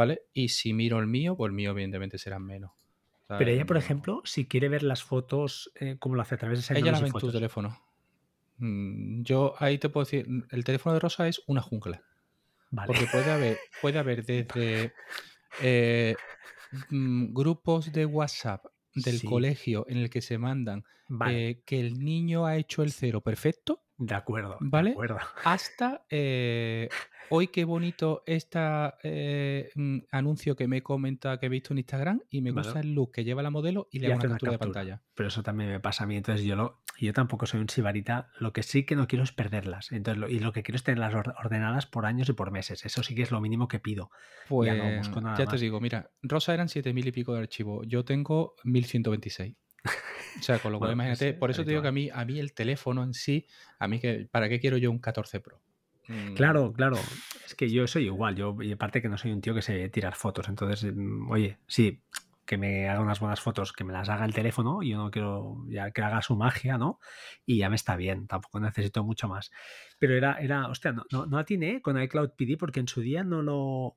[0.00, 0.22] ¿vale?
[0.32, 2.70] Y si miro el mío, pues el mío evidentemente serán menos.
[3.28, 6.36] Pero ella, El por ejemplo, si quiere ver las fotos, eh, ¿cómo lo hace?
[6.36, 7.78] A través de Ella las ve en tu teléfono.
[8.56, 12.02] Mm, Yo ahí te puedo decir, el teléfono de Rosa es una jungla.
[12.70, 12.86] Vale.
[12.86, 14.94] Porque puede haber, puede haber desde
[15.60, 16.16] eh,
[16.88, 18.64] mm, grupos de WhatsApp
[18.94, 19.26] del Sí.
[19.26, 21.50] colegio en el que se mandan Vale.
[21.50, 24.90] eh, que el niño ha hecho el cero perfecto, De acuerdo, de ¿vale?
[24.92, 25.18] acuerdo.
[25.44, 26.88] hasta eh,
[27.28, 28.58] hoy qué bonito este
[30.10, 32.66] anuncio que me comenta que he visto en Instagram y me Vale.
[32.66, 34.72] gusta el look que lleva la modelo y le hago una una captura de captura.
[34.80, 35.02] pantalla.
[35.14, 36.16] Pero eso también me pasa a mí.
[36.16, 38.30] Entonces yo lo, yo tampoco soy un sibarita.
[38.38, 39.92] Lo que sí que no quiero es perderlas.
[39.92, 42.84] Entonces, lo- y lo que quiero es tenerlas or- ordenadas por años y por meses.
[42.86, 44.10] Eso sí que es lo mínimo que pido.
[44.48, 45.60] Pues Ya no busco nada ya te más.
[45.60, 49.56] digo, mira, Rosa eran 7000 y pico de archivo, yo tengo 1126.
[50.38, 52.24] O sea, con lo cual Bueno, imagínate, por eso te digo que a mí, a
[52.24, 53.46] mí el teléfono en sí,
[53.78, 55.60] a mí que, ¿para qué quiero yo un 14 Pro?
[56.08, 56.96] Mm, Claro, claro.
[57.46, 58.36] Es que yo soy igual.
[58.36, 60.48] Yo, y aparte que no soy un tío que se tirar fotos.
[60.48, 62.02] Entonces, mm, oye, sí,
[62.44, 64.82] que me haga unas buenas fotos, que me las haga el teléfono.
[64.82, 66.98] Yo no quiero ya que haga su magia, ¿no?
[67.46, 68.26] Y ya me está bien.
[68.26, 69.52] Tampoco necesito mucho más.
[70.00, 73.22] Pero era, era, hostia, no, no, no atiné con iCloud PD porque en su día
[73.22, 73.96] no lo.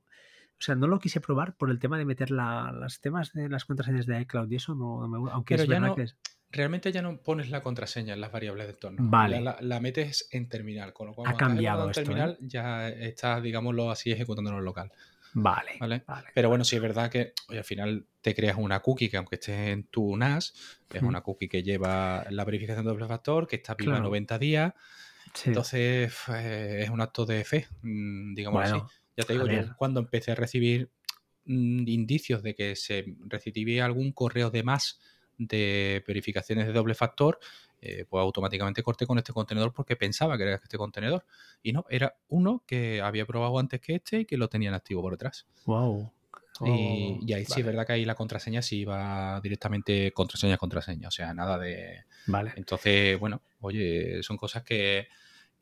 [0.64, 3.49] O sea, no lo quise probar por el tema de meter la, los temas de
[3.49, 5.35] las contraseñas de iCloud y eso no, no me gusta.
[5.35, 6.15] Aunque Pero es ya verdad no, que es.
[6.52, 8.98] realmente ya no pones la contraseña en las variables de entorno.
[9.10, 9.41] Vale.
[9.41, 12.03] La, la metes en terminal, con lo cual Ha cambiado esto, ¿eh?
[12.06, 14.91] terminal ya estás, digámoslo así, ejecutándolo en local.
[15.34, 15.72] Vale.
[15.81, 16.03] ¿vale?
[16.07, 16.27] vale.
[16.34, 19.35] Pero bueno, sí es verdad que oye, al final te creas una cookie que aunque
[19.35, 20.53] esté en tu NAS,
[20.94, 24.06] es una cookie que lleva la verificación de doble factor, que está viva Claro.
[24.06, 24.73] 90 días,
[25.34, 25.49] Sí.
[25.49, 28.95] entonces eh, es un acto de fe, mm, digámoslo Bueno, así.
[29.18, 30.90] Ya te digo, yo cuando empecé a recibir
[31.45, 34.99] mm, indicios de que se recibía algún correo de más
[35.38, 37.40] de verificaciones de doble factor,
[37.81, 41.26] eh, pues automáticamente corté con este contenedor porque pensaba que era este contenedor.
[41.61, 45.02] Y no, era uno que había probado antes que este y que lo tenían activo
[45.02, 45.45] por detrás.
[45.65, 46.11] Wow.
[46.61, 50.57] Y, Oh, y ahí sí es verdad que ahí la contraseña sí iba directamente contraseña,
[50.57, 52.06] contraseña, o sea, nada de...
[52.27, 52.53] Vale.
[52.56, 55.07] Entonces, bueno, oye, son cosas que,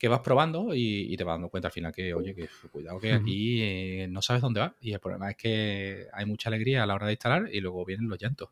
[0.02, 3.00] que vas probando y, y te vas dando cuenta al final que, oye, que cuidado
[3.00, 4.76] que aquí eh, no sabes dónde va.
[4.80, 7.84] Y el problema es que hay mucha alegría a la hora de instalar y luego
[7.84, 8.50] vienen los llantos.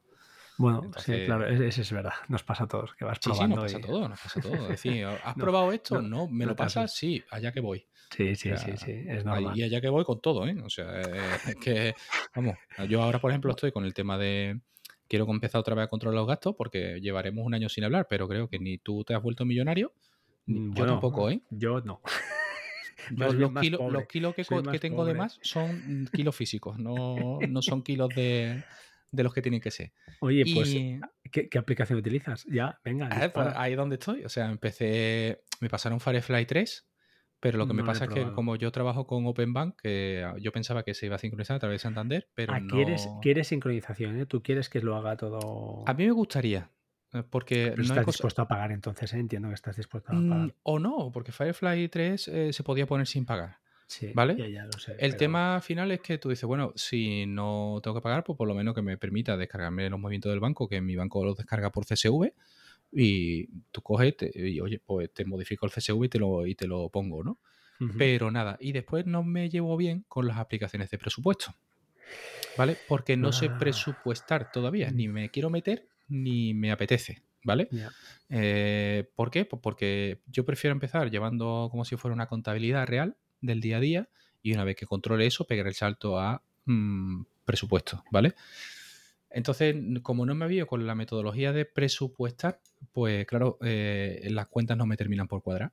[0.57, 2.13] Bueno, sí, claro, es- eso es verdad.
[2.29, 3.57] Nos pasa a todos, que vas Sí, sí, probando.
[3.61, 4.65] nos pasa y- todo, nos pasa todo.
[4.71, 6.01] Es decir, ¿has No, probado esto?
[6.01, 6.93] no, No, ¿me lo pasas?
[6.93, 6.99] asustes.
[6.99, 7.87] Sí, allá que voy.
[8.13, 9.59] Sí, sí, O sea, sí, sí, es normal.
[9.59, 10.57] Y allá que voy con todo, ¿eh?
[10.65, 11.97] O sea, eh, es que,
[12.35, 12.59] vamos,
[12.89, 14.61] yo ahora, por ejemplo, estoy con el tema de.
[15.09, 18.29] Quiero empezar otra vez a controlar los gastos porque llevaremos un año sin hablar, pero
[18.29, 19.93] creo que ni tú te has vuelto millonario,
[20.75, 21.43] yo tampoco, ¿eh?
[21.51, 22.01] Yo no.
[23.17, 27.63] Yo los, kilos, los kilos que, tengo de más son mm, kilos físicos, no, no
[27.63, 28.63] son kilos de,
[29.11, 29.93] de los que tienen que ser.
[30.21, 30.77] Oye, pues,
[31.33, 32.45] ¿qué, qué aplicación utilizas?
[32.45, 34.25] Ya, venga, ah, pues, ahí es donde estoy.
[34.25, 36.89] O sea, empecé, me pasaron Firefly 3,
[37.41, 40.35] pero lo que me No pasa es que como yo trabajo con OpenBank, que ah,
[40.39, 42.75] yo pensaba que se iba a sincronizar a través de Santander, pero Ah, no...
[42.75, 44.27] quieres, quieres sincronización, ¿eh?
[44.27, 45.83] Tú quieres que lo haga todo.
[45.87, 46.71] A mí me gustaría,
[47.31, 48.17] porque Pero no estás cosa...
[48.17, 49.19] dispuesto a pagar entonces, ¿eh?
[49.19, 50.55] Entiendo que estás dispuesto a Mm, pagar.
[50.63, 53.59] o no, porque Firefly 3 eh, se podía poner sin pagar.
[53.87, 54.37] Sí, ¿vale?
[54.39, 54.93] ya, ya lo sé.
[54.93, 58.37] El pero- tema final es que tú dices, bueno, si no tengo que pagar, pues
[58.37, 61.37] por lo menos que me permita descargarme los movimientos del banco, que mi banco los
[61.37, 62.33] descarga por CSV,
[62.93, 66.55] y tú coges te- y oye, pues te modifico el CSV y te lo, y
[66.55, 67.39] te lo pongo, ¿no?
[67.97, 71.55] Pero nada, y después no me llevo bien con las aplicaciones de presupuesto,
[72.57, 72.77] ¿vale?
[72.87, 73.59] Porque no sé Ah.
[73.59, 77.23] presupuestar todavía, ni me quiero meter ni me apetece.
[77.45, 77.69] ¿vale?
[78.29, 79.45] Eh, ¿Por qué?
[79.45, 83.81] Pues porque yo prefiero empezar llevando como si fuera una contabilidad real del día a
[83.81, 84.09] día
[84.43, 88.35] y una vez que controle eso, pegar el salto a mm, presupuesto, ¿vale?
[89.31, 92.61] Entonces, como no me había con la metodología de presupuestar,
[92.93, 95.73] pues claro, eh, las cuentas no me terminan por cuadrar.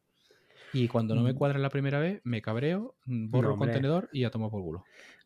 [0.77, 4.09] Y cuando no me cuadran la primera vez, me cabreo, mm, borro No, el contenedor
[4.11, 4.83] y ya tomo por culo.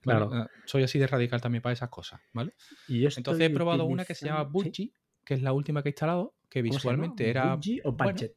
[0.08, 2.54] Ah, Soy así de radical también para esas cosas, ¿vale?
[2.88, 4.44] Y Entonces he probado una que se llama.
[4.44, 8.36] Budgie, que es la última que he instalado, que visualmente era, ¿Budgie o bueno, Budget?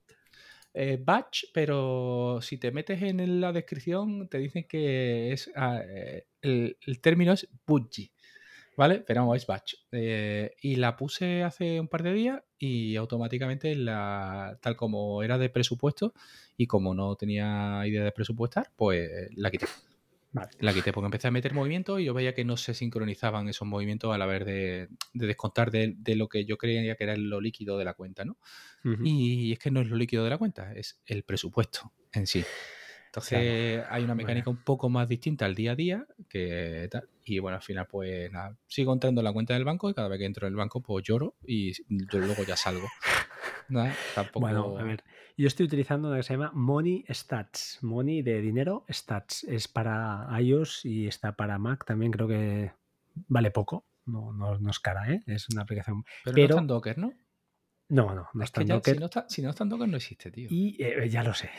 [0.75, 6.27] eh, batch, pero si te metes en la descripción te dicen que es ah, eh,
[6.43, 8.11] el, el término es Budgie,
[8.77, 9.05] ¿vale?
[9.07, 9.75] Pero vamos, es batch.
[9.93, 15.39] Eh, y la puse hace un par de días y automáticamente la, tal como era
[15.39, 16.15] de presupuesto
[16.57, 19.67] y como no tenía idea de presupuestar, pues la quité.
[20.33, 20.51] Vale.
[20.59, 23.69] La quité porque empecé a meter movimientos y yo veía que no se sincronizaban esos
[23.69, 27.17] movimientos a la vez de, de descontar de, de lo que yo creía que era
[27.17, 28.37] lo líquido de la cuenta, ¿no?
[29.03, 32.45] Y es que no es lo líquido de la cuenta, es el presupuesto en sí.
[33.21, 33.45] Claro.
[33.45, 37.09] Entonces hay una mecánica un poco más distinta al día a día que tal.
[37.25, 40.09] Y bueno, al final pues nada, sigo entrando en la cuenta del banco y cada
[40.09, 42.89] vez que entro en el banco pues lloro y yo luego ya salgo.
[43.69, 44.41] Nada, tampoco...
[44.41, 45.03] Bueno, a ver,
[45.37, 47.79] yo estoy utilizando una que se llama Money Stats.
[47.83, 49.45] Money de dinero, Stats.
[49.45, 51.85] Es para iOS y está para Mac.
[51.85, 52.73] También creo que
[53.29, 53.87] vale poco.
[54.07, 55.23] No, no, no es cara, ¿eh?
[55.27, 56.05] Es una aplicación.
[56.25, 57.13] Pero, no Pero está en Docker, ¿no?
[57.89, 58.95] no, no, no Es está que en Docker.
[58.95, 60.49] si, no está, si no está en Docker no existe, tío.
[60.51, 61.51] Y eh, ya lo sé.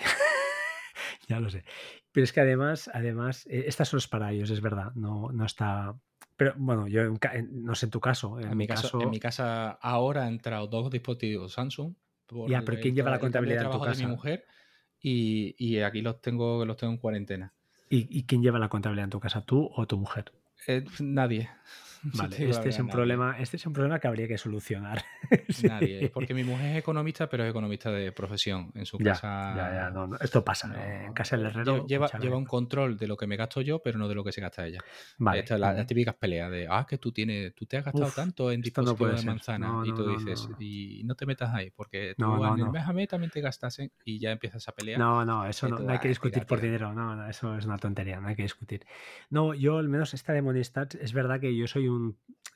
[1.27, 1.63] Ya lo sé.
[2.11, 4.91] Pero es que además, además, eh, esta solo es para iOS, es verdad.
[4.95, 5.95] No, no está.
[6.37, 8.39] Pero bueno, yo en no sé en tu caso.
[8.39, 11.93] En, En mi, caso, en mi casa ahora han entrado dos dispositivos Samsung.
[12.47, 14.07] Ya, pero el ¿quién lleva la el contabilidad en tu trabajo de mi casa?
[14.07, 14.45] mujer
[14.99, 17.53] y, y aquí los tengo, los tengo en cuarentena.
[17.89, 19.41] ¿Y, y quién lleva la contabilidad en tu casa?
[19.41, 20.31] ¿Tú o tu mujer?
[20.67, 21.49] Eh, nadie.
[22.13, 22.91] Vale, este es un nadie.
[22.95, 25.03] problema, este es un problema que habría que solucionar.
[25.49, 25.67] Sí.
[25.67, 26.09] Nadie.
[26.13, 28.71] Porque mi mujer es economista, pero es economista de profesión.
[28.75, 29.53] En su Ya, casa.
[29.55, 30.67] ya, ya, no, no, esto pasa.
[30.67, 31.85] no, eh, en casa del herrero.
[31.87, 34.31] Lleva, lleva un control de lo que me gasto yo, pero no de lo que
[34.31, 34.79] se gasta ella.
[35.17, 35.39] Vale.
[35.39, 38.05] Esta es la, las típicas peleas de, ah, que tú tienes, tú te has gastado
[38.07, 39.67] Uf, tanto en dispositivos de manzana.
[39.67, 40.55] No, y tú dices, no.
[40.59, 43.31] y no te metas ahí, porque tú No, no, en el mes a mes también
[43.31, 44.99] te gastas en- y ya empiezas a pelear.
[44.99, 46.67] No, no, eso no hay que "Ah, discutir tira, por tira".
[46.71, 46.93] dinero.
[46.93, 48.85] No, no, eso es una tontería, no hay que discutir.
[49.29, 51.94] No, yo al menos esta de Monistats, es verdad que yo soy un,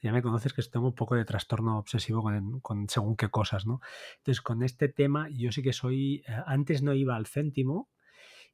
[0.02, 3.66] ya me conoces que tengo un poco de trastorno obsesivo con, con según qué cosas,
[3.66, 3.82] ¿no?
[4.18, 7.90] Entonces, con este tema, yo sí que soy, eh, antes no iba al céntimo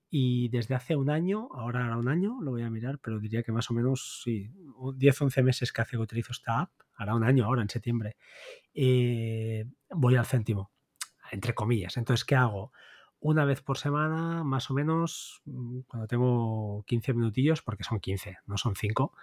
[0.09, 3.43] y desde hace un año, ahora hará un año, lo voy a mirar, pero diría
[3.43, 4.51] que más o menos, sí,
[4.95, 8.15] 10, 11 meses que hace que utilizo esta app, hará un año ahora, en septiembre,
[8.73, 10.71] eh, voy al céntimo,
[11.31, 11.97] entre comillas.
[11.97, 12.71] Entonces, ¿qué hago?
[13.19, 18.37] Una vez por semana, más o menos, mm, cuando tengo 15 minutillos, porque son 15,
[18.45, 19.13] no son 5,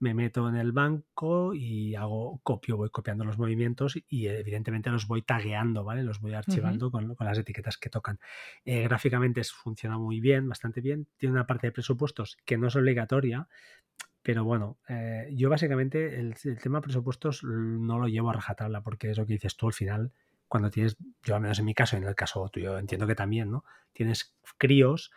[0.00, 5.06] me meto en el banco y hago copio, voy copiando los movimientos y evidentemente los
[5.06, 6.04] voy tagueando, ¿vale?
[6.04, 8.20] Los voy archivando con, con las etiquetas que tocan.
[8.64, 11.08] Eh, gráficamente funciona muy bien, bastante bien.
[11.16, 13.48] Tiene una parte de presupuestos que no es obligatoria,
[14.22, 19.10] pero bueno, eh, yo básicamente el, el tema presupuestos no lo llevo a rajatabla porque
[19.10, 20.12] es lo que dices tú al final,
[20.48, 23.50] cuando tienes, yo al menos en mi caso, en el caso tuyo entiendo que también,
[23.50, 23.64] ¿no?
[23.92, 25.12] Tienes críos,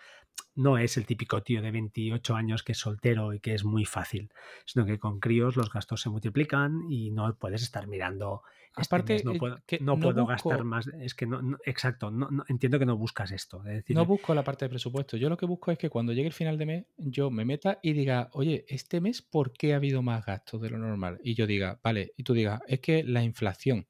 [0.56, 3.86] no es el típico tío de 28 años que es soltero y que es muy
[3.86, 4.32] fácil,
[4.66, 8.42] sino que con críos los gastos se multiplican y no puedes estar mirando.
[8.78, 10.88] Este Aparte, mes no eh, puedo, que no no puedo busco- gastar más.
[10.88, 12.10] Es que no, no- exacto,
[12.48, 13.58] entiendo que no buscas esto.
[13.66, 15.18] Es decir, No busco la parte de presupuesto.
[15.18, 17.80] Yo lo que busco es que cuando llegue el final de mes, yo me meta
[17.82, 21.20] y diga, oye, este mes, ¿por qué ha habido más gastos de lo normal?
[21.22, 23.86] Y yo diga, vale, y tú digas, es que la inflación, eh,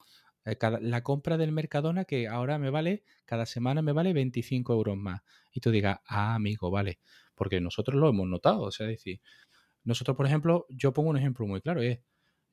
[0.60, 4.98] cada- la compra del Mercadona que ahora me vale, cada semana me vale 25 euros
[4.98, 5.22] más.
[5.52, 7.00] Y tú digas, ah, amigo, vale,
[7.36, 8.62] porque nosotros lo hemos notado.
[8.64, 9.22] O sea, es decir,
[9.84, 12.00] nosotros, por ejemplo, yo pongo un ejemplo muy claro, es,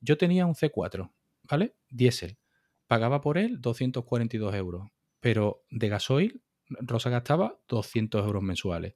[0.01, 1.13] yo tenía un C4,
[1.45, 1.77] ¿vale?
[1.91, 2.39] Diésel.
[2.87, 4.89] Pagaba por él 242 euros,
[5.21, 8.95] pero de gasoil Rosa gastaba 200 euros mensuales,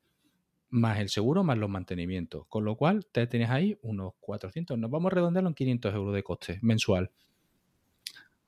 [0.71, 2.47] más el seguro, más los mantenimientos.
[2.49, 4.79] Con lo cual, te tienes ahí unos 400.
[4.79, 7.13] Nos vamos a redondearlo en 500 euros de coste mensual.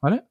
[0.00, 0.24] ¿Vale?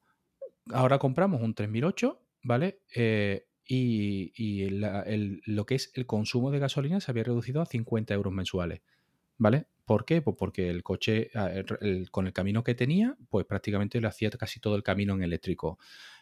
[0.72, 2.82] Ahora compramos un 3008, ¿vale?
[2.96, 8.14] Eh, y y lo que es el consumo de gasolina se había reducido a 50
[8.14, 8.82] euros mensuales.
[9.38, 9.68] ¿Vale?
[9.86, 10.22] ¿Por qué?
[10.22, 11.50] Pues porque el coche, ah,
[12.12, 15.80] con el camino que tenía, pues prácticamente lo hacía casi todo el camino en eléctrico.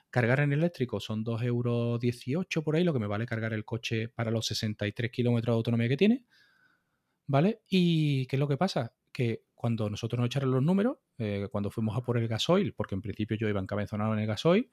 [0.09, 4.09] Cargar en eléctrico son 2,18 euros por ahí, lo que me vale cargar el coche
[4.09, 6.25] para los 63 kilómetros de autonomía que tiene.
[7.27, 7.61] ¿Vale?
[7.69, 8.93] ¿Y qué es lo que pasa?
[9.11, 12.95] Que cuando nosotros nos echaron los números, eh, cuando fuimos a por el gasoil, porque
[12.95, 14.71] en principio yo iba encabezonado en el gasoil,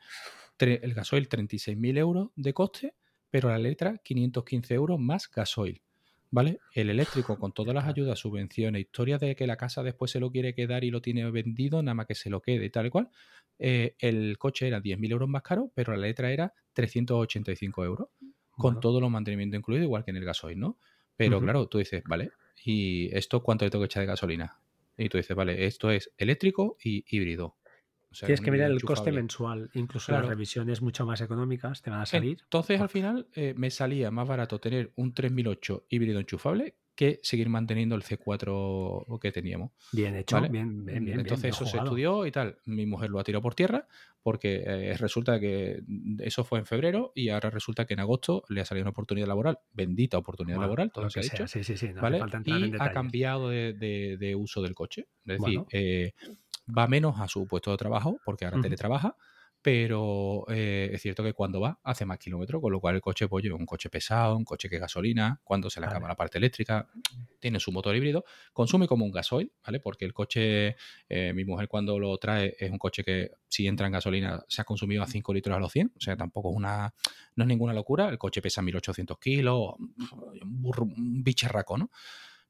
[0.58, 2.94] el gasoil 36.000 euros de coste,
[3.28, 5.82] pero la letra 515 euros más gasoil.
[6.30, 6.60] ¿vale?
[6.72, 10.30] El eléctrico con todas las ayudas, subvenciones, historias de que la casa después se lo
[10.30, 12.90] quiere quedar y lo tiene vendido, nada más que se lo quede y tal y
[12.90, 13.10] cual.
[13.58, 18.08] Eh, el coche era 10.000 euros más caro, pero la letra era 385 euros,
[18.52, 20.78] con todo los mantenimiento incluido, igual que en el gasoil, ¿no?
[21.14, 22.30] Pero claro, tú dices, vale,
[22.64, 24.58] ¿y esto cuánto le tengo que echar de gasolina?
[24.98, 27.56] Y tú dices, vale, esto es eléctrico y híbrido.
[28.10, 32.06] Tienes que mirar el coste mensual, incluso las revisiones mucho más económicas te van a
[32.06, 32.38] salir.
[32.42, 37.48] Entonces, al final, eh, me salía más barato tener un 3008 híbrido enchufable que seguir
[37.48, 39.70] manteniendo el C4 que teníamos.
[39.92, 42.58] Bien hecho, bien, bien, bien, Entonces eso se estudió y tal.
[42.64, 43.86] Mi mujer lo ha tirado por tierra
[44.20, 45.80] porque eh, resulta que
[46.18, 49.28] eso fue en febrero y ahora resulta que en agosto le ha salido una oportunidad
[49.28, 51.46] laboral, bendita oportunidad laboral, todo lo que ha dicho.
[51.46, 52.20] Sí, sí, sí, ¿vale?
[52.44, 55.06] y ha cambiado de, uso del coche.
[55.24, 56.14] Es decir, eh,
[56.76, 59.14] va menos a su puesto de trabajo porque ahora teletrabaja
[59.60, 63.28] pero eh, es cierto que cuando va hace más kilómetros, con lo cual el coche
[63.28, 66.88] pues, un coche pesado, un coche que gasolina, cuando se le acaba la parte eléctrica,
[67.40, 69.80] tiene su motor híbrido, consume como un gasoil, ¿vale?
[69.80, 70.76] Porque el coche,
[71.08, 74.62] eh, mi mujer cuando lo trae es un coche que si entra en gasolina se
[74.62, 76.94] ha consumido a 5 litros a los 100, o sea, tampoco es una,
[77.34, 81.90] no es ninguna locura, el coche pesa 1800 kilos, un, un bicharraco, ¿no?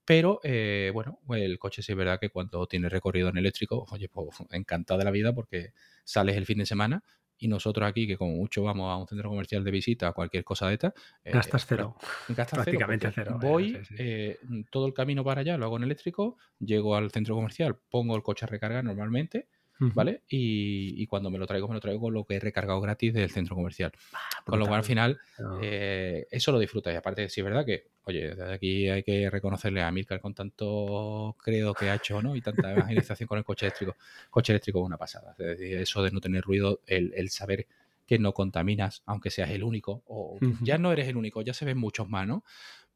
[0.08, 4.08] Pero eh, bueno, el coche sí es verdad que cuando tiene recorrido en eléctrico, oye,
[4.08, 7.04] pues encantado de la vida porque sales el fin de semana
[7.36, 10.44] y nosotros aquí, que como mucho vamos a un centro comercial de visita, a cualquier
[10.44, 10.94] cosa de esta.
[11.22, 11.94] Eh, gastas cero.
[12.26, 13.36] Gastas Prácticamente cero.
[13.38, 14.38] Voy eh,
[14.70, 18.22] todo el camino para allá, lo hago en eléctrico, llego al centro comercial, pongo el
[18.22, 19.48] coche a recargar normalmente
[19.78, 20.22] ¿vale?
[20.28, 23.30] Y, cuando me lo traigo, me lo traigo con lo que he recargado gratis del
[23.30, 23.92] centro comercial.
[24.12, 25.20] Ah, con lo cual, al final,
[25.62, 26.92] eh, eso lo disfruta.
[26.92, 30.34] Y aparte, sí es verdad que, oye, desde aquí hay que reconocerle a Milcar con
[30.34, 32.36] tanto credo que ha hecho, ¿no?
[32.36, 33.96] Y tanta evangelización con el coche eléctrico.
[34.30, 35.34] Coche eléctrico es una pasada.
[35.38, 37.66] Es decir, eso de no tener ruido, el, saber
[38.06, 41.64] que no contaminas, aunque seas el único, o ya no eres el único, ya se
[41.64, 42.42] ven muchos más, ¿no?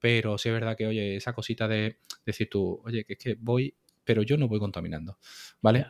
[0.01, 3.37] Pero sí es verdad que, oye, esa cosita de decir tú, oye, que es que
[3.39, 5.19] voy, pero yo no voy contaminando,
[5.61, 5.87] ¿vale?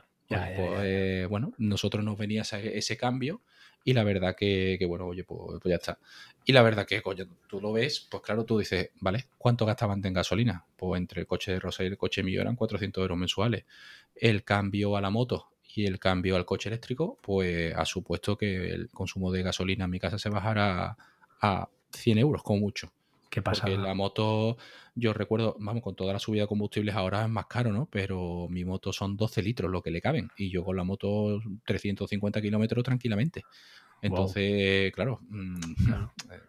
[0.56, 3.40] Pues, eh, bueno, nosotros nos venía ese, cambio
[3.84, 5.98] y la verdad que, bueno, oye, pues, pues, ya está.
[6.44, 9.26] Y la verdad que, coño, tú lo ves, pues claro, tú dices, ¿vale?
[9.38, 10.64] ¿Cuánto gastaban en gasolina?
[10.76, 13.64] Pues entre el coche de Rosa y el coche mío eran 400 euros mensuales.
[14.14, 18.70] El cambio a la moto y el cambio al coche eléctrico, pues ha supuesto que
[18.70, 20.96] el consumo de gasolina en mi casa se bajara
[21.40, 22.92] a 100 euros, como mucho.
[23.32, 23.62] ¿Qué pasa?
[23.62, 24.58] Porque la moto,
[24.94, 27.88] yo recuerdo, vamos, con toda la subida de combustibles ahora es más caro, ¿no?
[27.90, 30.28] Pero mi moto son 12 litros lo que le caben.
[30.36, 33.42] Y yo con la moto 350 kilómetros tranquilamente.
[34.02, 35.60] Entonces, claro, mm,
[36.30, 36.40] eh,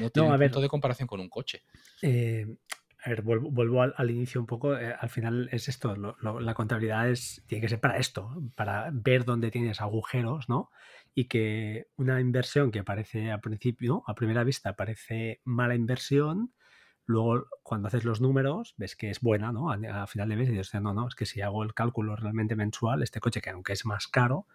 [0.00, 1.62] no tiene punto de comparación con un coche.
[2.02, 2.48] Eh,
[3.04, 4.76] a ver, vuelvo, al, inicio un poco.
[4.76, 9.24] Eh, al final es esto, la contabilidad es, tiene que ser para esto, para ver
[9.24, 10.72] dónde tienes agujeros, ¿no?
[11.18, 16.52] Y que una inversión que parece a principio, a primera vista, parece mala inversión,
[17.06, 19.72] luego cuando haces los números ves que es buena, ¿no?
[19.72, 22.54] A, final de mes y dices, no, no, es que si hago el cálculo realmente
[22.54, 24.46] mensual, este coche que aunque es más caro,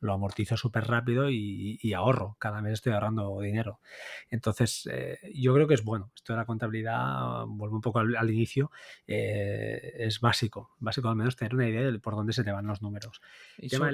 [0.00, 2.36] lo amortizo súper rápido y, ahorro.
[2.38, 3.80] Cada mes estoy ahorrando dinero.
[4.28, 6.10] Entonces, eh, yo creo que es bueno.
[6.14, 8.70] Esto de la contabilidad, vuelvo un poco al, inicio,
[9.06, 10.72] eh, es básico.
[10.78, 13.22] Básico al menos tener una idea de por dónde se te van los números.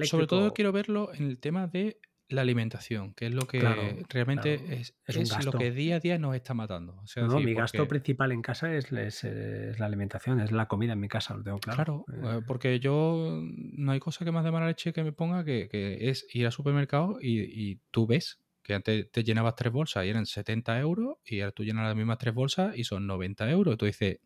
[0.05, 3.61] sobre todo quiero verlo en el tema de la alimentación, que es lo que
[4.09, 4.95] realmente es,
[5.45, 7.03] lo que día a día nos está matando.
[7.17, 11.35] no, mi gasto principal en casa es, la alimentación, es la comida en mi casa,
[11.35, 12.05] lo tengo claro.
[12.07, 12.43] Claro, eh.
[12.47, 15.69] porque yo no hay cosa que más de mala leche que me ponga que,
[16.01, 20.27] es ir al supermercado y, tú ves que antes te llenabas tres bolsas y eran
[20.27, 23.74] 70 euros y ahora tú llenas las mismas tres bolsas y son 90 euros.
[23.74, 24.20] Y tú dices,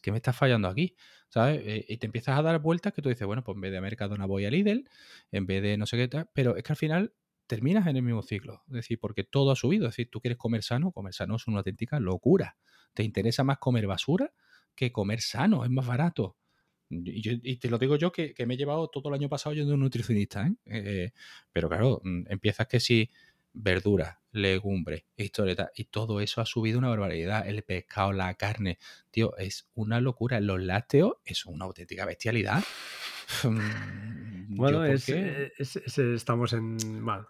[0.00, 0.96] ¿qué me está fallando aquí?
[1.28, 1.60] ¿sabes?
[1.64, 3.82] Eh, y te empiezas a dar vueltas que tú dices, bueno, pues en vez de
[3.82, 4.88] Mercadona voy a Lidl,
[5.32, 7.12] en vez de no sé qué tal, pero es que al final
[7.46, 10.38] terminas en el mismo ciclo, es decir, porque todo ha subido, es decir, tú quieres
[10.38, 12.56] comer sano, comer sano es una auténtica locura.
[12.94, 14.32] Te interesa más comer basura
[14.74, 16.38] que comer sano, es más barato.
[16.90, 19.74] Y, te lo digo yo que, me he llevado todo el año pasado yendo a
[19.74, 20.54] un nutricionista, ¿eh?
[20.64, 21.12] Eh,
[21.52, 23.10] pero claro, mm, empiezas que si
[23.58, 27.46] verduras, legumbres, historietas, y todo eso ha subido una barbaridad.
[27.46, 28.78] El pescado, la carne,
[29.10, 30.40] tío, es una locura.
[30.40, 32.62] Los lácteos es una auténtica bestialidad.
[33.44, 35.06] Mm, bueno, es,
[35.98, 37.26] estamos en bueno,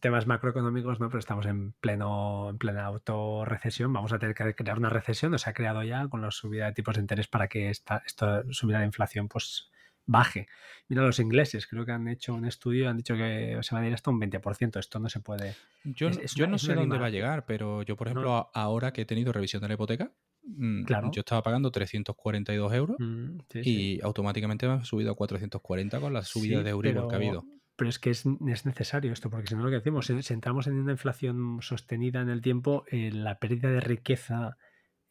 [0.00, 1.08] temas macroeconómicos, ¿no?
[1.08, 3.92] Pero estamos en pleno, en plena autorrecesión.
[3.92, 5.32] Vamos a tener que crear una recesión.
[5.32, 8.02] O se ha creado ya con la subida de tipos de interés para que esta,
[8.04, 9.70] esta subida de inflación, pues
[10.06, 10.46] baje.
[10.88, 13.80] Mira, los ingleses creo que han hecho un estudio y han dicho que se va
[13.80, 14.78] a ir hasta un 20%.
[14.78, 15.54] Esto no se puede.
[15.84, 19.04] Yo, yo no sé dónde va a llegar, pero yo, por ejemplo, ahora que he
[19.04, 20.12] tenido revisión de la hipoteca,
[20.44, 21.10] mm, claro.
[21.12, 26.22] yo estaba pagando 342 euros mm, y automáticamente me ha subido a 440 con la
[26.22, 27.44] subida de Euribor que ha habido.
[27.76, 30.74] Pero es que es, necesario esto, porque si no lo que decimos, si entramos en
[30.74, 34.56] una inflación sostenida en el tiempo, eh, la pérdida de riqueza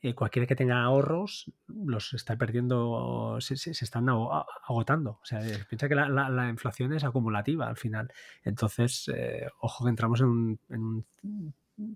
[0.02, 5.20] eh, cualquiera que tenga ahorros los está perdiendo, se, están agotando.
[5.22, 8.12] O sea, piensa que la, inflación es acumulativa al final.
[8.44, 11.14] Entonces, eh, ojo que entramos en un,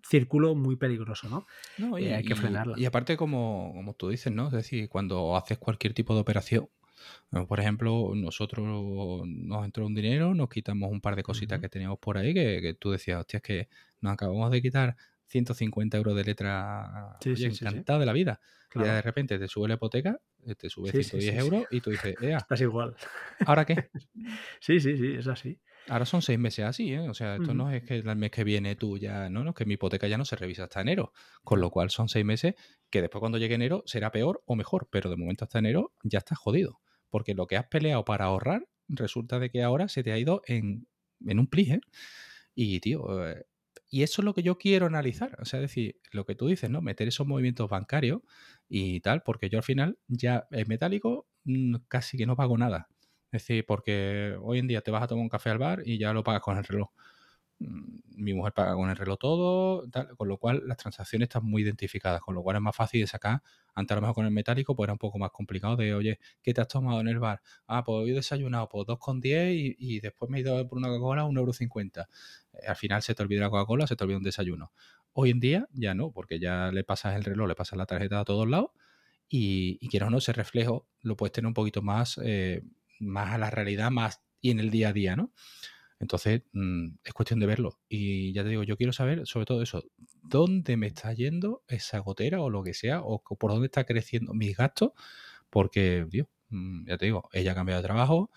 [0.03, 1.29] círculo muy peligroso,
[1.77, 1.97] ¿no?
[1.97, 2.77] y, hay que frenarla.
[2.77, 4.47] Y, aparte, como, como, tú dices, ¿no?
[4.47, 6.67] Es decir, cuando haces cualquier tipo de operación,
[7.47, 8.65] por ejemplo, nosotros
[9.25, 12.75] nos entró un dinero, nos quitamos un par de cositas que teníamos por ahí, que,
[12.79, 13.69] tú decías, hostia, es que
[14.01, 14.97] nos acabamos de quitar
[15.29, 18.39] 150 euros de letra sí, de la vida.
[18.75, 22.15] Y de repente te sube la hipoteca, eh, te sube 110 euros y tú dices,
[22.21, 22.95] Ea, estás igual.
[23.45, 23.89] ¿Ahora qué?
[24.59, 25.59] sí, sí, sí, es así.
[25.87, 27.09] Ahora son seis meses así, ¿eh?
[27.09, 29.65] O sea, esto no es que el mes que viene tú ya, no, no, que
[29.65, 31.13] mi hipoteca ya no se revisa hasta enero.
[31.43, 32.53] Con lo cual son seis meses
[32.91, 36.19] que después cuando llegue enero será peor o mejor, pero de momento hasta enero ya
[36.19, 36.79] estás jodido.
[37.09, 40.43] Porque lo que has peleado para ahorrar resulta de que ahora se te ha ido
[40.45, 40.87] en,
[41.25, 41.81] en un plis, ¿eh?
[42.53, 43.45] Y, tío, eh,
[43.89, 45.37] y eso es lo que yo quiero analizar.
[45.41, 46.81] O sea, decir, lo que tú dices, ¿no?
[46.81, 48.21] Meter esos movimientos bancarios
[48.67, 52.87] y tal, porque yo al final ya en metálico mm, casi que no pago nada.
[53.31, 55.97] Es decir, porque hoy en día te vas a tomar un café al bar y
[55.99, 56.89] ya lo pagas con el reloj.
[57.59, 59.83] Mm, mi mujer paga con el reloj todo,
[60.17, 63.07] con lo cual las transacciones están muy identificadas, con lo cual es más fácil de
[63.07, 63.41] sacar.
[63.75, 66.19] Antes a lo mejor con el metálico pues era un poco más complicado de, oye,
[66.41, 67.41] ¿qué te has tomado en el bar?
[67.67, 70.77] Ah, pues hoy he desayunado por pues 2,10 y, y después me he ido por
[70.77, 72.07] una Coca-Cola a 1,50€.
[72.53, 74.71] Eh, al final se te olvida la Coca-Cola, se te olvida un desayuno.
[75.13, 78.19] Hoy en día ya no, porque ya le pasas el reloj, le pasas la tarjeta
[78.19, 78.71] a todos lados
[79.29, 82.63] y, y quieras o no, ese reflejo lo puedes tener un poquito más, eh,
[82.99, 85.31] más a la realidad, más y en el día a día, ¿no?
[85.99, 87.79] Entonces, mm, es cuestión de verlo.
[87.89, 89.83] Y ya te digo, yo quiero saber sobre todo eso,
[90.23, 94.33] dónde me está yendo esa gotera o lo que sea, o por dónde está creciendo
[94.33, 94.91] mis gastos,
[95.49, 98.31] porque, Dios, mm, ya te digo, ella ha cambiado de trabajo,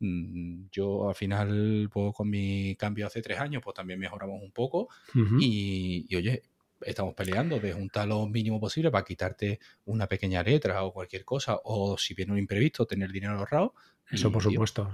[0.00, 4.52] mm, yo al final, pues, con mi cambio hace tres años, pues también mejoramos un
[4.52, 4.88] poco.
[5.34, 6.42] y, y, oye,
[6.82, 11.58] estamos peleando de juntar lo mínimo posible para quitarte una pequeña letra o cualquier cosa,
[11.64, 13.74] o si viene un imprevisto, tener dinero ahorrado.
[14.10, 14.92] Eso, por supuesto.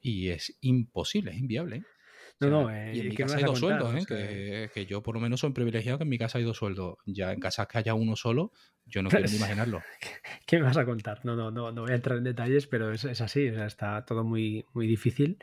[0.00, 1.76] y es imposible, es inviable.
[1.76, 1.82] ¿eh?
[2.40, 4.68] No, no, y en mi casa hay dos sueldos, ¿eh?
[4.72, 6.96] que, yo por lo menos soy privilegiado que en mi casa hay dos sueldos.
[7.06, 8.52] Ya en casa que haya uno solo,
[8.84, 9.80] yo no quiero ni imaginarlo.
[10.46, 11.24] ¿Qué me vas a contar?
[11.24, 14.04] No, no, no, no voy a entrar en detalles, pero es, así, o sea, está
[14.04, 15.38] todo muy, muy difícil.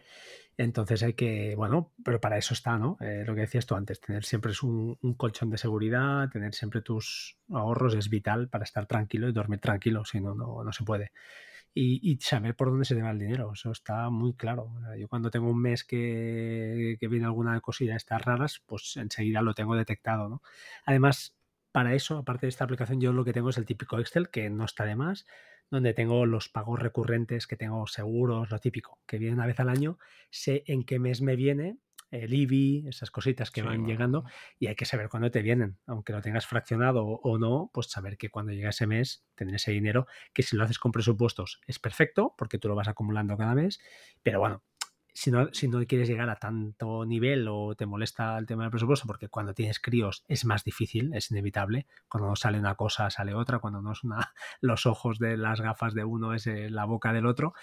[0.59, 2.97] Entonces hay que, bueno, pero para eso está, ¿no?
[2.99, 6.81] Eh, lo que decías tú antes, tener siempre es un, colchón de seguridad, tener siempre
[6.81, 11.13] tus ahorros es vital para estar tranquilo y dormir tranquilo, si no, no, se puede.
[11.81, 14.69] Y, saber por dónde se te va el dinero, eso está muy claro.
[14.97, 19.53] Yo cuando tengo un mes que, viene alguna cosilla de estas raras, pues enseguida lo
[19.53, 20.41] tengo detectado.
[20.85, 21.37] Además,
[21.71, 24.49] para eso, aparte de esta aplicación, yo lo que tengo es el típico Excel, que
[24.49, 25.25] no está de más,
[25.71, 29.69] donde tengo los pagos recurrentes, que tengo seguros, lo típico, que viene una vez al
[29.69, 29.99] año,
[30.29, 31.77] sé en qué mes me viene
[32.11, 34.23] el IBI, esas cositas que van llegando,
[34.57, 38.17] y hay que saber cuándo te vienen, aunque lo tengas fraccionado o no, pues saber
[38.17, 41.79] que cuando llega ese mes, tener ese dinero, que si lo haces con presupuestos es
[41.79, 43.79] perfecto, porque tú lo vas acumulando cada mes,
[44.23, 44.63] pero bueno,
[45.19, 48.71] si no, si no quieres llegar a tanto nivel o te molesta el tema del
[48.71, 51.87] presupuesto, porque cuando tienes críos es más difícil, es inevitable.
[52.07, 53.59] Cuando no sale una cosa, sale otra.
[53.59, 57.11] Cuando no es una, los ojos de las gafas de uno, es eh, la boca
[57.11, 57.53] del otro.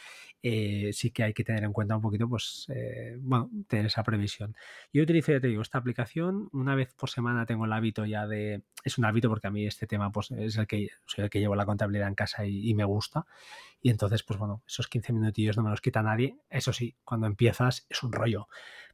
[0.43, 4.03] Eh, sí que hay que tener en cuenta un poquito, pues, eh, bueno, tener esa
[4.03, 4.55] previsión.
[4.93, 6.51] Yo utilizo, ya te digo, esta aplicación.
[6.53, 8.65] Una vez por semana tengo el hábito ya de.
[8.85, 11.41] Es un hábito porque a mí este tema, pues, es el que soy el que
[11.41, 13.25] llevo la contabilidad en casa y, y me gusta.
[13.87, 16.37] Y entonces, pues bueno, esos 15 minutillos no me los quita nadie.
[16.51, 18.49] Eso sí, cuando empiezas es un rollo,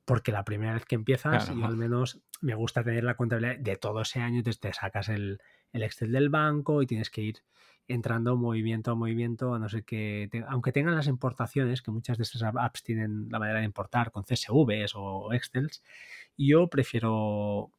[0.04, 3.76] porque la primera vez que empiezas, yo al menos me gusta tener la contabilidad de
[3.76, 5.40] todo ese año, entonces te sacas el,
[5.72, 7.38] Excel del banco y tienes que ir
[7.88, 12.24] entrando movimiento a movimiento, a no sé qué, aunque tengan las importaciones, que muchas de
[12.24, 15.82] estas apps tienen la manera de importar con CSVs o Excels,
[16.36, 17.70] yo prefiero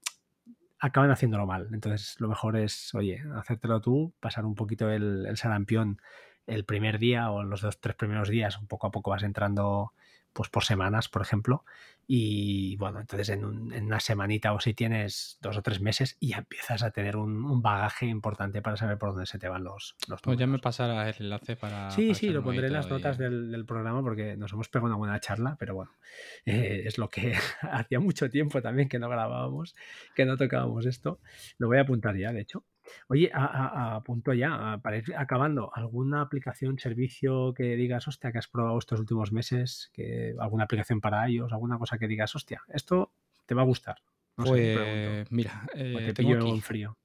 [0.79, 1.69] acaban haciéndolo mal.
[1.73, 5.99] Entonces, lo mejor es, oye, hacértelo tú, pasar un poquito el, el sarampión
[6.47, 9.93] el primer día o los dos, tres primeros días, un poco a poco vas entrando
[10.33, 11.63] pues por semanas, por ejemplo.
[12.05, 16.39] Y bueno, entonces en, una semanita o si tienes dos o tres meses y ya
[16.39, 20.21] empiezas a tener un, bagaje importante para saber por dónde se te van los, los
[20.21, 21.91] Pues ya me pasará el enlace para...
[21.91, 25.19] Sí, sí, lo pondré en las notas del, programa porque nos hemos pegado una buena
[25.21, 25.91] charla, pero bueno,
[26.45, 29.73] eh, es lo que hacía mucho tiempo también que no grabábamos,
[30.13, 31.19] que no tocábamos esto.
[31.57, 32.65] Lo voy a apuntar ya, de hecho.
[33.07, 38.47] Oye, a, punto ya, para ir acabando, ¿alguna aplicación, servicio que digas, hostia, que has
[38.47, 39.89] probado estos últimos meses?
[39.93, 41.51] Que, ¿Alguna aplicación para ellos?
[41.51, 43.13] ¿Alguna cosa que digas, hostia, esto
[43.45, 43.97] te va a gustar?
[44.35, 46.97] pues mira, eh, te pillo en frío.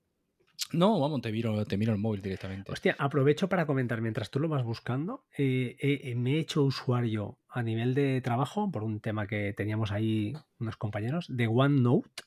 [0.72, 2.70] No, vamos, te miro, te miro el móvil directamente.
[2.70, 7.38] Hostia, aprovecho para comentar, mientras tú lo vas buscando, eh, eh, me he hecho usuario
[7.48, 12.24] a nivel de trabajo, por un tema que teníamos ahí unos compañeros, de OneNote,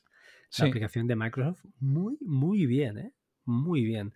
[0.58, 3.12] la aplicación de Microsoft, muy, muy bien, ¿eh?
[3.44, 4.14] Muy bien.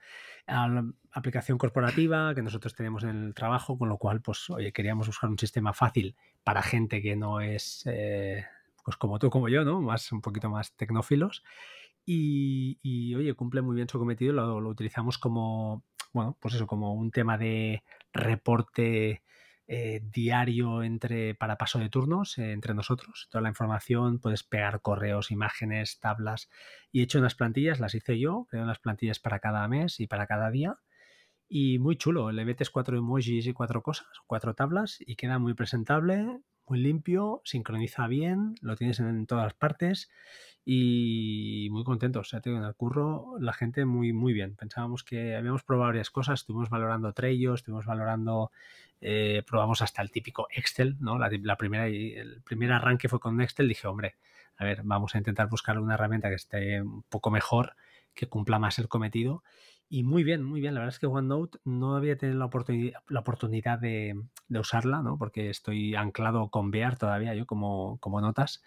[1.12, 5.30] Aplicación corporativa que nosotros tenemos en el trabajo, con lo cual, pues, oye, queríamos buscar
[5.30, 6.14] un sistema fácil
[6.44, 8.44] para gente que no es, eh,
[8.84, 9.80] pues como tú, como yo, ¿no?
[9.80, 11.42] Más, un poquito más tecnófilos.
[12.05, 14.32] Y, y, oye, cumple muy bien su cometido.
[14.32, 15.82] Lo, lo utilizamos como,
[16.12, 17.82] bueno, pues eso, como un tema de
[18.12, 19.22] reporte
[19.68, 23.28] eh, diario entre, para paso de turnos eh, entre nosotros.
[23.30, 26.48] Toda la información, puedes pegar correos, imágenes, tablas.
[26.92, 30.06] Y he hecho unas plantillas, las hice yo, creo unas plantillas para cada mes y
[30.06, 30.78] para cada día.
[31.48, 35.54] Y muy chulo, le metes cuatro emojis y cuatro cosas, cuatro tablas y queda muy
[35.54, 40.10] presentable, muy limpio, sincroniza bien, lo tienes en todas partes
[40.64, 42.26] y muy contentos.
[42.26, 44.56] O sea, en el curro la gente muy, muy bien.
[44.56, 48.50] Pensábamos que habíamos probado varias cosas, estuvimos valorando Trello, estuvimos valorando,
[49.00, 51.18] eh, probamos hasta el típico Excel, ¿no?
[51.18, 54.16] La, la, primera, el primer arranque fue con Excel, dije, hombre,
[54.56, 57.76] a ver, vamos a intentar buscar una herramienta que esté un poco mejor,
[58.14, 59.44] que cumpla más el cometido
[59.89, 60.74] y muy bien, muy bien.
[60.74, 65.02] La verdad es que OneNote no había tenido la oportunidad, la oportunidad de, de, usarla,
[65.02, 65.16] ¿no?
[65.18, 68.62] Porque estoy anclado con Bear todavía yo como, como notas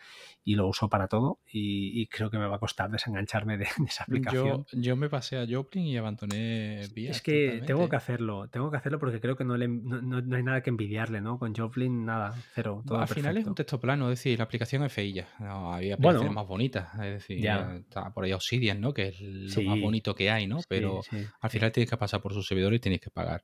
[0.45, 3.65] y lo uso para todo y, y creo que me va a costar desengancharme de,
[3.77, 4.65] de esa aplicación.
[4.71, 7.11] Yo, yo, me pasé a Joplin y abandoné Bear.
[7.11, 7.67] Es que totalmente.
[7.67, 10.61] tengo que hacerlo, tengo que hacerlo porque creo que no, le, no, no, hay nada
[10.61, 11.37] que envidiarle, ¿no?
[11.37, 12.81] Con Joplin nada, cero.
[12.85, 13.19] Todo al perfecto.
[13.21, 15.27] final es un texto plano, es decir, la aplicación es feilla.
[15.39, 17.75] No, había aplicaciones bueno, más bonitas, es decir, ya.
[17.75, 18.93] está por ahí Obsidian, ¿no?
[18.93, 19.65] Que es lo Sí.
[19.65, 20.59] más bonito que hay, ¿no?
[20.67, 21.08] Pero sí,
[21.41, 23.43] al final tienes que pasar por sus servidores y tienes que pagar.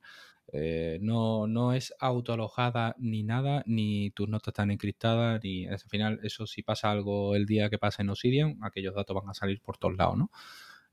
[0.52, 6.20] Eh, no, no es autoalojada ni nada, ni tus notas están encriptadas, ni al final,
[6.22, 9.60] eso si pasa algo el día que pasa en Obsidian, aquellos datos van a salir
[9.60, 10.30] por todos lados, ¿no?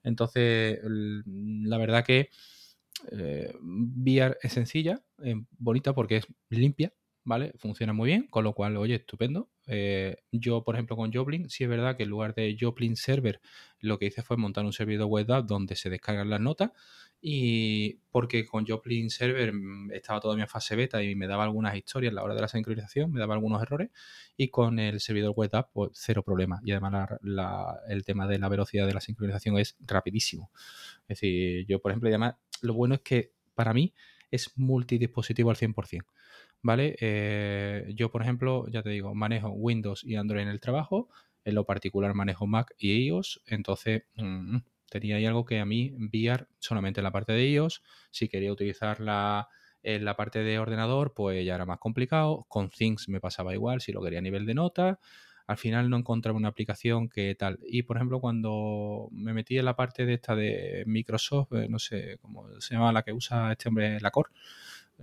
[0.04, 2.30] Entonces, la verdad que
[3.12, 3.54] eh,
[4.42, 5.04] es sencilla,
[5.58, 6.94] bonita porque es limpia,
[7.24, 7.54] ¿vale?
[7.58, 9.50] Funciona muy bien, con lo cual, oye, estupendo.
[9.68, 13.40] Eh, yo, por ejemplo, con Joplin, sí es verdad que en lugar de Joplin Server,
[13.80, 16.72] lo que hice fue montar un servidor web donde se descargan las notas
[17.26, 21.76] y porque con Joplin Server mm, estaba todavía en fase beta y me daba algunas
[21.76, 23.92] historias a la hora de la sincronización, me daba algunos errores
[24.36, 26.60] y con el servidor web app, pues cero problema.
[26.66, 27.12] Y además
[27.88, 30.52] el tema de la velocidad de la sincronización es rapidísimo.
[31.08, 33.94] Es decir, yo, por ejemplo, además, lo bueno es que para mí
[34.30, 36.06] es multidispositivo al 100%.
[36.64, 36.96] ¿Vale?
[37.02, 41.10] Eh, yo, por ejemplo, ya te digo, manejo Windows y Android en el trabajo.
[41.44, 43.42] En lo particular manejo Mac y iOS.
[43.48, 44.60] Entonces, mm,
[44.90, 47.84] tenía ahí algo que a mí VR solamente en la parte de iOS.
[48.12, 49.50] Si quería utilizarla
[49.84, 52.46] en la parte de ordenador, pues ya era más complicado.
[52.48, 55.00] Con Things me pasaba igual, si lo quería a nivel de nota.
[55.48, 57.60] Al final no encontraba una aplicación que tal.
[57.68, 61.80] Y por ejemplo, cuando me metí en la parte de esta de Microsoft, eh, no
[61.80, 64.30] sé cómo se llama la que usa este hombre, la Core.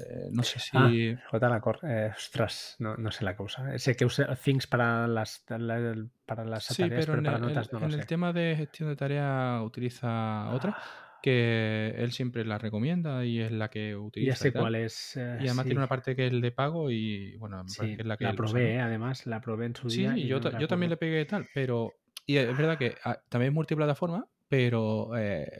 [0.09, 0.81] Eh, no sé si.
[0.81, 0.97] Ah,
[1.31, 3.79] JLacor, eh, ostras, no, no sé la que usa.
[3.79, 7.39] Sé que usa Things para las, la- para las Sí, tareas, pero pero en, para
[7.39, 8.07] el, notas en- no lo el sé.
[8.07, 13.51] tema de gestión de tareas utiliza otra Ah, que él siempre la recomienda y es
[13.53, 16.27] la que Ya utiliza y sé cuál es, eh, Y además tiene una parte que
[16.27, 18.41] es el de pago y bueno, me parece sí, que es la que la él
[18.41, 20.91] usa, probé, eh, además, la probé en su Sí, día sí, yo, no yo también
[20.91, 21.97] le pegué tal, pero.
[22.27, 25.17] Y es verdad que ah, también es multiplataforma, pero.
[25.17, 25.51] eh,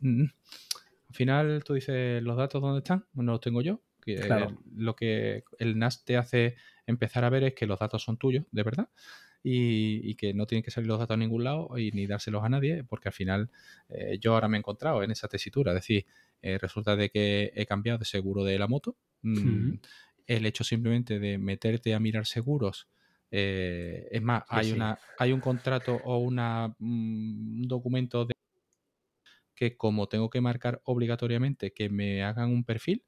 [1.16, 3.82] final tú dices los datos dónde están, no los tengo yo.
[4.04, 6.54] Que Claro, lo que el NAS te hace
[6.86, 8.88] empezar a ver es que los datos son tuyos, de verdad,
[9.42, 12.44] y, y que no tienen que salir los datos a ningún lado y ni dárselos
[12.44, 13.50] a nadie, porque al final
[13.88, 15.72] eh, yo ahora me he encontrado en esa tesitura.
[15.72, 16.06] Es decir,
[16.42, 18.96] eh, resulta de que he cambiado de seguro de la moto.
[19.22, 19.74] mm,
[20.26, 22.88] el hecho simplemente de meterte a mirar seguros.
[23.30, 28.24] eh, es más, Sí, hay, sí, una, hay un contrato o una, mm, un documento
[28.24, 28.34] de
[29.56, 33.04] que como tengo que marcar obligatoriamente que me hagan un perfil,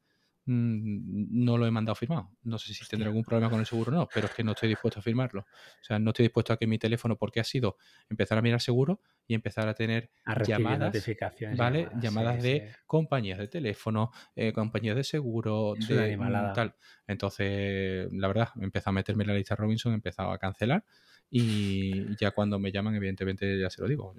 [0.46, 2.30] mm, no lo he mandado firmado.
[2.42, 4.42] No sé si tendré hostia, algún problema con el seguro o no, pero es que
[4.42, 5.42] no estoy dispuesto a firmarlo.
[5.42, 7.76] O sea, no estoy dispuesto a que mi teléfono, porque ha sido
[8.08, 11.86] empezar a mirar seguro y empezar a tener a llamadas, notificaciones ¿vale?
[12.00, 16.74] llamadas, sí, de sí, compañías de teléfono, eh, compañías de seguro, de mm, tal.
[17.06, 20.84] Entonces, la verdad, empezó a meterme en la lista Robinson, he empezado a cancelar
[21.30, 24.14] y ya cuando me llaman, evidentemente ya se lo digo.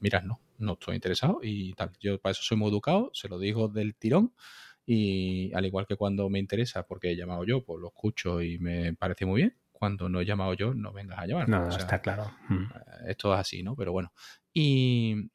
[0.00, 1.92] Mira, no, no estoy interesado y tal.
[2.00, 4.34] Yo para eso soy muy educado, se lo digo del tirón
[4.86, 8.58] y al igual que cuando me interesa, porque he llamado yo, pues lo escucho y
[8.58, 9.56] me parece muy bien.
[9.72, 11.56] Cuando no he llamado yo, no vengas a llamarme.
[11.56, 12.30] No, O sea, está claro.
[12.48, 12.62] Mm.
[12.62, 12.68] eh,
[13.08, 13.74] esto es así, ¿no?
[13.76, 14.12] Pero bueno.
[14.52, 15.30] Y,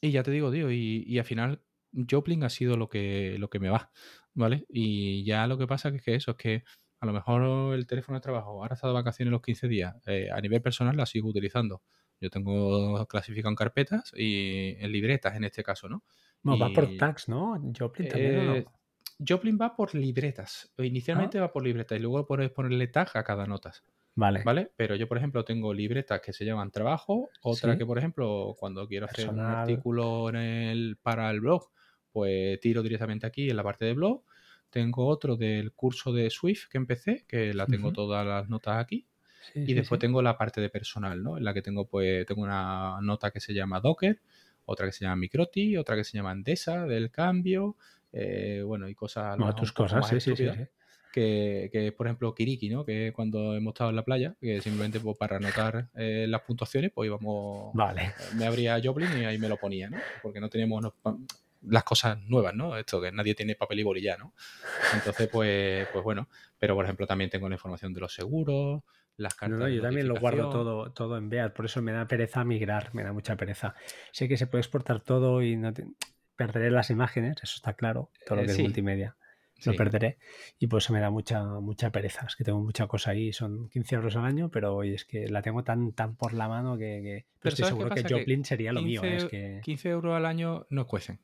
[0.00, 1.62] y ya te digo, tío, y, y al final
[2.10, 3.90] Joplin ha sido lo que, lo que me va,
[4.32, 4.64] ¿vale?
[4.68, 6.64] Y ya lo que pasa es que eso, es que
[7.04, 10.28] a lo mejor el teléfono de trabajo, ahora está de vacaciones los 15 días, eh,
[10.32, 11.82] a nivel personal la sigo utilizando.
[12.20, 16.02] Yo tengo clasificado en carpetas y en libretas en este caso, ¿no?
[16.42, 17.60] Bueno, va por tags, ¿no?
[17.78, 18.72] Joplin también, ¿o eh, no?
[19.26, 20.72] Joplin va por libretas.
[20.78, 23.72] Ah, Inicialmente va por libretas y luego puedes ponerle tag a cada nota.
[24.14, 24.42] Vale.
[24.44, 24.72] ¿Vale?
[24.76, 27.78] Pero yo, por ejemplo, tengo libretas que se llaman trabajo, otra Sí.
[27.78, 31.68] que, por ejemplo, cuando quiero hacer un artículo en el, para el blog,
[32.12, 34.24] pues tiro directamente aquí en la parte de blog.
[34.74, 39.06] Tengo otro del curso de Swift que empecé, que la tengo todas las notas aquí.
[39.52, 40.00] Sí, Y sí, después sí.
[40.00, 41.38] tengo la parte de personal, ¿no?
[41.38, 44.20] En la que tengo, pues, tengo una nota que se llama Docker,
[44.66, 47.76] otra que se llama Microti, otra que se llama Endesa, del cambio,
[48.12, 50.50] eh, bueno, y cosas mejor tus cosas, sí, sí.
[51.12, 52.84] Que, que es, por ejemplo, Kiriki, ¿no?
[52.84, 56.90] Que cuando hemos estado en la playa, que simplemente pues, para anotar eh, las puntuaciones,
[56.92, 58.06] pues íbamos, Vale.
[58.06, 59.98] eh, me abría Joplin y ahí me lo ponía, ¿no?
[60.20, 60.92] Porque no teníamos no,
[61.68, 62.76] las cosas nuevas, ¿no?
[62.76, 64.34] Esto que nadie tiene papel y boli ya, ¿no?
[64.94, 66.28] Entonces, pues, pues bueno,
[66.58, 68.82] pero por ejemplo también tengo la información de los seguros,
[69.16, 71.82] las No, cartas no, de yo también lo guardo todo, todo en Beat, por eso
[71.82, 73.74] me da pereza migrar, me da mucha pereza.
[74.12, 75.86] Sé que se puede exportar todo y no te-
[76.36, 79.16] perderé las imágenes, eso está claro, todo lo Eh, que es sí, multimedia
[79.64, 80.18] lo perderé
[80.58, 82.26] y por eso me da mucha, mucha pereza.
[82.26, 85.26] Es que tengo mucha cosa ahí, son 15 euros al año, pero oye, es que
[85.28, 87.94] la tengo tan, tan por la mano que, que- pero Pero estoy ¿sabes qué seguro
[87.94, 89.16] que Joplin sería lo mío, ¿eh?
[89.16, 91.18] es 15, que, 15 euros al año no cuecen.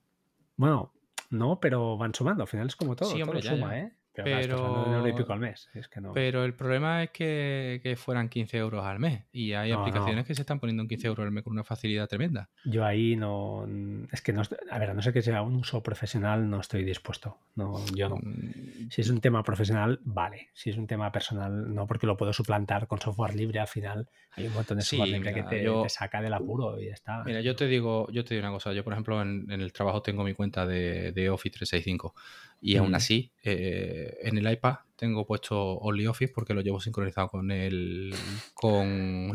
[0.61, 0.93] Bueno,
[1.31, 3.79] no, pero van sumando, al final es como todo, Sí, hombre, todo ya, suma, ya.
[3.79, 3.93] ¿eh?
[4.25, 7.11] Pero, de euro y pico Pero, al mes, es que no, pero el problema es
[7.11, 9.25] que, que fueran 15 euros al mes.
[9.33, 10.25] Y hay no, aplicaciones no.
[10.25, 12.49] que se están poniendo en 15 euros al mes con una facilidad tremenda.
[12.65, 13.67] Yo ahí no.
[14.13, 14.43] Es que no.
[14.71, 17.39] A ver, a no ser que sea un uso profesional, no estoy dispuesto.
[17.57, 18.17] No, yo no.
[18.17, 20.49] Mm, Si es un tema profesional, vale.
[20.55, 23.61] Si es un tema personal, no, porque lo puedo suplantar con software libre.
[23.61, 26.33] Al final hay un montón de software Sí, libre que te, yo, te saca del
[26.35, 27.23] apuro y ya está.
[27.25, 28.73] mira, yo te digo, yo te digo una cosa.
[28.73, 32.15] Yo, por ejemplo, en, en el trabajo tengo mi cuenta de, de Office 365
[32.61, 37.51] y aún así, eh, en el iPad tengo puesto OnlyOffice porque lo llevo sincronizado con
[37.51, 38.15] el
[38.55, 39.33] con.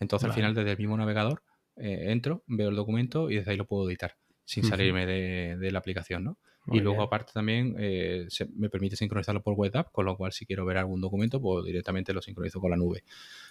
[0.00, 1.42] Entonces, al final, desde el mismo navegador,
[1.76, 5.70] eh, entro, veo el documento y desde ahí lo puedo editar sin salirme de, de
[5.72, 6.38] la aplicación, ¿no?
[6.66, 7.06] Y luego, bien.
[7.06, 10.78] aparte, también eh, se- me permite sincronizarlo por WebApp, con lo cual, si quiero ver
[10.78, 13.04] algún documento, pues directamente lo sincronizo con la nube.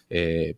[0.09, 0.57] Eh,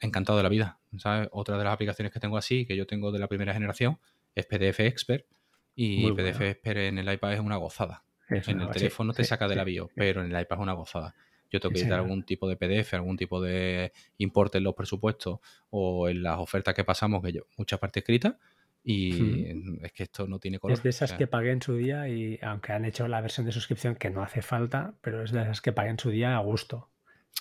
[0.00, 1.28] encantado de la vida, ¿sabes?
[1.32, 3.98] Otra de las aplicaciones que tengo así, que yo tengo de la primera generación,
[4.34, 5.26] es PDF Expert.
[5.74, 6.50] Y Muy PDF bueno.
[6.50, 8.04] Expert en el iPad es una gozada.
[8.28, 8.64] Es En una.
[8.68, 9.64] el Sí, teléfono te sí, saca de sí.
[9.64, 9.92] bio, sí.
[9.96, 11.14] pero en el iPad es una gozada.
[11.50, 15.40] Yo tengo que editar algún tipo de PDF, algún tipo de importe en los presupuestos
[15.68, 18.38] o en las ofertas que pasamos, que yo, mucha parte escrita,
[18.82, 19.50] y
[19.82, 20.80] es que esto no tiene Es color.
[20.82, 23.44] de O esas sea, que pagué en su día y aunque han hecho la versión
[23.44, 26.36] de suscripción que no hace falta, pero es de esas que pagué en su día
[26.36, 26.90] a gusto.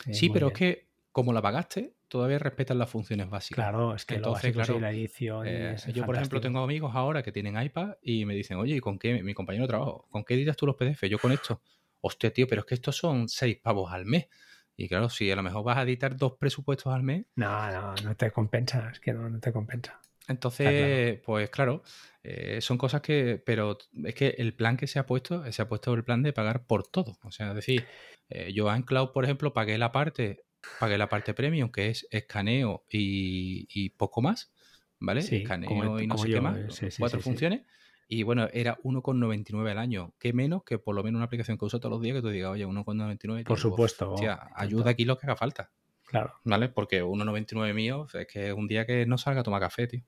[0.05, 0.73] Eh, sí, pero es bien.
[0.75, 3.64] que como la pagaste, todavía respetan las funciones básicas.
[3.64, 6.40] Claro, es que lo Entonces, básico sí, claro, la edición eh, es yo por ejemplo
[6.40, 9.22] tengo amigos ahora que tienen iPad y me dicen, oye, ¿y con qué?
[9.23, 11.07] Mi compañero de trabajo, ¿con qué editas tú los PDF?
[11.09, 11.61] Yo con esto.
[12.01, 14.27] Hostia, tío, pero es que estos son seis pavos al mes.
[14.75, 17.93] Y claro, si a lo mejor vas a editar dos presupuestos al mes, No, no,
[18.03, 19.91] no te compensa, es que no, no te compensa.
[19.91, 20.33] Claro.
[20.33, 21.83] entonces, pues claro,
[22.23, 25.67] eh, son cosas que, pero es que el plan que se ha puesto, se ha
[25.67, 27.17] puesto el plan de pagar por todo.
[27.23, 27.85] O sea, es decir,
[28.30, 30.43] eh, yo en Cloud, por ejemplo, pagué la parte,
[30.80, 34.51] pagué la parte premium, que es escaneo y, y poco más,
[34.99, 35.22] ¿vale?
[35.22, 37.61] Sí, como, Escaneo y no sé qué más, eh, sí, cuatro sí, funciones.
[38.07, 40.14] Y bueno, era 1,99 al año.
[40.19, 42.30] que menos que por lo menos una aplicación que uso todos los días que tú
[42.30, 44.53] digas, oye, 1,99, Por pues, supuesto, hostia, tanto.
[44.57, 45.72] ayuda aquí lo que haga falta.
[46.06, 46.67] Claro, ¿Vale?
[46.67, 50.03] Porque 1,99 mío es que es un día que no salga a tomar café, tío.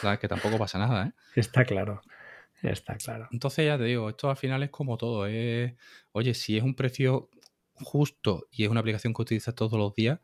[0.00, 0.18] ¿Sabes?
[0.18, 1.12] Que tampoco pasa nada, ¿eh?
[1.40, 2.02] está claro,
[2.62, 3.28] está claro.
[3.30, 5.26] Entonces ya te digo, esto al final es como todo.
[5.26, 5.72] Es,
[6.10, 7.30] oye, si es un precio
[7.80, 10.20] justo y es una aplicación que utilizas todos los días,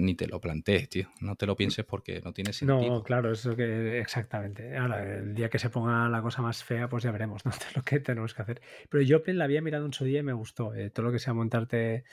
[0.00, 1.08] ni te lo plantees, tío.
[1.20, 3.02] No te lo pienses porque no tiene No, sentido.
[3.02, 4.76] claro, eso que exactamente.
[4.76, 7.50] Ahora, el día que se ponga la cosa más fea, pues ya veremos, ¿no?
[7.76, 8.62] Lo que tenemos que hacer.
[8.88, 10.74] Pero yo la había mirado en su día y me gustó.
[10.74, 12.04] eh, todo lo que sea montarte,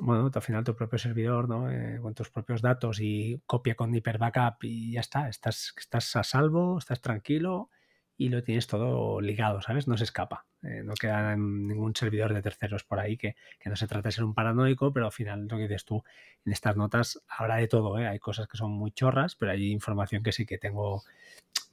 [0.00, 1.70] bueno, al final tu propio servidor, ¿no?
[1.70, 5.28] Eh, con tus propios datos y copia con Hyper Backup y ya está.
[5.28, 7.70] Estás, estás a salvo, estás tranquilo
[8.16, 9.88] y lo tienes todo ligado, ¿sabes?
[9.88, 10.46] No se escapa.
[10.62, 14.12] eh, no queda ningún servidor de terceros por ahí que, que no se trata de
[14.12, 16.04] ser un paranoico, pero al final lo que dices tú,
[16.44, 18.06] en estas notas habrá de todo, ¿eh?
[18.06, 21.02] Hay cosas que son muy chorras, pero hay información que sí que tengo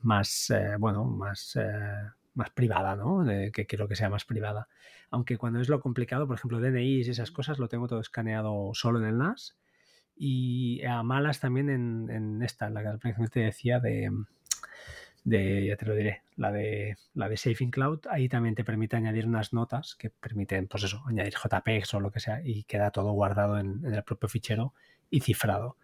[0.02, 3.26] más, eh, bueno, más, eh, más privada, ¿no?
[3.54, 4.68] Que quiero que sea más privada.
[5.12, 8.72] Aunque cuando es lo complicado, por ejemplo, DNIs y esas cosas, lo tengo todo escaneado
[8.74, 9.58] solo en el NAS.
[10.16, 14.12] Y a malas también en, en esta, la que te decía de,
[15.24, 18.64] de, ya te lo diré, la de, la de Safe in Cloud, ahí también te
[18.64, 22.64] permite añadir unas notas que permiten, pues eso, añadir JPEGs o lo que sea y
[22.64, 24.74] queda todo guardado en, en el propio fichero
[25.10, 25.78] y cifrado.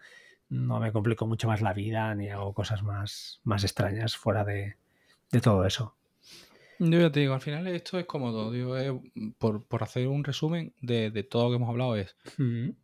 [0.50, 4.76] No me complico mucho más la vida ni hago cosas más, más extrañas fuera de,
[5.32, 5.96] de todo eso.
[6.80, 8.52] Yo ya te digo, al final esto es cómodo.
[8.52, 8.76] Digo,
[9.38, 12.16] por, por hacer un resumen de, de todo lo que hemos hablado es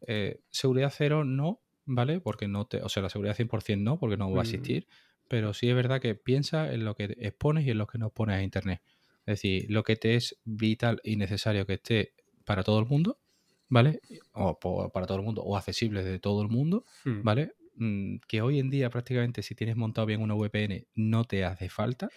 [0.07, 2.21] eh, seguridad cero no, ¿vale?
[2.21, 4.87] Porque no te, o sea, la seguridad 100% no, porque no va a mm, existir.
[5.31, 8.09] Pero sí es verdad que piensa en lo que expones y en lo que no
[8.11, 8.81] pones a internet.
[9.25, 13.19] Es decir, lo que te es vital y necesario que esté para todo el mundo,
[13.69, 14.01] ¿vale?
[14.33, 14.59] O
[14.91, 17.21] para todo el mundo, o accesibles de todo el mundo, Hmm.
[17.21, 17.53] ¿vale?
[17.75, 21.69] Mm, Que hoy en día prácticamente si tienes montado bien una VPN no te hace
[21.69, 22.09] falta,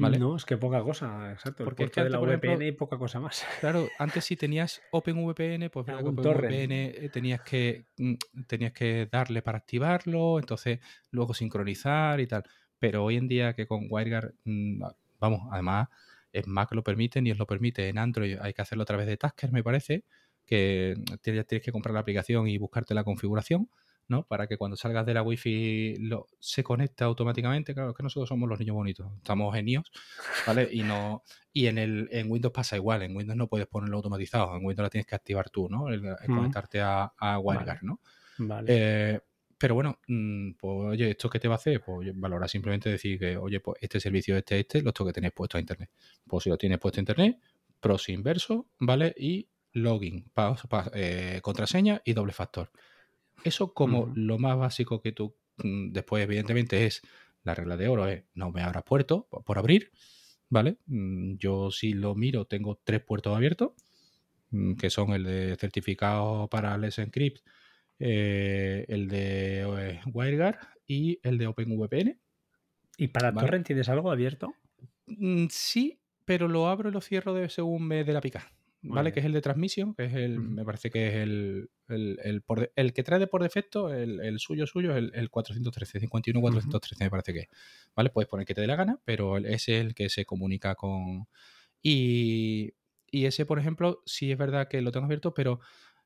[0.00, 0.18] ¿vale?
[0.18, 1.64] No, es que poca cosa, exacto.
[1.64, 3.44] Porque el es que de la por VPN ejemplo, y poca cosa más.
[3.60, 6.08] Claro, antes si tenías OpenVPN, pues verdad que.
[6.08, 8.14] OpenVPN tenías que, mm,
[8.46, 10.80] tenías que darle para activarlo, entonces
[11.10, 12.44] luego sincronizar y tal.
[12.78, 14.82] Pero hoy en día que con WireGuard, mm,
[15.18, 15.88] vamos, además
[16.32, 17.88] en Mac lo permiten y os lo permite.
[17.88, 20.04] En Android hay que hacerlo a través de Tasker, me parece,
[20.46, 23.68] que mm, tienes que comprar la aplicación y buscarte la configuración,
[24.10, 24.24] ¿no?
[24.24, 27.72] Para que cuando salgas de la Wi-Fi lo, se conecte automáticamente.
[27.72, 29.90] Claro, es que nosotros somos los niños bonitos, estamos genios,
[30.46, 30.68] ¿vale?
[30.70, 31.22] Y no
[31.52, 34.84] y en el en Windows pasa igual, en Windows no puedes ponerlo automatizado, en Windows
[34.84, 35.88] la tienes que activar tú, ¿no?
[35.88, 36.34] El, el Mm.
[36.36, 37.80] conectarte a, a WireGuard, Vale.
[37.82, 38.00] ¿no?
[38.38, 38.66] Vale.
[39.14, 39.20] Eh,
[39.58, 41.80] pero bueno, mm, pues oye, ¿esto qué te va a hacer?
[41.84, 45.14] Pues oye, valora simplemente decir que, oye, pues este servicio, este, este, lo tengo que
[45.14, 45.90] tener puesto a internet.
[46.26, 47.38] Pues si lo tienes puesto a internet,
[47.78, 49.14] pros inverso, ¿vale?
[49.18, 52.70] Y login, pa- pa- eh, contraseña y doble factor.
[53.44, 57.02] Eso como lo más básico que tú, mm, después evidentemente es
[57.42, 59.90] la regla de oro, es no me abra puerto por abrir,
[60.48, 60.78] ¿vale?
[60.86, 63.72] Mm, Yo si lo miro tengo tres puertos abiertos,
[64.50, 67.40] mm, que son el de certificado para Let's Encrypt,
[67.98, 72.18] eh, el de eh, WireGuard y el de OpenVPN.
[72.96, 73.46] ¿Y para ¿vale?
[73.46, 74.54] Torrent tienes algo abierto?
[75.50, 78.52] Sí, pero lo abro y lo cierro de, según me dé la pica.
[78.82, 79.08] Muy ¿Vale?
[79.08, 79.14] bien.
[79.14, 82.42] Que es el de transmisión, que es el, me parece que es el, el, el
[82.42, 85.28] por de- el que trae de por defecto, el, el suyo suyo, es el, el
[85.30, 87.48] 413, 51 413 me parece que.
[87.94, 88.08] ¿Vale?
[88.10, 91.26] Puedes poner que te dé la gana, pero ese es el que se comunica con...
[91.82, 92.72] Y,
[93.10, 95.60] y ese, por ejemplo, sí es verdad que lo tengo abierto, pero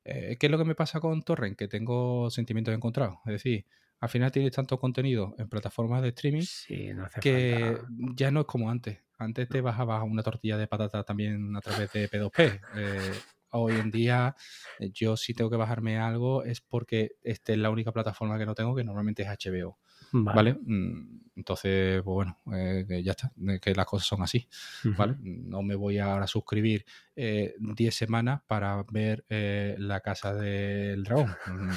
[0.05, 1.57] eh, ¿qué es lo que me pasa con Torrent?
[1.57, 3.19] Que tengo sentimientos encontrados.
[3.27, 3.67] Es decir,
[4.01, 7.89] al final tienes tanto contenido en plataformas de streaming Sí, no hace que falta.
[8.17, 8.99] ya no es como antes.
[9.19, 12.61] Antes te bajabas una tortilla de patata también a través de P2P.
[12.77, 13.13] Eh,
[13.51, 14.35] hoy en día
[14.79, 18.47] eh, yo si tengo que bajarme algo es porque esta es la única plataforma que
[18.47, 19.79] no tengo, que normalmente es HBO.
[20.13, 20.37] Vale.
[20.37, 20.59] ¿Vale?
[20.65, 24.49] Mm, Entonces, pues bueno, eh, ya está, que las cosas son así.
[24.97, 25.17] ¿Vale?
[25.21, 26.85] No me voy ahora a suscribir
[27.17, 31.35] eh, 10 semanas para ver eh, La Casa del Dragón.
[31.47, 31.69] Mm,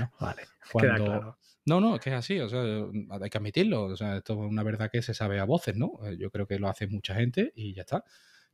[0.00, 0.12] no.
[0.20, 0.42] Vale.
[0.70, 1.38] Cuando, claro.
[1.66, 3.86] No, no, es que es así, o sea, hay que admitirlo.
[3.86, 5.98] O sea, esto es una verdad que se sabe a voces, ¿no?
[6.04, 8.04] Eh, Yo creo que lo hace mucha gente y ya está.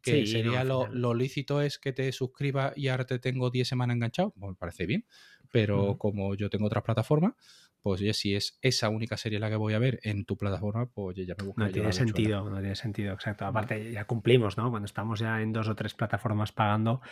[0.01, 3.95] Que Sí, sería lo, lícito es que te suscribas y ahora te tengo 10 semanas
[3.95, 5.05] enganchado, pues me parece bien.
[5.53, 7.35] Pero como yo tengo otras plataformas,
[7.83, 10.87] pues oye, si es esa única serie la que voy a ver en tu plataforma,
[10.87, 13.45] pues ya me buscaré No tiene sentido, no tiene sentido, exacto.
[13.45, 14.71] Aparte, ya cumplimos, ¿no?
[14.71, 17.03] Cuando estamos ya en dos o tres plataformas pagando,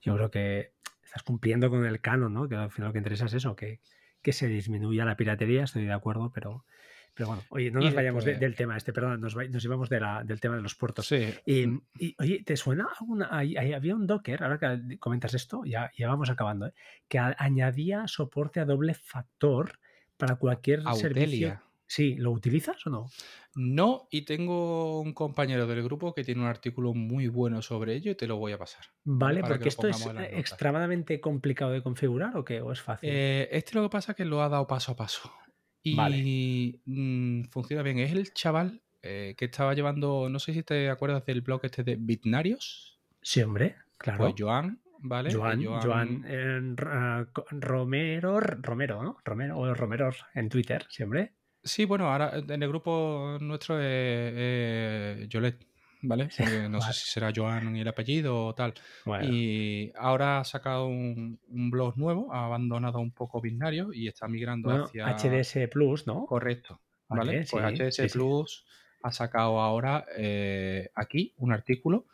[0.00, 2.48] yo creo que estás cumpliendo con el canon, ¿no?
[2.48, 3.80] Que al final lo que interesa es eso, que,
[4.22, 6.64] que se disminuya la piratería, estoy de acuerdo, pero,
[7.14, 10.00] pero bueno, oye, no nos vayamos de- del tema este, perdón, nos, nos íbamos de
[10.00, 11.06] la- del tema de los puertos.
[11.06, 13.28] sí, Y, mm, y, oye, ¿te suena alguna?
[13.30, 16.72] ahí había un Docker, ahora que comentas esto, ya, ya vamos acabando, ¿eh?
[17.08, 19.78] que a- añadía soporte a doble factor
[20.16, 21.60] para cualquier servicio.
[21.88, 23.10] Sí, ¿lo utilizas o no?
[23.54, 28.12] No, y tengo un compañero del grupo que tiene un artículo muy bueno sobre ello
[28.12, 29.40] y te lo voy a pasar, ¿vale?
[29.40, 33.08] Porque esto es eh, extremadamente complicado de configurar o qué, o es fácil.
[33.10, 35.32] Eh, este lo que pasa es que lo ha dado paso a paso
[35.96, 36.18] Vale.
[36.18, 37.98] y mm, funciona bien.
[37.98, 41.82] Es el chaval eh, que estaba llevando, no sé si te acuerdas del blog este
[41.84, 44.34] de Bitnarios, Sí, hombre, pues claro.
[44.36, 45.34] Joan, ¿vale?
[45.34, 46.60] Joan, Joan, eh,
[47.50, 49.18] Romero, Romero, ¿no?
[49.24, 51.34] Romero o Romero en Twitter, siempre.
[51.68, 55.64] Sí, bueno, ahora en el grupo nuestro es eh, Yolet,
[56.02, 56.28] ¿vale?
[56.36, 58.74] Porque no sé si será Joan y el apellido o tal.
[59.04, 64.08] Bueno, Y ahora ha sacado un, un blog nuevo, ha abandonado un poco Binario y
[64.08, 65.06] está migrando bueno, hacia...
[65.06, 66.26] HDS Plus, ¿no?
[66.26, 67.44] Correcto, ¿vale?
[67.50, 68.18] Pues HDS sí, sí.
[68.18, 68.64] Plus
[69.02, 72.06] ha sacado ahora eh, aquí un artículo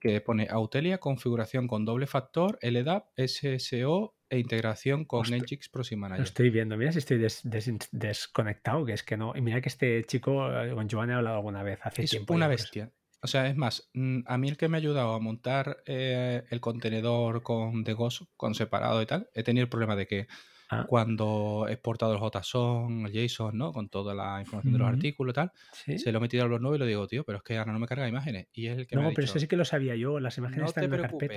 [0.00, 5.94] que pone Autelia, configuración con doble factor, LDAP, SSO e integración con Hostia, Nginx Proxy
[5.94, 6.24] Lo Manager.
[6.24, 9.32] estoy viendo, mira si estoy des- des- desconectado, que es que no.
[9.36, 12.34] Y mira que este chico eh, con Joan he hablado alguna vez hace Es tiempo
[12.34, 12.62] una por eso.
[12.64, 12.92] bestia.
[13.20, 16.44] O sea, es más, mm, a mí el que me ha ayudado a montar eh,
[16.50, 20.26] el contenedor con de Ghost, con separado y tal, he tenido el problema de que
[20.70, 23.72] Ah, cuando he exportado el JSON, el JSON, ¿no?
[23.72, 25.98] Con toda la información de los artículos y tal, sí.
[25.98, 27.72] se lo he metido al blog nuevo y lo digo, tío, pero es que ahora
[27.72, 28.48] no me carga imágenes.
[28.52, 30.20] Y es el que me ha No, pero eso sí que lo sabía yo.
[30.20, 31.28] Las imágenes no están en una preocupes,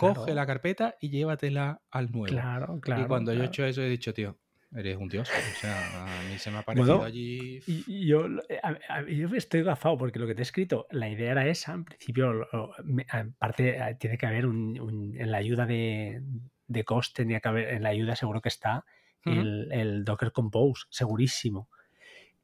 [0.00, 2.26] coge la carpeta y llévatela al nuevo.
[2.26, 4.38] claro, Y claro, cuando yo he hecho eso he dicho, tío,
[4.74, 5.28] eres un dios.
[5.30, 7.60] O sea, a mí se me ha parecido Bueno, allí...
[7.66, 10.86] y, y yo, eh, a- a- yo estoy gafado porque lo que te he escrito,
[10.90, 11.72] la idea era esa.
[11.74, 16.22] En principio, lo- me- aparte, eh, tiene que haber un, un- en la ayuda de,
[16.66, 18.84] de Cost, tenía que haber, en la ayuda seguro que está
[19.24, 21.68] el Docker Compose, segurísimo.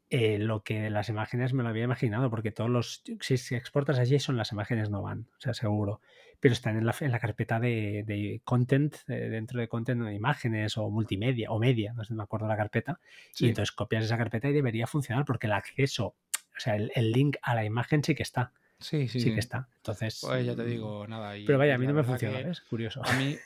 [0.09, 3.03] Eh, lo que las imágenes me lo había imaginado, porque todos los.
[3.21, 6.01] Si, exportas a JSON, las imágenes no van, o sea, seguro.
[6.39, 10.77] Pero están en la, en la carpeta de, content, eh, dentro de content, de imágenes
[10.77, 13.01] o multimedia o media, no sé, me acuerdo la carpeta.
[13.39, 17.37] Y entonces copias esa carpeta y debería funcionar, porque el acceso, o sea, el, link
[17.43, 18.53] a la imagen sí que está.
[18.79, 19.69] Sí, sí, sí, que está.
[19.79, 20.21] Entonces.
[20.23, 21.35] Pues ya te mm, digo, nada.
[21.45, 23.01] pero vaya, a mí no me funciona, es curioso.
[23.05, 23.37] A mí,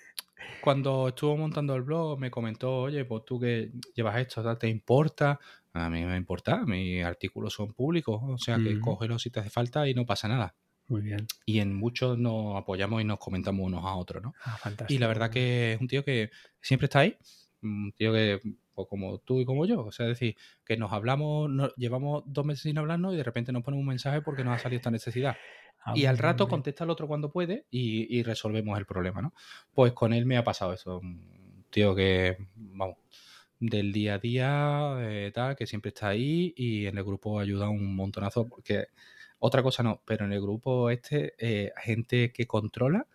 [0.60, 5.38] cuando estuvo montando el blog, me comentó, oye, pues tú que llevas esto, ¿te importa?
[5.72, 9.50] A mí me importa, mis artículos son públicos, o sea que cógelo si te hace
[9.50, 10.54] falta y no pasa nada.
[10.88, 11.28] Muy bien.
[11.46, 14.34] Y en muchos nos apoyamos y nos comentamos unos a otros, ¿no?
[14.44, 14.58] Ah,
[14.88, 17.16] y la verdad que es un tío que siempre está ahí,
[17.62, 18.40] un tío que,
[18.74, 22.44] pues, como tú y como yo, o sea, es decir, que nos hablamos, llevamos dos
[22.44, 24.90] meses sin hablarnos y de repente nos pone un mensaje porque nos ha salido esta
[24.90, 25.36] necesidad.
[25.84, 29.32] Ah, y al rato contesta el otro cuando puede y, y, resolvemos el problema, ¿no?
[29.72, 30.98] Pues con él me ha pasado eso.
[30.98, 32.96] Un tío que, vamos,
[33.60, 37.68] del día a día, eh, tal, que siempre está ahí y en el grupo ayuda
[37.68, 38.86] un montonazo porque
[39.38, 43.06] otra cosa no, pero en el grupo este, eh, gente que controla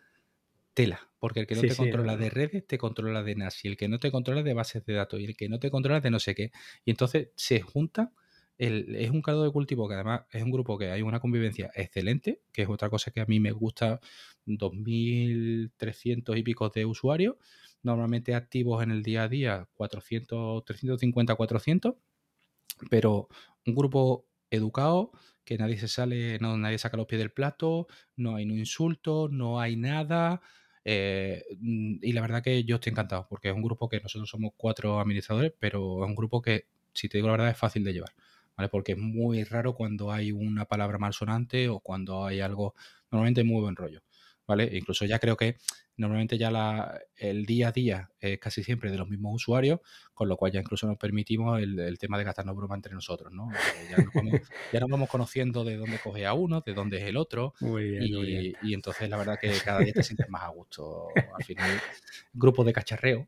[0.73, 3.77] tela, porque el que no te controla de redes te controla de NAS y el
[3.77, 6.11] que no te controla de bases de datos y el que no te controla de
[6.11, 6.51] no sé qué.
[6.85, 8.11] Y entonces se juntan
[8.57, 12.41] es un caldo de cultivo que además es un grupo que hay una convivencia excelente,
[12.53, 13.99] que es otra cosa que a mí me gusta,
[14.45, 17.35] 2.300 y pico de usuarios,
[17.85, 21.95] normalmente activos en el día a día 400, 350, 400,
[22.89, 23.27] pero
[23.65, 25.11] un grupo educado,
[25.43, 29.29] que nadie se sale, no, nadie saca los pies del plato, no hay un insulto,
[29.29, 30.41] no hay nada.
[30.83, 34.53] Eh, y la verdad que yo estoy encantado, porque es un grupo que nosotros somos
[34.57, 37.93] cuatro administradores, pero es un grupo que, si te digo la verdad, es fácil de
[37.93, 38.13] llevar.
[38.57, 38.69] ¿Vale?
[38.69, 42.73] Porque es muy raro cuando hay una palabra malsonante o cuando hay algo,
[43.11, 44.04] normalmente muy buen rollo.
[44.47, 44.69] ¿Vale?
[44.73, 45.57] Incluso ya creo que
[45.97, 49.79] normalmente ya la, el día a día es casi siempre de los mismos usuarios,
[50.13, 53.49] con lo cual ya incluso nos permitimos el, tema de gastarnos broma entre nosotros, ¿no?
[53.89, 54.41] Ya nos, vamos,
[54.73, 58.53] ya nos, vamos, conociendo de dónde coge a uno, de dónde es el otro, y,
[58.61, 61.07] y, entonces la verdad que cada día te sientes más a gusto.
[61.15, 61.81] Al final,
[62.33, 63.27] grupo de cacharreo,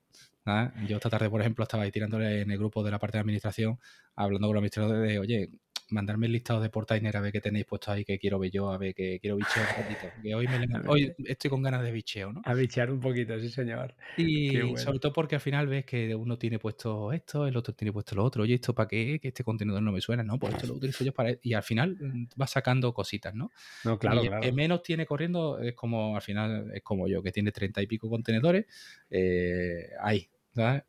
[0.87, 3.21] yo esta tarde, por ejemplo, estaba ahí tirándole en el grupo de la parte de
[3.21, 3.79] administración,
[4.15, 5.49] hablando con los administradores de, oye,
[5.89, 8.71] mandarme el listado de Portainer a ver qué tenéis puesto ahí, que quiero ver yo,
[8.71, 10.07] a ver que quiero bichear un poquito.
[10.27, 10.47] Que hoy,
[10.87, 12.41] hoy estoy con ganas de bicheo, ¿no?
[12.43, 13.95] A bichear un poquito, sí, señor.
[14.17, 17.93] Y sobre todo porque al final ves que uno tiene puesto esto, el otro tiene
[17.93, 18.43] puesto lo otro.
[18.43, 19.19] Oye, ¿esto para qué?
[19.21, 20.23] Que este contenedor no me suena.
[20.23, 21.37] No, pues esto lo utilizo yo para...
[21.41, 23.51] Y al final mm, vas sacando cositas, ¿no?
[23.85, 27.31] No, claro, y que menos tiene corriendo es como, al final, es como yo, que
[27.31, 28.65] tiene treinta y pico contenedores.
[29.09, 30.29] Eh, ahí,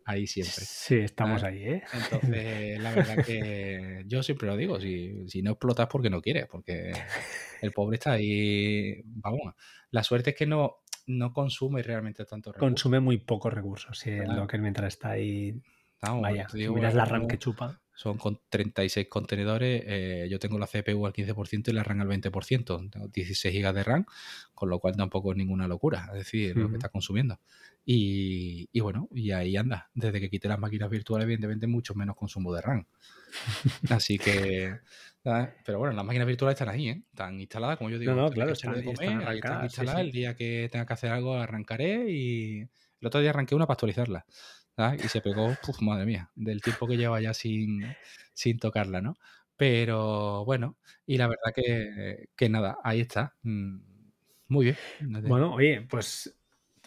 [0.05, 0.64] Ahí siempre.
[0.64, 1.82] Sí, estamos ahí, ¿eh?
[1.92, 6.47] Entonces, la verdad que yo siempre lo digo, si, si no explotas porque no quieres,
[6.47, 6.92] porque
[7.62, 9.55] el pobre está ahí, vamos,
[9.90, 12.70] la suerte es que no, no consume realmente tanto recursos.
[12.70, 15.60] Consume muy pocos recursos, sí, lo que mientras está ahí,
[16.00, 21.05] vaya, miras la RAM que chupa son con 36 contenedores, eh, yo tengo la CPU
[21.05, 24.06] al 15% y la RAM al 20%, tengo 16 GB de RAM,
[24.55, 27.40] con lo cual tampoco es ninguna locura, es decir, lo que está consumiendo.
[27.91, 32.52] Y, bueno, y ahí anda, desde que quité las máquinas virtuales, evidentemente mucho menos consumo
[32.52, 32.86] de RAM.
[33.89, 34.75] Así que,
[35.65, 37.02] pero bueno, las máquinas virtuales están ahí, ¿eh?
[37.10, 40.92] están instaladas, como yo digo, no, no, claro, están, instaladas, el día que tenga que
[40.92, 44.26] hacer algo arrancaré y el otro día arranqué una para actualizarla.
[45.02, 47.97] Y se pegó, madre mía, del tiempo que lleva ya sin,
[48.34, 49.17] sin tocarla, ¿no?
[49.57, 50.76] Pero bueno,
[51.07, 53.34] y la verdad que, nada, ahí está.
[53.41, 53.78] Mm,
[54.49, 54.76] muy bien.
[55.26, 56.38] Bueno, oye, pues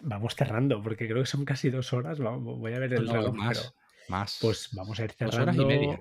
[0.01, 2.19] vamos cerrando, porque creo que son casi dos horas.
[2.19, 3.33] voy a ver el reloj.
[3.33, 3.73] Más,
[4.09, 4.37] más.
[4.41, 5.37] Pues vamos a ir cerrando.
[5.37, 5.99] Dos horas y media.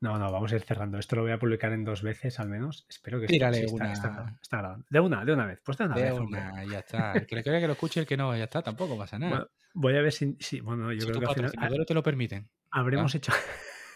[0.00, 0.98] No, no, vamos a ir cerrando.
[0.98, 2.84] Esto lo voy a publicar en dos veces al menos.
[2.90, 3.92] Espero que Tírale una...
[3.92, 4.84] Está, grabando.
[4.90, 5.62] De una, de una vez.
[5.64, 6.12] Pues de una de vez.
[6.12, 7.12] Una, ya está.
[7.12, 9.48] El que le quiera que lo escuche, el que no, ya está, tampoco pasa nada.
[9.72, 10.60] voy a ver si.
[10.60, 11.86] bueno, yo creo que al final.
[11.86, 12.50] te lo permiten.
[12.70, 13.32] Habremos hecho.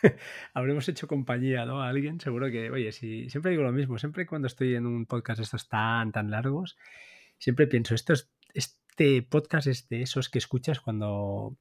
[0.54, 1.82] habremos hecho compañía ¿no?
[1.82, 5.06] a alguien, seguro que, oye, si siempre digo lo mismo, siempre cuando estoy en un
[5.06, 6.76] podcast estos tan, tan largos,
[7.38, 8.30] siempre pienso, esto es,
[8.98, 11.56] este podcast es de esos que escuchas cuando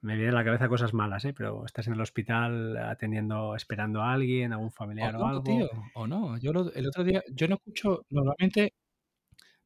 [0.00, 1.32] me vienen a la cabeza cosas malas, ¿eh?
[1.32, 5.42] pero estás en el hospital atendiendo, esperando a alguien, a un familiar o, algo.
[5.44, 6.36] Tío, o no.
[6.38, 8.74] Yo el otro día, yo no escucho, normalmente,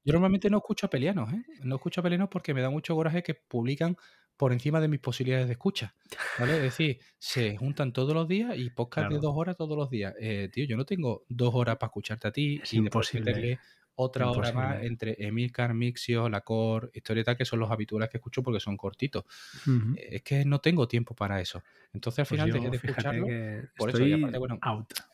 [0.05, 1.43] yo normalmente no escucho a pelianos, ¿eh?
[1.62, 3.97] No escucho a pelianos porque me da mucho coraje que publican
[4.36, 5.94] por encima de mis posibilidades de escucha.
[6.39, 6.57] ¿Vale?
[6.57, 10.12] Es decir, se juntan todos los días y podcast de dos horas todos los días.
[10.20, 13.59] Eh, tío, yo no tengo dos horas para escucharte a ti es imposible
[13.97, 18.60] otra hora más entre Emilcar, Mixio, Lacor, Historieta, que son los habituales que escucho porque
[18.60, 19.24] son cortitos.
[19.97, 21.62] Es que no tengo tiempo para eso.
[21.92, 23.26] Entonces al pues final dejé de escucharlo.
[23.76, 24.58] Por eso, y aparte, bueno,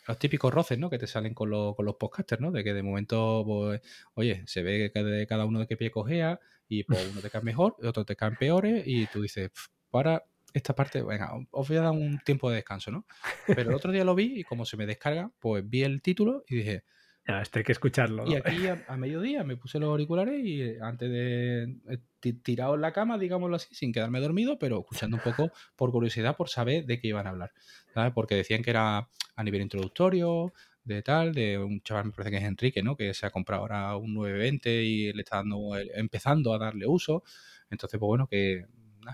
[0.09, 0.89] los típicos roces, ¿no?
[0.89, 2.51] Que te salen con, con los podcasters, ¿no?
[2.51, 3.83] De que de momento, pues,
[4.15, 7.31] oye, se ve que de cada uno de qué pie cogea y pues uno te
[7.31, 9.51] cae mejor, otro te caen peores y tú dices,
[9.91, 13.05] para, esta parte, venga, os voy a dar un tiempo de descanso, ¿no?
[13.47, 16.45] Pero el otro día lo vi y como se me descarga, pues vi el título
[16.49, 16.85] y dije,
[17.31, 18.27] ya, esto hay que escucharlo.
[18.27, 22.81] y aquí a, mediodía me puse los auriculares y eh, antes de eh, tirado en
[22.81, 26.87] la cama, digámoslo así, sin quedarme dormido, pero escuchando un poco por curiosidad, por saber
[26.87, 27.53] de qué iban a hablar.
[27.95, 28.13] ¿sabes?
[28.13, 30.53] Porque decían que era a nivel introductorio,
[30.85, 32.97] de tal, de un chaval, me parece que es Enrique, ¿no?
[32.97, 37.23] Que se ha comprado ahora un 920 y le está dando, empezando a darle uso.
[37.71, 38.67] Entonces, pues bueno, que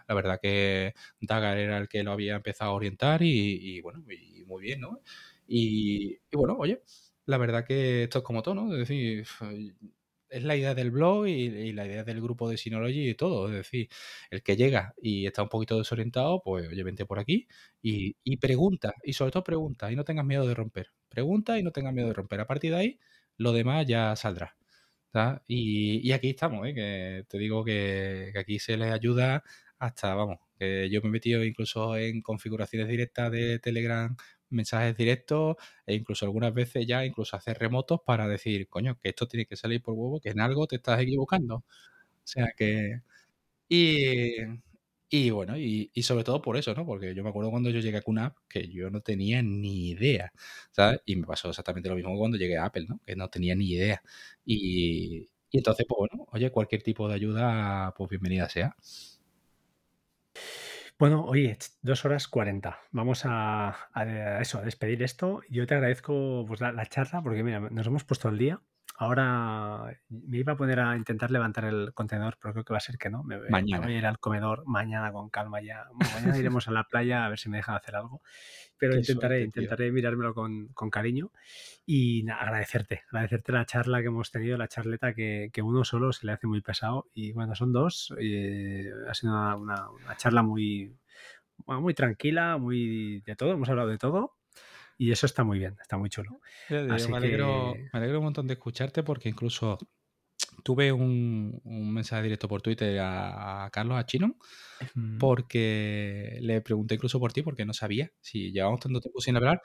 [0.09, 4.45] la verdad que Dagar era el que lo había empezado a orientar y, bueno, y
[4.45, 5.01] muy bien, ¿no?
[5.47, 6.83] Y, y, bueno, oye,
[7.27, 8.73] la verdad que esto es como todo, ¿no?
[8.73, 9.27] Es decir,
[10.29, 13.49] es la idea del blog y, la idea del grupo de Synology y todo.
[13.49, 13.89] Es decir,
[14.31, 17.49] el que llega y está un poquito desorientado, pues oye, vente por aquí
[17.83, 20.93] y, pregunta, y sobre todo pregunta, y no tengas miedo de romper.
[21.09, 22.41] Pregunta y no tengas miedo de romper.
[22.41, 23.01] A partir de ahí,
[23.37, 24.57] lo demás ya saldrá.
[25.47, 26.75] Y, y, aquí estamos, ¿eh?
[26.75, 29.43] que te digo que, que, aquí se les ayuda
[29.79, 34.15] hasta, vamos, que yo me he metido incluso en configuraciones directas de Telegram
[34.51, 39.27] mensajes directos e incluso algunas veces ya incluso hacer remotos para decir, coño, que esto
[39.29, 41.57] tiene que salir por huevo, que en algo te estás equivocando.
[41.59, 41.65] O
[42.25, 43.01] sea que...
[43.69, 44.37] Y,
[45.09, 46.85] y bueno, y, sobre todo por eso, ¿no?
[46.87, 50.33] Porque yo me acuerdo cuando yo llegué a QNAP que yo no tenía ni idea,
[50.73, 51.01] ¿sabes?
[51.07, 53.01] Y me pasó exactamente lo mismo cuando llegué a Apple, ¿no?
[53.07, 54.03] Que no tenía ni idea.
[54.45, 58.77] Y, y entonces, pues bueno, oye, cualquier tipo de ayuda, pues bienvenida sea.
[60.99, 62.79] Bueno, oye, dos horas cuarenta.
[62.91, 63.77] Vamos a,
[64.41, 65.43] eso, a despedir esto.
[65.51, 68.63] Yo te agradezco pues, la, charla porque, mira, nos hemos puesto el día.
[68.99, 72.81] Ahora me iba a poner a intentar levantar el contenedor, pero creo que va a
[72.81, 73.23] ser que no.
[73.23, 73.85] Me, mañana.
[73.85, 75.87] voy a ir al comedor mañana con calma ya.
[76.15, 78.23] mañana iremos a la playa a ver si me dejan hacer algo.
[78.79, 81.31] Pero intentaré, intentaré mirármelo con, con cariño
[81.85, 86.27] y agradecerte, agradecerte la charla que hemos tenido, la charleta que, que, uno solo se
[86.27, 88.15] le hace muy pesado y bueno, son dos.
[88.19, 90.95] Eh, ha sido una, una, charla muy,
[91.67, 94.36] muy tranquila, muy de todo, hemos hablado de todo
[94.99, 96.41] y eso está muy bien, está muy chulo.
[96.71, 99.79] me, alegro, me alegro un montón de escucharte porque incluso
[100.63, 104.37] tuve un, un mensaje directo por Twitter a, Carlos, a Chino,
[105.19, 109.61] porque le pregunté incluso por ti porque no sabía si llevábamos tanto tiempo sin hablar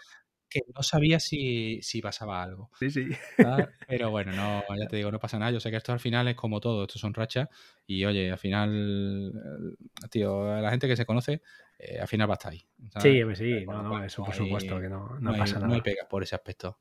[0.51, 2.69] que no sabía si, pasaba algo.
[2.77, 3.07] Sí, sí.
[3.87, 5.51] Pero bueno, no, ya te digo, no pasa nada.
[5.51, 7.47] Yo sé que esto al final es como todo, esto son rachas.
[7.87, 9.31] Y oye, al final,
[10.11, 11.41] tío, la gente que se conoce,
[11.81, 12.63] eh, al final va a estar ahí.
[13.01, 15.67] Sí, sí, no, no, eso por supuesto que no, pasa nada.
[15.67, 16.77] No hay pega por ese aspecto.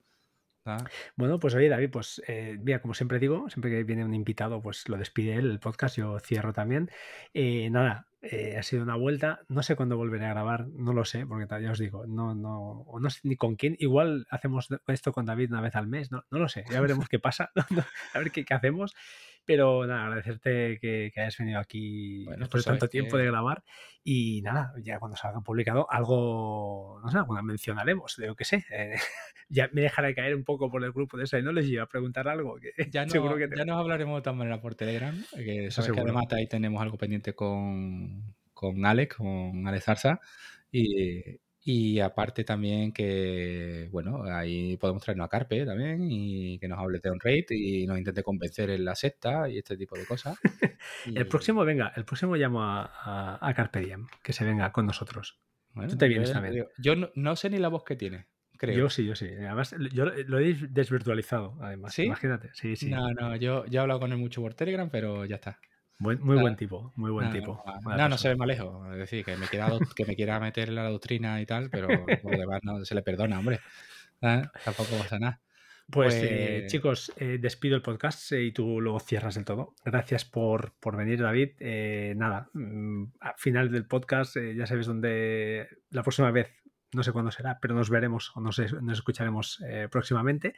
[1.16, 4.60] Bueno, pues oye, David, pues eh, mira, como siempre digo, siempre que viene un invitado,
[4.60, 6.90] pues lo despide él, el podcast, yo cierro también.
[7.34, 11.04] Eh, nada, eh, ha sido una vuelta, no sé cuándo volveré a grabar, no lo
[11.04, 15.12] sé, porque ya os digo, no, no, no sé ni con quién, igual hacemos esto
[15.12, 17.50] con David una vez al mes, no, no lo sé, ya veremos qué pasa,
[18.14, 18.94] a ver qué, qué hacemos.
[19.44, 23.64] Pero nada, agradecerte que, hayas venido aquí después de tanto tiempo de grabar.
[24.02, 28.64] Y nada, ya cuando salga publicado, algo, no sé, alguna mencionaremos, de lo que sé.
[28.70, 28.94] Eh,
[29.48, 31.82] ya me dejaré caer un poco por el grupo de eso y no les iba
[31.82, 32.56] a preguntar algo.
[32.56, 35.92] Que ya, no, seguro que ya nos hablaremos de todas maneras por Telegram, que sabes
[35.92, 40.20] que además ahí tenemos algo pendiente con, con Alex, con Alex Zarza.
[40.72, 46.78] Y, y aparte también que, bueno, ahí podemos traernos a Carpe también y que nos
[46.78, 50.06] hable de un rate y nos intente convencer en la secta y este tipo de
[50.06, 50.38] cosas.
[51.14, 55.38] el próximo, venga, el próximo llamo a, a, Carpe Diem, que se venga con nosotros.
[55.88, 56.66] Tú te vienes también.
[56.78, 58.26] Yo no, sé ni la voz que tiene.
[58.56, 58.76] Creo.
[58.76, 59.26] Yo sí, yo sí.
[59.26, 61.94] Además, yo lo he desvirtualizado, además.
[61.94, 62.02] ¿Sí?
[62.02, 62.50] Imagínate.
[62.52, 62.90] Sí, sí.
[62.90, 65.58] No, no, yo, yo he hablado con él mucho por Telegram, pero ya está
[66.00, 67.62] muy buen tipo, muy buen tipo.
[67.84, 68.90] No, no, se ve más lejos.
[68.92, 71.88] Es decir, que me, quiera, que me quiera meter en la doctrina y tal, pero
[72.22, 73.60] por demás no se le perdona, hombre.
[74.20, 75.40] Tampoco pasa nada.
[75.90, 79.74] Pues, eh, pues chicos, eh, despido el podcast eh, y tú luego cierras del todo.
[79.84, 81.50] Gracias por, por venir, David.
[82.16, 86.52] nada, mm, al final del podcast ya sabes dónde la próxima vez
[86.92, 90.54] no sé cuándo será, pero nos veremos o nos, escucharemos eh, próximamente.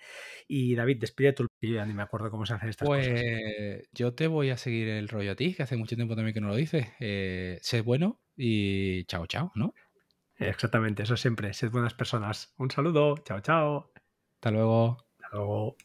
[0.49, 3.23] Y David, despide tu yo ya ni me acuerdo cómo se hacen estas pues, cosas.
[3.23, 6.35] Pues yo te voy a seguir el rollo a ti, que hace mucho tiempo también
[6.35, 6.89] que no lo dices.
[7.01, 9.75] Eh, sé bueno y chao, chao, ¿no?
[10.37, 11.53] Exactamente, eso siempre.
[11.53, 12.55] Sed buenas personas.
[12.59, 13.93] Un saludo, chao, chao.
[14.35, 14.99] Hasta luego.
[15.19, 15.77] Hasta luego.